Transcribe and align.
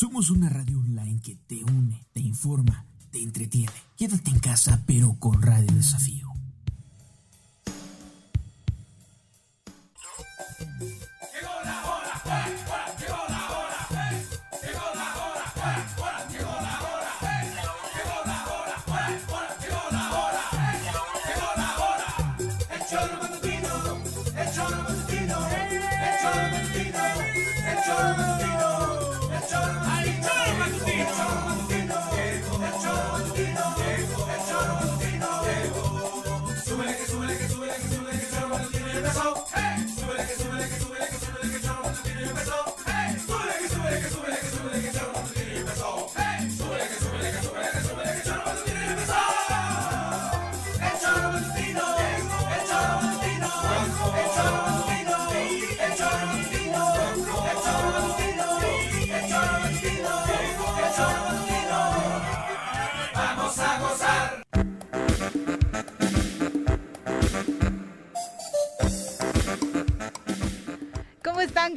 Somos 0.00 0.30
una 0.30 0.48
radio 0.48 0.78
online 0.78 1.20
que 1.20 1.34
te 1.34 1.64
une, 1.64 2.06
te 2.12 2.20
informa, 2.20 2.86
te 3.10 3.20
entretiene. 3.20 3.72
Quédate 3.96 4.30
en 4.30 4.38
casa, 4.38 4.80
pero 4.86 5.16
con 5.18 5.42
Radio 5.42 5.74
Desafío. 5.74 6.27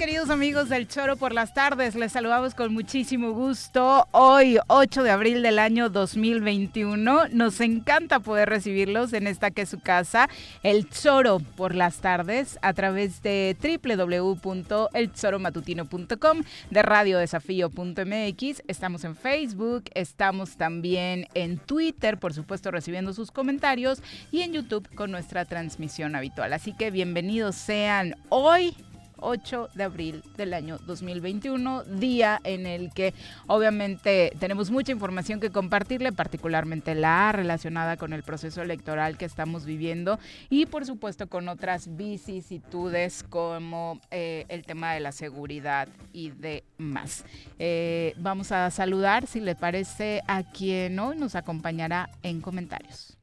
Queridos 0.01 0.31
amigos 0.31 0.67
del 0.67 0.87
Choro 0.87 1.15
por 1.15 1.31
las 1.31 1.53
tardes? 1.53 1.93
Les 1.93 2.11
saludamos 2.11 2.55
con 2.55 2.73
muchísimo 2.73 3.33
gusto. 3.33 4.07
Hoy, 4.09 4.57
8 4.65 5.03
de 5.03 5.11
abril 5.11 5.43
del 5.43 5.59
año 5.59 5.89
2021. 5.89 7.27
Nos 7.27 7.61
encanta 7.61 8.19
poder 8.19 8.49
recibirlos 8.49 9.13
en 9.13 9.27
esta 9.27 9.51
que 9.51 9.61
es 9.61 9.69
su 9.69 9.79
casa, 9.79 10.27
El 10.63 10.89
Choro 10.89 11.37
por 11.39 11.75
las 11.75 11.97
tardes, 11.97 12.57
a 12.63 12.73
través 12.73 13.21
de 13.21 13.55
www.elchoromatutino.com, 13.61 16.43
de 16.71 16.81
radiodesafío.mx. 16.81 18.63
Estamos 18.67 19.03
en 19.03 19.15
Facebook, 19.15 19.83
estamos 19.93 20.57
también 20.57 21.27
en 21.35 21.59
Twitter, 21.59 22.17
por 22.17 22.33
supuesto, 22.33 22.71
recibiendo 22.71 23.13
sus 23.13 23.29
comentarios, 23.29 24.01
y 24.31 24.41
en 24.41 24.53
YouTube 24.53 24.89
con 24.95 25.11
nuestra 25.11 25.45
transmisión 25.45 26.15
habitual. 26.15 26.53
Así 26.53 26.73
que 26.73 26.89
bienvenidos 26.89 27.55
sean 27.55 28.15
hoy 28.29 28.75
8 29.21 29.69
de 29.73 29.83
abril 29.83 30.23
del 30.35 30.53
año 30.53 30.77
2021, 30.79 31.83
día 31.85 32.39
en 32.43 32.65
el 32.65 32.91
que 32.93 33.13
obviamente 33.47 34.33
tenemos 34.39 34.71
mucha 34.71 34.91
información 34.91 35.39
que 35.39 35.49
compartirle, 35.49 36.11
particularmente 36.11 36.95
la 36.95 37.31
relacionada 37.31 37.97
con 37.97 38.13
el 38.13 38.23
proceso 38.23 38.61
electoral 38.61 39.17
que 39.17 39.25
estamos 39.25 39.65
viviendo 39.65 40.19
y 40.49 40.65
por 40.65 40.85
supuesto 40.85 41.27
con 41.27 41.47
otras 41.47 41.95
vicisitudes 41.95 43.23
como 43.23 43.99
eh, 44.11 44.45
el 44.49 44.65
tema 44.65 44.93
de 44.93 44.99
la 44.99 45.11
seguridad 45.11 45.87
y 46.13 46.31
demás. 46.31 47.23
Eh, 47.59 48.13
vamos 48.17 48.51
a 48.51 48.69
saludar, 48.71 49.27
si 49.27 49.39
le 49.39 49.55
parece, 49.55 50.21
a 50.27 50.43
quien 50.43 50.99
hoy 50.99 51.17
nos 51.17 51.35
acompañará 51.35 52.09
en 52.23 52.41
comentarios. 52.41 53.20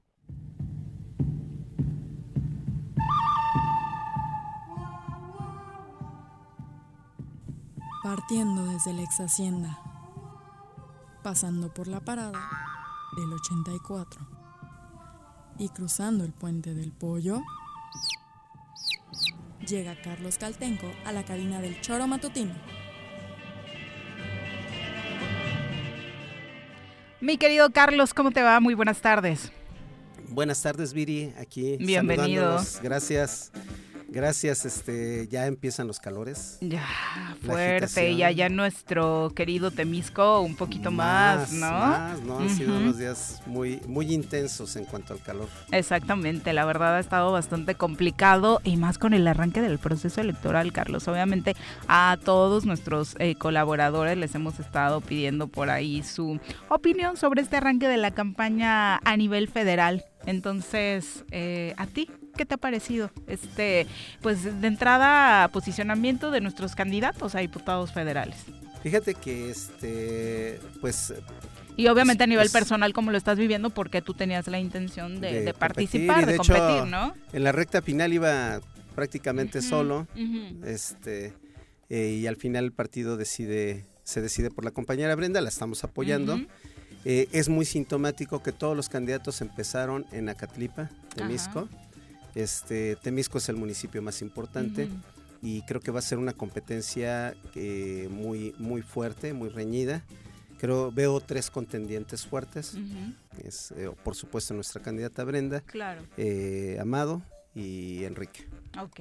Partiendo 8.08 8.64
desde 8.64 8.94
la 8.94 9.02
ex 9.02 9.20
hacienda, 9.20 9.78
pasando 11.22 11.74
por 11.74 11.88
la 11.88 12.00
parada 12.00 12.40
del 13.14 13.30
84 13.34 14.26
y 15.58 15.68
cruzando 15.68 16.24
el 16.24 16.32
puente 16.32 16.72
del 16.72 16.90
pollo, 16.90 17.42
llega 19.60 20.00
Carlos 20.00 20.38
Caltenco 20.38 20.90
a 21.04 21.12
la 21.12 21.26
cabina 21.26 21.60
del 21.60 21.78
choro 21.82 22.06
matutino. 22.06 22.54
Mi 27.20 27.36
querido 27.36 27.70
Carlos, 27.72 28.14
¿cómo 28.14 28.30
te 28.30 28.40
va? 28.40 28.58
Muy 28.58 28.72
buenas 28.72 29.02
tardes. 29.02 29.52
Buenas 30.30 30.62
tardes, 30.62 30.94
Viri, 30.94 31.34
aquí. 31.38 31.76
Bienvenido. 31.76 32.58
Gracias. 32.82 33.52
Gracias, 34.10 34.64
este, 34.64 35.28
ya 35.28 35.46
empiezan 35.46 35.86
los 35.86 36.00
calores. 36.00 36.56
Ya, 36.62 36.86
fuerte, 37.44 38.16
ya 38.16 38.30
ya 38.30 38.48
nuestro 38.48 39.30
querido 39.36 39.70
Temisco 39.70 40.40
un 40.40 40.56
poquito 40.56 40.90
más, 40.90 41.52
¿no? 41.52 41.70
Más, 41.70 42.22
¿no? 42.22 42.38
Han 42.38 42.48
sido 42.48 42.74
unos 42.74 42.96
días 42.96 43.42
muy, 43.44 43.80
muy 43.86 44.14
intensos 44.14 44.76
en 44.76 44.86
cuanto 44.86 45.12
al 45.12 45.20
calor. 45.20 45.48
Exactamente, 45.72 46.54
la 46.54 46.64
verdad 46.64 46.96
ha 46.96 47.00
estado 47.00 47.32
bastante 47.32 47.74
complicado 47.74 48.62
y 48.64 48.78
más 48.78 48.96
con 48.96 49.12
el 49.12 49.28
arranque 49.28 49.60
del 49.60 49.78
proceso 49.78 50.22
electoral, 50.22 50.72
Carlos. 50.72 51.06
Obviamente 51.06 51.54
a 51.86 52.16
todos 52.24 52.64
nuestros 52.64 53.14
eh, 53.18 53.34
colaboradores 53.34 54.16
les 54.16 54.34
hemos 54.34 54.58
estado 54.58 55.02
pidiendo 55.02 55.48
por 55.48 55.68
ahí 55.68 56.02
su 56.02 56.40
opinión 56.70 57.18
sobre 57.18 57.42
este 57.42 57.58
arranque 57.58 57.88
de 57.88 57.98
la 57.98 58.12
campaña 58.12 58.96
a 59.04 59.16
nivel 59.18 59.48
federal. 59.48 60.06
Entonces, 60.24 61.24
eh, 61.30 61.74
¿a 61.76 61.86
ti 61.86 62.10
qué 62.38 62.46
te 62.46 62.54
ha 62.54 62.58
parecido? 62.58 63.10
Este, 63.26 63.86
pues 64.22 64.44
de 64.62 64.66
entrada, 64.66 65.48
posicionamiento 65.48 66.30
de 66.30 66.40
nuestros 66.40 66.74
candidatos 66.74 67.34
a 67.34 67.40
diputados 67.40 67.92
federales. 67.92 68.36
Fíjate 68.82 69.14
que 69.14 69.50
este, 69.50 70.60
pues 70.80 71.12
y 71.76 71.86
obviamente 71.86 72.24
a 72.24 72.26
nivel 72.26 72.50
personal, 72.50 72.92
¿cómo 72.92 73.12
lo 73.12 73.18
estás 73.18 73.38
viviendo? 73.38 73.70
Porque 73.70 74.02
tú 74.02 74.12
tenías 74.12 74.48
la 74.48 74.58
intención 74.58 75.20
de, 75.20 75.54
participar, 75.56 76.26
de, 76.26 76.36
competir, 76.36 76.86
¿no? 76.86 77.14
En 77.32 77.44
la 77.44 77.52
recta 77.52 77.82
final 77.82 78.12
iba 78.12 78.60
prácticamente 78.96 79.62
solo, 79.62 80.08
este, 80.64 81.34
eh, 81.88 82.18
y 82.20 82.26
al 82.26 82.34
final 82.34 82.64
el 82.64 82.72
partido 82.72 83.16
decide, 83.16 83.86
se 84.02 84.20
decide 84.20 84.50
por 84.50 84.64
la 84.64 84.72
compañera 84.72 85.14
Brenda, 85.14 85.40
la 85.40 85.48
estamos 85.48 85.84
apoyando. 85.84 86.40
Eh, 87.04 87.28
es 87.30 87.48
muy 87.48 87.64
sintomático 87.64 88.42
que 88.42 88.50
todos 88.50 88.76
los 88.76 88.88
candidatos 88.88 89.40
empezaron 89.40 90.04
en 90.10 90.28
Acatlipa, 90.28 90.90
Temisco. 91.14 91.68
Este, 92.34 92.96
Temisco 92.96 93.38
es 93.38 93.48
el 93.48 93.56
municipio 93.56 94.02
más 94.02 94.22
importante 94.22 94.88
y 95.42 95.62
creo 95.62 95.80
que 95.80 95.90
va 95.90 95.98
a 95.98 96.02
ser 96.02 96.18
una 96.18 96.32
competencia 96.32 97.34
eh, 97.54 98.08
muy, 98.10 98.54
muy 98.58 98.82
fuerte, 98.82 99.32
muy 99.32 99.48
reñida. 99.48 100.04
Creo, 100.58 100.90
veo 100.90 101.20
tres 101.20 101.50
contendientes 101.50 102.26
fuertes. 102.26 102.76
es, 103.42 103.72
eh, 103.72 103.90
por 104.02 104.14
supuesto, 104.14 104.54
nuestra 104.54 104.82
candidata 104.82 105.24
Brenda, 105.24 105.60
claro. 105.60 106.02
Amado 106.80 107.22
y 107.54 108.04
Enrique. 108.04 108.46
Ok 108.78 109.00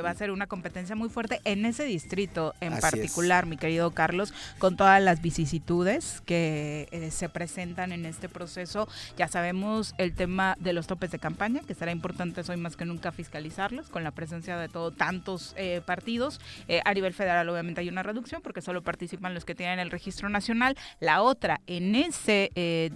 va 0.00 0.10
a 0.10 0.14
ser 0.14 0.30
una 0.30 0.46
competencia 0.46 0.96
muy 0.96 1.08
fuerte 1.08 1.40
en 1.44 1.66
ese 1.66 1.84
distrito 1.84 2.54
en 2.60 2.78
particular, 2.78 3.46
mi 3.46 3.56
querido 3.56 3.90
Carlos, 3.90 4.32
con 4.58 4.76
todas 4.76 5.02
las 5.02 5.20
vicisitudes 5.20 6.22
que 6.24 6.88
eh, 6.92 7.10
se 7.10 7.28
presentan 7.28 7.92
en 7.92 8.06
este 8.06 8.28
proceso. 8.28 8.88
Ya 9.16 9.28
sabemos 9.28 9.94
el 9.98 10.14
tema 10.14 10.56
de 10.60 10.72
los 10.72 10.86
topes 10.86 11.10
de 11.10 11.18
campaña, 11.18 11.60
que 11.66 11.74
será 11.74 11.92
importante 11.92 12.42
hoy 12.48 12.56
más 12.56 12.76
que 12.76 12.84
nunca 12.84 13.12
fiscalizarlos 13.12 13.88
con 13.88 14.04
la 14.04 14.12
presencia 14.12 14.56
de 14.56 14.68
todo 14.68 14.92
tantos 14.92 15.54
eh, 15.56 15.82
partidos. 15.84 16.40
Eh, 16.68 16.80
a 16.84 16.94
nivel 16.94 17.12
federal 17.12 17.48
obviamente 17.48 17.80
hay 17.80 17.88
una 17.88 18.02
reducción 18.02 18.40
porque 18.42 18.62
solo 18.62 18.82
participan 18.82 19.34
los 19.34 19.44
que 19.44 19.54
tienen 19.54 19.78
el 19.80 19.90
registro 19.90 20.28
nacional. 20.28 20.76
La 21.00 21.22
otra, 21.22 21.60
en 21.66 21.94
ese 21.94 22.50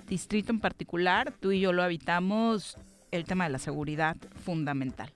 distrito 0.07 0.53
en 0.53 0.61
particular, 0.61 1.33
tú 1.41 1.51
y 1.51 1.61
yo 1.61 1.73
lo 1.73 1.83
habitamos, 1.83 2.79
el 3.11 3.25
tema 3.25 3.45
de 3.45 3.51
la 3.51 3.59
seguridad 3.59 4.17
fundamental. 4.45 5.16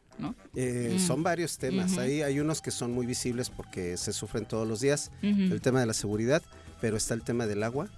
Eh, 0.54 0.94
mm. 0.94 0.98
Son 0.98 1.22
varios 1.22 1.58
temas. 1.58 1.98
hay 1.98 2.40
unos 2.40 2.60
que 2.60 2.70
son 2.70 2.92
muy 2.92 3.06
visibles 3.06 3.50
porque 3.50 3.96
se 3.96 4.12
sufren 4.12 4.46
todos 4.46 4.66
los 4.66 4.80
días. 4.80 5.10
El 5.22 5.60
tema 5.60 5.80
de 5.80 5.86
la 5.86 5.94
seguridad, 5.94 6.42
pero 6.80 6.96
está 6.96 7.14
el 7.14 7.22
tema 7.22 7.46
del 7.46 7.62
agua. 7.62 7.88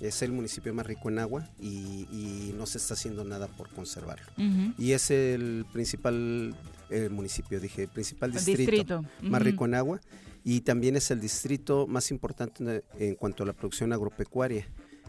Es 0.00 0.22
el 0.22 0.32
municipio 0.32 0.72
más 0.74 0.86
rico 0.86 1.08
en 1.08 1.18
agua 1.18 1.48
y, 1.60 2.52
no 2.56 2.66
se 2.66 2.78
está 2.78 2.94
haciendo 2.94 3.24
nada 3.24 3.48
por 3.48 3.68
conservarlo. 3.70 4.26
Y 4.78 4.92
es 4.92 5.10
el 5.10 5.66
principal 5.72 6.54
el 6.88 7.10
municipio, 7.10 7.58
dije, 7.58 7.82
el 7.82 7.88
principal 7.88 8.32
distrito, 8.32 9.04
más 9.20 9.42
rico 9.42 9.64
en 9.64 9.74
agua 9.74 10.00
y 10.44 10.60
también 10.60 10.94
es 10.94 11.10
el 11.10 11.20
distrito 11.20 11.88
más 11.88 12.12
importante 12.12 12.84
en 13.00 13.16
cuanto 13.16 13.42
a 13.42 13.46
la 13.46 13.52
producción 13.52 13.92
agropecuaria. 13.92 14.68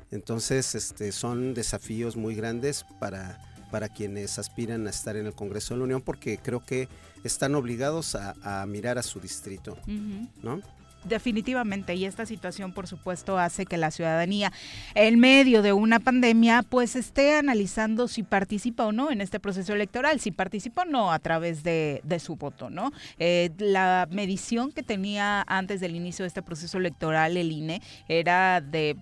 Entonces, 0.10 0.74
este, 0.74 1.12
son 1.12 1.54
desafíos 1.54 2.16
muy 2.16 2.34
grandes 2.34 2.86
para 3.00 3.40
para 3.72 3.90
quienes 3.90 4.40
aspiran 4.40 4.88
a 4.88 4.90
estar 4.90 5.16
en 5.16 5.26
el 5.26 5.34
Congreso 5.34 5.74
de 5.74 5.80
la 5.80 5.84
Unión 5.86 6.02
porque 6.02 6.38
creo 6.38 6.64
que 6.66 6.88
están 7.24 7.56
obligados 7.56 8.16
a, 8.16 8.66
mirar 8.68 8.98
a 8.98 9.04
su 9.04 9.20
distrito, 9.20 9.78
¿no? 10.42 10.62
definitivamente. 11.08 11.96
Y 11.96 12.06
esta 12.06 12.26
situación, 12.26 12.74
por 12.74 12.88
supuesto, 12.88 13.38
hace 13.38 13.66
que 13.66 13.78
la 13.78 13.92
ciudadanía, 13.92 14.52
en 14.96 15.20
medio 15.20 15.62
de 15.62 15.74
una 15.74 16.00
pandemia, 16.00 16.64
pues 16.64 16.96
esté 16.96 17.36
analizando 17.36 18.08
si 18.08 18.24
participa 18.24 18.86
o 18.86 18.92
no 18.92 19.12
en 19.12 19.22
este 19.22 19.40
proceso 19.40 19.74
electoral, 19.74 20.20
si 20.20 20.32
participa 20.32 20.84
o 20.84 20.86
no 20.86 21.12
a 21.12 21.20
través 21.20 21.64
de, 21.64 22.02
su 22.20 22.36
voto, 22.36 22.72
¿no? 22.72 22.92
Eh, 23.20 23.52
la 23.60 24.08
medición 24.10 24.72
que 24.72 24.82
tenía 24.82 25.44
antes 25.48 25.80
del 25.80 25.96
inicio 25.96 26.24
de 26.24 26.28
este 26.28 26.42
proceso 26.42 26.80
electoral 26.80 27.38
el 27.38 27.52
INE 27.52 27.82
era 28.08 28.60
de 28.60 28.98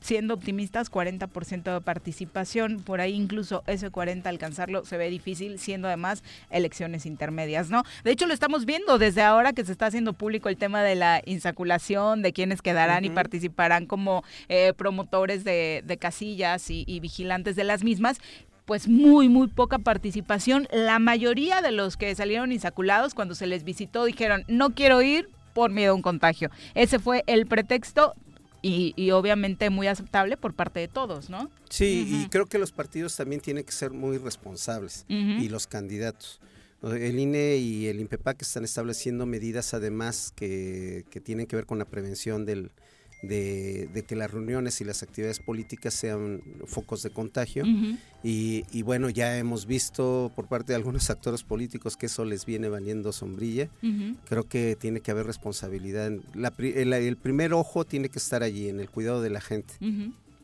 siendo 0.00 0.34
optimistas, 0.34 0.90
40% 0.90 1.74
de 1.74 1.80
participación, 1.80 2.80
por 2.80 3.00
ahí 3.00 3.14
incluso 3.14 3.62
ese 3.66 3.90
40 3.90 4.28
alcanzarlo 4.28 4.84
se 4.84 4.96
ve 4.96 5.10
difícil, 5.10 5.58
siendo 5.58 5.88
además 5.88 6.22
elecciones 6.50 7.06
intermedias, 7.06 7.70
¿no? 7.70 7.82
De 8.04 8.10
hecho, 8.10 8.26
lo 8.26 8.34
estamos 8.34 8.64
viendo 8.64 8.98
desde 8.98 9.22
ahora 9.22 9.52
que 9.52 9.64
se 9.64 9.72
está 9.72 9.86
haciendo 9.86 10.12
público 10.12 10.48
el 10.48 10.56
tema 10.56 10.82
de 10.82 10.94
la 10.94 11.22
insaculación, 11.24 12.22
de 12.22 12.32
quienes 12.32 12.62
quedarán 12.62 13.04
y 13.04 13.10
participarán 13.10 13.86
como 13.86 14.24
eh, 14.48 14.72
promotores 14.76 15.44
de, 15.44 15.98
casillas 16.00 16.70
y, 16.70 16.84
y 16.86 17.00
vigilantes 17.00 17.56
de 17.56 17.64
las 17.64 17.84
mismas, 17.84 18.20
pues 18.64 18.88
muy, 18.88 19.28
muy 19.28 19.48
poca 19.48 19.78
participación. 19.78 20.68
La 20.70 20.98
mayoría 20.98 21.60
de 21.60 21.72
los 21.72 21.96
que 21.96 22.14
salieron 22.14 22.52
insaculados 22.52 23.14
cuando 23.14 23.34
se 23.34 23.46
les 23.46 23.64
visitó 23.64 24.04
dijeron, 24.04 24.44
no 24.46 24.70
quiero 24.70 25.02
ir 25.02 25.28
por 25.52 25.70
miedo 25.70 25.92
a 25.92 25.94
un 25.96 26.02
contagio. 26.02 26.50
Ese 26.74 26.98
fue 26.98 27.24
el 27.26 27.46
pretexto 27.46 28.14
y, 28.62 29.10
obviamente 29.10 29.70
muy 29.70 29.86
aceptable 29.86 30.36
por 30.36 30.54
parte 30.54 30.80
de 30.80 30.88
todos, 30.88 31.30
¿no? 31.30 31.50
Sí, 31.68 32.06
y 32.08 32.28
creo 32.28 32.46
que 32.46 32.58
los 32.58 32.72
partidos 32.72 33.16
también 33.16 33.40
tienen 33.40 33.64
que 33.64 33.72
ser 33.72 33.90
muy 33.90 34.18
responsables 34.18 35.04
y 35.08 35.48
los 35.48 35.66
candidatos. 35.66 36.40
El 36.82 37.18
INE 37.18 37.56
y 37.56 37.88
el 37.88 38.00
INPEPAC 38.00 38.40
están 38.40 38.64
estableciendo 38.64 39.26
medidas 39.26 39.74
además 39.74 40.32
que, 40.34 41.04
que 41.10 41.20
tienen 41.20 41.46
que 41.46 41.56
ver 41.56 41.66
con 41.66 41.78
la 41.78 41.84
prevención 41.84 42.46
del, 42.46 42.70
de, 43.22 44.04
que 44.06 44.16
las 44.16 44.30
reuniones 44.30 44.80
y 44.80 44.84
las 44.84 45.02
actividades 45.02 45.40
políticas 45.40 45.94
sean 45.94 46.42
focos 46.66 47.02
de 47.02 47.10
contagio. 47.10 47.64
y, 48.22 48.82
bueno, 48.82 49.10
ya 49.10 49.38
hemos 49.38 49.66
visto 49.66 50.32
por 50.34 50.46
parte 50.46 50.72
de 50.72 50.76
algunos 50.76 51.10
actores 51.10 51.42
políticos 51.42 51.96
que 51.96 52.06
eso 52.06 52.24
les 52.24 52.46
viene 52.46 52.68
valiendo 52.68 53.12
sombrilla. 53.12 53.68
Creo 54.28 54.48
que 54.48 54.76
tiene 54.76 55.00
que 55.00 55.10
haber 55.10 55.26
responsabilidad. 55.26 56.10
el, 56.10 57.16
primer 57.16 57.52
ojo 57.54 57.84
tiene 57.84 58.08
que 58.08 58.18
estar 58.18 58.42
allí, 58.42 58.68
en 58.68 58.80
el 58.80 58.90
cuidado 58.90 59.22
de 59.22 59.30
la 59.30 59.40
gente. 59.40 59.74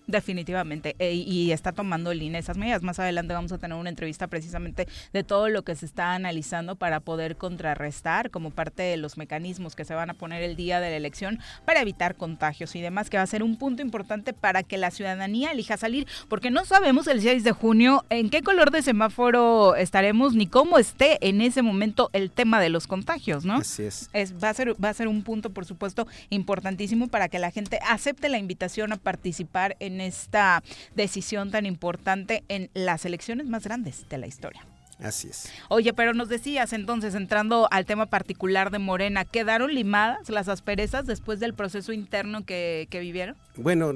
Definitivamente, 0.07 0.95
e, 1.01 1.15
y 1.15 1.51
está 1.51 1.73
tomando 1.73 2.13
el 2.13 2.23
INE 2.23 2.39
esas 2.39 2.57
medidas. 2.57 2.83
Más 2.83 3.01
adelante 3.01 3.35
vamos 3.35 3.51
a 3.51 3.59
tener 3.59 3.77
una 3.77 3.91
entrevista 3.91 4.29
precisamente 4.29 4.87
de 5.13 5.25
todo 5.25 5.49
lo 5.49 5.63
que 5.63 5.75
se 5.75 5.85
está 5.85 6.15
analizando 6.15 6.77
para 6.77 7.01
poder 7.01 7.37
contrarrestar 7.37 8.31
como 8.31 8.51
parte 8.51 8.85
de 8.85 8.97
los 8.97 9.17
mecanismos 9.17 9.75
que 9.75 9.85
se 9.85 9.95
van 9.95 10.11
a 10.11 10.15
poner 10.15 10.43
el 10.43 10.55
día 10.55 10.79
de 10.79 10.91
la 10.91 10.97
elección 10.97 11.41
para 11.65 11.81
evitar 11.81 12.15
contagios 12.15 12.77
y 12.77 12.81
demás, 12.81 13.11
que 13.11 13.17
va 13.17 13.25
a 13.25 13.27
ser 13.27 13.43
un 13.43 13.57
punto 13.57 13.83
importante 13.83 14.33
para 14.33 14.63
que 14.63 14.77
la 14.77 14.93
ciudadanía 14.93 15.51
elija 15.51 15.77
salir, 15.77 16.07
porque 16.29 16.51
no 16.51 16.65
sabemos 16.65 17.09
el 17.09 17.21
6 17.21 17.43
de 17.43 17.53
junio 17.53 18.05
en 18.09 18.31
qué 18.31 18.43
color 18.43 18.71
de 18.71 18.83
semáforo 18.83 19.75
estaremos 19.75 20.35
ni 20.35 20.47
cómo 20.47 20.79
esté 20.79 21.19
en 21.27 21.41
ese 21.41 21.63
momento 21.63 22.11
el 22.13 22.31
tema 22.31 22.61
de 22.61 22.69
los 22.69 22.87
contagios, 22.87 23.45
¿no? 23.45 23.57
Así 23.57 23.83
es. 23.83 24.09
es 24.13 24.35
va, 24.35 24.51
a 24.51 24.55
ser, 24.55 24.73
va 24.83 24.91
a 24.91 24.95
ser 24.95 25.09
un 25.09 25.23
punto, 25.23 25.51
por 25.51 25.65
supuesto, 25.65 26.07
importantísimo 26.31 27.09
para 27.09 27.29
que 27.29 27.41
la 27.41 27.51
gente 27.51 27.81
acepte 27.89 28.29
la 28.29 28.39
invitación 28.39 28.93
a 28.93 28.97
participar 28.97 29.77
en 29.81 29.96
esta 30.01 30.63
decisión 30.95 31.51
tan 31.51 31.67
importante 31.67 32.45
en 32.49 32.71
las 32.75 33.05
elecciones 33.05 33.47
más 33.47 33.65
grandes 33.65 34.09
de 34.09 34.19
la 34.19 34.27
historia. 34.27 34.65
Así 34.99 35.29
es. 35.29 35.53
Oye, 35.69 35.93
pero 35.93 36.15
nos 36.15 36.29
decías 36.29 36.73
entonces, 36.73 37.15
entrando 37.15 37.69
al 37.71 37.85
tema 37.85 38.07
particular 38.07 38.71
de 38.71 38.79
Morena, 38.79 39.25
¿quedaron 39.25 39.75
limadas 39.75 40.31
las 40.31 40.49
asperezas 40.49 41.07
después 41.07 41.39
del 41.39 41.55
proceso 41.55 41.93
interno 41.93 42.45
que, 42.45 42.89
vivieron? 42.91 43.37
Bueno, 43.57 43.93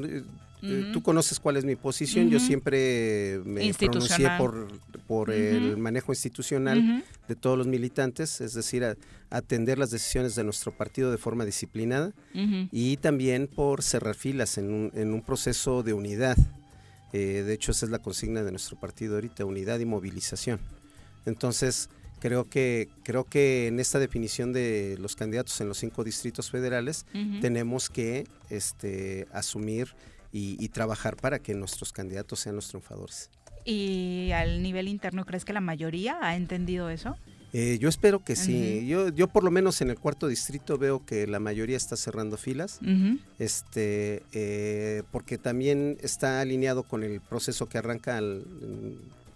tú 0.93 1.03
conoces 1.03 1.41
cuál 1.41 1.57
es 1.57 1.65
mi 1.65 1.77
posición. 1.77 2.31
Yo 2.31 2.41
siempre 2.41 3.41
me 3.45 3.73
pronuncié 3.75 4.29
por, 4.39 4.69
por 5.07 5.31
el 5.31 5.77
manejo 5.77 6.12
institucional 6.12 7.05
de 7.29 7.35
todos 7.35 7.59
los 7.59 7.67
militantes, 7.67 8.41
es 8.41 8.55
decir, 8.55 8.85
atender 9.31 9.79
las 9.79 9.91
decisiones 9.91 10.35
de 10.35 10.45
nuestro 10.45 10.73
partido 10.73 11.11
de 11.11 11.19
forma 11.19 11.45
disciplinada 11.45 12.12
y 12.73 12.97
también 12.99 13.47
por 13.47 13.83
cerrar 13.83 14.15
filas 14.15 14.59
en 14.59 14.73
un, 14.73 14.93
en 14.95 15.12
un 15.12 15.23
proceso 15.23 15.83
de 15.83 15.93
unidad. 15.93 16.37
Eh, 17.12 17.43
de 17.45 17.53
hecho, 17.53 17.73
esa 17.73 17.87
es 17.87 17.93
la 17.93 17.99
consigna 17.99 18.43
de 18.43 18.53
nuestro 18.53 18.79
partido 18.79 19.17
ahorita, 19.17 19.45
unidad 19.45 19.81
y 19.81 19.85
movilización. 19.85 20.61
Entonces, 21.27 21.89
creo 22.21 22.49
que 22.49 22.89
creo 23.03 23.25
que 23.25 23.67
en 23.67 23.81
esta 23.81 23.99
definición 23.99 24.53
de 24.53 24.97
los 25.01 25.17
candidatos 25.17 25.61
en 25.61 25.69
los 25.69 25.79
cinco 25.79 26.05
distritos 26.05 26.51
federales 26.51 27.07
tenemos 27.41 27.91
que 27.91 28.27
este, 28.51 29.27
asumir 29.33 29.95
y, 30.32 30.69
trabajar 30.69 31.17
para 31.17 31.41
que 31.41 31.55
nuestros 31.55 31.93
candidatos 31.93 32.41
sean 32.41 32.56
los 32.56 32.69
triunfadores. 32.69 33.31
¿Y 33.65 34.31
al 34.32 34.62
nivel 34.62 34.88
interno 34.88 35.25
crees 35.27 35.44
que 35.44 35.53
la 35.53 35.61
mayoría 35.61 36.19
ha 36.23 36.37
entendido 36.37 36.88
eso? 36.88 37.17
Eh, 37.53 37.79
yo 37.81 37.88
espero 37.88 38.25
que 38.25 38.37
sí. 38.37 38.87
yo, 38.87 39.09
yo 39.09 39.27
por 39.27 39.43
lo 39.43 39.50
menos 39.50 39.81
en 39.81 39.91
el 39.91 39.99
cuarto 39.99 40.29
distrito 40.29 40.79
veo 40.79 41.05
que 41.05 41.27
la 41.27 41.41
mayoría 41.41 41.77
está 41.77 41.97
cerrando 41.97 42.37
filas, 42.37 42.79
este, 43.41 44.23
eh, 44.32 45.03
porque 45.11 45.37
también 45.37 45.99
está 46.00 46.41
alineado 46.41 46.85
con 46.85 47.03
el 47.03 47.21
proceso 47.21 47.69
que 47.69 47.79
arranca 47.79 48.19
al, 48.19 48.44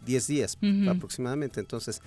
10 0.06 0.26
días 0.26 0.58
aproximadamente. 0.88 1.60
Entonces, 1.60 2.02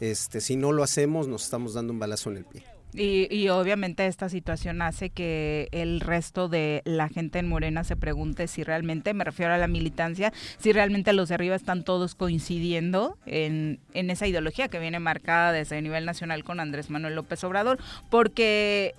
este, 0.00 0.40
si 0.40 0.56
no 0.56 0.72
lo 0.72 0.82
hacemos, 0.82 1.28
nos 1.28 1.44
estamos 1.44 1.74
dando 1.74 1.92
un 1.92 1.98
balazo 1.98 2.30
en 2.30 2.38
el 2.38 2.44
pie. 2.44 2.64
Y, 2.94 3.48
obviamente 3.48 4.06
esta 4.06 4.30
situación 4.30 4.80
hace 4.80 5.10
que 5.10 5.68
el 5.70 6.00
resto 6.00 6.48
de 6.48 6.80
la 6.86 7.10
gente 7.10 7.38
en 7.38 7.46
Morena 7.46 7.84
se 7.84 7.94
pregunte 7.94 8.46
si 8.46 8.62
realmente, 8.62 9.12
me 9.12 9.24
refiero 9.24 9.52
a 9.52 9.58
la 9.58 9.68
militancia, 9.68 10.32
si 10.58 10.72
realmente 10.72 11.12
los 11.12 11.28
de 11.28 11.34
arriba 11.34 11.56
están 11.56 11.84
todos 11.84 12.14
coincidiendo 12.14 13.18
en, 13.26 13.80
en 13.92 14.10
esa 14.10 14.26
ideología 14.26 14.68
que 14.68 14.78
viene 14.78 14.98
marcada 14.98 15.52
desde 15.52 15.76
el 15.76 15.84
nivel 15.84 16.06
nacional 16.06 16.42
con 16.42 16.58
Andrés 16.58 16.88
Manuel 16.88 17.16
López 17.16 17.44
Obrador, 17.44 17.78
porque 18.08 18.94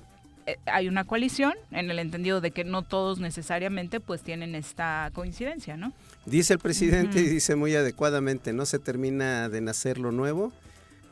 eh, 0.48 0.58
hay 0.66 0.88
una 0.88 1.04
coalición 1.04 1.54
en 1.72 1.92
el 1.92 2.00
entendido 2.00 2.40
de 2.40 2.52
que 2.52 2.64
no 2.64 2.82
todos 2.82 3.20
necesariamente 3.20 4.00
pues 4.00 4.22
tienen 4.22 4.56
esta 4.56 5.12
coincidencia, 5.14 5.76
¿no? 5.76 5.92
Dice 6.26 6.54
el 6.54 6.60
presidente 6.60 7.20
y 7.20 7.28
dice 7.28 7.56
muy 7.56 7.76
adecuadamente, 7.76 8.54
no 8.54 8.66
se 8.66 8.80
termina 8.80 9.50
de 9.50 9.60
nacer 9.60 9.98
lo 9.98 10.14
nuevo 10.14 10.54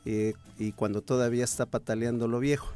y 0.06 0.72
cuando 0.74 1.02
todavía 1.02 1.44
está 1.44 1.66
pataleando 1.66 2.28
lo 2.28 2.40
viejo. 2.40 2.72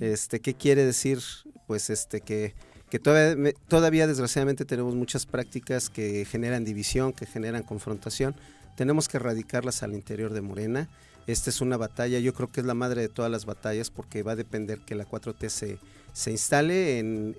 Este, 0.00 0.40
¿qué 0.40 0.54
quiere 0.54 0.84
decir? 0.84 1.20
Pues 1.66 1.90
este 1.90 2.20
que, 2.20 2.54
que 2.90 2.98
todavía, 2.98 3.52
todavía 3.68 4.06
desgraciadamente 4.06 4.64
tenemos 4.64 4.94
muchas 4.94 5.26
prácticas 5.26 5.88
que 5.88 6.24
generan 6.24 6.64
división, 6.64 7.12
que 7.12 7.26
generan 7.26 7.62
confrontación. 7.62 8.34
Tenemos 8.76 9.08
que 9.08 9.16
erradicarlas 9.16 9.82
al 9.82 9.94
interior 9.94 10.32
de 10.32 10.40
Morena. 10.40 10.88
Esta 11.26 11.50
es 11.50 11.60
una 11.60 11.76
batalla, 11.76 12.18
yo 12.18 12.32
creo 12.32 12.50
que 12.50 12.60
es 12.60 12.66
la 12.66 12.74
madre 12.74 13.02
de 13.02 13.08
todas 13.08 13.30
las 13.30 13.44
batallas 13.44 13.90
porque 13.90 14.22
va 14.22 14.32
a 14.32 14.36
depender 14.36 14.80
que 14.80 14.94
la 14.94 15.06
4T 15.06 15.48
se, 15.50 15.78
se 16.12 16.30
instale 16.30 16.98
en, 16.98 17.34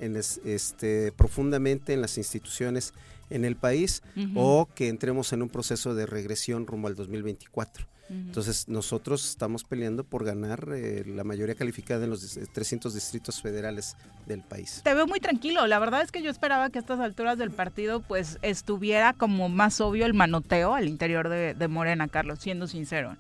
este, 0.46 1.12
profundamente 1.12 1.94
en 1.94 2.02
las 2.02 2.18
instituciones 2.18 2.94
en 3.32 3.46
el 3.46 3.56
país 3.56 4.04
o 4.36 4.68
que 4.76 4.90
entremos 4.90 5.34
en 5.34 5.42
un 5.42 5.50
proceso 5.50 5.96
de 5.96 6.06
regresión 6.06 6.68
rumbo 6.68 6.88
al 6.88 6.96
2024. 6.96 7.88
Entonces 8.10 8.68
nosotros 8.68 9.30
estamos 9.30 9.64
peleando 9.64 10.04
por 10.04 10.26
ganar 10.26 10.68
eh, 10.74 11.04
la 11.06 11.24
mayoría 11.24 11.56
calificada 11.56 12.04
en 12.04 12.10
los 12.10 12.40
300 12.52 12.94
distritos 12.94 13.42
federales 13.42 13.96
del 14.26 14.42
país. 14.42 14.82
Te 14.84 14.94
veo 14.94 15.06
muy 15.06 15.20
tranquilo. 15.20 15.68
La 15.68 15.80
verdad 15.80 16.02
es 16.02 16.12
que 16.12 16.22
yo 16.22 16.32
esperaba 16.32 16.70
que 16.70 16.80
a 16.80 16.82
estas 16.82 17.00
alturas 17.00 17.38
del 17.38 17.52
partido 17.52 18.02
pues 18.02 18.40
estuviera 18.42 19.14
como 19.14 19.50
más 19.50 19.80
obvio 19.80 20.06
el 20.06 20.14
manoteo 20.14 20.74
al 20.74 20.88
interior 20.88 21.30
de, 21.30 21.54
de 21.54 21.68
Morena, 21.68 22.08
Carlos, 22.08 22.40
siendo 22.40 22.68
sincero. 22.68 23.16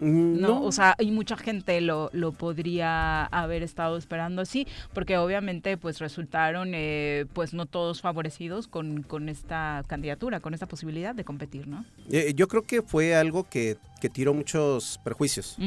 No, 0.00 0.62
o 0.62 0.72
sea, 0.72 0.96
y 0.98 1.10
mucha 1.10 1.36
gente 1.36 1.80
lo, 1.80 2.10
lo 2.12 2.32
podría 2.32 3.24
haber 3.26 3.62
estado 3.62 3.98
esperando 3.98 4.42
así, 4.42 4.66
porque 4.94 5.18
obviamente 5.18 5.76
pues 5.76 5.98
resultaron 5.98 6.72
eh, 6.74 7.26
pues 7.34 7.52
no 7.52 7.66
todos 7.66 8.00
favorecidos 8.00 8.66
con, 8.66 9.02
con, 9.02 9.28
esta 9.28 9.82
candidatura, 9.86 10.40
con 10.40 10.54
esta 10.54 10.66
posibilidad 10.66 11.14
de 11.14 11.24
competir, 11.24 11.68
¿no? 11.68 11.84
Eh, 12.10 12.32
yo 12.34 12.48
creo 12.48 12.62
que 12.62 12.80
fue 12.82 13.14
algo 13.14 13.44
que, 13.48 13.76
que 14.00 14.08
tiró 14.08 14.32
muchos 14.32 14.98
perjuicios. 15.04 15.58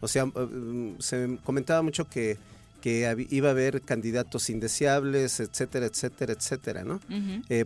O 0.00 0.08
sea, 0.08 0.24
eh, 0.24 0.94
se 0.98 1.38
comentaba 1.44 1.82
mucho 1.82 2.08
que 2.08 2.38
que 2.82 3.26
iba 3.30 3.48
a 3.48 3.50
haber 3.50 3.82
candidatos 3.82 4.48
indeseables, 4.48 5.40
etcétera, 5.40 5.86
etcétera, 5.86 6.34
etcétera, 6.34 6.84
¿no? 6.84 7.00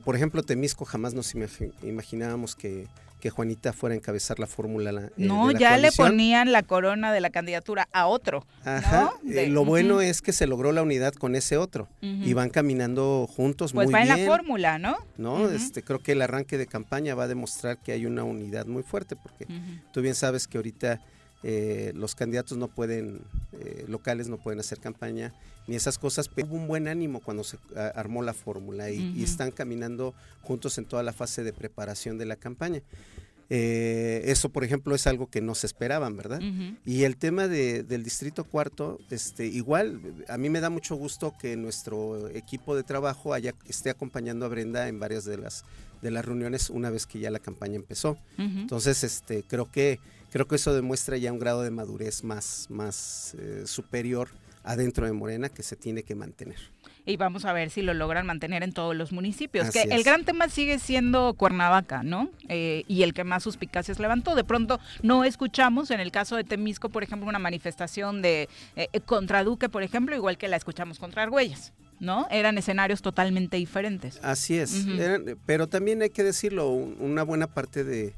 por 0.02 0.16
ejemplo, 0.16 0.42
Temisco 0.42 0.86
jamás 0.86 1.12
nos 1.12 1.34
imaginábamos 1.82 2.56
que, 2.56 2.86
que 3.20 3.30
Juanita 3.30 3.72
fuera 3.72 3.94
a 3.94 3.96
encabezar 3.96 4.38
la 4.38 4.46
fórmula. 4.46 4.90
Eh, 4.90 5.10
no, 5.16 5.50
ya 5.52 5.76
le 5.78 5.92
ponían 5.92 6.50
la 6.50 6.62
corona 6.62 7.12
de 7.12 7.20
la 7.20 7.30
candidatura 7.30 7.88
a 7.92 8.06
otro. 8.06 8.46
Ajá. 8.64 9.12
Eh, 9.28 9.46
lo 9.48 9.64
bueno 9.64 10.00
es 10.00 10.22
que 10.22 10.32
se 10.32 10.46
logró 10.46 10.72
la 10.72 10.82
unidad 10.82 11.14
con 11.14 11.36
ese 11.36 11.56
otro 11.56 11.88
y 12.00 12.32
van 12.32 12.50
caminando 12.50 13.28
juntos 13.28 13.72
pues 13.72 13.86
muy 13.86 13.94
bien. 13.94 14.06
Pues 14.06 14.18
va 14.18 14.20
en 14.20 14.26
la 14.26 14.36
fórmula, 14.36 14.78
¿no? 14.78 14.96
No, 15.16 15.48
este, 15.48 15.82
creo 15.82 16.00
que 16.00 16.12
el 16.12 16.22
arranque 16.22 16.58
de 16.58 16.66
campaña 16.66 17.14
va 17.14 17.24
a 17.24 17.28
demostrar 17.28 17.78
que 17.78 17.92
hay 17.92 18.06
una 18.06 18.24
unidad 18.24 18.66
muy 18.66 18.82
fuerte 18.82 19.16
porque 19.16 19.46
tú 19.92 20.00
bien 20.00 20.14
sabes 20.14 20.48
que 20.48 20.58
ahorita 20.58 21.00
eh, 21.42 21.92
los 21.94 22.14
candidatos 22.14 22.58
no 22.58 22.68
pueden, 22.68 23.22
eh, 23.52 23.84
locales 23.88 24.28
no 24.28 24.36
pueden 24.36 24.60
hacer 24.60 24.78
campaña 24.78 25.32
ni 25.66 25.76
esas 25.76 25.98
cosas, 25.98 26.28
pero 26.28 26.48
hubo 26.48 26.56
un 26.56 26.66
buen 26.66 26.88
ánimo 26.88 27.20
cuando 27.20 27.44
se 27.44 27.58
armó 27.94 28.22
la 28.22 28.34
fórmula 28.34 28.90
y, 28.90 29.22
están 29.22 29.50
caminando 29.50 30.14
juntos 30.42 30.78
en 30.78 30.84
toda 30.84 31.02
la 31.02 31.12
fase 31.12 31.44
de 31.44 31.52
preparación 31.52 32.18
de 32.18 32.26
la 32.26 32.36
campaña. 32.36 32.82
Eh, 33.52 34.22
eso, 34.26 34.48
por 34.50 34.62
ejemplo, 34.62 34.94
es 34.94 35.08
algo 35.08 35.28
que 35.28 35.40
no 35.40 35.56
se 35.56 35.66
esperaban, 35.66 36.16
¿verdad? 36.16 36.40
Y 36.84 37.02
el 37.02 37.16
tema 37.16 37.48
del 37.48 38.04
distrito 38.04 38.44
cuarto, 38.44 38.98
este, 39.10 39.46
igual, 39.46 40.00
a 40.28 40.38
mí 40.38 40.48
me 40.48 40.60
da 40.60 40.70
mucho 40.70 40.94
gusto 40.94 41.34
que 41.38 41.56
nuestro 41.56 42.28
equipo 42.28 42.76
de 42.76 42.84
trabajo 42.84 43.34
haya, 43.34 43.54
esté 43.66 43.90
acompañando 43.90 44.46
a 44.46 44.48
Brenda 44.48 44.88
en 44.88 45.00
varias 45.00 45.24
de 45.24 45.36
las, 45.36 45.64
de 46.00 46.12
las 46.12 46.24
reuniones 46.24 46.70
una 46.70 46.90
vez 46.90 47.06
que 47.06 47.18
ya 47.18 47.30
la 47.30 47.40
campaña 47.40 47.74
empezó. 47.74 48.16
Entonces, 48.38 49.02
este, 49.02 49.42
creo 49.42 49.70
que 49.70 49.98
creo 50.30 50.46
que 50.46 50.54
eso 50.54 50.72
demuestra 50.72 51.16
ya 51.16 51.32
un 51.32 51.38
grado 51.38 51.62
de 51.62 51.70
madurez 51.70 52.24
más, 52.24 52.66
más 52.70 53.34
eh, 53.38 53.64
superior 53.66 54.28
adentro 54.64 55.06
de 55.06 55.12
Morena 55.12 55.48
que 55.48 55.62
se 55.62 55.76
tiene 55.76 56.02
que 56.02 56.14
mantener. 56.14 56.58
Y 57.06 57.16
vamos 57.16 57.44
a 57.44 57.52
ver 57.52 57.70
si 57.70 57.82
lo 57.82 57.94
logran 57.94 58.26
mantener 58.26 58.62
en 58.62 58.72
todos 58.72 58.94
los 58.94 59.10
municipios. 59.10 59.70
que 59.70 59.82
el 59.82 60.02
gran 60.04 60.24
tema 60.24 60.48
sigue 60.48 60.78
siendo 60.78 61.34
Cuernavaca, 61.34 62.02
¿no? 62.02 62.30
Eh, 62.48 62.84
y 62.88 63.02
el 63.02 63.14
que 63.14 63.24
más 63.24 63.42
suspicacias 63.42 63.98
levantó. 63.98 64.34
De 64.34 64.44
pronto 64.44 64.78
no 65.02 65.24
escuchamos, 65.24 65.90
en 65.90 66.00
el 66.00 66.12
caso 66.12 66.36
de 66.36 66.44
Temisco, 66.44 66.88
por 66.88 67.02
ejemplo, 67.02 67.28
una 67.28 67.38
manifestación 67.38 68.22
de 68.22 68.48
eh, 68.76 68.88
contra 69.06 69.44
Duque, 69.44 69.68
por 69.68 69.82
ejemplo, 69.82 70.14
igual 70.14 70.38
que 70.38 70.48
la 70.48 70.56
escuchamos 70.56 70.98
contra 70.98 71.22
Argüelles. 71.22 71.72
¿no? 72.00 72.26
Eran 72.30 72.56
escenarios 72.58 73.02
totalmente 73.02 73.58
diferentes. 73.58 74.18
Así 74.22 74.56
es, 74.56 74.86
pero 75.46 75.68
también 75.68 76.00
hay 76.00 76.08
que 76.08 76.24
decirlo, 76.24 76.70
una 76.70 77.22
buena 77.22 77.46
parte 77.46 77.84
de, 77.84 78.14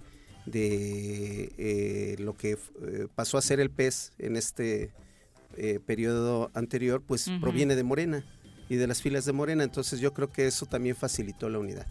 de 0.46 1.52
eh, 1.58 2.16
lo 2.18 2.34
que 2.34 2.52
eh, 2.52 3.08
pasó 3.14 3.38
a 3.38 3.42
ser 3.42 3.61
el 3.61 3.70
pez 3.70 4.12
en 4.18 4.37
este 4.37 4.92
eh, 5.56 5.80
periodo 5.85 6.50
anterior, 6.54 7.02
pues 7.06 7.30
proviene 7.40 7.76
de 7.76 7.82
Morena 7.82 8.25
y 8.68 8.76
de 8.76 8.87
las 8.87 9.02
filas 9.02 9.25
de 9.25 9.32
Morena. 9.32 9.64
Entonces 9.64 10.00
yo 10.00 10.12
creo 10.12 10.30
que 10.30 10.47
eso 10.47 10.66
también 10.66 10.97
facilitó 10.97 11.49
la 11.49 11.59
unidad. 11.59 11.87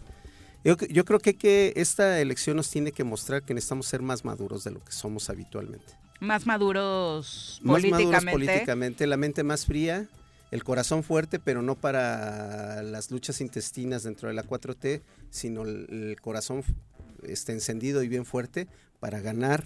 Yo, 0.64 0.76
yo 0.76 1.04
creo 1.04 1.18
que, 1.18 1.34
que 1.34 1.72
esta 1.76 2.20
elección 2.20 2.56
nos 2.56 2.70
tiene 2.70 2.92
que 2.92 3.04
mostrar 3.04 3.42
que 3.42 3.54
necesitamos 3.54 3.86
ser 3.86 4.00
más 4.02 4.24
maduros 4.24 4.64
de 4.64 4.70
lo 4.70 4.84
que 4.84 4.92
somos 4.92 5.28
habitualmente. 5.28 5.98
Más 6.20 6.46
maduros 6.46 7.60
políticamente. 7.64 8.06
Más 8.06 8.24
maduros 8.24 8.48
políticamente, 8.48 9.06
la 9.08 9.16
mente 9.16 9.42
más 9.42 9.66
fría, 9.66 10.06
el 10.52 10.62
corazón 10.62 11.02
fuerte, 11.02 11.40
pero 11.40 11.62
no 11.62 11.74
para 11.74 12.82
las 12.82 13.10
luchas 13.10 13.40
intestinas 13.40 14.04
dentro 14.04 14.28
de 14.28 14.34
la 14.34 14.44
4T, 14.44 15.02
sino 15.30 15.62
el, 15.62 15.86
el 15.90 16.20
corazón 16.20 16.62
esté 17.24 17.52
encendido 17.52 18.02
y 18.02 18.08
bien 18.08 18.24
fuerte 18.24 18.68
para 19.00 19.20
ganar 19.20 19.64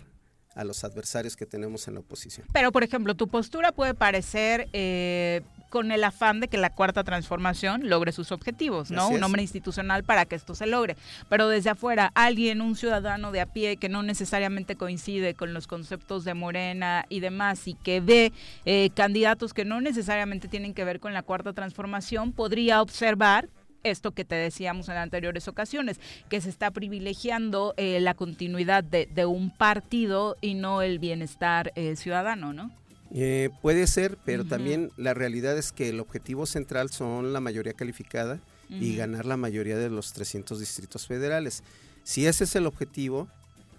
a 0.56 0.64
los 0.64 0.82
adversarios 0.84 1.36
que 1.36 1.46
tenemos 1.46 1.86
en 1.86 1.94
la 1.94 2.00
oposición. 2.00 2.46
Pero, 2.52 2.72
por 2.72 2.82
ejemplo, 2.82 3.14
tu 3.14 3.28
postura 3.28 3.72
puede 3.72 3.94
parecer 3.94 4.68
eh, 4.72 5.42
con 5.68 5.92
el 5.92 6.02
afán 6.02 6.40
de 6.40 6.48
que 6.48 6.56
la 6.56 6.70
cuarta 6.70 7.04
transformación 7.04 7.88
logre 7.88 8.10
sus 8.12 8.32
objetivos, 8.32 8.90
¿no? 8.90 9.08
Un 9.08 9.22
hombre 9.22 9.42
institucional 9.42 10.02
para 10.02 10.24
que 10.24 10.34
esto 10.34 10.54
se 10.54 10.66
logre. 10.66 10.96
Pero 11.28 11.48
desde 11.48 11.70
afuera, 11.70 12.10
alguien, 12.14 12.62
un 12.62 12.74
ciudadano 12.74 13.32
de 13.32 13.42
a 13.42 13.46
pie 13.46 13.76
que 13.76 13.90
no 13.90 14.02
necesariamente 14.02 14.76
coincide 14.76 15.34
con 15.34 15.52
los 15.52 15.66
conceptos 15.66 16.24
de 16.24 16.32
Morena 16.34 17.04
y 17.10 17.20
demás 17.20 17.68
y 17.68 17.74
que 17.74 18.00
ve 18.00 18.32
eh, 18.64 18.90
candidatos 18.94 19.52
que 19.52 19.66
no 19.66 19.82
necesariamente 19.82 20.48
tienen 20.48 20.72
que 20.72 20.84
ver 20.84 21.00
con 21.00 21.12
la 21.12 21.22
cuarta 21.22 21.52
transformación, 21.52 22.32
podría 22.32 22.80
observar 22.80 23.48
esto 23.90 24.12
que 24.12 24.24
te 24.24 24.34
decíamos 24.34 24.88
en 24.88 24.96
anteriores 24.96 25.48
ocasiones, 25.48 26.00
que 26.28 26.40
se 26.40 26.50
está 26.50 26.70
privilegiando 26.70 27.74
eh, 27.76 28.00
la 28.00 28.14
continuidad 28.14 28.84
de, 28.84 29.26
un 29.26 29.50
partido 29.50 30.36
y 30.40 30.54
no 30.54 30.82
el 30.82 30.98
bienestar 30.98 31.72
eh, 31.74 31.96
ciudadano, 31.96 32.52
¿no? 32.52 32.70
Eh, 33.12 33.50
puede 33.62 33.86
ser, 33.86 34.18
pero 34.24 34.44
también 34.44 34.90
la 34.96 35.14
realidad 35.14 35.56
es 35.56 35.72
que 35.72 35.88
el 35.88 36.00
objetivo 36.00 36.44
central 36.44 36.90
son 36.90 37.32
la 37.32 37.40
mayoría 37.40 37.72
calificada 37.72 38.40
y 38.68 38.96
ganar 38.96 39.26
la 39.26 39.36
mayoría 39.36 39.76
de 39.76 39.88
los 39.88 40.12
300 40.12 40.58
distritos 40.58 41.06
federales. 41.06 41.62
Si 42.02 42.26
ese 42.26 42.44
es 42.44 42.56
el 42.56 42.66
objetivo, 42.66 43.28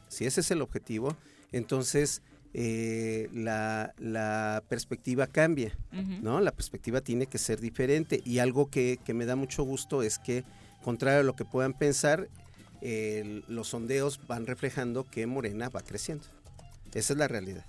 si 0.07 0.25
ese 0.25 0.41
es 0.41 0.51
el 0.51 0.61
objetivo, 0.61 1.17
entonces 1.51 2.21
eh, 2.59 3.29
la, 3.33 4.63
perspectiva 4.67 5.27
cambia, 5.27 5.77
¿no? 5.91 6.41
La 6.41 6.51
perspectiva 6.51 7.01
tiene 7.01 7.27
que 7.27 7.37
ser 7.37 7.61
diferente 7.61 8.21
y 8.25 8.39
algo 8.39 8.71
que, 8.71 8.99
me 9.13 9.27
da 9.27 9.35
mucho 9.35 9.61
gusto 9.61 10.01
es 10.01 10.17
que, 10.17 10.43
contrario 10.83 11.19
a 11.19 11.23
lo 11.23 11.35
que 11.35 11.45
puedan 11.45 11.73
pensar, 11.73 12.27
los 13.47 13.67
sondeos 13.67 14.19
van 14.27 14.47
reflejando 14.47 15.03
que 15.03 15.27
Morena 15.27 15.69
va 15.69 15.81
creciendo. 15.81 16.25
Esa 16.95 17.13
es 17.13 17.19
la 17.19 17.27
realidad. 17.27 17.63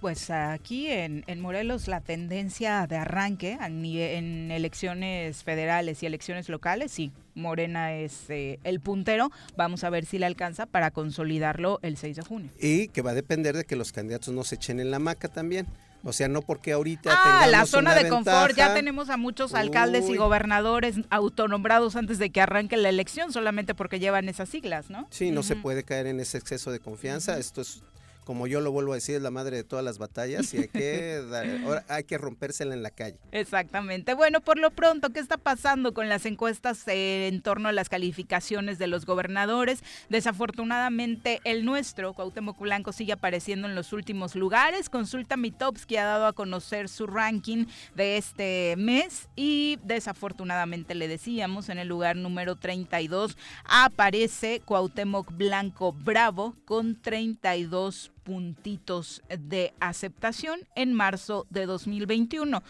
Pues 0.00 0.30
aquí 0.30 0.88
en, 0.88 1.24
Morelos 1.40 1.88
la 1.88 2.00
tendencia 2.00 2.86
de 2.86 2.96
arranque 2.96 3.58
en 3.60 4.50
elecciones 4.50 5.42
federales 5.44 6.02
y 6.02 6.06
elecciones 6.06 6.48
locales, 6.48 6.92
sí, 6.92 7.12
Morena 7.38 7.94
es 7.94 8.28
eh, 8.28 8.58
el 8.64 8.80
puntero. 8.80 9.30
Vamos 9.56 9.84
a 9.84 9.90
ver 9.90 10.04
si 10.04 10.18
le 10.18 10.26
alcanza 10.26 10.66
para 10.66 10.90
consolidarlo 10.90 11.78
el 11.82 11.96
6 11.96 12.16
de 12.16 12.22
junio. 12.22 12.50
Y 12.60 12.88
que 12.88 13.00
va 13.00 13.12
a 13.12 13.14
depender 13.14 13.56
de 13.56 13.64
que 13.64 13.76
los 13.76 13.92
candidatos 13.92 14.34
no 14.34 14.44
se 14.44 14.56
echen 14.56 14.80
en 14.80 14.90
la 14.90 14.98
maca 14.98 15.28
también. 15.28 15.66
O 16.04 16.12
sea, 16.12 16.28
no 16.28 16.42
porque 16.42 16.72
ahorita. 16.72 17.10
Ah, 17.12 17.46
la 17.48 17.66
zona 17.66 17.94
de 17.94 18.08
confort. 18.08 18.54
Ya 18.54 18.72
tenemos 18.72 19.10
a 19.10 19.16
muchos 19.16 19.54
alcaldes 19.54 20.08
y 20.08 20.16
gobernadores 20.16 20.96
autonombrados 21.10 21.96
antes 21.96 22.18
de 22.18 22.30
que 22.30 22.40
arranque 22.40 22.76
la 22.76 22.88
elección, 22.88 23.32
solamente 23.32 23.74
porque 23.74 23.98
llevan 23.98 24.28
esas 24.28 24.48
siglas, 24.48 24.90
¿no? 24.90 25.08
Sí, 25.10 25.32
no 25.32 25.42
se 25.42 25.56
puede 25.56 25.82
caer 25.82 26.06
en 26.06 26.20
ese 26.20 26.38
exceso 26.38 26.70
de 26.70 26.78
confianza. 26.78 27.38
Esto 27.38 27.62
es 27.62 27.82
como 28.28 28.46
yo 28.46 28.60
lo 28.60 28.72
vuelvo 28.72 28.92
a 28.92 28.96
decir, 28.96 29.14
es 29.14 29.22
la 29.22 29.30
madre 29.30 29.56
de 29.56 29.64
todas 29.64 29.82
las 29.82 29.96
batallas 29.96 30.52
y 30.52 30.58
hay 30.58 30.68
que, 30.68 31.22
hay 31.88 32.04
que 32.04 32.18
rompérsela 32.18 32.74
en 32.74 32.82
la 32.82 32.90
calle. 32.90 33.16
Exactamente. 33.32 34.12
Bueno, 34.12 34.42
por 34.42 34.58
lo 34.58 34.70
pronto, 34.70 35.08
¿qué 35.14 35.18
está 35.18 35.38
pasando 35.38 35.94
con 35.94 36.10
las 36.10 36.26
encuestas 36.26 36.82
en 36.88 37.40
torno 37.40 37.70
a 37.70 37.72
las 37.72 37.88
calificaciones 37.88 38.78
de 38.78 38.86
los 38.86 39.06
gobernadores? 39.06 39.82
Desafortunadamente, 40.10 41.40
el 41.44 41.64
nuestro, 41.64 42.12
Cuauhtémoc 42.12 42.58
Blanco, 42.58 42.92
sigue 42.92 43.14
apareciendo 43.14 43.66
en 43.66 43.74
los 43.74 43.94
últimos 43.94 44.34
lugares. 44.34 44.90
Consulta 44.90 45.38
Mitowski 45.38 45.96
ha 45.96 46.04
dado 46.04 46.26
a 46.26 46.34
conocer 46.34 46.90
su 46.90 47.06
ranking 47.06 47.64
de 47.94 48.18
este 48.18 48.74
mes 48.76 49.30
y 49.36 49.78
desafortunadamente 49.84 50.94
le 50.94 51.08
decíamos, 51.08 51.70
en 51.70 51.78
el 51.78 51.88
lugar 51.88 52.16
número 52.16 52.56
32 52.56 53.38
aparece 53.64 54.60
Cuauhtémoc 54.66 55.34
Blanco 55.34 55.94
Bravo 55.94 56.54
con 56.66 57.00
32 57.00 58.12
puntitos 58.28 59.22
de 59.30 59.72
aceptación 59.80 60.60
en 60.74 60.92
marzo 60.92 61.46
de 61.48 61.64
2021. 61.64 62.62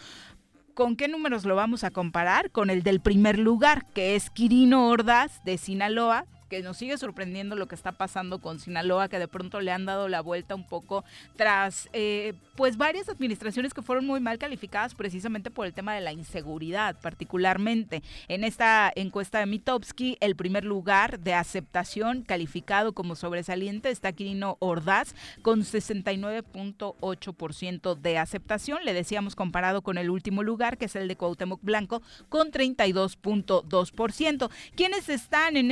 ¿Con 0.73 0.95
qué 0.95 1.09
números 1.09 1.43
lo 1.43 1.53
vamos 1.53 1.83
a 1.83 1.91
comparar? 1.91 2.49
Con 2.51 2.69
el 2.69 2.81
del 2.81 3.01
primer 3.01 3.37
lugar, 3.37 3.85
que 3.87 4.15
es 4.15 4.29
Quirino 4.29 4.87
Ordaz 4.87 5.43
de 5.43 5.57
Sinaloa, 5.57 6.25
que 6.49 6.61
nos 6.61 6.77
sigue 6.77 6.97
sorprendiendo 6.97 7.55
lo 7.55 7.67
que 7.67 7.75
está 7.75 7.91
pasando 7.91 8.39
con 8.39 8.59
Sinaloa, 8.59 9.07
que 9.07 9.19
de 9.19 9.27
pronto 9.27 9.61
le 9.61 9.71
han 9.71 9.85
dado 9.85 10.07
la 10.07 10.21
vuelta 10.21 10.55
un 10.55 10.65
poco 10.65 11.03
tras 11.35 11.89
eh, 11.93 12.33
pues 12.55 12.77
varias 12.77 13.09
administraciones 13.09 13.73
que 13.73 13.81
fueron 13.81 14.05
muy 14.05 14.19
mal 14.19 14.37
calificadas 14.37 14.95
precisamente 14.95 15.51
por 15.51 15.65
el 15.65 15.73
tema 15.73 15.95
de 15.95 16.01
la 16.01 16.11
inseguridad, 16.11 16.99
particularmente. 16.99 18.03
En 18.27 18.43
esta 18.43 18.91
encuesta 18.95 19.39
de 19.39 19.45
Mitowski, 19.45 20.17
el 20.19 20.35
primer 20.35 20.65
lugar 20.65 21.19
de 21.19 21.33
aceptación 21.33 22.23
calificado 22.23 22.93
como 22.93 23.15
sobresaliente 23.15 23.89
está 23.89 24.11
Quirino 24.11 24.57
Ordaz 24.59 25.15
con 25.41 25.61
69.8% 25.61 27.95
de 27.95 28.17
aceptación, 28.17 28.83
le 28.83 28.93
decíamos 28.93 29.35
comparado 29.35 29.81
con 29.81 29.97
el 29.97 30.09
último 30.09 30.43
lugar, 30.43 30.77
que 30.77 30.85
es 30.85 30.95
el 30.95 31.07
de 31.07 31.15
Cuauhtémoc 31.15 31.61
Blanco, 31.61 32.01
con 32.29 32.51
32.2%. 32.51 34.49
¿Quiénes 34.75 35.09
están 35.09 35.57
en 35.57 35.71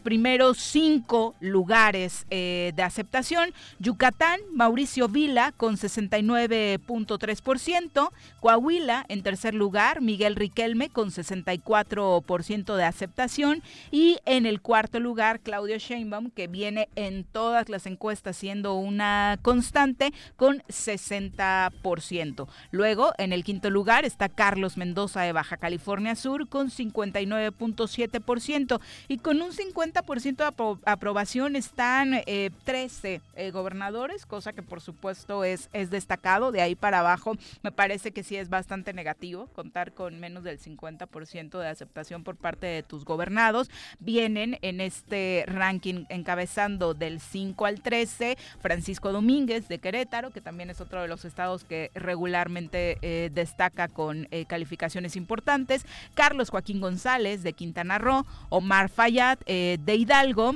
primeros 0.00 0.58
cinco 0.58 1.34
lugares 1.40 2.26
eh, 2.30 2.72
de 2.74 2.82
aceptación. 2.82 3.52
Yucatán, 3.78 4.40
Mauricio 4.52 5.08
Vila 5.08 5.52
con 5.56 5.76
69.3%. 5.76 8.10
Coahuila 8.40 9.04
en 9.08 9.22
tercer 9.22 9.54
lugar, 9.54 10.00
Miguel 10.00 10.34
Riquelme 10.36 10.88
con 10.88 11.10
64% 11.10 12.76
de 12.76 12.84
aceptación. 12.84 13.62
Y 13.90 14.18
en 14.24 14.46
el 14.46 14.60
cuarto 14.60 15.00
lugar, 15.00 15.40
Claudio 15.40 15.78
Sheinbaum, 15.78 16.30
que 16.30 16.46
viene 16.46 16.88
en 16.96 17.24
todas 17.24 17.68
las 17.68 17.86
encuestas 17.86 18.36
siendo 18.36 18.74
una 18.74 19.38
constante 19.42 20.12
con 20.36 20.62
60%. 20.68 22.46
Luego, 22.70 23.12
en 23.18 23.32
el 23.32 23.42
quinto 23.44 23.70
lugar 23.70 24.04
está 24.04 24.28
Carlos 24.28 24.76
Mendoza 24.76 25.22
de 25.22 25.32
Baja 25.32 25.56
California 25.56 26.14
Sur 26.14 26.48
con 26.48 26.70
59.7% 26.70 28.80
y 29.08 29.18
con 29.18 29.42
un 29.42 29.52
50 29.52 29.81
50% 29.82 30.36
de 30.36 30.80
aprobación 30.84 31.56
están 31.56 32.22
13 32.64 33.20
gobernadores, 33.52 34.26
cosa 34.26 34.52
que 34.52 34.62
por 34.62 34.80
supuesto 34.80 35.44
es, 35.44 35.68
es 35.72 35.90
destacado. 35.90 36.52
De 36.52 36.62
ahí 36.62 36.74
para 36.74 37.00
abajo 37.00 37.36
me 37.62 37.72
parece 37.72 38.12
que 38.12 38.22
sí 38.22 38.36
es 38.36 38.48
bastante 38.48 38.92
negativo 38.92 39.48
contar 39.48 39.92
con 39.92 40.20
menos 40.20 40.44
del 40.44 40.58
50% 40.58 41.58
de 41.58 41.68
aceptación 41.68 42.24
por 42.24 42.36
parte 42.36 42.66
de 42.66 42.82
tus 42.82 43.04
gobernados. 43.04 43.70
Vienen 43.98 44.58
en 44.62 44.80
este 44.80 45.44
ranking 45.46 46.04
encabezando 46.08 46.94
del 46.94 47.20
5 47.20 47.66
al 47.66 47.80
13 47.80 48.36
Francisco 48.60 49.12
Domínguez 49.12 49.68
de 49.68 49.78
Querétaro, 49.78 50.30
que 50.30 50.40
también 50.40 50.70
es 50.70 50.80
otro 50.80 51.02
de 51.02 51.08
los 51.08 51.24
estados 51.24 51.64
que 51.64 51.90
regularmente 51.94 52.98
eh, 53.02 53.30
destaca 53.32 53.88
con 53.88 54.28
eh, 54.30 54.44
calificaciones 54.46 55.16
importantes, 55.16 55.84
Carlos 56.14 56.50
Joaquín 56.50 56.80
González 56.80 57.42
de 57.42 57.52
Quintana 57.52 57.98
Roo, 57.98 58.26
Omar 58.48 58.88
Fayad 58.88 59.38
eh, 59.46 59.71
de 59.78 59.94
Hidalgo, 59.96 60.54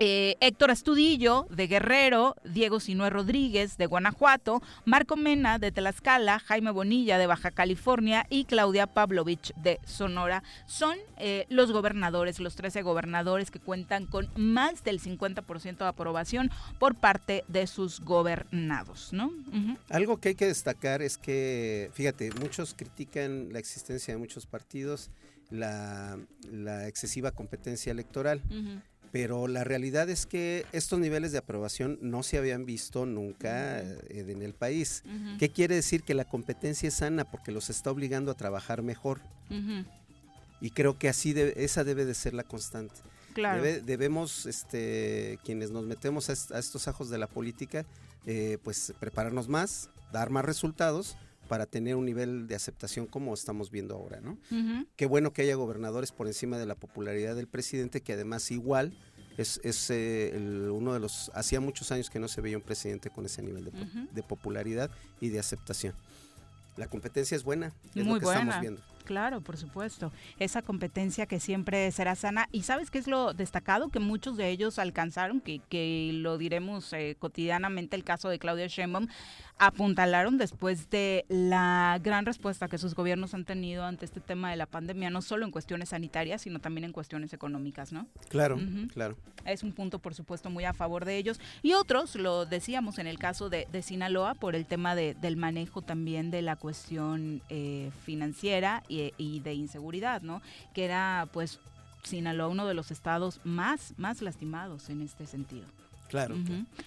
eh, 0.00 0.36
Héctor 0.40 0.70
Astudillo 0.70 1.48
de 1.50 1.66
Guerrero, 1.66 2.36
Diego 2.44 2.78
Sinué 2.78 3.10
Rodríguez 3.10 3.76
de 3.78 3.86
Guanajuato, 3.86 4.62
Marco 4.84 5.16
Mena 5.16 5.58
de 5.58 5.72
Tlaxcala, 5.72 6.38
Jaime 6.38 6.70
Bonilla 6.70 7.18
de 7.18 7.26
Baja 7.26 7.50
California 7.50 8.24
y 8.30 8.44
Claudia 8.44 8.86
Pavlovich 8.86 9.52
de 9.56 9.80
Sonora 9.84 10.44
son 10.66 10.96
eh, 11.16 11.46
los 11.48 11.72
gobernadores, 11.72 12.38
los 12.38 12.54
13 12.54 12.82
gobernadores 12.82 13.50
que 13.50 13.58
cuentan 13.58 14.06
con 14.06 14.30
más 14.36 14.84
del 14.84 15.00
50% 15.00 15.78
de 15.78 15.86
aprobación 15.86 16.52
por 16.78 16.94
parte 16.94 17.42
de 17.48 17.66
sus 17.66 17.98
gobernados. 17.98 19.12
¿no? 19.12 19.32
Algo 19.90 20.18
que 20.18 20.28
hay 20.28 20.34
que 20.36 20.46
destacar 20.46 21.02
es 21.02 21.18
que, 21.18 21.90
fíjate, 21.92 22.30
muchos 22.40 22.72
critican 22.74 23.52
la 23.52 23.58
existencia 23.58 24.14
de 24.14 24.18
muchos 24.18 24.46
partidos, 24.46 25.10
la, 25.50 26.18
excesiva 26.86 27.30
competencia 27.32 27.90
electoral 27.90 28.42
pero 29.10 29.48
la 29.48 29.64
realidad 29.64 30.10
es 30.10 30.26
que 30.26 30.66
estos 30.72 30.98
niveles 30.98 31.32
de 31.32 31.38
aprobación 31.38 31.98
no 32.02 32.22
se 32.22 32.38
habían 32.38 32.66
visto 32.66 33.06
nunca 33.06 33.80
eh, 33.80 33.98
en 34.10 34.42
el 34.42 34.54
país. 34.54 35.02
¿Qué 35.38 35.50
quiere 35.50 35.76
decir? 35.76 36.02
Que 36.02 36.14
la 36.14 36.24
competencia 36.24 36.88
es 36.88 36.94
sana 36.94 37.24
porque 37.24 37.52
los 37.52 37.70
está 37.70 37.90
obligando 37.90 38.30
a 38.30 38.34
trabajar 38.34 38.82
mejor. 38.82 39.20
Y 40.60 40.70
creo 40.70 40.98
que 40.98 41.08
así 41.08 41.34
esa 41.56 41.84
debe 41.84 42.04
de 42.04 42.14
ser 42.14 42.34
la 42.34 42.44
constante. 42.44 42.96
Claro. 43.34 43.62
debemos, 43.62 44.46
este, 44.46 45.38
quienes 45.44 45.70
nos 45.70 45.84
metemos 45.84 46.28
a, 46.28 46.58
estos 46.58 46.88
ajos 46.88 47.08
de 47.08 47.18
la 47.18 47.28
política, 47.28 47.86
eh, 48.26 48.58
pues 48.64 48.92
prepararnos 48.98 49.48
más, 49.48 49.90
dar 50.12 50.30
más 50.30 50.44
resultados 50.44 51.16
para 51.48 51.66
tener 51.66 51.96
un 51.96 52.04
nivel 52.04 52.46
de 52.46 52.54
aceptación 52.54 53.06
como 53.06 53.34
estamos 53.34 53.70
viendo 53.70 53.94
ahora, 53.94 54.20
¿no? 54.20 54.38
Qué 54.96 55.06
bueno 55.06 55.32
que 55.32 55.42
haya 55.42 55.54
gobernadores 55.54 56.12
por 56.12 56.26
encima 56.26 56.58
de 56.58 56.66
la 56.66 56.74
popularidad 56.74 57.34
del 57.34 57.48
presidente, 57.48 58.02
que 58.02 58.12
además 58.12 58.50
igual 58.50 58.92
es, 59.38 59.60
es 59.64 59.90
eh, 59.90 60.68
uno 60.70 60.92
de 60.92 61.00
los, 61.00 61.30
hacía 61.34 61.60
muchos 61.60 61.90
años 61.90 62.10
que 62.10 62.18
no 62.18 62.28
se 62.28 62.40
veía 62.40 62.56
un 62.56 62.62
presidente 62.62 63.08
con 63.08 63.24
ese 63.24 63.42
nivel 63.42 63.70
de, 64.12 64.22
popularidad 64.22 64.90
y 65.20 65.30
de 65.30 65.38
aceptación. 65.38 65.94
La 66.76 66.86
competencia 66.88 67.36
es 67.36 67.42
buena, 67.42 67.72
es 67.94 68.06
lo 68.06 68.18
que 68.18 68.26
estamos 68.26 68.60
viendo. 68.60 68.82
Claro, 69.08 69.40
por 69.40 69.56
supuesto. 69.56 70.12
Esa 70.38 70.60
competencia 70.60 71.24
que 71.24 71.40
siempre 71.40 71.90
será 71.92 72.14
sana. 72.14 72.46
¿Y 72.52 72.64
sabes 72.64 72.90
qué 72.90 72.98
es 72.98 73.06
lo 73.06 73.32
destacado? 73.32 73.88
Que 73.88 74.00
muchos 74.00 74.36
de 74.36 74.50
ellos 74.50 74.78
alcanzaron, 74.78 75.40
que, 75.40 75.62
que 75.70 76.10
lo 76.12 76.36
diremos 76.36 76.92
eh, 76.92 77.16
cotidianamente, 77.18 77.96
el 77.96 78.04
caso 78.04 78.28
de 78.28 78.38
Claudia 78.38 78.66
Sheinbaum, 78.66 79.08
apuntalaron 79.58 80.36
después 80.36 80.90
de 80.90 81.24
la 81.28 81.98
gran 82.02 82.26
respuesta 82.26 82.68
que 82.68 82.76
sus 82.76 82.94
gobiernos 82.94 83.32
han 83.32 83.46
tenido 83.46 83.84
ante 83.84 84.04
este 84.04 84.20
tema 84.20 84.50
de 84.50 84.56
la 84.56 84.66
pandemia, 84.66 85.08
no 85.08 85.22
solo 85.22 85.46
en 85.46 85.52
cuestiones 85.52 85.88
sanitarias, 85.88 86.42
sino 86.42 86.58
también 86.58 86.84
en 86.84 86.92
cuestiones 86.92 87.32
económicas, 87.32 87.90
¿no? 87.90 88.06
Claro, 88.28 88.58
claro. 88.92 89.16
Es 89.46 89.62
un 89.62 89.72
punto, 89.72 90.00
por 90.00 90.14
supuesto, 90.14 90.50
muy 90.50 90.64
a 90.64 90.74
favor 90.74 91.06
de 91.06 91.16
ellos. 91.16 91.40
Y 91.62 91.72
otros, 91.72 92.14
lo 92.14 92.44
decíamos 92.44 92.98
en 92.98 93.06
el 93.06 93.18
caso 93.18 93.48
de, 93.48 93.66
Sinaloa, 93.82 94.34
por 94.34 94.54
el 94.54 94.66
tema 94.66 94.94
de, 94.94 95.14
del 95.14 95.36
manejo 95.36 95.80
también 95.80 96.30
de 96.30 96.42
la 96.42 96.56
cuestión 96.56 97.42
eh, 97.48 97.90
financiera 98.04 98.82
y, 98.88 98.97
y 99.16 99.40
de 99.40 99.54
inseguridad, 99.54 100.22
¿no? 100.22 100.42
Que 100.74 100.84
era, 100.84 101.28
pues, 101.32 101.60
Sinaloa 102.02 102.48
uno 102.48 102.66
de 102.66 102.74
los 102.74 102.90
estados 102.90 103.40
más, 103.44 103.94
más 103.96 104.22
lastimados 104.22 104.88
en 104.88 105.02
este 105.02 105.26
sentido. 105.26 105.66
Claro. 106.08 106.36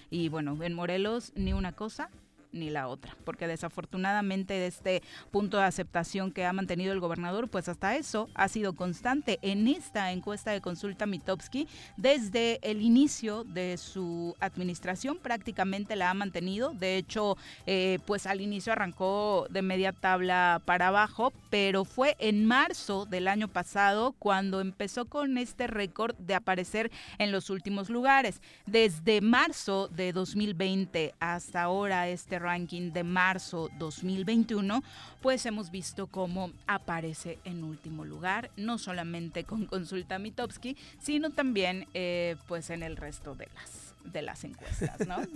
Y 0.09 0.29
bueno, 0.29 0.57
en 0.63 0.73
Morelos 0.73 1.31
ni 1.35 1.53
una 1.53 1.73
cosa 1.73 2.09
ni 2.51 2.69
la 2.69 2.87
otra, 2.87 3.15
porque 3.25 3.47
desafortunadamente 3.47 4.53
de 4.53 4.67
este 4.67 5.03
punto 5.31 5.57
de 5.57 5.63
aceptación 5.63 6.31
que 6.31 6.45
ha 6.45 6.53
mantenido 6.53 6.93
el 6.93 6.99
gobernador, 6.99 7.49
pues 7.49 7.69
hasta 7.69 7.95
eso 7.95 8.29
ha 8.35 8.47
sido 8.47 8.73
constante 8.73 9.39
en 9.41 9.67
esta 9.67 10.11
encuesta 10.11 10.51
de 10.51 10.61
consulta 10.61 11.05
Mitowski 11.05 11.67
desde 11.97 12.59
el 12.61 12.81
inicio 12.81 13.43
de 13.43 13.77
su 13.77 14.35
administración 14.39 15.17
prácticamente 15.17 15.95
la 15.95 16.09
ha 16.09 16.13
mantenido, 16.13 16.73
de 16.73 16.97
hecho 16.97 17.37
eh, 17.65 17.99
pues 18.05 18.27
al 18.27 18.41
inicio 18.41 18.73
arrancó 18.73 19.47
de 19.49 19.61
media 19.61 19.91
tabla 19.91 20.61
para 20.65 20.87
abajo, 20.87 21.33
pero 21.49 21.85
fue 21.85 22.15
en 22.19 22.45
marzo 22.45 23.05
del 23.05 23.27
año 23.27 23.47
pasado 23.47 24.13
cuando 24.19 24.61
empezó 24.61 25.05
con 25.05 25.37
este 25.37 25.67
récord 25.67 26.15
de 26.17 26.35
aparecer 26.35 26.91
en 27.17 27.31
los 27.31 27.49
últimos 27.49 27.89
lugares. 27.89 28.41
Desde 28.65 29.21
marzo 29.21 29.87
de 29.87 30.13
2020 30.13 31.13
hasta 31.19 31.63
ahora 31.63 32.07
este 32.09 32.39
ranking 32.41 32.91
de 32.91 33.03
marzo 33.03 33.69
2021, 33.79 34.83
pues 35.21 35.45
hemos 35.45 35.71
visto 35.71 36.07
cómo 36.07 36.51
aparece 36.67 37.39
en 37.45 37.63
último 37.63 38.05
lugar, 38.05 38.51
no 38.57 38.77
solamente 38.77 39.43
con 39.43 39.65
Consulta 39.65 40.19
Mitowski, 40.19 40.75
sino 40.99 41.29
también 41.29 41.87
eh, 41.93 42.35
pues 42.47 42.69
en 42.69 42.83
el 42.83 42.97
resto 42.97 43.35
de 43.35 43.47
las 43.55 43.80
de 44.05 44.21
las 44.21 44.43
encuestas, 44.43 45.07
¿no? 45.07 45.17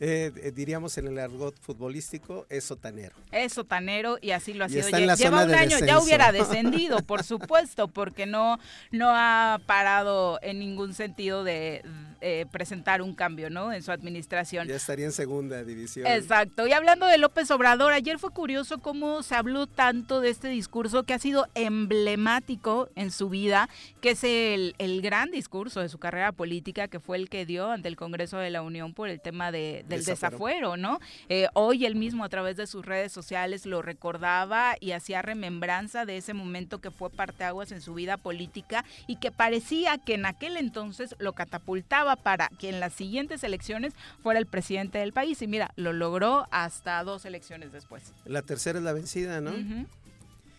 Eh, 0.00 0.32
eh, 0.36 0.52
diríamos 0.54 0.98
en 0.98 1.06
el 1.06 1.18
argot 1.18 1.58
futbolístico, 1.60 2.46
es 2.48 2.64
sotanero. 2.64 3.14
Es 3.30 3.52
sotanero 3.52 4.18
y 4.20 4.32
así 4.32 4.52
lo 4.52 4.64
ha 4.64 4.68
sido. 4.68 4.88
Lleva 4.88 5.44
un 5.44 5.54
año, 5.54 5.78
ya 5.78 6.00
hubiera 6.00 6.32
descendido, 6.32 7.02
por 7.02 7.22
supuesto, 7.22 7.88
porque 7.88 8.26
no, 8.26 8.58
no 8.90 9.10
ha 9.10 9.60
parado 9.66 10.38
en 10.42 10.58
ningún 10.58 10.94
sentido 10.94 11.44
de 11.44 11.82
eh, 12.24 12.46
presentar 12.52 13.02
un 13.02 13.14
cambio, 13.14 13.50
¿no? 13.50 13.72
En 13.72 13.82
su 13.82 13.90
administración. 13.90 14.68
Ya 14.68 14.76
estaría 14.76 15.06
en 15.06 15.12
segunda 15.12 15.64
división. 15.64 16.06
Exacto. 16.06 16.68
Y 16.68 16.72
hablando 16.72 17.06
de 17.06 17.18
López 17.18 17.50
Obrador, 17.50 17.92
ayer 17.92 18.20
fue 18.20 18.30
curioso 18.30 18.78
cómo 18.78 19.24
se 19.24 19.34
habló 19.34 19.66
tanto 19.66 20.20
de 20.20 20.30
este 20.30 20.46
discurso 20.46 21.02
que 21.02 21.14
ha 21.14 21.18
sido 21.18 21.48
emblemático 21.56 22.88
en 22.94 23.10
su 23.10 23.28
vida, 23.28 23.68
que 24.00 24.10
es 24.10 24.22
el, 24.22 24.76
el 24.78 25.02
gran 25.02 25.32
discurso 25.32 25.80
de 25.80 25.88
su 25.88 25.98
carrera 25.98 26.30
política, 26.30 26.86
que 26.86 27.00
fue 27.00 27.16
el 27.16 27.28
que 27.28 27.44
dio 27.44 27.71
ante 27.72 27.88
el 27.88 27.96
Congreso 27.96 28.38
de 28.38 28.50
la 28.50 28.62
Unión 28.62 28.94
por 28.94 29.08
el 29.08 29.20
tema 29.20 29.52
de, 29.52 29.84
del 29.88 30.04
desafuero, 30.04 30.76
¿no? 30.76 31.00
Eh, 31.28 31.48
hoy 31.54 31.86
él 31.86 31.96
mismo 31.96 32.24
a 32.24 32.28
través 32.28 32.56
de 32.56 32.66
sus 32.66 32.84
redes 32.84 33.12
sociales 33.12 33.66
lo 33.66 33.82
recordaba 33.82 34.74
y 34.80 34.92
hacía 34.92 35.22
remembranza 35.22 36.04
de 36.04 36.16
ese 36.16 36.34
momento 36.34 36.80
que 36.80 36.90
fue 36.90 37.10
parteaguas 37.10 37.72
en 37.72 37.80
su 37.80 37.94
vida 37.94 38.16
política 38.16 38.84
y 39.06 39.16
que 39.16 39.30
parecía 39.30 39.98
que 39.98 40.14
en 40.14 40.26
aquel 40.26 40.56
entonces 40.56 41.14
lo 41.18 41.32
catapultaba 41.32 42.16
para 42.16 42.48
que 42.58 42.68
en 42.68 42.80
las 42.80 42.92
siguientes 42.92 43.44
elecciones 43.44 43.94
fuera 44.22 44.38
el 44.38 44.46
presidente 44.46 44.98
del 44.98 45.12
país. 45.12 45.42
Y 45.42 45.46
mira, 45.46 45.72
lo 45.76 45.92
logró 45.92 46.46
hasta 46.50 47.02
dos 47.04 47.24
elecciones 47.24 47.72
después. 47.72 48.12
La 48.24 48.42
tercera 48.42 48.78
es 48.78 48.84
la 48.84 48.92
vencida, 48.92 49.40
¿no? 49.40 49.52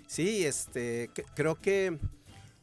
Sí, 0.08 0.46
este, 0.46 1.10
creo 1.34 1.56
que 1.56 1.98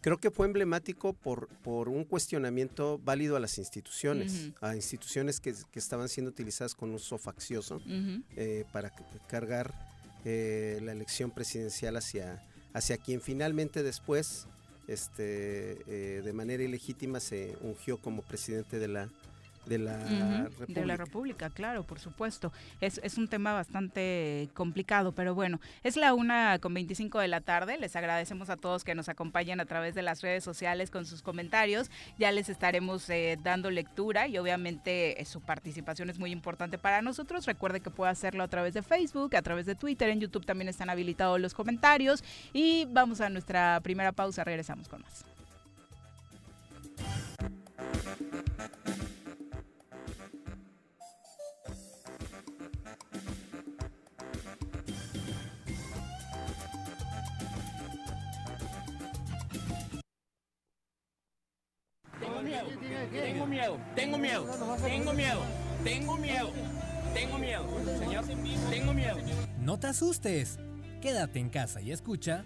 creo 0.00 0.18
que 0.18 0.30
fue 0.30 0.46
emblemático 0.46 1.12
por, 1.12 1.48
por 1.62 1.88
un 1.88 2.04
cuestionamiento 2.04 2.98
válido 3.04 3.36
a 3.36 3.40
las 3.40 3.58
instituciones, 3.58 4.50
a 4.60 4.74
instituciones 4.74 5.40
que, 5.40 5.54
estaban 5.74 6.08
siendo 6.08 6.30
utilizadas 6.30 6.74
con 6.74 6.92
uso 6.94 7.18
faccioso 7.18 7.80
eh, 8.36 8.64
para 8.72 8.92
cargar 9.28 9.74
eh, 10.24 10.80
la 10.82 10.92
elección 10.92 11.30
presidencial 11.30 11.96
hacia, 11.96 12.42
hacia 12.72 12.96
quien 12.98 13.20
finalmente 13.20 13.82
después, 13.82 14.46
este, 14.88 15.78
eh, 15.86 16.22
de 16.22 16.32
manera 16.32 16.62
ilegítima, 16.62 17.20
se 17.20 17.56
ungió 17.62 17.98
como 17.98 18.22
presidente 18.22 18.78
de 18.78 18.88
la, 18.88 19.08
de 19.66 19.78
la, 19.78 19.96
República. 19.96 20.80
de 20.80 20.86
la 20.86 20.96
República. 20.96 21.50
claro, 21.50 21.84
por 21.84 22.00
supuesto. 22.00 22.52
Es, 22.80 23.00
es 23.04 23.18
un 23.18 23.28
tema 23.28 23.52
bastante 23.52 24.48
complicado, 24.54 25.12
pero 25.12 25.34
bueno, 25.34 25.60
es 25.82 25.96
la 25.96 26.14
una 26.14 26.58
con 26.58 26.74
25 26.74 27.18
de 27.18 27.28
la 27.28 27.40
tarde. 27.40 27.78
Les 27.78 27.94
agradecemos 27.96 28.50
a 28.50 28.56
todos 28.56 28.84
que 28.84 28.94
nos 28.94 29.08
acompañan 29.08 29.60
a 29.60 29.66
través 29.66 29.94
de 29.94 30.02
las 30.02 30.22
redes 30.22 30.42
sociales 30.44 30.90
con 30.90 31.06
sus 31.06 31.22
comentarios. 31.22 31.90
Ya 32.18 32.32
les 32.32 32.48
estaremos 32.48 33.08
eh, 33.10 33.38
dando 33.42 33.70
lectura 33.70 34.26
y 34.26 34.38
obviamente 34.38 35.20
eh, 35.20 35.24
su 35.24 35.40
participación 35.40 36.10
es 36.10 36.18
muy 36.18 36.32
importante 36.32 36.78
para 36.78 37.02
nosotros. 37.02 37.46
Recuerde 37.46 37.80
que 37.80 37.90
puede 37.90 38.10
hacerlo 38.10 38.42
a 38.42 38.48
través 38.48 38.74
de 38.74 38.82
Facebook, 38.82 39.36
a 39.36 39.42
través 39.42 39.66
de 39.66 39.74
Twitter, 39.74 40.08
en 40.10 40.20
YouTube 40.20 40.44
también 40.44 40.68
están 40.68 40.90
habilitados 40.90 41.40
los 41.40 41.54
comentarios. 41.54 42.24
Y 42.52 42.86
vamos 42.86 43.20
a 43.20 43.28
nuestra 43.28 43.80
primera 43.82 44.12
pausa, 44.12 44.44
regresamos 44.44 44.88
con 44.88 45.02
más. 45.02 45.24
Miedo, 62.42 62.66
tengo 63.12 63.46
miedo, 63.46 63.78
tengo 63.94 64.18
miedo, 64.18 64.46
tengo 64.82 65.12
miedo, 65.12 65.40
tengo 65.84 66.16
miedo, 66.16 66.52
tengo 67.14 67.38
miedo, 67.38 67.66
señor, 67.98 68.24
tengo 68.70 68.92
miedo. 68.92 69.16
No 69.58 69.78
te 69.78 69.88
asustes, 69.88 70.58
quédate 71.00 71.38
en 71.38 71.50
casa 71.50 71.80
y 71.80 71.92
escucha. 71.92 72.44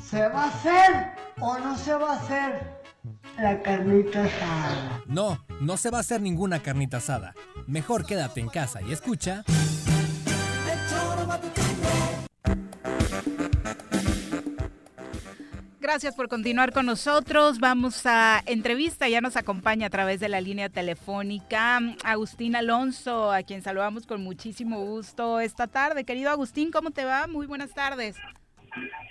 ¿Se 0.00 0.28
va 0.28 0.44
a 0.44 0.48
hacer 0.48 1.12
o 1.40 1.58
no 1.58 1.76
se 1.76 1.94
va 1.94 2.12
a 2.12 2.16
hacer 2.16 2.82
la 3.38 3.62
carnita 3.62 4.24
asada? 4.24 5.02
No, 5.06 5.44
no 5.60 5.76
se 5.76 5.90
va 5.90 5.98
a 5.98 6.00
hacer 6.00 6.20
ninguna 6.20 6.60
carnita 6.60 6.98
asada. 6.98 7.34
Mejor 7.66 8.04
quédate 8.06 8.40
en 8.40 8.48
casa 8.48 8.80
y 8.82 8.92
escucha. 8.92 9.44
Gracias 15.80 16.14
por 16.14 16.28
continuar 16.28 16.72
con 16.72 16.86
nosotros. 16.86 17.58
Vamos 17.58 18.06
a 18.06 18.40
entrevista. 18.46 19.08
Ya 19.08 19.20
nos 19.20 19.36
acompaña 19.36 19.88
a 19.88 19.90
través 19.90 20.20
de 20.20 20.28
la 20.28 20.40
línea 20.40 20.68
telefónica 20.68 21.80
Agustín 22.04 22.54
Alonso, 22.54 23.32
a 23.32 23.42
quien 23.42 23.62
saludamos 23.62 24.06
con 24.06 24.22
muchísimo 24.22 24.80
gusto 24.80 25.40
esta 25.40 25.66
tarde. 25.66 26.04
Querido 26.04 26.30
Agustín, 26.30 26.70
¿cómo 26.70 26.92
te 26.92 27.04
va? 27.04 27.26
Muy 27.26 27.46
buenas 27.46 27.74
tardes. 27.74 28.16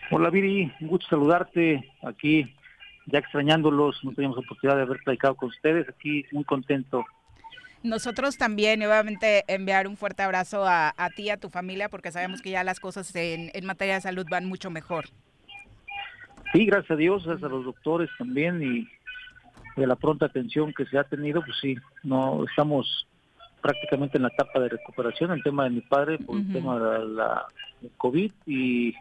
Hola 0.10 0.30
Viri, 0.30 0.72
un 0.82 0.88
gusto 0.88 1.08
saludarte 1.10 1.90
aquí, 2.04 2.54
ya 3.06 3.20
extrañándolos, 3.20 4.04
no 4.04 4.14
teníamos 4.14 4.38
oportunidad 4.40 4.78
de 4.78 4.84
haber 4.84 5.00
platicado 5.04 5.36
con 5.36 5.50
ustedes, 5.50 5.88
aquí 5.90 6.26
muy 6.32 6.44
contento. 6.44 7.06
Nosotros 7.84 8.38
también, 8.38 8.84
obviamente, 8.84 9.44
enviar 9.48 9.88
un 9.88 9.98
fuerte 9.98 10.22
abrazo 10.22 10.64
a, 10.68 10.94
ti 11.16 11.24
y 11.24 11.30
a 11.30 11.38
tu 11.38 11.50
familia, 11.50 11.90
porque 11.90 12.12
sabemos 12.12 12.42
que 12.42 12.52
ya 12.52 12.64
las 12.64 12.80
cosas 12.80 13.14
en, 13.16 13.50
materia 13.66 13.96
de 13.96 14.02
salud 14.02 14.26
van 14.30 14.46
mucho 14.46 14.70
mejor. 14.70 15.06
Sí, 16.54 16.66
gracias 16.66 16.92
a 16.92 16.96
Dios, 16.96 17.26
gracias 17.26 17.50
a 17.50 17.54
los 17.54 17.66
doctores 17.66 18.10
también 18.18 18.62
y 18.62 18.88
de 19.78 19.88
la 19.88 19.96
pronta 19.96 20.26
atención 20.28 20.74
que 20.74 20.86
se 20.86 20.98
ha 20.98 21.06
tenido, 21.06 21.42
pues 21.42 21.58
sí, 21.60 21.76
no 22.04 22.44
estamos 22.44 23.08
prácticamente 23.62 24.18
en 24.18 24.24
la 24.24 24.30
etapa 24.30 24.60
de 24.60 24.70
recuperación, 24.70 25.32
el 25.32 25.44
tema 25.44 25.64
de 25.64 25.70
mi 25.70 25.82
padre 25.82 26.18
por 26.20 26.36
el 26.36 26.52
tema 26.52 26.78
de 26.78 27.06
la 27.06 27.46
COVID 27.98 28.32
y 28.46 28.94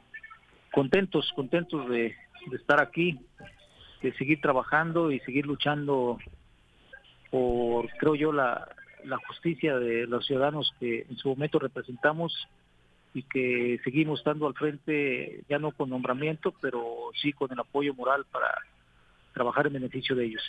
contentos, 0.72 1.32
contentos 1.34 1.88
de, 1.88 2.14
estar 2.52 2.80
aquí, 2.80 3.18
de 4.02 4.12
seguir 4.14 4.40
trabajando 4.40 5.10
y 5.10 5.20
seguir 5.20 5.46
luchando 5.46 6.18
por, 7.30 7.88
creo 7.98 8.14
yo, 8.14 8.32
la, 8.32 8.68
la 9.04 9.18
justicia 9.28 9.78
de 9.78 10.06
los 10.06 10.26
ciudadanos 10.26 10.74
que 10.80 11.06
en 11.08 11.16
su 11.16 11.28
momento 11.28 11.58
representamos 11.58 12.48
y 13.12 13.24
que 13.24 13.80
seguimos 13.82 14.20
estando 14.20 14.46
al 14.46 14.54
frente, 14.54 15.42
ya 15.48 15.58
no 15.58 15.72
con 15.72 15.90
nombramiento, 15.90 16.54
pero 16.60 17.10
sí 17.20 17.32
con 17.32 17.50
el 17.52 17.58
apoyo 17.58 17.94
moral 17.94 18.24
para 18.30 18.54
trabajar 19.32 19.66
en 19.66 19.74
beneficio 19.74 20.16
de 20.16 20.26
ellos. 20.26 20.42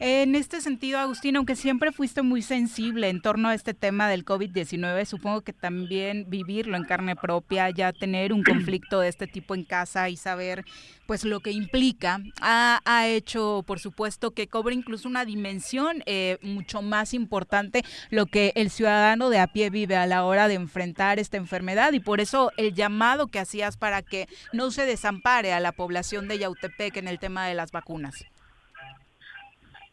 En 0.00 0.34
este 0.34 0.60
sentido, 0.60 0.98
Agustín, 0.98 1.36
aunque 1.36 1.56
siempre 1.56 1.90
fuiste 1.90 2.22
muy 2.22 2.40
sensible 2.42 3.08
en 3.08 3.20
torno 3.20 3.48
a 3.48 3.54
este 3.54 3.74
tema 3.74 4.08
del 4.08 4.24
COVID-19, 4.24 5.04
supongo 5.04 5.40
que 5.40 5.52
también 5.52 6.26
vivirlo 6.28 6.76
en 6.76 6.84
carne 6.84 7.16
propia, 7.16 7.68
ya 7.70 7.92
tener 7.92 8.32
un 8.32 8.44
conflicto 8.44 9.00
de 9.00 9.08
este 9.08 9.26
tipo 9.26 9.54
en 9.56 9.64
casa 9.64 10.08
y 10.08 10.16
saber 10.16 10.64
pues 11.08 11.24
lo 11.24 11.40
que 11.40 11.52
implica, 11.52 12.20
ha, 12.42 13.06
hecho, 13.08 13.64
por 13.66 13.78
supuesto, 13.78 14.32
que 14.32 14.46
cobre 14.46 14.74
incluso 14.74 15.08
una 15.08 15.24
dimensión 15.24 16.02
eh, 16.04 16.36
mucho 16.42 16.82
más 16.82 17.14
importante 17.14 17.82
lo 18.10 18.26
que 18.26 18.52
el 18.56 18.68
ciudadano 18.68 19.30
de 19.30 19.38
a 19.38 19.46
pie 19.46 19.70
vive 19.70 19.96
a 19.96 20.04
la 20.04 20.26
hora 20.26 20.48
de 20.48 20.54
enfrentar 20.54 21.18
esta 21.18 21.38
enfermedad 21.38 21.94
y 21.94 22.00
por 22.00 22.20
eso 22.20 22.52
el 22.58 22.74
llamado 22.74 23.28
que 23.28 23.38
hacías 23.38 23.78
para 23.78 24.02
que 24.02 24.26
no 24.52 24.70
se 24.70 24.84
desampare 24.84 25.54
a 25.54 25.60
la 25.60 25.72
población 25.72 26.28
de 26.28 26.40
Yautepec 26.40 26.98
en 26.98 27.08
el 27.08 27.18
tema 27.18 27.46
de 27.46 27.54
las 27.54 27.72
vacunas. 27.72 28.26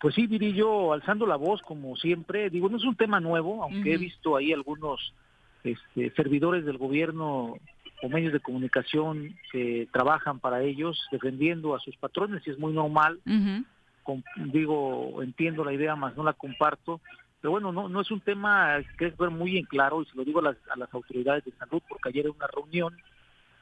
Pues 0.01 0.15
sí, 0.15 0.27
diría 0.27 0.53
yo, 0.53 0.91
alzando 0.91 1.25
la 1.25 1.37
voz 1.37 1.61
como 1.61 1.95
siempre, 1.95 2.49
digo, 2.49 2.67
no 2.67 2.75
es 2.75 2.83
un 2.83 2.97
tema 2.97 3.21
nuevo, 3.21 3.63
aunque 3.63 3.93
he 3.93 3.97
visto 3.97 4.35
ahí 4.35 4.51
algunos 4.51 5.13
este, 5.63 6.11
servidores 6.11 6.65
del 6.65 6.77
gobierno 6.77 7.55
o 8.01 8.09
medios 8.09 8.33
de 8.33 8.39
comunicación 8.39 9.35
que 9.51 9.87
trabajan 9.91 10.39
para 10.39 10.61
ellos, 10.61 11.07
defendiendo 11.11 11.75
a 11.75 11.79
sus 11.79 11.95
patrones, 11.97 12.45
y 12.45 12.51
es 12.51 12.59
muy 12.59 12.73
normal. 12.73 13.19
digo, 14.37 15.21
entiendo 15.23 15.63
la 15.63 15.73
idea, 15.73 15.95
más 15.95 16.15
no 16.15 16.23
la 16.23 16.33
comparto. 16.33 17.01
Pero 17.41 17.51
bueno, 17.51 17.71
no, 17.71 17.89
no 17.89 18.01
es 18.01 18.11
un 18.11 18.21
tema 18.21 18.77
que 18.97 19.07
es 19.07 19.17
ver 19.17 19.29
muy 19.29 19.57
en 19.57 19.65
claro, 19.65 20.01
y 20.01 20.05
se 20.05 20.15
lo 20.15 20.23
digo 20.23 20.39
a 20.39 20.43
las, 20.43 20.57
a 20.71 20.77
las 20.77 20.93
autoridades 20.93 21.45
de 21.45 21.51
salud, 21.53 21.81
porque 21.87 22.09
ayer 22.09 22.25
en 22.25 22.31
una 22.35 22.47
reunión 22.47 22.95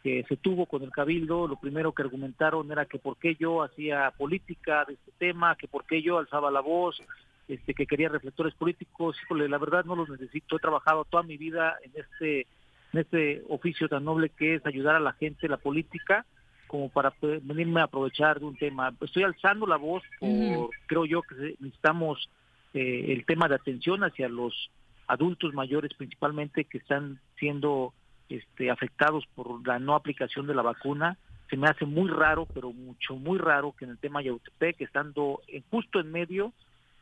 que 0.04 0.26
se 0.28 0.36
tuvo 0.36 0.66
con 0.66 0.84
el 0.84 0.92
Cabildo, 0.92 1.48
lo 1.48 1.56
primero 1.56 1.94
que 1.94 2.02
argumentaron 2.02 2.70
era 2.70 2.86
que 2.86 3.00
por 3.00 3.18
qué 3.18 3.36
yo 3.36 3.64
hacía 3.64 4.12
política 4.12 4.84
de 4.86 4.96
este 4.96 5.12
tema, 5.18 5.56
que 5.56 5.70
por 5.70 5.86
qué 5.86 6.02
yo 6.02 6.18
alzaba 6.18 6.52
la 6.52 6.60
voz, 6.60 7.02
este, 7.48 7.74
que 7.74 7.88
quería 7.88 8.10
reflectores 8.10 8.54
políticos. 8.54 9.16
Híjole, 9.24 9.48
la 9.48 9.58
verdad 9.58 9.86
no 9.86 9.96
los 9.96 10.10
necesito. 10.10 10.58
He 10.58 10.60
trabajado 10.60 11.06
toda 11.06 11.24
mi 11.24 11.38
vida 11.38 11.78
en 11.84 11.92
este, 11.96 12.48
en 12.94 13.00
este 13.00 13.44
oficio 13.50 13.90
tan 13.90 14.06
noble 14.06 14.30
que 14.30 14.56
es 14.56 14.66
ayudar 14.66 14.96
a 14.96 15.00
la 15.00 15.14
gente, 15.14 15.50
la 15.50 15.58
política, 15.58 16.26
como 16.68 16.90
para 16.90 17.14
venirme 17.22 17.82
a 17.82 17.86
aprovechar 17.86 18.40
de 18.40 18.46
un 18.46 18.56
tema. 18.56 18.94
Estoy 19.02 19.24
alzando 19.24 19.68
la 19.68 19.78
voz 19.78 20.04
por, 20.20 20.70
creo 20.88 21.06
yo 21.06 21.22
que 21.24 21.56
necesitamos 21.60 22.30
eh, 22.74 23.06
el 23.10 23.26
tema 23.26 23.48
de 23.48 23.56
atención 23.56 24.04
hacia 24.04 24.30
los 24.30 24.72
adultos 25.08 25.54
mayores 25.54 25.94
principalmente 25.96 26.66
que 26.66 26.78
están 26.78 27.20
siendo 27.38 27.94
este, 28.30 28.72
afectados 28.72 29.26
por 29.36 29.68
la 29.68 29.80
no 29.80 29.96
aplicación 29.96 30.48
de 30.48 30.56
la 30.56 30.62
vacuna. 30.62 31.18
Se 31.50 31.58
me 31.58 31.68
hace 31.68 31.86
muy 31.86 32.10
raro, 32.10 32.48
pero 32.52 32.72
mucho, 32.72 33.16
muy 33.16 33.38
raro 33.38 33.76
que 33.78 33.86
en 33.86 33.92
el 33.92 33.98
tema 34.00 34.22
Yautepec, 34.22 34.82
estando 34.82 35.42
justo 35.70 36.00
en 36.00 36.12
medio, 36.12 36.54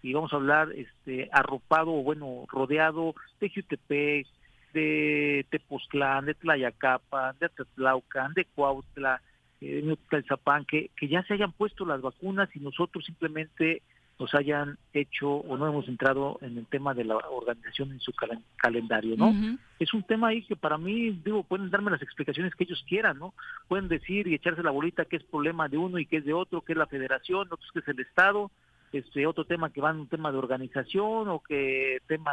y 0.03 0.13
vamos 0.13 0.33
a 0.33 0.37
hablar 0.37 0.71
este, 0.73 1.29
arropado 1.31 1.91
o 1.91 2.03
bueno, 2.03 2.45
rodeado 2.49 3.13
de 3.39 3.49
Jutepec, 3.49 4.27
de 4.73 5.45
Tepoztlán, 5.49 6.25
de 6.25 6.33
Tlayacapan, 6.33 7.35
de 7.39 7.49
Tetlaucan, 7.49 8.33
de 8.33 8.45
Cuautla, 8.45 9.21
eh, 9.61 9.81
de 9.83 9.97
Tlalzapán, 10.09 10.65
que, 10.65 10.91
que 10.95 11.07
ya 11.07 11.23
se 11.23 11.33
hayan 11.33 11.51
puesto 11.51 11.85
las 11.85 12.01
vacunas 12.01 12.49
y 12.55 12.59
nosotros 12.59 13.05
simplemente 13.05 13.81
nos 14.21 14.35
hayan 14.35 14.77
hecho 14.93 15.29
o 15.29 15.57
no 15.57 15.67
hemos 15.67 15.87
entrado 15.87 16.37
en 16.41 16.55
el 16.55 16.67
tema 16.67 16.93
de 16.93 17.03
la 17.03 17.17
organización 17.17 17.91
en 17.91 17.99
su 17.99 18.13
calendario, 18.55 19.17
¿no? 19.17 19.33
Es 19.79 19.95
un 19.95 20.03
tema 20.03 20.27
ahí 20.27 20.43
que 20.43 20.55
para 20.55 20.77
mí, 20.77 21.09
digo, 21.25 21.41
pueden 21.41 21.71
darme 21.71 21.89
las 21.89 22.03
explicaciones 22.03 22.53
que 22.53 22.65
ellos 22.65 22.85
quieran, 22.87 23.17
¿no? 23.17 23.33
Pueden 23.67 23.87
decir 23.87 24.27
y 24.27 24.35
echarse 24.35 24.61
la 24.61 24.69
bolita 24.69 25.05
que 25.05 25.15
es 25.15 25.23
problema 25.23 25.67
de 25.67 25.77
uno 25.77 25.97
y 25.97 26.05
que 26.05 26.17
es 26.17 26.25
de 26.25 26.33
otro, 26.33 26.61
que 26.61 26.73
es 26.73 26.77
la 26.77 26.85
federación, 26.85 27.47
otros 27.49 27.71
que 27.73 27.79
es 27.79 27.87
el 27.87 27.99
Estado, 27.99 28.51
este 28.93 29.25
otro 29.25 29.45
tema 29.45 29.71
que 29.71 29.81
va 29.81 29.89
en 29.89 30.01
un 30.01 30.07
tema 30.07 30.31
de 30.31 30.37
organización 30.37 31.27
o 31.27 31.39
que 31.39 31.97
tema 32.07 32.31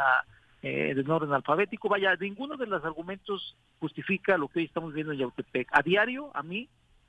eh, 0.61 0.93
de 0.93 1.11
orden 1.11 1.33
alfabético, 1.33 1.87
vaya, 1.89 2.15
ninguno 2.15 2.57
de 2.57 2.67
los 2.67 2.83
argumentos 2.83 3.55
justifica 3.79 4.37
lo 4.37 4.47
que 4.47 4.59
hoy 4.59 4.65
estamos 4.65 4.93
viendo 4.93 5.13
en 5.13 5.19
Yautepec. 5.19 5.69
A 5.71 5.81
diario, 5.81 6.31
a 6.33 6.43
mí, 6.43 6.67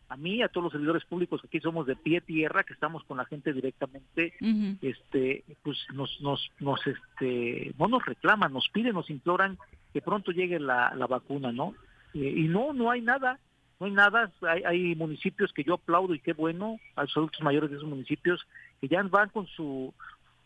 a 0.09 0.17
mí, 0.17 0.43
a 0.43 0.49
todos 0.49 0.65
los 0.65 0.73
servidores 0.73 1.05
públicos 1.05 1.41
que 1.41 1.47
aquí 1.47 1.61
somos 1.61 1.87
de 1.87 1.97
pie 1.97 2.21
tierra, 2.21 2.65
que 2.65 2.73
estamos 2.75 3.05
con 3.05 3.17
la 3.17 3.25
gente 3.25 3.53
directamente, 3.53 4.35
este, 4.83 5.45
pues 5.63 5.79
nos, 5.95 6.21
nos, 6.21 6.51
nos, 6.59 6.81
este, 6.87 7.73
no 7.79 7.89
nos 7.89 8.05
reclaman, 8.05 8.53
nos 8.53 8.69
piden, 8.71 8.95
nos 8.95 9.09
imploran 9.09 9.57
que 9.93 10.01
pronto 10.01 10.33
llegue 10.33 10.59
la, 10.59 10.93
la 10.97 11.07
vacuna, 11.07 11.53
¿no? 11.53 11.75
Eh, 12.15 12.35
y 12.37 12.49
no, 12.49 12.73
no 12.73 12.91
hay 12.91 13.03
nada, 13.03 13.39
no 13.79 13.87
hay 13.87 13.93
nada, 13.93 14.31
hay, 14.43 14.63
hay 14.65 14.95
municipios 14.95 15.53
que 15.53 15.65
yo 15.65 15.75
aplaudo 15.75 16.15
y 16.15 16.21
qué 16.21 16.33
bueno, 16.33 16.79
a 16.97 17.03
los 17.03 17.17
adultos 17.17 17.43
mayores 17.43 17.71
de 17.71 17.77
esos 17.77 17.89
municipios 17.89 18.45
que 18.81 18.89
ya 18.89 19.03
van 19.05 19.29
con 19.29 19.47
su 19.47 19.95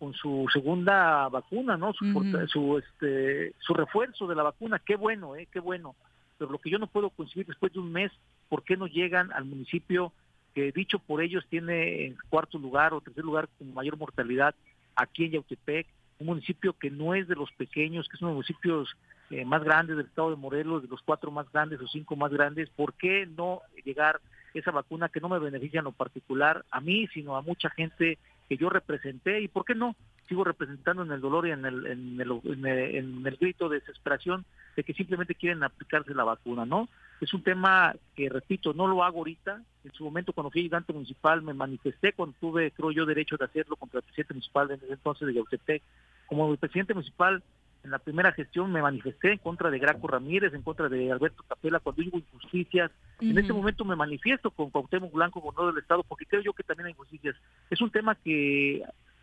con 0.05 0.13
su 0.13 0.47
segunda 0.53 1.31
vacuna, 1.31 1.79
¿no? 1.79 1.95
Su, 1.95 2.05
su, 2.49 2.77
este, 2.77 3.55
su 3.59 3.73
refuerzo 3.73 4.27
de 4.27 4.35
la 4.35 4.43
vacuna, 4.43 4.79
qué 4.79 4.97
bueno, 4.97 5.35
¿eh? 5.35 5.49
Qué 5.51 5.61
bueno. 5.61 5.97
Pero 6.37 6.51
lo 6.51 6.59
que 6.59 6.69
yo 6.69 6.79
no 6.79 6.89
puedo 6.89 7.09
conseguir 7.09 7.47
después 7.47 7.73
de 7.73 7.79
un 7.79 7.91
mes 7.91 8.13
¿por 8.51 8.65
qué 8.65 8.77
no 8.77 8.87
llegan 8.87 9.33
al 9.33 9.47
municipio 9.47 10.13
que 10.55 10.73
dicho 10.73 10.99
por 10.99 11.23
ellos 11.23 11.43
tiene 11.49 12.05
en 12.05 12.19
cuarto 12.29 12.59
lugar 12.59 12.93
o 12.93 13.01
tercer 13.01 13.25
lugar 13.25 13.49
con 13.57 13.73
mayor 13.73 13.97
mortalidad 13.97 14.55
aquí 14.95 15.25
en 15.25 15.33
Yautepec, 15.33 15.87
un 16.19 16.27
municipio 16.27 16.75
que 16.75 16.91
no 16.91 17.15
es 17.15 17.27
de 17.27 17.35
los 17.35 17.51
pequeños, 17.53 18.07
que 18.07 18.17
es 18.17 18.21
uno 18.21 18.33
de 18.33 18.37
los 18.37 18.47
municipios 18.47 18.95
eh, 19.31 19.47
más 19.47 19.65
grandes 19.65 19.97
del 19.97 20.07
estado 20.07 20.31
de 20.31 20.37
Morelos, 20.37 20.83
de 20.83 20.89
los 20.89 21.01
cuatro 21.01 21.31
más 21.31 21.51
grandes 21.51 21.81
o 21.81 21.89
cinco 21.89 22.15
más 22.15 22.31
grandes, 22.31 22.69
¿por 22.69 22.93
qué 22.93 23.27
no 23.27 23.63
llegar 23.87 24.21
esa 24.53 24.71
vacuna 24.71 25.09
que 25.09 25.21
no 25.21 25.31
me 25.31 25.39
beneficia 25.39 25.79
en 25.79 25.85
lo 25.85 25.93
particular 25.93 26.63
a 26.71 26.83
mí, 26.83 27.07
sino 27.09 27.37
a 27.37 27.43
mucha 27.43 27.71
gente 27.71 28.19
que 28.49 28.57
yo 28.57 28.69
representé 28.69 29.41
y 29.41 29.49
por 29.49 29.65
qué 29.65 29.75
no 29.75 29.97
sigo 30.29 30.45
representando 30.45 31.03
en 31.03 31.13
el 31.13 31.21
dolor 31.21 31.47
y 31.47 31.51
en 31.51 31.65
el, 31.65 31.87
en 31.87 32.21
el, 32.21 32.41
en 32.45 33.27
el, 33.27 33.37
grito 33.37 33.69
de 33.69 33.81
desesperación 33.81 34.45
de 34.77 34.83
que 34.83 34.95
simplemente 34.95 35.35
quieren 35.35 35.63
aplicarse 35.63 36.15
la 36.15 36.25
vacuna, 36.25 36.65
¿no? 36.65 36.89
Es 37.21 37.33
un 37.35 37.43
tema 37.43 37.95
que, 38.17 38.29
repito, 38.29 38.73
no 38.73 38.87
lo 38.87 39.05
hago 39.05 39.19
ahorita. 39.19 39.63
En 39.85 39.93
su 39.93 40.05
momento, 40.05 40.33
cuando 40.33 40.51
fui 40.51 40.63
ayudante 40.63 40.93
municipal, 40.93 41.43
me 41.43 41.55
manifesté 41.55 42.13
cuando 42.13 42.35
tuve, 42.41 42.71
creo 42.71 42.91
yo, 42.91 43.07
derecho 43.07 43.37
de 43.37 43.45
hacerlo 43.45 43.77
contra 43.77 43.99
el 43.99 44.05
presidente 44.05 44.35
municipal 44.35 44.69
de 44.69 44.79
entonces 44.89 45.27
de 45.29 45.35
Yautepec. 45.35 45.83
Como 46.27 46.51
el 46.51 46.59
presidente 46.59 46.95
municipal, 46.95 47.43
en 47.85 47.91
la 47.91 47.99
primera 47.99 48.33
gestión 48.33 48.73
me 48.73 48.81
manifesté 48.81 49.33
en 49.33 49.39
contra 49.39 49.71
de 49.71 49.79
Graco 49.79 50.09
Ramírez, 50.09 50.55
en 50.55 50.63
contra 50.63 50.89
de 50.89 51.13
Alberto 51.13 51.45
Capela, 51.47 51.81
cuando 51.81 52.03
hubo 52.03 52.19
injusticias. 52.19 52.91
En 53.21 53.37
este 53.39 53.53
momento 53.53 53.85
me 53.85 53.95
manifiesto 53.95 54.51
con 54.51 54.71
Cuauhtémoc 54.71 55.13
Blanco, 55.13 55.41
gobernador 55.41 55.75
del 55.75 55.83
Estado, 55.83 56.03
porque 56.03 56.25
creo 56.25 56.41
yo 56.41 56.55
que 56.55 56.63
también 56.63 56.87
hay 56.87 56.93
injusticias. 56.93 57.37
Es 57.71 57.81
un 57.83 57.91
tema 57.91 58.15
que 58.15 58.83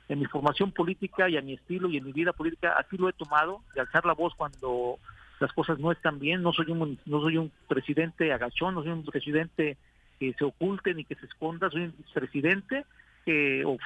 en 0.10 0.20
mi 0.20 0.26
formación 0.26 0.72
política 0.72 1.28
y 1.28 1.38
a 1.38 1.42
mi 1.42 1.54
estilo 1.54 1.90
y 1.90 1.98
en 1.98 2.06
mi 2.06 2.12
vida 2.12 2.34
política 2.34 2.76
así 2.78 2.98
lo 2.98 3.10
he 3.10 3.14
tomado, 3.14 3.62
de 3.74 3.82
alzar 3.82 4.06
la 4.06 4.14
voz 4.14 4.36
cuando 4.36 5.00
las 5.40 5.52
cosas 5.54 5.80
no 5.80 5.92
están 5.92 6.20
bien, 6.20 6.44
no 6.44 6.54
soy 6.54 6.70
un 6.70 7.00
no 7.06 7.22
soy 7.22 7.38
un 7.38 7.52
presidente 7.68 8.32
agachón, 8.32 8.76
no 8.76 8.84
soy 8.84 8.92
un 8.92 9.04
presidente 9.04 9.78
que 10.20 10.34
se 10.34 10.44
oculte 10.44 10.94
ni 10.94 11.04
que 11.04 11.16
se 11.16 11.26
esconda, 11.26 11.72
soy 11.72 11.86
un 11.86 11.96
presidente 12.14 12.86
que 13.26 13.66
o 13.66 13.78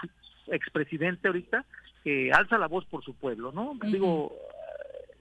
expresidente 0.48 1.30
ahorita 1.30 1.64
que 2.04 2.32
alza 2.34 2.58
la 2.58 2.68
voz 2.68 2.86
por 2.86 3.04
su 3.04 3.14
pueblo, 3.14 3.52
¿no? 3.52 3.78
Digo 3.82 4.34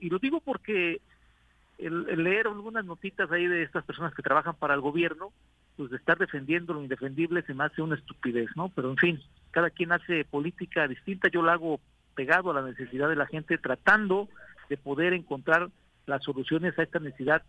y 0.05 0.11
lo 0.11 0.19
digo 0.19 0.41
porque 0.41 1.01
el, 1.79 2.23
leer 2.23 2.47
algunas 2.47 2.85
notitas 2.85 3.33
ahí 3.33 3.47
de 3.47 3.63
estas 3.63 3.85
personas 3.85 4.13
que 4.15 4.23
trabajan 4.23 4.55
para 4.55 4.75
el 4.75 4.83
gobierno, 4.83 5.33
pues 5.79 5.91
de 5.91 5.97
estar 5.97 6.19
defendiendo 6.19 6.75
lo 6.75 6.83
indefendible 6.83 7.41
se 7.41 7.55
me 7.55 7.65
hace 7.65 7.81
una 7.81 7.95
estupidez, 7.95 8.51
¿no? 8.55 8.69
Pero 8.69 8.91
en 8.91 8.99
fin, 8.99 9.23
cada 9.51 9.71
quien 9.71 9.93
hace 9.93 10.27
política 10.27 10.87
distinta, 10.87 11.29
yo 11.29 11.43
la 11.43 11.55
hago 11.55 11.81
pegado 12.15 12.51
a 12.51 12.55
la 12.55 12.69
necesidad 12.69 13.09
de 13.09 13.17
la 13.17 13.25
gente, 13.27 13.57
tratando 13.57 14.29
de 14.69 14.77
poder 14.77 15.15
encontrar 15.15 15.71
las 16.05 16.23
soluciones 16.23 16.79
a 16.79 16.83
esta 16.83 16.99
necesidad 16.99 17.43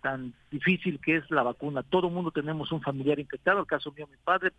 tan 0.00 0.32
difícil 0.52 1.00
que 1.00 1.16
es 1.16 1.28
la 1.32 1.42
vacuna. 1.42 1.82
Todo 1.82 2.08
mundo 2.08 2.30
tenemos 2.30 2.70
un 2.70 2.82
familiar 2.82 3.18
infectado, 3.18 3.58
el 3.58 3.66
caso 3.66 3.90
mío, 3.90 4.06
mi 4.08 4.16
padre, 4.22 4.52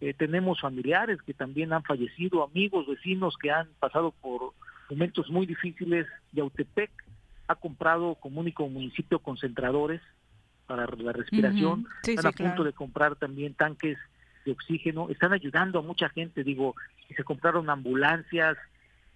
eh, 0.00 0.14
tenemos 0.14 0.62
familiares 0.62 1.20
que 1.20 1.34
también 1.34 1.74
han 1.74 1.82
fallecido, 1.82 2.42
amigos, 2.42 2.86
vecinos 2.86 3.36
que 3.36 3.50
han 3.50 3.68
pasado 3.80 4.12
por 4.12 4.54
momentos 4.90 5.30
muy 5.30 5.46
difíciles. 5.46 6.06
Yautepec 6.32 6.90
ha 7.48 7.54
comprado 7.54 8.16
como 8.16 8.40
único 8.40 8.68
municipio 8.68 9.18
concentradores 9.18 10.00
para 10.66 10.86
la 10.86 11.12
respiración, 11.12 11.86
están 12.02 12.26
a 12.26 12.32
punto 12.32 12.64
de 12.64 12.72
comprar 12.72 13.14
también 13.14 13.54
tanques 13.54 13.98
de 14.44 14.52
oxígeno, 14.52 15.08
están 15.10 15.32
ayudando 15.32 15.78
a 15.78 15.82
mucha 15.82 16.08
gente, 16.08 16.42
digo, 16.42 16.74
se 17.14 17.22
compraron 17.22 17.70
ambulancias, 17.70 18.56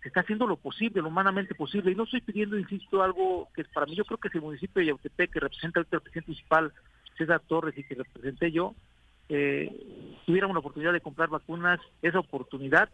se 0.02 0.09
está 0.09 0.20
haciendo 0.20 0.46
lo 0.46 0.56
posible, 0.56 1.02
lo 1.02 1.09
humanamente 1.09 1.54
posible, 1.54 1.90
y 1.90 1.94
no 1.94 2.04
estoy 2.04 2.20
pidiendo, 2.20 2.56
insisto, 2.56 3.02
algo 3.02 3.48
que 3.54 3.64
para 3.64 3.87
mí 3.87 3.96
yo 3.96 4.04
creo 4.04 4.18
que 4.18 4.28
es 4.28 4.35
el 4.35 4.42
municipio 4.42 4.80
de 4.80 4.87
Yautepec, 4.87 5.33
que 5.33 5.40
representa 5.40 5.80
el 5.80 5.87
presidente 5.87 6.28
municipal 6.28 6.72
César 7.18 7.40
Torres 7.46 7.76
y 7.76 7.85
que 7.85 7.96
representé 7.96 8.52
yo, 8.52 8.74
eh, 9.28 9.70
tuviéramos 10.26 10.54
la 10.54 10.61
oportunidad 10.61 10.92
de 10.92 11.00
comprar 11.00 11.28
vacunas, 11.28 11.80
esa 12.02 12.20
oportunidad 12.20 12.88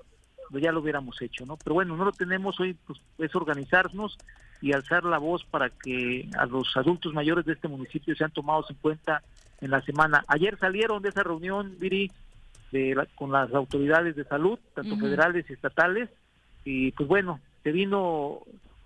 ya 0.53 0.73
lo 0.73 0.81
hubiéramos 0.81 1.21
hecho, 1.23 1.45
¿no? 1.47 1.57
Pero 1.57 1.75
bueno, 1.75 1.97
no 1.97 2.05
lo 2.05 2.13
tenemos 2.13 2.59
hoy, 2.61 2.77
pues 2.87 3.01
es 3.19 3.35
organizarnos 3.35 4.17
y 4.61 4.73
alzar 4.73 5.05
la 5.05 5.19
voz 5.19 5.45
para 5.45 5.71
que 5.71 6.29
a 6.39 6.47
los 6.47 6.77
adultos 6.77 7.13
mayores 7.13 7.45
de 7.45 7.53
este 7.53 7.69
municipio 7.69 8.15
sean 8.15 8.31
tomados 8.31 8.71
en 8.71 8.77
cuenta 8.77 9.23
en 9.61 9.71
la 9.71 9.83
semana. 9.83 10.25
Ayer 10.29 10.59
salieron 10.59 11.03
de 11.03 11.11
esa 11.11 11.23
reunión, 11.23 11.77
Viri, 11.79 12.11
de 12.73 13.07
con 13.15 13.33
las 13.33 13.53
autoridades 13.53 14.17
de 14.17 14.25
salud, 14.25 14.59
tanto 14.75 14.97
federales 14.97 15.47
y 15.49 15.53
estatales, 15.53 16.11
y 16.65 16.93
pues 16.93 17.09
bueno, 17.09 17.41
te 17.63 17.73
vino, 17.73 18.41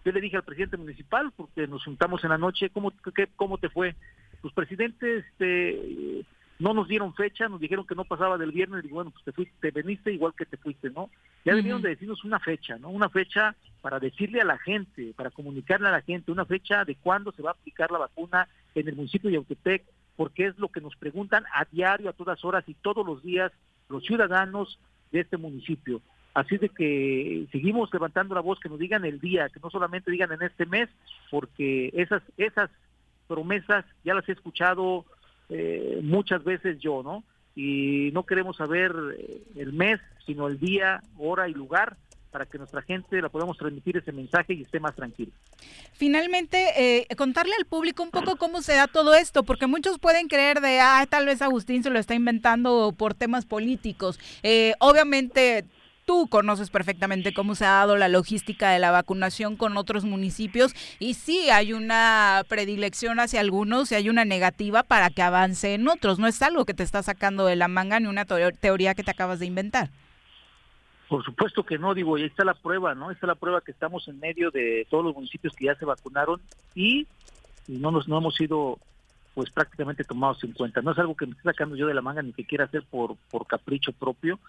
yo 0.05 0.13
le 0.13 0.21
dije 0.21 0.37
al 0.37 0.45
presidente 0.45 0.77
municipal, 0.77 1.33
porque 1.37 1.67
nos 1.67 1.85
juntamos 1.85 2.23
en 2.25 2.31
la 2.31 2.39
noche, 2.39 2.71
¿cómo, 2.71 2.93
qué, 3.15 3.29
cómo 3.37 3.59
te 3.59 3.69
fue? 3.69 3.95
Los 4.43 4.53
presidentes 4.53 5.25
este, 5.27 6.25
no 6.61 6.75
nos 6.75 6.89
dieron 6.89 7.15
fecha, 7.15 7.49
nos 7.49 7.59
dijeron 7.59 7.87
que 7.87 7.95
no 7.95 8.05
pasaba 8.05 8.37
del 8.37 8.53
viernes, 8.53 8.85
y 8.85 8.89
bueno, 8.89 9.11
pues 9.11 9.25
te 9.25 9.33
fuiste, 9.33 9.55
te 9.61 9.71
veniste 9.71 10.13
igual 10.13 10.35
que 10.37 10.45
te 10.45 10.59
fuiste, 10.59 10.91
¿no? 10.91 11.11
Ya 11.43 11.55
debieron 11.55 11.81
de 11.81 11.89
decirnos 11.89 12.23
una 12.23 12.39
fecha, 12.39 12.77
¿no? 12.79 12.91
Una 12.91 13.09
fecha 13.09 13.57
para 13.81 13.99
decirle 13.99 14.43
a 14.43 14.45
la 14.45 14.59
gente, 14.59 15.15
para 15.17 15.31
comunicarle 15.31 15.89
a 15.89 15.93
la 15.93 16.03
gente, 16.03 16.31
una 16.31 16.45
fecha 16.45 16.85
de 16.85 16.97
cuándo 16.97 17.33
se 17.33 17.43
va 17.43 17.51
a 17.51 17.55
aplicar 17.55 17.91
la 17.91 17.99
vacuna 17.99 18.47
en 18.75 18.87
el 18.87 18.95
municipio 18.95 19.31
de 19.31 19.37
Yautepec, 19.37 19.85
porque 20.17 20.47
es 20.49 20.59
lo 20.59 20.69
que 20.69 20.83
nos 20.83 20.95
preguntan 20.97 21.45
a 21.55 21.65
diario, 21.65 22.11
a 22.11 22.13
todas 22.13 22.45
horas 22.45 22.63
y 22.69 22.75
todos 22.75 23.07
los 23.07 23.23
días 23.23 23.51
los 23.89 24.05
ciudadanos 24.05 24.79
de 25.13 25.21
este 25.21 25.39
municipio. 25.39 26.03
Así 26.35 26.59
de 26.59 26.69
que 26.69 27.47
seguimos 27.51 27.93
levantando 27.93 28.35
la 28.35 28.43
voz, 28.43 28.61
que 28.61 28.69
nos 28.69 28.79
digan 28.79 29.07
el 29.07 29.19
día, 29.19 29.49
que 29.49 29.61
no 29.61 29.71
solamente 29.71 30.11
digan 30.11 30.31
en 30.31 30.43
este 30.43 30.67
mes, 30.67 30.91
porque 31.31 31.91
esas, 31.95 32.23
esas 32.37 32.71
promesas 33.27 33.87
ya 34.05 34.13
las 34.13 34.29
he 34.29 34.33
escuchado 34.33 35.07
eh, 35.51 36.01
muchas 36.03 36.45
veces 36.45 36.79
yo, 36.79 37.03
¿no? 37.03 37.25
Y 37.57 38.11
no 38.13 38.25
queremos 38.25 38.57
saber 38.57 38.95
eh, 39.19 39.43
el 39.57 39.73
mes, 39.73 40.01
sino 40.25 40.47
el 40.47 40.59
día, 40.59 41.03
hora 41.19 41.49
y 41.49 41.53
lugar 41.53 41.97
para 42.31 42.47
que 42.47 42.59
nuestra 42.59 42.81
gente 42.83 43.21
la 43.21 43.29
podamos 43.29 43.59
transmitir 43.59 43.97
ese 43.97 44.13
mensaje 44.13 44.55
y 44.55 44.63
esté 44.63 44.79
más 44.79 44.95
tranquila. 44.95 45.33
Finalmente, 45.95 46.69
eh, 46.77 47.17
contarle 47.17 47.53
al 47.59 47.67
público 47.67 48.05
un 48.05 48.13
poco 48.13 48.37
cómo 48.37 48.63
se 48.63 48.75
da 48.75 48.87
todo 48.87 49.15
esto, 49.15 49.43
porque 49.43 49.67
muchos 49.67 49.99
pueden 49.99 50.29
creer 50.29 50.61
de, 50.61 50.79
ah, 50.79 51.05
tal 51.11 51.27
vez 51.27 51.43
Agustín 51.43 51.83
se 51.83 51.91
lo 51.91 51.99
está 51.99 52.15
inventando 52.15 52.95
por 52.97 53.15
temas 53.15 53.47
políticos. 53.47 54.21
obviamente 54.79 55.65
tú 56.11 56.27
conoces 56.27 56.71
perfectamente 56.71 57.33
cómo 57.33 57.55
se 57.55 57.65
ha 57.65 57.71
dado 57.71 57.97
la 57.97 58.09
logística 58.09 58.73
de 58.73 58.81
la 58.81 58.91
vacunación 58.91 59.55
con 59.55 59.77
otros 59.77 60.05
municipios 60.05 60.75
y 60.99 61.15
sí 61.15 61.51
hay 61.51 61.73
una 61.73 62.43
predilección 62.49 63.21
hacia 63.21 63.39
algunos 63.39 63.93
y 63.93 63.95
hay 63.95 64.09
una 64.09 64.25
negativa 64.25 64.83
para 64.83 65.11
que 65.11 65.23
avance 65.23 65.73
en 65.75 65.87
otros. 65.87 66.19
No 66.19 66.27
es 66.27 66.43
algo 66.43 66.65
que 66.65 66.75
te 66.75 66.83
está 66.83 67.05
sacando 67.05 67.47
de 67.47 67.55
la 67.55 67.69
manga 67.69 68.01
ni 68.01 68.09
una 68.09 68.25
teoría 68.25 68.97
que 68.97 69.05
te 69.05 69.11
acabas 69.13 69.39
de 69.39 69.47
inventar. 69.47 69.91
Por 71.09 71.25
supuesto 71.25 71.63
que 71.63 71.79
no, 71.79 71.95
digo, 71.95 72.19
y 72.19 72.25
está 72.25 72.45
la 72.45 72.55
prueba, 72.55 72.93
¿no? 72.97 73.13
Está 73.13 73.29
la 73.29 73.37
prueba 73.37 73.61
que 73.61 73.71
estamos 73.71 74.09
en 74.09 74.19
medio 74.19 74.51
de 74.51 74.89
todos 74.91 75.05
los 75.05 75.15
municipios 75.15 75.55
que 75.55 75.67
ya 75.67 75.77
se 75.77 75.85
vacunaron 75.85 76.41
y, 76.75 77.07
no 77.69 77.93
nos 77.93 78.09
no 78.09 78.19
hemos 78.19 78.35
sido 78.35 78.81
pues 79.35 79.49
prácticamente 79.51 80.03
tomados 80.03 80.43
en 80.43 80.55
cuenta. 80.55 80.83
No 80.83 80.91
es 80.91 80.99
algo 80.99 81.15
que 81.15 81.27
me 81.27 81.33
esté 81.33 81.45
sacando 81.45 81.77
yo 81.77 81.87
de 81.87 81.95
la 81.95 82.03
manga 82.03 82.21
ni 82.21 82.33
que 82.33 82.47
quiera 82.47 82.65
hacer 82.65 82.83
por, 82.83 83.15
por 83.31 83.47
capricho 83.47 83.93
propio, 83.93 84.41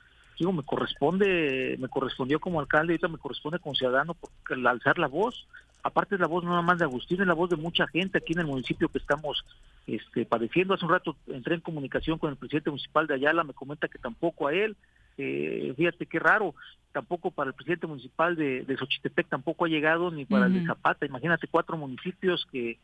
digo, 0.41 0.51
me 0.53 0.63
corresponde, 0.63 1.75
me 1.79 1.87
correspondió 1.87 2.39
como 2.39 2.59
alcalde, 2.59 2.93
ahorita 2.93 3.07
me 3.07 3.19
corresponde 3.19 3.59
como 3.59 3.75
ciudadano 3.75 4.15
porque 4.15 4.55
al 4.55 4.65
alzar 4.65 4.97
la 4.97 5.07
voz, 5.07 5.47
aparte 5.83 6.15
es 6.15 6.21
la 6.21 6.25
voz 6.25 6.43
no 6.43 6.49
nada 6.49 6.63
más 6.63 6.79
de 6.79 6.85
Agustín, 6.85 7.21
es 7.21 7.27
la 7.27 7.35
voz 7.35 7.51
de 7.51 7.57
mucha 7.57 7.85
gente 7.87 8.17
aquí 8.17 8.33
en 8.33 8.39
el 8.39 8.47
municipio 8.47 8.89
que 8.89 8.97
estamos 8.97 9.45
este, 9.85 10.25
padeciendo. 10.25 10.73
Hace 10.73 10.85
un 10.85 10.91
rato 10.91 11.15
entré 11.27 11.53
en 11.53 11.61
comunicación 11.61 12.17
con 12.17 12.31
el 12.31 12.37
presidente 12.37 12.71
municipal 12.71 13.05
de 13.05 13.13
Ayala, 13.13 13.43
me 13.43 13.53
comenta 13.53 13.87
que 13.87 13.99
tampoco 13.99 14.47
a 14.47 14.53
él, 14.53 14.75
eh, 15.19 15.71
fíjate 15.77 16.07
qué 16.07 16.17
raro, 16.17 16.55
tampoco 16.91 17.29
para 17.29 17.49
el 17.49 17.53
presidente 17.53 17.85
municipal 17.85 18.35
de, 18.35 18.63
de 18.63 18.77
Xochitepec 18.77 19.27
tampoco 19.27 19.65
ha 19.65 19.69
llegado, 19.69 20.09
ni 20.09 20.25
para 20.25 20.47
el 20.47 20.55
de 20.55 20.65
Zapata. 20.65 21.05
Imagínate 21.05 21.47
cuatro 21.47 21.77
municipios 21.77 22.47
que, 22.51 22.79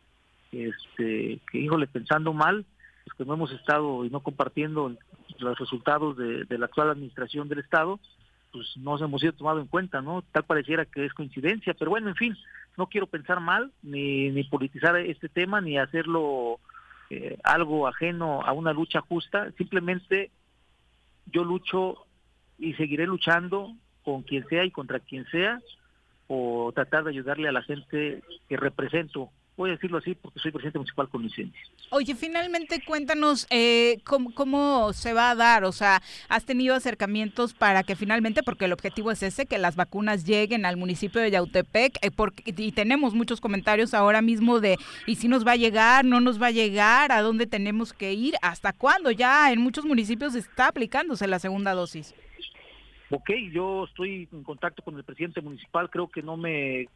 este, 0.51 1.39
que 1.51 1.57
híjole, 1.57 1.87
pensando 1.87 2.33
mal, 2.33 2.65
pues 3.07 3.15
que 3.17 3.25
no 3.25 3.35
hemos 3.35 3.51
estado 3.51 4.03
y 4.03 4.09
no 4.09 4.19
compartiendo 4.19 4.93
los 5.39 5.57
resultados 5.57 6.17
de, 6.17 6.45
la 6.57 6.65
actual 6.65 6.89
administración 6.89 7.47
del 7.47 7.59
Estado, 7.59 8.01
pues 8.51 8.75
no 8.75 8.97
hemos 8.97 9.21
sido 9.21 9.31
tomado 9.31 9.61
en 9.61 9.67
cuenta, 9.67 10.01
¿no? 10.01 10.23
Tal 10.33 10.43
pareciera 10.43 10.83
que 10.83 11.05
es 11.05 11.13
coincidencia, 11.13 11.73
pero 11.73 11.91
bueno, 11.91 12.09
en 12.09 12.15
fin, 12.15 12.35
no 12.75 12.87
quiero 12.87 13.07
pensar 13.07 13.39
mal, 13.39 13.71
ni, 13.81 14.29
ni 14.29 14.43
politizar 14.43 14.97
este 14.97 15.29
tema, 15.29 15.61
ni 15.61 15.77
hacerlo 15.77 16.59
eh, 17.09 17.37
algo 17.45 17.87
ajeno 17.87 18.41
a 18.41 18.51
una 18.51 18.73
lucha 18.73 18.99
justa, 18.99 19.51
simplemente 19.57 20.29
yo 21.27 21.45
lucho 21.45 22.05
y 22.59 22.73
seguiré 22.73 23.05
luchando 23.05 23.73
con 24.03 24.23
quien 24.23 24.45
sea 24.49 24.65
y 24.65 24.71
contra 24.71 24.99
quien 24.99 25.25
sea, 25.27 25.61
o 26.27 26.73
tratar 26.75 27.05
de 27.05 27.11
ayudarle 27.11 27.47
a 27.47 27.53
la 27.53 27.61
gente 27.61 28.21
que 28.49 28.57
represento 28.57 29.29
voy 29.57 29.71
a 29.71 29.73
decirlo 29.73 29.97
así 29.97 30.13
porque 30.13 30.39
soy 30.39 30.51
presidente 30.51 30.77
municipal 30.77 31.09
con 31.09 31.23
licencia. 31.23 31.59
Oye, 31.89 32.15
finalmente 32.15 32.81
cuéntanos 32.85 33.47
eh, 33.49 33.97
cómo, 34.05 34.93
se 34.93 35.13
va 35.13 35.31
a 35.31 35.35
dar, 35.35 35.65
o 35.65 35.71
sea, 35.71 36.01
has 36.29 36.45
tenido 36.45 36.75
acercamientos 36.75 37.53
para 37.53 37.83
que 37.83 37.95
finalmente, 37.95 38.43
porque 38.43 38.65
el 38.65 38.73
objetivo 38.73 39.09
es 39.11 39.23
ese, 39.23 39.47
que 39.47 39.57
las 39.57 39.75
vacunas 39.75 40.25
lleguen 40.25 40.65
al 40.65 40.77
municipio 40.77 41.19
de 41.19 41.31
Yautepec, 41.31 41.97
eh, 42.01 42.11
porque, 42.11 42.53
y 42.55 42.71
tenemos 42.71 43.15
muchos 43.15 43.41
comentarios 43.41 43.93
ahora 43.93 44.21
mismo 44.21 44.59
de, 44.59 44.77
¿y 45.07 45.15
si 45.15 45.27
nos 45.27 45.45
va 45.45 45.53
a 45.53 45.57
llegar, 45.57 46.05
no 46.05 46.21
nos 46.21 46.41
va 46.41 46.47
a 46.47 46.51
llegar, 46.51 47.11
a 47.11 47.21
dónde 47.21 47.47
tenemos 47.47 47.93
que 47.93 48.13
ir, 48.13 48.35
hasta 48.41 48.73
cuándo? 48.73 49.09
Ya 49.11 49.51
en 49.51 49.59
muchos 49.59 49.85
municipios 49.85 50.35
está 50.35 50.67
aplicándose 50.67 51.25
la 51.27 51.39
segunda 51.39 51.73
dosis. 51.73 52.13
Ok, 53.09 53.31
yo 53.51 53.85
estoy 53.85 54.27
en 54.31 54.43
contacto 54.43 54.83
con 54.83 54.97
el 54.97 55.03
presidente 55.03 55.41
municipal, 55.41 55.89
creo 55.89 56.09
que 56.09 56.21
no 56.21 56.35
me 56.37 56.87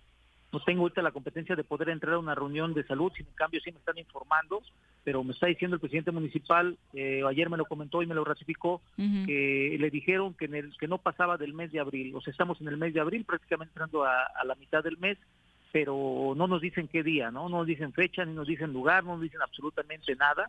no 0.52 0.60
tengo 0.60 0.82
ahorita 0.82 1.02
la 1.02 1.12
competencia 1.12 1.56
de 1.56 1.64
poder 1.64 1.90
entrar 1.90 2.16
a 2.16 2.20
una 2.20 2.36
reunión 2.36 2.74
de 2.74 2.84
salud, 2.84 3.12
sin 3.16 3.26
en 3.26 3.34
cambio 3.34 3.62
sí 3.62 3.72
me 3.72 3.80
están 3.80 3.98
informando, 3.98 4.62
pero 5.04 5.24
me 5.24 5.34
está 5.34 5.48
diciendo 5.48 5.76
el 5.76 5.80
presidente 5.80 6.12
municipal, 6.12 6.78
eh, 6.94 7.22
ayer 7.28 7.50
me 7.50 7.58
lo 7.58 7.66
comentó 7.66 8.04
y 8.04 8.08
me 8.08 8.16
lo 8.16 8.24
ratificó, 8.24 8.82
que 8.98 9.78
le 9.80 9.90
dijeron 9.90 10.34
que, 10.34 10.46
en 10.46 10.56
el, 10.56 10.78
que 10.78 10.88
no 10.88 10.98
pasaba 10.98 11.38
del 11.38 11.54
mes 11.54 11.72
de 11.72 11.80
abril, 11.80 12.16
o 12.16 12.22
sea, 12.22 12.32
estamos 12.32 12.60
en 12.62 12.68
el 12.68 12.78
mes 12.78 12.94
de 12.94 13.00
abril, 13.00 13.26
prácticamente 13.26 13.72
entrando 13.72 14.04
a, 14.04 14.28
la 14.46 14.56
mitad 14.56 14.84
del 14.84 14.98
mes, 14.98 15.18
pero 15.72 16.34
no 16.36 16.48
nos 16.48 16.62
dicen 16.62 16.88
qué 16.88 17.04
día, 17.04 17.32
¿no? 17.32 17.50
No 17.50 17.60
nos 17.60 17.68
dicen 17.68 17.94
fecha, 17.94 18.26
ni 18.26 18.34
nos 18.34 18.48
dicen 18.48 18.74
lugar, 18.74 19.04
no 19.04 19.14
nos 19.14 19.22
dicen 19.22 19.42
absolutamente 19.42 20.16
nada. 20.16 20.48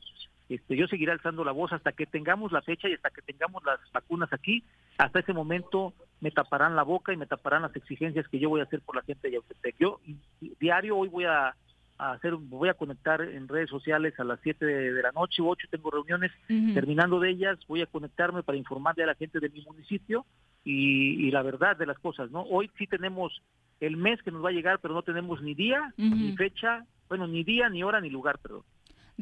Este, 0.48 0.76
yo 0.76 0.87
seguiré 0.87 1.12
alzando 1.12 1.44
la 1.44 1.52
voz 1.52 1.72
hasta 1.72 1.92
que 1.92 2.06
tengamos 2.06 2.52
la 2.52 2.62
fecha 2.62 2.88
y 2.88 2.94
hasta 2.94 3.11
que 3.11 3.22
tengamos 3.22 3.64
las 3.64 3.78
vacunas 3.92 4.32
aquí. 4.32 4.64
Hasta 4.98 5.20
ese 5.20 5.32
momento 5.32 5.94
me 6.20 6.30
taparán 6.30 6.76
la 6.76 6.82
boca 6.82 7.12
y 7.12 7.16
me 7.16 7.26
taparán 7.26 7.62
las 7.62 7.74
exigencias 7.76 8.28
que 8.28 8.38
yo 8.38 8.48
voy 8.48 8.61
a 8.61 8.64
hacer 8.64 8.80
por 8.80 8.96
la 8.96 9.02
gente 9.02 9.28
de 9.28 9.35
Yautepec. 9.35 9.76
Yo 9.78 10.00
diario 10.61 10.96
hoy 10.96 11.08
voy 11.08 11.24
a, 11.24 11.54
hacer, 12.10 12.34
voy 12.34 12.68
a 12.68 12.74
conectar 12.74 13.20
en 13.22 13.46
redes 13.46 13.70
sociales 13.70 14.18
a 14.18 14.24
las 14.24 14.40
7 14.42 14.64
de, 14.64 15.02
la 15.02 15.12
noche 15.12 15.40
u 15.40 15.48
8 15.48 15.68
tengo 15.70 15.90
reuniones, 15.90 16.32
terminando 16.74 17.20
de 17.20 17.30
ellas 17.30 17.58
voy 17.68 17.82
a 17.82 17.86
conectarme 17.86 18.42
para 18.42 18.58
informarle 18.58 19.04
a 19.04 19.06
la 19.06 19.14
gente 19.14 19.38
de 19.38 19.48
mi 19.48 19.62
municipio 19.62 20.26
y, 20.64 21.30
la 21.30 21.42
verdad 21.42 21.76
de 21.76 21.86
las 21.86 21.98
cosas, 21.98 22.30
¿no? 22.30 22.42
Hoy 22.42 22.70
sí 22.76 22.86
tenemos 22.86 23.42
el 23.80 23.96
mes 23.96 24.20
que 24.22 24.30
nos 24.30 24.44
va 24.44 24.50
a 24.50 24.52
llegar, 24.52 24.78
pero 24.80 24.94
no 24.94 25.02
tenemos 25.02 25.40
ni 25.42 25.54
día, 25.54 25.92
ni 25.96 26.36
fecha, 26.36 26.84
bueno, 27.08 27.26
ni 27.26 27.44
día, 27.44 27.68
ni 27.68 27.82
hora, 27.82 28.00
ni 28.00 28.10
lugar, 28.10 28.38
perdón. 28.38 28.62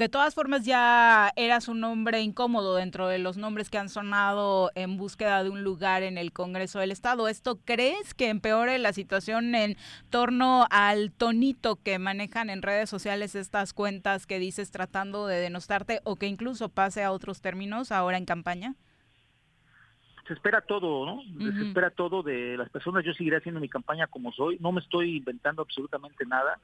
De 0.00 0.08
todas 0.08 0.34
formas, 0.34 0.64
ya 0.64 1.30
eras 1.36 1.68
un 1.68 1.80
nombre 1.80 2.22
incómodo 2.22 2.74
dentro 2.74 3.06
de 3.06 3.18
los 3.18 3.36
nombres 3.36 3.68
que 3.68 3.76
han 3.76 3.90
sonado 3.90 4.70
en 4.74 4.96
búsqueda 4.96 5.44
de 5.44 5.50
un 5.50 5.62
lugar 5.62 6.02
en 6.02 6.16
el 6.16 6.32
Congreso 6.32 6.78
del 6.78 6.90
Estado. 6.90 7.28
¿Esto 7.28 7.58
crees 7.66 8.14
que 8.14 8.30
empeore 8.30 8.78
la 8.78 8.94
situación 8.94 9.54
en 9.54 9.76
torno 10.08 10.64
al 10.70 11.12
tonito 11.12 11.76
que 11.76 11.98
manejan 11.98 12.48
en 12.48 12.62
redes 12.62 12.88
sociales 12.88 13.34
estas 13.34 13.74
cuentas 13.74 14.26
que 14.26 14.38
dices 14.38 14.70
tratando 14.70 15.26
de 15.26 15.36
denostarte 15.36 16.00
o 16.04 16.16
que 16.16 16.28
incluso 16.28 16.70
pase 16.70 17.04
a 17.04 17.12
otros 17.12 17.42
términos 17.42 17.92
ahora 17.92 18.16
en 18.16 18.24
campaña? 18.24 18.76
se 20.26 20.32
espera 20.32 20.62
todo, 20.62 21.04
¿no? 21.04 21.22
Se 21.40 21.66
espera 21.66 21.90
todo 21.90 22.22
de 22.22 22.56
las 22.56 22.70
personas. 22.70 23.04
Yo 23.04 23.12
seguiré 23.12 23.36
haciendo 23.36 23.60
mi 23.60 23.68
campaña 23.68 24.06
como 24.06 24.32
soy. 24.32 24.56
No 24.60 24.72
me 24.72 24.80
estoy 24.80 25.16
inventando 25.16 25.60
absolutamente 25.60 26.24
nada. 26.24 26.58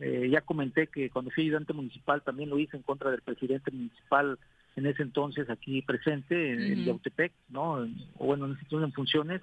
Eh, 0.00 0.28
ya 0.30 0.40
comenté 0.40 0.88
que 0.88 1.10
cuando 1.10 1.30
fui 1.30 1.44
ayudante 1.44 1.72
municipal 1.72 2.22
también 2.22 2.50
lo 2.50 2.58
hice 2.58 2.76
en 2.76 2.82
contra 2.82 3.10
del 3.10 3.22
presidente 3.22 3.70
municipal 3.70 4.38
en 4.76 4.86
ese 4.86 5.02
entonces 5.02 5.48
aquí 5.48 5.82
presente 5.82 6.52
en, 6.52 6.84
Yautepec, 6.84 7.32
¿no? 7.48 7.86
O 8.18 8.26
bueno, 8.26 8.46
en 8.46 8.82
en 8.82 8.92
funciones. 8.92 9.40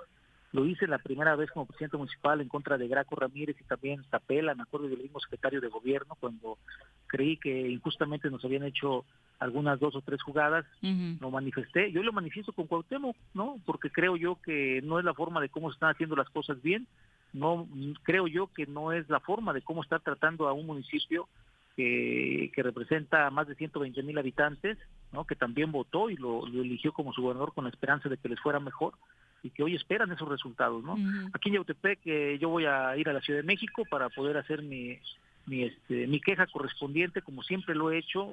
Lo 0.51 0.65
hice 0.65 0.85
la 0.85 0.97
primera 0.97 1.37
vez 1.37 1.49
como 1.51 1.65
presidente 1.65 1.95
municipal 1.95 2.41
en 2.41 2.49
contra 2.49 2.77
de 2.77 2.89
Graco 2.89 3.15
Ramírez 3.15 3.55
y 3.61 3.63
también 3.63 4.03
Tapela, 4.09 4.53
me 4.53 4.63
acuerdo 4.63 4.89
del 4.89 4.99
mismo 4.99 5.21
secretario 5.21 5.61
de 5.61 5.69
gobierno, 5.69 6.17
cuando 6.19 6.57
creí 7.07 7.37
que 7.37 7.69
injustamente 7.69 8.29
nos 8.29 8.43
habían 8.43 8.63
hecho 8.63 9.05
algunas 9.39 9.79
dos 9.79 9.95
o 9.95 10.01
tres 10.01 10.21
jugadas, 10.21 10.65
lo 10.81 11.31
manifesté. 11.31 11.93
Yo 11.93 12.03
lo 12.03 12.11
manifiesto 12.11 12.51
con 12.51 12.67
Cuauhtémoc, 12.67 13.15
¿no? 13.33 13.61
Porque 13.65 13.89
creo 13.89 14.17
yo 14.17 14.41
que 14.41 14.81
no 14.83 14.99
es 14.99 15.05
la 15.05 15.13
forma 15.13 15.39
de 15.39 15.47
cómo 15.47 15.69
se 15.69 15.75
están 15.75 15.91
haciendo 15.91 16.17
las 16.17 16.29
cosas 16.29 16.61
bien 16.61 16.85
no 17.33 17.67
creo 18.03 18.27
yo 18.27 18.47
que 18.47 18.65
no 18.65 18.91
es 18.91 19.09
la 19.09 19.19
forma 19.19 19.53
de 19.53 19.61
cómo 19.61 19.83
estar 19.83 20.01
tratando 20.01 20.47
a 20.47 20.53
un 20.53 20.65
municipio 20.65 21.27
que, 21.75 22.51
que 22.53 22.63
representa 22.63 23.29
más 23.29 23.47
de 23.47 23.55
120 23.55 24.03
mil 24.03 24.17
habitantes, 24.17 24.77
¿no? 25.11 25.25
que 25.25 25.35
también 25.35 25.71
votó 25.71 26.09
y 26.09 26.17
lo, 26.17 26.45
eligió 26.47 26.91
como 26.93 27.13
su 27.13 27.21
gobernador 27.21 27.53
con 27.53 27.63
la 27.63 27.69
esperanza 27.69 28.09
de 28.09 28.17
que 28.17 28.29
les 28.29 28.39
fuera 28.39 28.59
mejor 28.59 28.93
y 29.43 29.49
que 29.49 29.63
hoy 29.63 29.75
esperan 29.75 30.11
esos 30.11 30.27
resultados. 30.27 30.83
¿no? 30.83 30.97
Aquí 31.33 31.49
en 31.49 31.55
Yautepec 31.55 31.99
eh, 32.05 32.37
yo 32.39 32.49
voy 32.49 32.65
a 32.65 32.95
ir 32.97 33.09
a 33.09 33.13
la 33.13 33.21
Ciudad 33.21 33.39
de 33.39 33.47
México 33.47 33.83
para 33.89 34.09
poder 34.09 34.37
hacer 34.37 34.61
mi, 34.61 34.99
mi, 35.45 35.63
este, 35.63 36.07
mi 36.07 36.19
queja 36.19 36.47
correspondiente, 36.47 37.21
como 37.21 37.43
siempre 37.43 37.75
lo 37.75 37.91
he 37.91 37.97
hecho, 37.97 38.31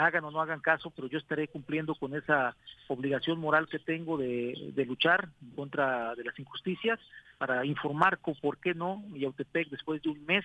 hagan 0.00 0.24
o 0.24 0.30
no 0.30 0.40
hagan 0.40 0.60
caso, 0.60 0.90
pero 0.90 1.08
yo 1.08 1.18
estaré 1.18 1.48
cumpliendo 1.48 1.94
con 1.94 2.14
esa 2.14 2.56
obligación 2.88 3.38
moral 3.38 3.68
que 3.68 3.78
tengo 3.78 4.16
de, 4.16 4.72
luchar 4.86 5.28
en 5.42 5.50
contra 5.50 6.14
de 6.14 6.24
las 6.24 6.38
injusticias, 6.38 6.98
para 7.38 7.64
informar 7.64 8.18
con 8.18 8.34
por 8.34 8.58
qué 8.58 8.74
no 8.74 9.02
Yautepec 9.14 9.68
después 9.68 10.02
de 10.02 10.10
un 10.10 10.24
mes 10.26 10.44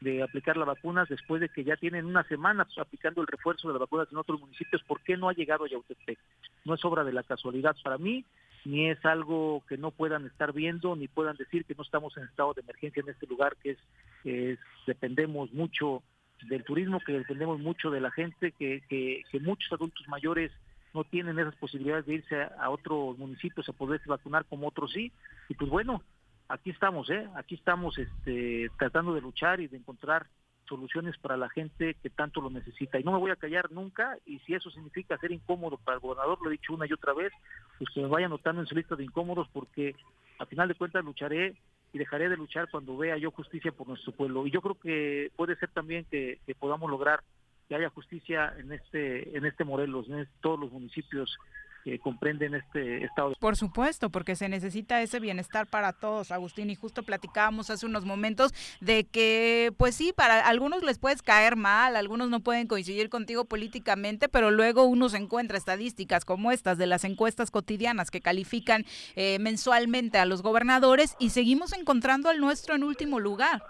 de 0.00 0.22
aplicar 0.22 0.56
las 0.56 0.66
vacunas, 0.66 1.08
después 1.08 1.40
de 1.40 1.48
que 1.48 1.62
ya 1.62 1.76
tienen 1.76 2.06
una 2.06 2.24
semana 2.24 2.66
aplicando 2.76 3.20
el 3.20 3.28
refuerzo 3.28 3.68
de 3.68 3.74
las 3.74 3.80
vacunas 3.80 4.08
en 4.10 4.18
otros 4.18 4.40
municipios, 4.40 4.82
¿por 4.82 5.00
qué 5.00 5.16
no 5.16 5.28
ha 5.28 5.32
llegado 5.32 5.64
a 5.64 5.68
Yautepec? 5.68 6.18
No 6.64 6.74
es 6.74 6.84
obra 6.84 7.04
de 7.04 7.12
la 7.12 7.22
casualidad 7.22 7.76
para 7.84 7.98
mí, 7.98 8.24
ni 8.64 8.90
es 8.90 9.04
algo 9.04 9.62
que 9.68 9.76
no 9.76 9.90
puedan 9.90 10.26
estar 10.26 10.52
viendo, 10.52 10.96
ni 10.96 11.08
puedan 11.08 11.36
decir 11.36 11.64
que 11.64 11.74
no 11.74 11.82
estamos 11.82 12.16
en 12.16 12.24
estado 12.24 12.54
de 12.54 12.62
emergencia 12.62 13.00
en 13.00 13.10
este 13.10 13.26
lugar, 13.26 13.56
que 13.62 13.76
es 14.24 14.58
dependemos 14.86 15.52
mucho 15.52 16.02
del 16.48 16.64
turismo, 16.64 17.00
que 17.00 17.12
dependemos 17.12 17.58
mucho 17.60 17.90
de 17.90 18.00
la 18.00 18.10
gente, 18.10 18.52
que, 18.52 18.82
que, 18.88 19.22
que 19.30 19.40
muchos 19.40 19.72
adultos 19.72 20.06
mayores 20.08 20.52
no 20.94 21.04
tienen 21.04 21.38
esas 21.38 21.56
posibilidades 21.56 22.06
de 22.06 22.14
irse 22.14 22.42
a, 22.42 22.52
a 22.60 22.70
otros 22.70 23.16
municipios 23.18 23.68
a 23.68 23.72
poderse 23.72 24.08
vacunar 24.08 24.44
como 24.44 24.68
otros 24.68 24.92
sí, 24.92 25.12
y 25.48 25.54
pues 25.54 25.70
bueno, 25.70 26.02
aquí 26.48 26.70
estamos, 26.70 27.08
¿eh? 27.10 27.26
Aquí 27.34 27.54
estamos 27.54 27.98
este, 27.98 28.70
tratando 28.78 29.14
de 29.14 29.20
luchar 29.20 29.60
y 29.60 29.68
de 29.68 29.78
encontrar 29.78 30.26
soluciones 30.68 31.16
para 31.18 31.36
la 31.36 31.48
gente 31.48 31.94
que 32.02 32.10
tanto 32.10 32.40
lo 32.40 32.50
necesita. 32.50 32.98
Y 32.98 33.04
no 33.04 33.12
me 33.12 33.18
voy 33.18 33.30
a 33.30 33.36
callar 33.36 33.70
nunca, 33.72 34.16
y 34.24 34.38
si 34.40 34.54
eso 34.54 34.70
significa 34.70 35.18
ser 35.18 35.32
incómodo 35.32 35.76
para 35.78 35.96
el 35.96 36.00
gobernador, 36.00 36.38
lo 36.40 36.48
he 36.48 36.52
dicho 36.52 36.74
una 36.74 36.86
y 36.86 36.92
otra 36.92 37.12
vez, 37.12 37.32
pues 37.78 37.90
que 37.90 38.00
me 38.00 38.08
vaya 38.08 38.26
anotando 38.26 38.60
en 38.60 38.66
su 38.66 38.74
lista 38.74 38.96
de 38.96 39.04
incómodos, 39.04 39.48
porque 39.52 39.94
a 40.38 40.46
final 40.46 40.68
de 40.68 40.74
cuentas 40.74 41.04
lucharé 41.04 41.56
y 41.92 41.98
dejaré 41.98 42.28
de 42.28 42.36
luchar 42.36 42.68
cuando 42.70 42.96
vea 42.96 43.16
yo 43.18 43.30
justicia 43.30 43.72
por 43.72 43.88
nuestro 43.88 44.12
pueblo. 44.12 44.46
Y 44.46 44.50
yo 44.50 44.60
creo 44.62 44.78
que 44.78 45.30
puede 45.36 45.56
ser 45.56 45.70
también 45.70 46.06
que, 46.10 46.38
podamos 46.58 46.90
lograr 46.90 47.20
que 47.68 47.74
haya 47.74 47.90
justicia 47.90 48.54
en 48.58 48.72
este, 48.72 49.36
en 49.36 49.44
este 49.44 49.64
Morelos, 49.64 50.08
en 50.08 50.26
todos 50.40 50.58
los 50.58 50.72
municipios 50.72 51.36
que 51.82 51.98
comprenden 51.98 52.54
este 52.54 53.04
estado. 53.04 53.34
Por 53.40 53.56
supuesto, 53.56 54.10
porque 54.10 54.36
se 54.36 54.48
necesita 54.48 55.02
ese 55.02 55.20
bienestar 55.20 55.66
para 55.66 55.92
todos, 55.92 56.30
Agustín, 56.30 56.70
y 56.70 56.76
justo 56.76 57.02
platicábamos 57.02 57.70
hace 57.70 57.86
unos 57.86 58.04
momentos 58.04 58.52
de 58.80 59.04
que, 59.04 59.72
pues 59.76 59.94
sí, 59.94 60.12
para 60.14 60.46
algunos 60.46 60.82
les 60.82 60.98
puedes 60.98 61.22
caer 61.22 61.56
mal, 61.56 61.96
algunos 61.96 62.28
no 62.28 62.40
pueden 62.40 62.66
coincidir 62.66 63.08
contigo 63.08 63.44
políticamente, 63.44 64.28
pero 64.28 64.50
luego 64.50 64.84
uno 64.84 65.08
se 65.08 65.18
encuentra 65.18 65.58
estadísticas 65.58 66.24
como 66.24 66.52
estas 66.52 66.78
de 66.78 66.86
las 66.86 67.04
encuestas 67.04 67.50
cotidianas 67.50 68.10
que 68.10 68.20
califican 68.20 68.84
eh, 69.16 69.38
mensualmente 69.40 70.18
a 70.18 70.24
los 70.24 70.42
gobernadores 70.42 71.16
y 71.18 71.30
seguimos 71.30 71.72
encontrando 71.72 72.28
al 72.28 72.38
nuestro 72.38 72.74
en 72.74 72.84
último 72.84 73.18
lugar. 73.18 73.62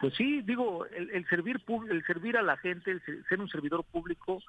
Pues 0.00 0.14
sí, 0.14 0.42
digo, 0.42 0.86
el, 0.86 1.10
el 1.10 1.28
servir 1.28 1.60
el 1.90 2.06
servir 2.06 2.36
a 2.36 2.42
la 2.42 2.56
gente, 2.58 2.92
el 2.92 3.02
ser 3.28 3.40
un 3.40 3.48
servidor 3.48 3.84
público, 3.84 4.40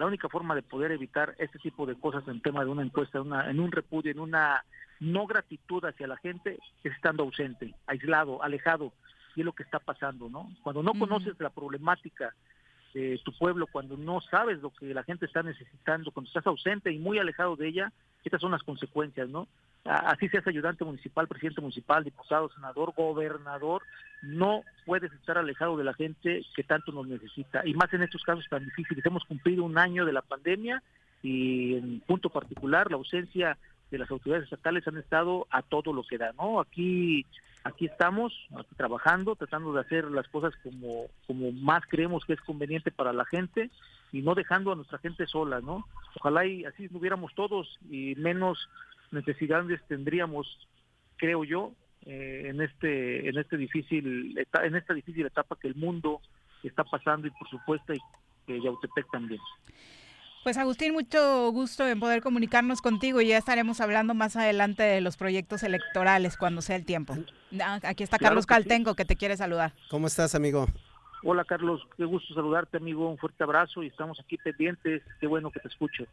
la 0.00 0.06
única 0.06 0.30
forma 0.30 0.54
de 0.54 0.62
poder 0.62 0.92
evitar 0.92 1.34
este 1.38 1.58
tipo 1.58 1.84
de 1.84 1.94
cosas 1.94 2.26
en 2.26 2.40
tema 2.40 2.64
de 2.64 2.70
una 2.70 2.82
encuesta, 2.82 3.20
una, 3.20 3.50
en 3.50 3.60
un 3.60 3.70
repudio, 3.70 4.10
en 4.10 4.18
una 4.18 4.64
no 4.98 5.26
gratitud 5.26 5.84
hacia 5.84 6.06
la 6.06 6.16
gente, 6.16 6.58
es 6.82 6.92
estando 6.92 7.22
ausente, 7.22 7.74
aislado, 7.86 8.42
alejado, 8.42 8.94
y 9.36 9.40
es 9.40 9.44
lo 9.44 9.52
que 9.52 9.62
está 9.62 9.78
pasando, 9.78 10.30
¿no? 10.30 10.50
Cuando 10.62 10.82
no 10.82 10.94
conoces 10.94 11.38
la 11.38 11.50
problemática 11.50 12.34
de 12.94 13.20
tu 13.22 13.32
pueblo, 13.36 13.66
cuando 13.66 13.98
no 13.98 14.22
sabes 14.22 14.62
lo 14.62 14.70
que 14.70 14.94
la 14.94 15.02
gente 15.02 15.26
está 15.26 15.42
necesitando, 15.42 16.12
cuando 16.12 16.28
estás 16.28 16.46
ausente 16.46 16.90
y 16.90 16.98
muy 16.98 17.18
alejado 17.18 17.54
de 17.56 17.68
ella, 17.68 17.92
estas 18.24 18.40
son 18.40 18.52
las 18.52 18.62
consecuencias, 18.62 19.28
¿no? 19.28 19.48
Así 19.84 20.28
seas 20.28 20.46
ayudante 20.46 20.84
municipal, 20.84 21.26
presidente 21.26 21.60
municipal, 21.60 22.04
diputado, 22.04 22.50
senador, 22.50 22.92
gobernador, 22.96 23.82
no 24.22 24.62
puedes 24.84 25.12
estar 25.12 25.38
alejado 25.38 25.76
de 25.76 25.84
la 25.84 25.94
gente 25.94 26.42
que 26.54 26.62
tanto 26.62 26.92
nos 26.92 27.06
necesita. 27.06 27.62
Y 27.66 27.74
más 27.74 27.92
en 27.94 28.02
estos 28.02 28.22
casos 28.22 28.44
tan 28.50 28.64
difíciles. 28.64 29.04
Hemos 29.04 29.24
cumplido 29.24 29.64
un 29.64 29.78
año 29.78 30.04
de 30.04 30.12
la 30.12 30.22
pandemia 30.22 30.82
y 31.22 31.74
en 31.76 32.00
punto 32.00 32.30
particular 32.30 32.90
la 32.90 32.96
ausencia 32.96 33.56
de 33.90 33.98
las 33.98 34.10
autoridades 34.10 34.44
estatales 34.44 34.86
han 34.86 34.98
estado 34.98 35.46
a 35.50 35.62
todo 35.62 35.92
lo 35.92 36.02
que 36.04 36.18
da, 36.18 36.32
¿no? 36.32 36.60
Aquí 36.60 37.26
aquí 37.62 37.86
estamos 37.86 38.32
aquí 38.56 38.74
trabajando, 38.74 39.36
tratando 39.36 39.72
de 39.72 39.80
hacer 39.80 40.10
las 40.10 40.26
cosas 40.28 40.54
como 40.62 41.06
como 41.26 41.52
más 41.52 41.82
creemos 41.86 42.24
que 42.24 42.34
es 42.34 42.40
conveniente 42.40 42.90
para 42.90 43.12
la 43.12 43.24
gente 43.24 43.70
y 44.12 44.22
no 44.22 44.34
dejando 44.34 44.72
a 44.72 44.76
nuestra 44.76 44.98
gente 44.98 45.26
sola, 45.26 45.60
¿no? 45.60 45.86
Ojalá 46.16 46.46
y 46.46 46.64
así 46.64 46.88
hubiéramos 46.92 47.34
todos 47.34 47.78
y 47.90 48.14
menos 48.16 48.68
necesidades 49.10 49.80
tendríamos, 49.88 50.46
creo 51.16 51.44
yo, 51.44 51.72
eh, 52.06 52.44
en 52.46 52.60
este 52.62 53.28
en 53.28 53.36
este 53.36 53.56
difícil 53.58 54.38
en 54.38 54.74
esta 54.74 54.94
difícil 54.94 55.26
etapa 55.26 55.56
que 55.60 55.68
el 55.68 55.74
mundo 55.74 56.20
está 56.62 56.82
pasando 56.82 57.26
y 57.26 57.30
por 57.30 57.48
supuesto 57.48 57.92
y 57.92 57.98
que 58.46 58.60
Yautepec 58.60 59.10
también. 59.10 59.40
Pues 60.42 60.56
Agustín, 60.56 60.94
mucho 60.94 61.52
gusto 61.52 61.86
en 61.86 62.00
poder 62.00 62.22
comunicarnos 62.22 62.80
contigo 62.80 63.20
y 63.20 63.28
ya 63.28 63.36
estaremos 63.36 63.82
hablando 63.82 64.14
más 64.14 64.36
adelante 64.36 64.82
de 64.82 65.02
los 65.02 65.18
proyectos 65.18 65.62
electorales 65.62 66.38
cuando 66.38 66.62
sea 66.62 66.76
el 66.76 66.86
tiempo. 66.86 67.14
Ah, 67.62 67.78
aquí 67.82 68.02
está 68.02 68.18
Carlos 68.18 68.46
Caltenco 68.46 68.94
que 68.94 69.04
te 69.04 69.16
quiere 69.16 69.36
saludar. 69.36 69.74
¿Cómo 69.90 70.06
estás, 70.06 70.34
amigo? 70.34 70.66
Hola 71.22 71.44
Carlos, 71.44 71.86
qué 71.98 72.06
gusto 72.06 72.32
saludarte 72.32 72.78
amigo, 72.78 73.10
un 73.10 73.18
fuerte 73.18 73.44
abrazo 73.44 73.82
y 73.82 73.88
estamos 73.88 74.18
aquí 74.20 74.38
pendientes, 74.38 75.02
qué 75.20 75.26
bueno 75.26 75.50
que 75.50 75.60
te 75.60 75.68
escucho. 75.68 76.06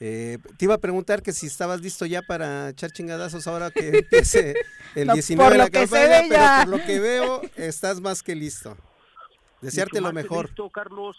Eh, 0.00 0.38
te 0.58 0.64
iba 0.64 0.74
a 0.74 0.78
preguntar 0.78 1.22
que 1.22 1.32
si 1.32 1.46
estabas 1.46 1.80
listo 1.80 2.06
ya 2.06 2.22
para 2.22 2.70
echar 2.70 2.90
chingadazos 2.90 3.46
ahora 3.46 3.70
que 3.70 3.88
empiece 3.98 4.54
el 4.94 5.08
19 5.08 5.52
de 5.52 5.58
la 5.58 5.70
campaña, 5.70 6.22
pero 6.28 6.42
por 6.64 6.78
lo 6.80 6.86
que 6.86 7.00
veo 7.00 7.42
estás 7.56 8.00
más 8.00 8.22
que 8.22 8.34
listo. 8.34 8.76
Desearte 9.60 10.00
lo 10.00 10.12
mejor. 10.12 10.46
Listo, 10.46 10.70
Carlos, 10.70 11.16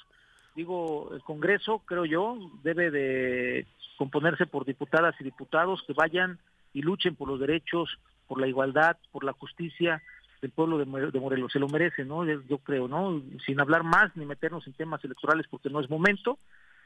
digo, 0.56 1.12
el 1.14 1.24
Congreso, 1.24 1.82
creo 1.86 2.06
yo, 2.06 2.38
debe 2.62 2.92
de 2.92 3.66
componerse 3.98 4.46
por 4.46 4.66
diputadas 4.66 5.16
y 5.20 5.24
diputados 5.24 5.82
que 5.88 5.94
vayan 5.94 6.40
y 6.74 6.82
luchen 6.82 7.16
por 7.16 7.30
los 7.30 7.40
derechos, 7.40 7.98
por 8.28 8.40
la 8.40 8.48
igualdad, 8.48 8.98
por 9.12 9.24
la 9.24 9.34
justicia 9.34 10.02
del 10.42 10.52
pueblo 10.52 10.78
de, 10.78 10.86
Morelos. 10.86 11.54
Se 11.54 11.60
lo 11.60 11.70
merece, 11.70 12.04
¿no? 12.04 12.26
Yo 12.26 12.58
creo, 12.58 12.90
¿no? 12.90 13.22
Sin 13.46 13.62
hablar 13.62 13.84
más 13.84 14.16
ni 14.18 14.26
meternos 14.26 14.68
en 14.68 14.74
temas 14.74 15.04
electorales 15.06 15.46
porque 15.50 15.70
no 15.70 15.80
es 15.80 15.90
momento, 15.90 16.38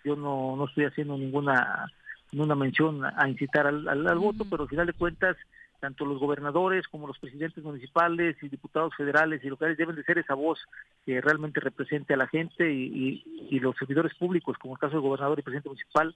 yo 0.04 0.16
no, 0.16 0.56
no 0.56 0.66
estoy 0.66 0.86
haciendo 0.86 1.18
ninguna, 1.18 1.92
ninguna 2.32 2.56
mención 2.56 3.04
a 3.06 3.30
incitar 3.30 3.68
al, 3.68 3.88
al, 3.88 4.18
voto, 4.18 4.46
pero 4.50 4.64
al 4.64 4.70
final 4.70 4.88
de 4.88 4.94
cuentas, 4.94 5.38
tanto 5.80 6.06
los 6.06 6.20
gobernadores 6.20 6.88
como 6.88 7.08
los 7.08 7.20
presidentes 7.20 7.64
municipales 7.64 8.36
y 8.42 8.50
diputados 8.50 8.96
federales 8.96 9.44
y 9.44 9.48
locales 9.50 9.78
deben 9.78 9.96
de 9.96 10.04
ser 10.04 10.18
esa 10.18 10.34
voz 10.34 10.60
que 11.06 11.22
realmente 11.22 11.60
represente 11.60 12.14
a 12.14 12.18
la 12.18 12.28
gente 12.28 12.72
y, 12.72 13.24
y, 13.50 13.60
los 13.60 13.76
servidores 13.78 14.14
públicos, 14.16 14.58
como 14.58 14.74
el 14.74 14.80
caso 14.80 14.94
del 14.94 15.02
gobernador 15.02 15.40
y 15.40 15.44
presidente 15.44 15.70
municipal, 15.70 16.16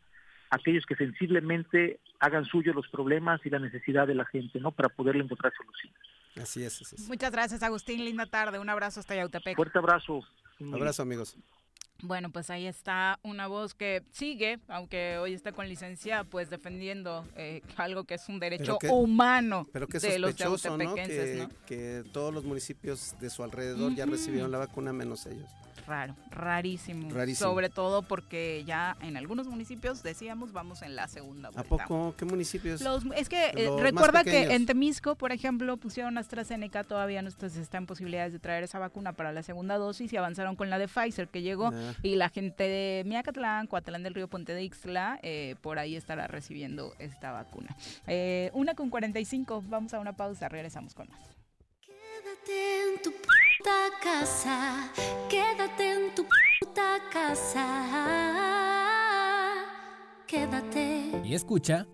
aquellos 0.49 0.85
que 0.85 0.95
sensiblemente 0.95 1.99
hagan 2.19 2.45
suyos 2.45 2.75
los 2.75 2.87
problemas 2.89 3.39
y 3.45 3.49
la 3.49 3.59
necesidad 3.59 4.07
de 4.07 4.15
la 4.15 4.25
gente, 4.25 4.59
¿no? 4.59 4.71
Para 4.71 4.89
poderle 4.89 5.23
encontrar 5.23 5.53
soluciones. 5.55 5.97
Así 6.35 6.63
es, 6.63 6.81
así 6.81 6.95
es. 6.95 7.07
Muchas 7.07 7.31
gracias, 7.31 7.63
Agustín. 7.63 8.03
Linda 8.05 8.25
tarde. 8.25 8.59
Un 8.59 8.69
abrazo 8.69 8.99
hasta 8.99 9.15
Yautepec. 9.15 9.55
Fuerte 9.55 9.79
abrazo. 9.79 10.21
Abrazo, 10.73 11.01
amigos. 11.01 11.37
Bueno, 12.03 12.31
pues 12.31 12.49
ahí 12.49 12.67
está 12.67 13.19
una 13.23 13.47
voz 13.47 13.73
que 13.73 14.03
sigue, 14.11 14.59
aunque 14.67 15.17
hoy 15.17 15.33
está 15.33 15.51
con 15.51 15.67
licencia, 15.67 16.23
pues 16.23 16.49
defendiendo 16.49 17.25
eh, 17.35 17.61
algo 17.77 18.03
que 18.05 18.15
es 18.15 18.27
un 18.29 18.39
derecho 18.39 18.77
humano 18.89 19.67
pero 19.71 19.87
que 19.87 19.99
de 19.99 20.19
los 20.19 20.39
¿no? 20.39 20.95
Que, 20.95 21.47
que 21.65 22.03
todos 22.11 22.33
los 22.33 22.43
municipios 22.43 23.15
de 23.19 23.29
su 23.29 23.43
alrededor 23.43 23.93
ya 23.95 24.05
recibieron 24.05 24.51
la 24.51 24.57
vacuna 24.59 24.93
menos 24.93 25.25
ellos 25.25 25.49
raro, 25.91 26.15
rarísimo, 26.29 27.09
Sobre 27.35 27.69
todo 27.69 28.01
porque 28.01 28.63
ya 28.65 28.95
en 29.01 29.17
algunos 29.17 29.47
municipios, 29.47 30.03
decíamos, 30.03 30.53
vamos 30.53 30.81
en 30.81 30.95
la 30.95 31.07
segunda 31.07 31.49
vuelta. 31.49 31.61
¿A 31.61 31.77
poco? 31.77 32.15
¿Qué 32.17 32.25
municipios? 32.25 32.81
es 33.15 33.29
que 33.29 33.51
eh, 33.55 33.69
recuerda 33.79 34.23
que 34.23 34.53
en 34.53 34.65
Temisco, 34.65 35.15
por 35.15 35.31
ejemplo, 35.31 35.77
pusieron 35.77 36.17
AstraZeneca, 36.17 36.83
todavía 36.83 37.21
no 37.21 37.29
están 37.29 37.85
posibilidades 37.85 38.33
de 38.33 38.39
traer 38.39 38.63
esa 38.63 38.79
vacuna 38.79 39.13
para 39.13 39.31
la 39.33 39.43
segunda 39.43 39.77
dosis 39.77 40.11
y 40.13 40.17
avanzaron 40.17 40.55
con 40.55 40.69
la 40.69 40.79
de 40.79 40.87
Pfizer 40.87 41.27
que 41.27 41.41
llegó 41.41 41.71
y 42.03 42.15
la 42.15 42.29
gente 42.29 42.63
de 42.63 43.03
Miacatlán, 43.05 43.67
Coatlán 43.67 44.03
del 44.03 44.13
Río, 44.13 44.27
Puente 44.27 44.53
de 44.53 44.63
Ixtla, 44.63 45.19
eh, 45.23 45.55
por 45.61 45.79
ahí 45.79 45.95
estará 45.95 46.27
recibiendo 46.27 46.93
esta 46.99 47.31
vacuna. 47.31 47.75
Eh, 48.07 48.51
una 48.53 48.73
con 48.73 48.89
45, 48.89 49.63
vamos 49.67 49.93
a 49.93 49.99
una 49.99 50.13
pausa, 50.13 50.49
regresamos 50.49 50.93
con 50.93 51.09
más. 51.09 51.19
Quédate 51.81 52.83
en 52.83 53.01
tu 53.01 53.11
casa, 54.01 54.91
quédate 55.29 55.91
en 55.93 56.15
tu 56.15 56.25
puta 56.59 56.97
casa. 57.11 58.11
Quédate. 60.27 61.21
Y 61.25 61.35
escucha. 61.35 61.87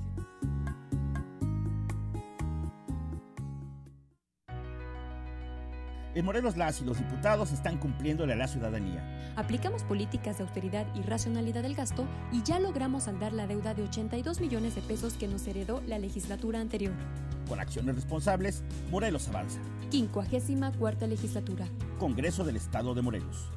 En 6.13 6.25
Morelos 6.25 6.57
las 6.57 6.81
y 6.81 6.83
los 6.83 6.97
diputados 6.97 7.53
están 7.53 7.77
cumpliéndole 7.77 8.33
a 8.33 8.35
la 8.35 8.47
ciudadanía. 8.47 9.33
Aplicamos 9.37 9.83
políticas 9.83 10.37
de 10.37 10.43
austeridad 10.43 10.85
y 10.93 11.03
racionalidad 11.03 11.63
del 11.63 11.73
gasto 11.73 12.05
y 12.33 12.43
ya 12.43 12.59
logramos 12.59 13.03
saldar 13.03 13.31
la 13.31 13.47
deuda 13.47 13.73
de 13.73 13.83
82 13.83 14.41
millones 14.41 14.75
de 14.75 14.81
pesos 14.81 15.13
que 15.13 15.29
nos 15.29 15.47
heredó 15.47 15.81
la 15.87 15.99
legislatura 15.99 16.59
anterior. 16.59 16.93
Con 17.47 17.61
acciones 17.61 17.95
responsables, 17.95 18.61
Morelos 18.89 19.29
avanza. 19.29 19.61
54 19.91 21.07
legislatura. 21.07 21.65
Congreso 21.97 22.43
del 22.43 22.57
Estado 22.57 22.93
de 22.93 23.01
Morelos. 23.01 23.49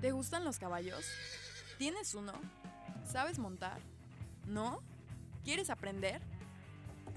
¿Te 0.00 0.10
gustan 0.10 0.44
los 0.44 0.58
caballos? 0.58 1.06
¿Tienes 1.78 2.14
uno? 2.16 2.32
¿Sabes 3.04 3.38
montar? 3.38 3.78
¿No? 4.48 4.80
¿Quieres 5.44 5.70
aprender? 5.70 6.20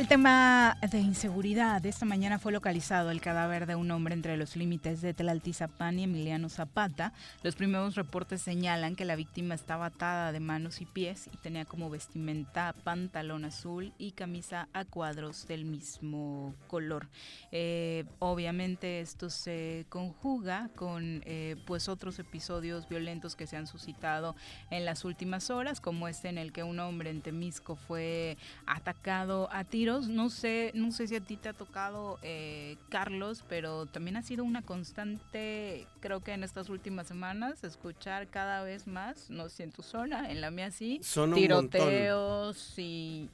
El 0.00 0.08
tema 0.08 0.78
de 0.90 0.98
inseguridad. 0.98 1.84
Esta 1.84 2.06
mañana 2.06 2.38
fue 2.38 2.52
localizado 2.52 3.10
el 3.10 3.20
cadáver 3.20 3.66
de 3.66 3.74
un 3.74 3.90
hombre 3.90 4.14
entre 4.14 4.38
los 4.38 4.56
límites 4.56 5.02
de 5.02 5.12
Tlaltizapán 5.12 5.98
y 5.98 6.04
Emiliano 6.04 6.48
Zapata. 6.48 7.12
Los 7.42 7.54
primeros 7.54 7.96
reportes 7.96 8.40
señalan 8.40 8.96
que 8.96 9.04
la 9.04 9.14
víctima 9.14 9.54
estaba 9.54 9.84
atada 9.84 10.32
de 10.32 10.40
manos 10.40 10.80
y 10.80 10.86
pies 10.86 11.28
y 11.30 11.36
tenía 11.36 11.66
como 11.66 11.90
vestimenta 11.90 12.74
pantalón 12.82 13.44
azul 13.44 13.92
y 13.98 14.12
camisa 14.12 14.68
a 14.72 14.86
cuadros 14.86 15.46
del 15.46 15.66
mismo 15.66 16.54
color. 16.66 17.10
Eh, 17.52 18.06
obviamente 18.20 19.00
esto 19.00 19.28
se 19.28 19.84
conjuga 19.90 20.70
con 20.76 21.22
eh, 21.26 21.56
pues 21.66 21.90
otros 21.90 22.18
episodios 22.18 22.88
violentos 22.88 23.36
que 23.36 23.46
se 23.46 23.58
han 23.58 23.66
suscitado 23.66 24.34
en 24.70 24.86
las 24.86 25.04
últimas 25.04 25.50
horas, 25.50 25.78
como 25.78 26.08
este 26.08 26.30
en 26.30 26.38
el 26.38 26.52
que 26.52 26.62
un 26.62 26.80
hombre 26.80 27.10
en 27.10 27.20
Temisco 27.20 27.76
fue 27.76 28.38
atacado 28.66 29.50
a 29.52 29.64
No 29.98 30.30
sé, 30.30 30.70
no 30.74 30.92
sé 30.92 31.06
si 31.06 31.16
a 31.16 31.20
ti 31.20 31.36
te 31.36 31.48
ha 31.48 31.52
tocado, 31.52 32.18
eh, 32.22 32.76
Carlos, 32.88 33.44
pero 33.48 33.86
también 33.86 34.16
ha 34.16 34.22
sido 34.22 34.44
una 34.44 34.62
constante, 34.62 35.86
creo 36.00 36.20
que 36.20 36.32
en 36.32 36.44
estas 36.44 36.68
últimas 36.68 37.06
semanas, 37.06 37.64
escuchar 37.64 38.28
cada 38.28 38.62
vez 38.62 38.86
más, 38.86 39.30
no 39.30 39.48
sé 39.48 39.64
en 39.64 39.72
tu 39.72 39.82
zona, 39.82 40.30
en 40.30 40.40
la 40.40 40.50
mía 40.50 40.70
sí, 40.70 41.00
Son 41.02 41.34
tiroteos 41.34 42.78
y, 42.78 43.28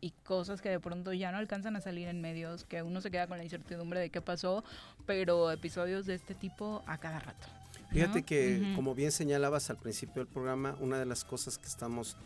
y 0.00 0.12
cosas 0.24 0.60
que 0.60 0.68
de 0.68 0.80
pronto 0.80 1.12
ya 1.12 1.32
no 1.32 1.38
alcanzan 1.38 1.76
a 1.76 1.80
salir 1.80 2.08
en 2.08 2.20
medios, 2.20 2.64
que 2.64 2.82
uno 2.82 3.00
se 3.00 3.10
queda 3.10 3.26
con 3.26 3.38
la 3.38 3.44
incertidumbre 3.44 4.00
de 4.00 4.10
qué 4.10 4.20
pasó, 4.20 4.64
pero 5.06 5.50
episodios 5.50 6.06
de 6.06 6.14
este 6.14 6.34
tipo 6.34 6.82
a 6.86 6.98
cada 6.98 7.18
rato. 7.18 7.48
¿no? 7.82 7.88
Fíjate 7.90 8.22
que, 8.22 8.72
como 8.74 8.94
bien 8.94 9.12
señalabas 9.12 9.70
al 9.70 9.78
principio 9.78 10.22
del 10.24 10.32
programa, 10.32 10.76
una 10.80 10.98
de 10.98 11.06
las 11.06 11.24
cosas 11.24 11.58
que 11.58 11.66
estamos 11.66 12.16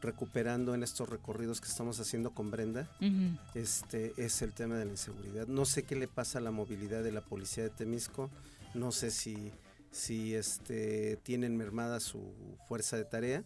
recuperando 0.00 0.74
en 0.74 0.82
estos 0.82 1.08
recorridos 1.08 1.60
que 1.60 1.68
estamos 1.68 2.00
haciendo 2.00 2.30
con 2.30 2.50
Brenda 2.50 2.88
este 3.54 4.12
es 4.16 4.42
el 4.42 4.52
tema 4.52 4.76
de 4.76 4.84
la 4.84 4.92
inseguridad. 4.92 5.46
No 5.46 5.64
sé 5.64 5.82
qué 5.82 5.96
le 5.96 6.08
pasa 6.08 6.38
a 6.38 6.42
la 6.42 6.50
movilidad 6.50 7.02
de 7.02 7.12
la 7.12 7.20
policía 7.20 7.64
de 7.64 7.70
Temisco, 7.70 8.30
no 8.74 8.92
sé 8.92 9.10
si, 9.10 9.52
si 9.90 10.34
este, 10.34 11.18
tienen 11.22 11.56
mermada 11.56 12.00
su 12.00 12.20
fuerza 12.68 12.96
de 12.96 13.04
tarea, 13.04 13.44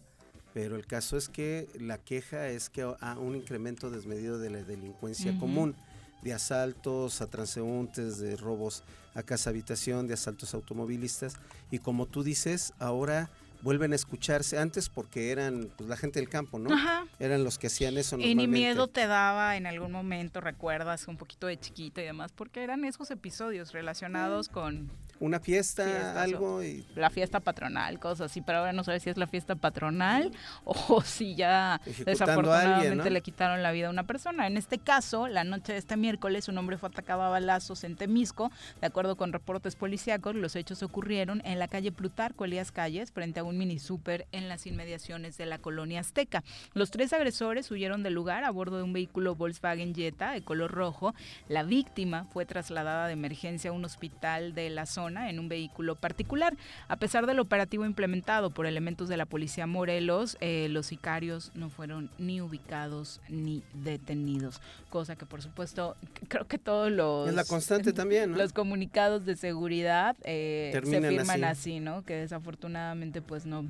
pero 0.53 0.75
el 0.75 0.85
caso 0.85 1.17
es 1.17 1.27
que 1.27 1.67
la 1.79 1.97
queja 1.97 2.47
es 2.49 2.69
que 2.69 2.83
hay 2.99 3.17
un 3.17 3.35
incremento 3.35 3.89
desmedido 3.89 4.37
de 4.37 4.49
la 4.51 4.63
delincuencia 4.63 5.31
Ujú. 5.31 5.39
común, 5.39 5.75
de 6.21 6.33
asaltos 6.33 7.21
a 7.21 7.27
transeúntes, 7.27 8.19
de 8.19 8.35
robos 8.35 8.83
a 9.15 9.23
casa 9.23 9.49
habitación, 9.49 10.07
de 10.07 10.13
asaltos 10.13 10.53
automovilistas, 10.53 11.35
y 11.71 11.79
como 11.79 12.05
tú 12.05 12.23
dices, 12.23 12.73
ahora 12.79 13.29
vuelven 13.65 13.93
a 13.93 13.95
escucharse 13.95 14.59
antes 14.59 14.89
porque 14.89 15.31
eran 15.31 15.71
pues, 15.75 15.89
la 15.89 15.97
gente 15.97 16.19
del 16.19 16.29
campo, 16.29 16.59
¿no? 16.59 16.71
Ajá. 16.71 17.07
Eran 17.19 17.43
los 17.43 17.57
que 17.57 17.65
hacían 17.65 17.97
eso 17.97 18.15
Y 18.15 18.19
normalmente. 18.19 18.41
ni 18.43 18.47
miedo 18.47 18.87
te 18.87 19.07
daba 19.07 19.57
en 19.57 19.65
algún 19.65 19.91
momento, 19.91 20.39
recuerdas, 20.39 21.07
un 21.07 21.17
poquito 21.17 21.47
de 21.47 21.59
chiquito 21.59 21.99
y 21.99 22.03
demás, 22.03 22.31
porque 22.31 22.63
eran 22.63 22.85
esos 22.85 23.09
episodios 23.09 23.73
relacionados 23.73 24.49
con 24.49 24.91
Una 25.19 25.39
fiesta, 25.39 25.85
Fiestas 25.85 26.17
algo 26.17 26.61
y 26.61 26.85
la 26.95 27.09
fiesta 27.09 27.39
patronal, 27.39 27.99
cosas 27.99 28.31
así, 28.31 28.41
pero 28.41 28.59
ahora 28.59 28.73
no 28.73 28.83
sabes 28.83 29.03
si 29.03 29.09
es 29.09 29.17
la 29.17 29.27
fiesta 29.27 29.55
patronal 29.55 30.31
o 30.65 31.01
si 31.01 31.35
ya 31.35 31.79
desafortunadamente 32.05 32.73
alguien, 32.73 32.97
¿no? 32.97 33.09
le 33.09 33.21
quitaron 33.21 33.63
la 33.63 33.71
vida 33.71 33.87
a 33.87 33.91
una 33.91 34.03
persona. 34.03 34.45
En 34.45 34.57
este 34.57 34.77
caso, 34.77 35.27
la 35.27 35.45
noche 35.45 35.71
de 35.71 35.79
este 35.79 35.95
miércoles, 35.95 36.49
un 36.49 36.57
hombre 36.57 36.77
fue 36.77 36.89
atacado 36.89 37.21
a 37.21 37.29
balazos 37.29 37.85
en 37.85 37.95
Temisco. 37.95 38.51
De 38.81 38.87
acuerdo 38.87 39.15
con 39.15 39.31
reportes 39.31 39.77
policíacos, 39.77 40.35
los 40.35 40.55
hechos 40.57 40.83
ocurrieron 40.83 41.41
en 41.45 41.59
la 41.59 41.69
calle 41.69 41.93
Plutarco 41.93 42.43
Elías 42.43 42.73
Calles, 42.73 43.13
frente 43.13 43.39
a 43.39 43.45
un 43.45 43.57
mini 43.57 43.79
súper 43.79 44.27
en 44.33 44.49
las 44.49 44.67
inmediaciones 44.67 45.37
de 45.37 45.45
la 45.45 45.59
colonia 45.59 46.01
Azteca. 46.01 46.43
Los 46.73 46.91
tres 46.91 47.13
agresores 47.13 47.71
huyeron 47.71 48.03
del 48.03 48.13
lugar 48.13 48.43
a 48.43 48.51
bordo 48.51 48.77
de 48.77 48.83
un 48.83 48.91
vehículo 48.91 49.35
Volkswagen 49.35 49.95
Jetta 49.95 50.31
de 50.31 50.43
color 50.43 50.71
rojo. 50.71 51.15
La 51.47 51.63
víctima 51.63 52.25
fue 52.25 52.45
trasladada 52.45 53.07
de 53.07 53.13
emergencia 53.13 53.69
a 53.69 53.73
un 53.73 53.85
hospital 53.85 54.53
de 54.53 54.69
la 54.69 54.85
zona 54.85 55.04
en 55.07 55.39
un 55.39 55.47
vehículo 55.47 55.95
particular. 55.95 56.55
A 56.87 56.97
pesar 56.97 57.25
del 57.25 57.39
operativo 57.39 57.85
implementado 57.85 58.49
por 58.49 58.65
elementos 58.65 59.09
de 59.09 59.17
la 59.17 59.25
policía 59.25 59.67
Morelos, 59.67 60.37
eh, 60.41 60.67
los 60.69 60.87
sicarios 60.87 61.51
no 61.53 61.69
fueron 61.69 62.09
ni 62.17 62.41
ubicados 62.41 63.21
ni 63.29 63.63
detenidos, 63.73 64.61
cosa 64.89 65.15
que 65.15 65.25
por 65.25 65.41
supuesto 65.41 65.95
creo 66.27 66.47
que 66.47 66.57
todos 66.57 66.91
los 66.91 67.33
la 67.33 67.45
constante 67.45 67.93
también, 67.93 68.31
¿no? 68.31 68.37
los 68.45 68.53
comunicados 68.53 69.25
de 69.25 69.35
seguridad 69.35 70.15
eh, 70.23 70.71
se 70.73 71.01
firman 71.01 71.43
así. 71.43 71.73
así. 71.75 71.79
¿no? 71.79 72.03
Que 72.03 72.15
desafortunadamente 72.15 73.21
pues 73.21 73.45
no 73.45 73.65